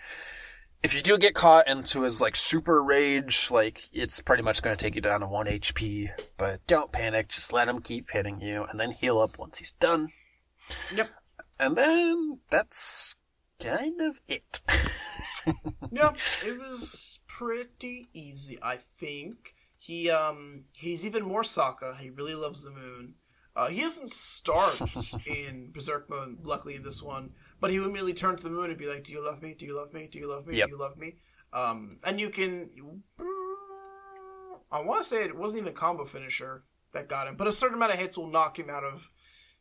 if 0.82 0.94
you 0.94 1.02
do 1.02 1.18
get 1.18 1.34
caught 1.34 1.66
into 1.68 2.02
his 2.02 2.20
like 2.20 2.36
super 2.36 2.82
rage, 2.82 3.50
like 3.50 3.88
it's 3.92 4.20
pretty 4.20 4.42
much 4.42 4.62
going 4.62 4.76
to 4.76 4.82
take 4.82 4.94
you 4.94 5.00
down 5.00 5.20
to 5.20 5.26
one 5.26 5.46
HP. 5.46 6.10
But 6.36 6.66
don't 6.66 6.92
panic, 6.92 7.28
just 7.28 7.52
let 7.52 7.68
him 7.68 7.80
keep 7.80 8.10
hitting 8.10 8.40
you, 8.40 8.64
and 8.64 8.78
then 8.78 8.92
heal 8.92 9.18
up 9.18 9.38
once 9.38 9.58
he's 9.58 9.72
done. 9.72 10.12
Yep. 10.94 11.08
And 11.58 11.76
then 11.76 12.38
that's 12.50 13.16
kind 13.60 14.00
of 14.00 14.20
it. 14.28 14.60
Yep. 15.90 16.18
It 16.44 16.58
was 16.58 17.20
pretty 17.26 18.10
easy, 18.12 18.58
I 18.62 18.76
think. 18.76 19.54
He 19.78 20.10
um 20.10 20.64
he's 20.76 21.06
even 21.06 21.24
more 21.24 21.42
Sokka. 21.42 21.98
He 21.98 22.10
really 22.10 22.34
loves 22.34 22.62
the 22.62 22.70
moon. 22.70 23.14
Uh, 23.58 23.66
he 23.68 23.80
doesn't 23.80 24.08
start 24.10 24.80
in 25.26 25.70
Berserk 25.72 26.08
mode, 26.08 26.38
luckily 26.44 26.76
in 26.76 26.82
this 26.84 27.02
one, 27.02 27.30
but 27.60 27.72
he 27.72 27.78
would 27.80 27.86
immediately 27.86 28.14
turn 28.14 28.36
to 28.36 28.42
the 28.44 28.50
moon 28.50 28.70
and 28.70 28.78
be 28.78 28.86
like, 28.86 29.02
"Do 29.02 29.12
you 29.12 29.24
love 29.24 29.42
me? 29.42 29.54
Do 29.54 29.66
you 29.66 29.74
love 29.76 29.92
me? 29.92 30.06
Do 30.10 30.18
you 30.20 30.28
love 30.28 30.46
me? 30.46 30.56
Yep. 30.56 30.68
Do 30.68 30.74
you 30.74 30.78
love 30.80 30.96
me?" 30.96 31.16
Um, 31.52 31.98
and 32.04 32.20
you 32.20 32.30
can. 32.30 32.70
I 34.70 34.80
want 34.82 35.02
to 35.02 35.08
say 35.08 35.24
it 35.24 35.36
wasn't 35.36 35.62
even 35.62 35.72
a 35.72 35.74
combo 35.74 36.04
finisher 36.04 36.62
that 36.92 37.08
got 37.08 37.26
him, 37.26 37.36
but 37.36 37.48
a 37.48 37.52
certain 37.52 37.76
amount 37.76 37.92
of 37.92 37.98
hits 37.98 38.16
will 38.16 38.28
knock 38.28 38.58
him 38.58 38.70
out 38.70 38.84
of 38.84 39.10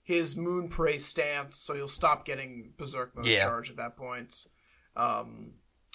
his 0.03 0.38
moon 0.38 0.69
prey 0.69 0.98
stance, 0.99 1.57
so 1.57 1.74
he'll 1.74 1.88
stop 1.88 2.24
getting 2.24 2.74
berserk 2.78 3.15
mode 3.15 3.26
Yeah. 3.26 3.45
charge 3.45 3.69
at 3.69 3.78
that 3.78 3.98
point. 3.98 4.48
Um, 4.95 5.53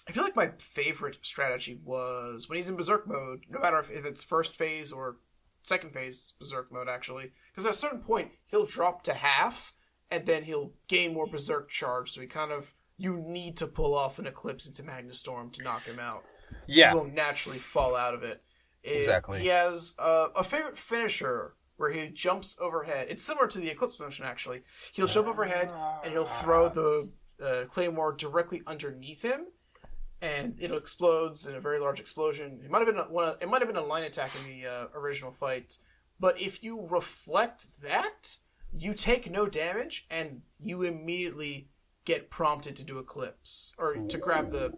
I 0.09 0.12
feel 0.12 0.24
like 0.24 0.35
my 0.37 0.53
favorite 0.59 1.19
strategy 1.23 1.79
was 1.85 2.49
when 2.49 2.57
he's 2.57 2.69
in 2.69 2.77
berserk 2.77 3.07
mode, 3.07 3.45
no 3.49 3.61
matter 3.61 3.79
if, 3.79 3.91
if 3.91 4.05
it's 4.05 4.24
first 4.24 4.57
phase 4.57 4.91
or 4.93 5.16
second 5.63 5.93
phase 5.93 6.35
berserk 6.39 6.71
mode, 6.73 6.89
actually, 6.89 7.33
because 7.53 7.65
at 7.67 7.73
a 7.73 7.77
certain 7.77 8.01
point 8.01 8.33
he'll 8.47 8.67
drop 8.67 9.03
to 9.05 9.15
half 9.15 9.73
and 10.11 10.27
then 10.27 10.45
he'll 10.45 10.73
gain 10.89 11.15
more 11.15 11.27
berserk 11.27 11.69
charge. 11.71 12.11
So 12.11 12.21
he 12.21 12.27
kind 12.27 12.53
of 12.53 12.75
you 12.99 13.17
need 13.17 13.57
to 13.57 13.67
pull 13.67 13.95
off 13.95 14.19
an 14.19 14.27
eclipse 14.27 14.67
into 14.67 14.83
Magna 14.83 15.15
Storm 15.15 15.51
to 15.51 15.63
knock 15.63 15.85
him 15.85 15.99
out 15.99 16.23
Yeah. 16.67 16.91
he 16.91 16.97
will 16.97 17.07
naturally 17.07 17.59
fall 17.59 17.97
out 17.97 18.15
of 18.15 18.23
it. 18.23 18.43
It- 18.83 18.99
Exactly. 18.99 19.41
He 19.41 19.47
has 19.49 19.95
uh, 19.99 20.29
a 20.37 20.45
favorite 20.45 20.77
finisher 20.79 21.55
where 21.79 21.91
he 21.91 22.09
jumps 22.11 22.57
overhead. 22.61 23.07
It's 23.11 23.25
similar 23.25 23.49
to 23.49 23.59
the 23.59 23.71
Eclipse 23.71 23.99
motion, 23.99 24.25
actually. 24.25 24.63
He'll 24.93 25.07
jump 25.09 25.27
overhead 25.27 25.71
and 26.05 26.13
he'll 26.13 26.27
throw 26.27 26.69
the 26.69 27.09
uh, 27.43 27.65
claymore 27.71 28.13
directly 28.13 28.63
underneath 28.67 29.23
him, 29.23 29.47
and 30.23 30.55
it 30.59 30.70
explodes 30.70 31.47
in 31.47 31.55
a 31.55 31.61
very 31.61 31.78
large 31.78 32.01
explosion. 32.01 32.61
It 32.65 32.70
might 32.70 32.78
have 32.78 32.86
been 32.86 32.99
a, 32.99 33.03
one. 33.05 33.28
Of, 33.28 33.43
it 33.43 33.49
might 33.49 33.61
have 33.61 33.69
been 33.69 33.77
a 33.77 33.85
line 33.85 34.05
attack 34.05 34.31
in 34.36 34.49
the 34.49 34.66
uh, 34.66 34.86
original 34.94 35.32
fight, 35.32 35.77
but 36.19 36.40
if 36.40 36.62
you 36.62 36.89
reflect 36.89 37.82
that, 37.82 38.36
you 38.73 38.94
take 38.94 39.31
no 39.31 39.47
damage 39.47 40.07
and 40.09 40.43
you 40.62 40.82
immediately 40.82 41.69
get 42.05 42.31
prompted 42.31 42.77
to 42.77 42.85
do 42.85 42.99
Eclipse 42.99 43.74
or 43.78 43.94
to 43.94 44.19
grab 44.19 44.51
the 44.51 44.73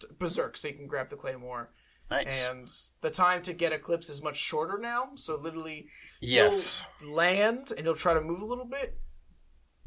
to 0.00 0.08
berserk 0.18 0.56
so 0.56 0.68
you 0.68 0.74
can 0.74 0.86
grab 0.86 1.08
the 1.08 1.16
claymore 1.16 1.70
Nice. 2.10 2.46
and 2.48 2.68
the 3.02 3.10
time 3.10 3.42
to 3.42 3.52
get 3.52 3.72
eclipse 3.72 4.08
is 4.08 4.22
much 4.22 4.36
shorter 4.36 4.78
now 4.78 5.10
so 5.14 5.36
literally 5.36 5.88
yes. 6.20 6.84
land 7.06 7.70
and 7.76 7.86
he'll 7.86 7.94
try 7.94 8.14
to 8.14 8.20
move 8.20 8.40
a 8.40 8.44
little 8.44 8.64
bit 8.64 8.98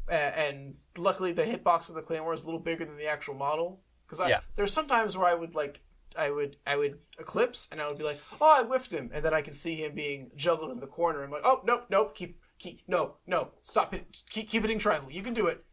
and 0.08 0.76
luckily 0.96 1.32
the 1.32 1.44
hitbox 1.44 1.88
of 1.88 1.94
the 1.94 2.02
claymore 2.02 2.32
is 2.32 2.42
a 2.42 2.46
little 2.46 2.60
bigger 2.60 2.84
than 2.84 2.96
the 2.96 3.06
actual 3.06 3.34
model 3.34 3.80
because 4.18 4.30
Yeah. 4.30 4.40
there's 4.56 4.72
sometimes 4.72 5.16
where 5.16 5.28
i 5.28 5.34
would 5.34 5.54
like 5.54 5.82
i 6.16 6.30
would 6.30 6.56
i 6.66 6.76
would 6.76 6.98
eclipse 7.18 7.68
and 7.72 7.80
i 7.80 7.88
would 7.88 7.98
be 7.98 8.04
like 8.04 8.20
oh 8.40 8.60
i 8.60 8.64
whiffed 8.64 8.92
him. 8.92 9.10
And 9.12 9.24
then 9.24 9.34
i 9.34 9.42
can 9.42 9.52
see 9.54 9.76
him 9.76 9.94
being 9.94 10.30
juggled 10.36 10.70
in 10.70 10.80
the 10.80 10.86
corner. 10.86 11.22
I'm 11.24 11.30
like 11.30 11.42
oh 11.44 11.60
nope 11.64 11.86
nope 11.90 12.14
keep 12.14 12.40
keep 12.58 12.82
no 12.86 13.16
no 13.26 13.50
stop 13.62 13.92
it 13.94 14.22
keep, 14.30 14.48
keep 14.48 14.62
hitting 14.62 14.78
triangle. 14.78 15.10
You 15.10 15.22
can 15.22 15.34
do 15.34 15.46
it. 15.48 15.64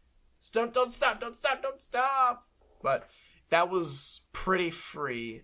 Don't 0.52 0.72
don't 0.74 0.90
stop 0.92 1.20
don't 1.20 1.36
stop 1.36 1.62
don't 1.62 1.80
stop. 1.80 2.48
But 2.82 3.08
that 3.50 3.70
was 3.70 4.22
pretty 4.32 4.70
free 4.70 5.42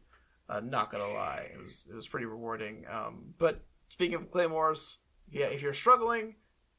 uh, 0.48 0.60
not 0.60 0.90
gonna 0.90 1.06
lie, 1.12 1.50
it 1.52 1.62
was 1.62 1.86
it 1.90 1.94
was 1.94 2.08
pretty 2.08 2.26
rewarding. 2.26 2.84
Um, 2.90 3.34
but 3.38 3.60
speaking 3.88 4.14
of 4.14 4.30
claymores, 4.30 4.98
yeah, 5.30 5.46
if 5.46 5.60
you're 5.62 5.74
struggling, 5.74 6.36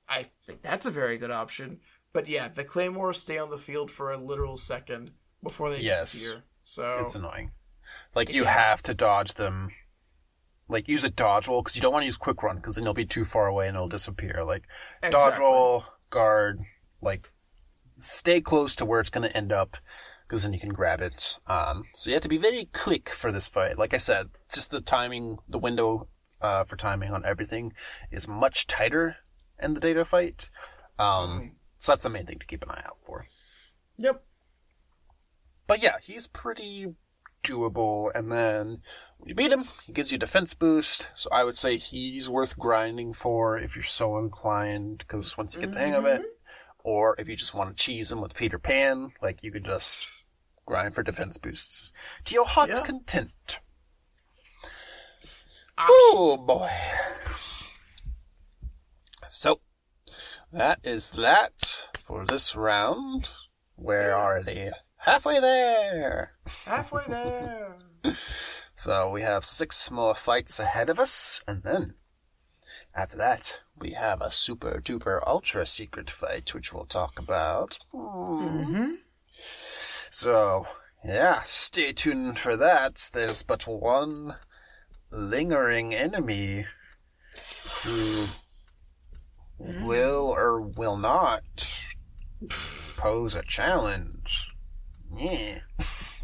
I 0.08 0.26
think 0.46 0.62
that's 0.64 0.88
a 0.88 0.92
very 0.92 1.18
good 1.20 1.32
option. 1.32 1.80
But 2.12 2.28
yeah, 2.28 2.48
the 2.48 2.64
claymores 2.64 3.22
stay 3.22 3.38
on 3.38 3.52
the 3.52 3.60
field 3.60 3.92
for 3.92 4.12
a 4.12 4.18
literal 4.18 4.58
second 4.58 5.12
before 5.44 5.70
they 5.70 5.82
Yes. 5.82 6.12
disappear. 6.12 6.44
So 6.64 7.00
It's 7.00 7.16
annoying. 7.16 7.52
Like 8.14 8.32
you 8.32 8.44
have 8.44 8.82
to 8.84 8.94
dodge 8.94 9.34
them. 9.36 9.72
Like 10.68 10.88
use 10.88 11.04
a 11.04 11.10
dodge 11.10 11.48
roll 11.48 11.62
because 11.64 11.76
you 11.76 11.82
don't 11.82 11.92
want 11.94 12.04
to 12.04 12.08
use 12.08 12.18
quick 12.18 12.44
run 12.44 12.58
because 12.58 12.76
then 12.76 12.84
you'll 12.84 12.94
be 12.94 13.06
too 13.06 13.24
far 13.24 13.48
away 13.48 13.68
and 13.68 13.76
it'll 13.76 13.88
disappear. 13.88 14.44
Like 14.46 14.68
dodge 15.10 15.40
roll, 15.40 15.86
guard, 16.12 16.60
like 17.02 17.32
stay 17.98 18.40
close 18.42 18.76
to 18.76 18.86
where 18.86 19.00
it's 19.00 19.10
going 19.10 19.28
to 19.28 19.36
end 19.36 19.52
up 19.52 19.78
because 20.28 20.44
then 20.44 20.54
you 20.54 20.60
can 20.60 20.70
grab 20.74 21.02
it. 21.02 21.40
Um, 21.48 21.86
so 21.96 22.10
you 22.10 22.14
have 22.14 22.22
to 22.22 22.30
be 22.30 22.38
very 22.38 22.66
quick 22.72 23.10
for 23.10 23.32
this 23.32 23.48
fight. 23.48 23.80
Like 23.80 23.96
I 23.96 23.98
said, 23.98 24.30
just 24.54 24.70
the 24.70 24.80
timing, 24.80 25.40
the 25.48 25.58
window 25.58 26.08
uh, 26.40 26.66
for 26.66 26.76
timing 26.76 27.12
on 27.12 27.26
everything 27.26 27.74
is 28.12 28.28
much 28.28 28.68
tighter 28.68 29.18
in 29.60 29.74
the 29.74 29.80
data 29.80 30.06
fight. 30.06 30.50
Um, 31.00 31.54
so 31.80 31.92
that's 31.94 32.04
the 32.04 32.10
main 32.10 32.28
thing 32.28 32.38
to 32.40 32.46
keep 32.46 32.62
an 32.64 32.70
eye 32.70 32.84
out 32.86 32.98
for. 33.06 33.26
yep, 33.98 34.24
But 35.70 35.84
yeah, 35.84 35.98
he's 36.02 36.26
pretty 36.26 36.96
doable. 37.44 38.10
And 38.16 38.32
then 38.32 38.82
when 39.20 39.30
you 39.30 39.36
beat 39.36 39.52
him, 39.52 39.66
he 39.86 39.94
gives 39.94 40.12
you 40.12 40.18
defense 40.18 40.56
boost. 40.56 41.10
So 41.16 41.30
I 41.32 41.44
would 41.44 41.56
say 41.56 41.78
he's 41.78 42.28
worth 42.28 42.58
grinding 42.58 43.14
for 43.14 43.56
if 43.56 43.76
you're 43.76 43.84
so 43.84 44.18
inclined, 44.18 44.98
because 44.98 45.38
once 45.38 45.54
you 45.54 45.62
get 45.62 45.74
the 45.74 45.80
hang 45.80 45.94
of 45.94 46.06
it, 46.06 46.22
mm-hmm. 46.22 46.80
or 46.84 47.16
if 47.20 47.30
you 47.30 47.36
just 47.36 47.54
want 47.54 47.70
to 47.70 47.84
cheese 47.84 48.12
him 48.12 48.20
with 48.20 48.34
Peter 48.34 48.58
Pan, 48.58 49.12
like 49.22 49.44
you 49.44 49.52
could 49.52 49.64
just 49.64 50.26
grind 50.66 50.96
for 50.96 51.04
defense 51.04 51.38
boosts 51.38 51.92
to 52.26 52.34
your 52.34 52.46
heart's 52.46 52.80
Yeah. 52.80 52.86
content. 52.86 53.60
Oh 55.78 56.36
boy. 56.36 56.70
So 59.30 59.62
that 60.52 60.80
is 60.84 61.12
that 61.12 61.84
for 61.94 62.26
this 62.26 62.56
round. 62.56 63.30
Where 63.76 64.16
are 64.16 64.34
already 64.34 64.72
halfway 65.10 65.40
there. 65.40 66.32
halfway 66.66 67.04
there. 67.08 67.76
So 68.76 69.12
we 69.12 69.24
have 69.24 69.44
six 69.44 69.92
more 69.92 70.16
fights 70.16 70.58
ahead 70.58 70.90
of 70.90 71.00
us, 71.00 71.42
and 71.46 71.64
then 71.64 71.96
after 72.96 73.18
that, 73.18 73.60
we 73.78 73.92
have 73.92 74.22
a 74.22 74.32
super 74.32 74.80
duper 74.82 75.20
ultra 75.28 75.66
secret 75.66 76.10
fight, 76.10 76.54
which 76.54 76.72
we'll 76.72 76.86
talk 76.86 77.20
about. 77.20 77.78
Mm-hmm. 77.94 78.94
So, 80.10 80.66
yeah, 81.04 81.42
stay 81.44 81.92
tuned 81.92 82.40
for 82.40 82.56
that. 82.56 83.10
There's 83.12 83.44
but 83.44 83.68
one 83.68 84.36
lingering 85.12 85.94
enemy 85.94 86.66
who 87.84 88.28
will 89.60 90.34
or 90.38 90.62
will 90.62 90.96
not 90.96 91.44
pose 92.98 93.36
a 93.36 93.44
challenge. 93.44 94.49
Yeah. 95.16 95.60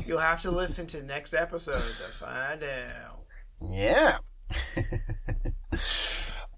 You'll 0.05 0.19
have 0.19 0.41
to 0.41 0.51
listen 0.51 0.87
to 0.87 1.01
next 1.01 1.33
episode 1.33 1.79
to 1.79 2.11
find 2.19 2.63
out. 2.63 3.23
Yeah. 3.61 4.17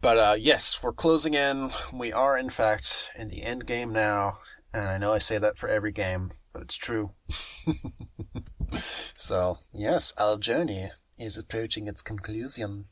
but 0.01 0.17
uh, 0.17 0.35
yes, 0.37 0.81
we're 0.81 0.93
closing 0.93 1.33
in. 1.33 1.71
We 1.93 2.11
are, 2.11 2.37
in 2.37 2.49
fact, 2.49 3.11
in 3.17 3.29
the 3.29 3.43
end 3.43 3.65
game 3.65 3.93
now. 3.93 4.39
And 4.73 4.87
I 4.87 4.97
know 4.97 5.13
I 5.13 5.19
say 5.19 5.37
that 5.37 5.57
for 5.57 5.69
every 5.69 5.91
game, 5.91 6.31
but 6.53 6.61
it's 6.63 6.77
true. 6.77 7.13
so, 9.15 9.59
yes, 9.73 10.13
our 10.17 10.37
journey 10.37 10.91
is 11.17 11.37
approaching 11.37 11.87
its 11.87 12.01
conclusion. 12.01 12.85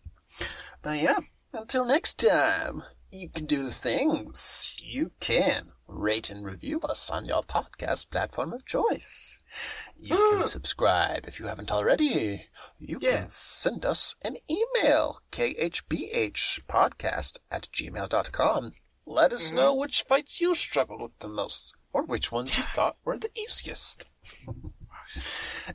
But 0.82 1.00
yeah, 1.00 1.20
until 1.54 1.86
next 1.86 2.20
time, 2.20 2.84
you 3.12 3.30
can 3.30 3.46
do 3.46 3.64
the 3.64 3.72
things. 3.72 4.78
You 4.82 5.12
can 5.20 5.72
rate 5.96 6.30
and 6.30 6.46
review 6.46 6.80
us 6.82 7.10
on 7.10 7.26
your 7.26 7.42
podcast 7.44 8.10
platform 8.10 8.54
of 8.54 8.66
choice. 8.66 9.40
You 9.98 10.16
can 10.16 10.42
ah. 10.42 10.46
subscribe 10.46 11.26
if 11.28 11.40
you 11.40 11.48
haven't 11.48 11.72
already. 11.72 12.48
You 12.80 13.00
Yeah. 13.02 13.18
can 13.18 13.28
send 13.28 13.86
us 13.86 14.16
an 14.22 14.38
email, 14.50 15.20
khbhpodcast 15.32 17.38
at 17.50 17.70
gmail.com. 17.72 18.74
Let 19.06 19.34
us 19.34 19.52
know 19.52 19.72
mm-hmm. 19.72 19.82
which 19.82 20.04
fights 20.04 20.40
you 20.42 20.56
struggled 20.56 21.02
with 21.02 21.20
the 21.20 21.28
most, 21.28 21.74
or 21.94 22.06
which 22.06 22.32
ones 22.32 22.58
you 22.58 22.64
thought 22.64 22.98
were 23.04 23.18
the 23.18 23.32
easiest. 23.38 24.06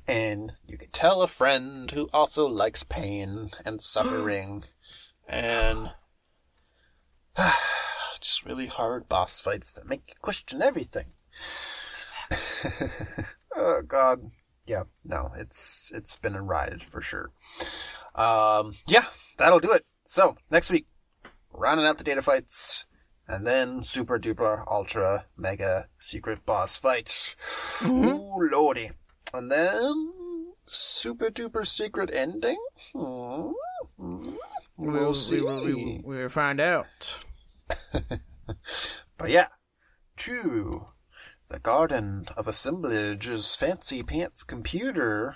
and 0.07 0.53
you 0.67 0.77
can 0.77 0.91
tell 0.91 1.23
a 1.23 1.29
friend 1.29 1.91
who 1.93 2.11
also 2.13 2.47
likes 2.47 2.83
pain 2.83 3.53
and 3.65 3.81
suffering 3.81 4.65
and 5.29 5.93
just 8.21 8.45
really 8.45 8.67
hard 8.67 9.09
boss 9.09 9.41
fights 9.41 9.73
that 9.73 9.89
make 9.89 10.03
you 10.09 10.15
question 10.21 10.63
everything. 10.63 11.07
oh 13.57 13.83
God, 13.87 14.31
yeah, 14.67 14.85
no, 15.05 15.31
it's 15.37 15.91
it's 15.95 16.17
been 16.17 16.35
a 16.35 16.43
ride 16.43 16.83
for 16.83 17.01
sure. 17.01 17.31
Um, 18.15 18.77
yeah, 18.87 19.07
that'll 19.39 19.61
do 19.61 19.73
it. 19.73 19.85
So 20.05 20.37
next 20.51 20.71
week, 20.71 20.87
rounding 21.53 21.87
out 21.87 21.99
the 21.99 22.05
data 22.05 22.23
fights, 22.23 22.85
and 23.27 23.47
then 23.47 23.83
super 23.83 24.19
duper 24.19 24.65
ultra 24.71 25.27
mega 25.37 25.89
secret 25.99 26.45
boss 26.45 26.77
fight. 26.77 27.37
Ooh 27.87 28.49
lordy, 28.53 28.91
and 29.33 29.51
then 29.51 30.13
super 30.67 31.31
duper 31.31 31.67
secret 31.67 32.11
ending. 32.13 32.59
Hmm. 32.93 33.53
Hmm. 33.99 34.35
We'll 34.77 35.13
see. 35.13 35.41
we 35.41 36.01
will 36.03 36.29
find 36.29 36.59
out. 36.59 37.21
But 39.21 39.31
yeah, 39.31 39.49
to 40.17 40.87
the 41.49 41.59
Garden 41.59 42.27
of 42.39 42.49
Assemblage's 42.49 43.55
fancy 43.55 44.03
pants 44.03 44.43
computer. 44.43 45.35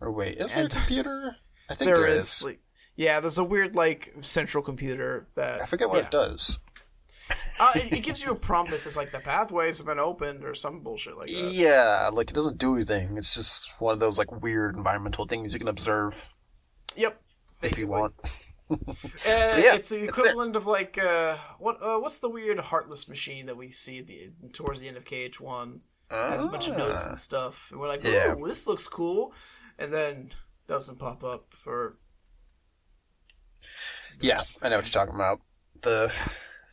Or 0.00 0.10
wait, 0.10 0.38
is 0.38 0.54
there 0.54 0.64
a 0.64 0.68
computer? 0.68 1.36
I 1.68 1.74
think 1.74 1.94
there 1.94 2.06
is. 2.06 2.42
Like, 2.42 2.58
yeah, 2.96 3.20
there's 3.20 3.36
a 3.36 3.44
weird 3.44 3.76
like 3.76 4.14
central 4.22 4.64
computer 4.64 5.28
that 5.34 5.60
I 5.60 5.66
forget 5.66 5.90
what 5.90 5.98
yeah. 5.98 6.04
it 6.04 6.10
does. 6.10 6.58
Uh, 7.60 7.72
it, 7.76 7.92
it 7.92 8.00
gives 8.00 8.24
you 8.24 8.30
a 8.30 8.34
prompt 8.34 8.70
that 8.70 8.80
says 8.80 8.96
like 8.96 9.12
the 9.12 9.20
pathways 9.20 9.78
have 9.78 9.86
been 9.86 9.98
opened 9.98 10.42
or 10.44 10.54
some 10.54 10.80
bullshit 10.80 11.16
like 11.16 11.28
that. 11.28 11.52
Yeah, 11.52 12.10
like 12.12 12.30
it 12.30 12.34
doesn't 12.34 12.58
do 12.58 12.74
anything. 12.74 13.18
It's 13.18 13.34
just 13.34 13.78
one 13.78 13.92
of 13.92 14.00
those 14.00 14.18
like 14.18 14.42
weird 14.42 14.74
environmental 14.74 15.26
things 15.26 15.52
you 15.52 15.58
can 15.58 15.68
observe 15.68 16.34
Yep. 16.96 17.20
if 17.62 17.78
you 17.78 17.86
want. 17.86 18.14
Uh, 19.26 19.56
yeah, 19.58 19.74
it's 19.74 19.90
the 19.90 20.04
it's 20.04 20.18
equivalent 20.18 20.56
of 20.56 20.66
like 20.66 20.98
uh, 20.98 21.36
what 21.58 21.78
uh, 21.82 21.98
what's 21.98 22.18
the 22.18 22.28
weird 22.28 22.58
heartless 22.58 23.08
machine 23.08 23.46
that 23.46 23.56
we 23.56 23.70
see 23.70 24.00
the 24.00 24.30
towards 24.52 24.80
the 24.80 24.88
end 24.88 24.96
of 24.96 25.04
KH 25.04 25.40
one 25.40 25.80
has 26.10 26.44
a 26.44 26.48
bunch 26.48 26.68
of 26.68 26.76
notes 26.76 27.06
and 27.06 27.18
stuff, 27.18 27.68
and 27.70 27.80
we're 27.80 27.88
like, 27.88 28.02
Yeah. 28.04 28.34
oh, 28.38 28.46
this 28.46 28.66
looks 28.66 28.86
cool, 28.86 29.32
and 29.78 29.92
then 29.92 30.32
doesn't 30.66 30.98
pop 30.98 31.24
up 31.24 31.46
for 31.50 31.96
Yeah, 34.20 34.40
I 34.62 34.68
know 34.68 34.76
what 34.76 34.86
you're 34.86 35.04
talking 35.04 35.14
about. 35.14 35.40
The 35.82 36.12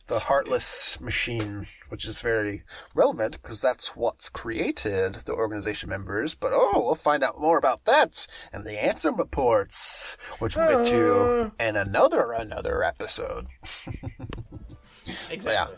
the 0.06 0.18
heartless 0.20 1.00
machine, 1.00 1.66
which 1.90 2.06
is 2.06 2.20
very 2.20 2.62
relevant 2.94 3.40
because 3.42 3.60
that's 3.60 3.94
what's 3.96 4.28
created 4.28 5.14
the 5.26 5.34
organization 5.34 5.88
members. 5.88 6.34
But 6.34 6.52
oh, 6.54 6.82
we'll 6.84 6.94
find 6.94 7.22
out 7.22 7.40
more 7.40 7.58
about 7.58 7.84
that 7.84 8.26
and 8.52 8.64
the 8.64 8.72
Ansem 8.72 9.18
Reports, 9.18 10.16
which 10.38 10.56
we'll 10.56 10.82
get 10.82 10.86
to 10.86 11.52
uh. 11.58 11.64
in 11.64 11.76
another 11.76 12.32
another 12.32 12.82
episode. 12.82 13.46
exactly. 15.30 15.76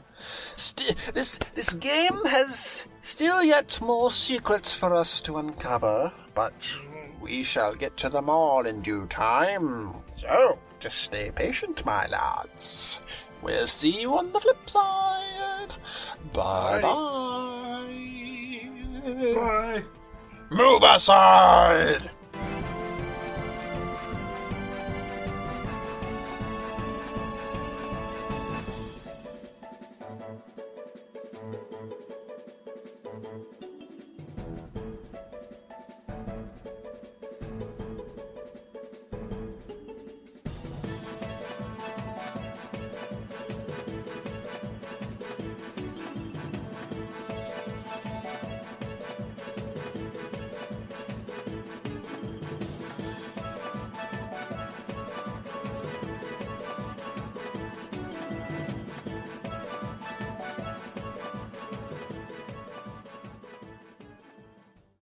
St- 0.56 0.96
this 1.14 1.38
this 1.54 1.72
game 1.72 2.24
has 2.26 2.86
still 3.02 3.42
yet 3.42 3.80
more 3.80 4.10
secrets 4.10 4.74
for 4.74 4.94
us 4.94 5.20
to 5.22 5.38
uncover, 5.38 6.12
but 6.34 6.76
we 7.20 7.42
shall 7.42 7.74
get 7.74 7.96
to 7.96 8.08
them 8.08 8.28
all 8.28 8.66
in 8.66 8.82
due 8.82 9.06
time. 9.06 9.94
So 10.10 10.58
just 10.80 10.98
stay 10.98 11.30
patient, 11.30 11.84
my 11.86 12.06
lads. 12.08 13.00
We'll 13.42 13.66
see 13.66 14.00
you 14.00 14.16
on 14.16 14.32
the 14.32 14.40
flip 14.40 14.70
side. 14.70 15.74
Bye 16.32 16.80
bye. 16.80 17.88
Bye. 19.34 19.84
Move 20.50 20.82
aside. 20.84 22.10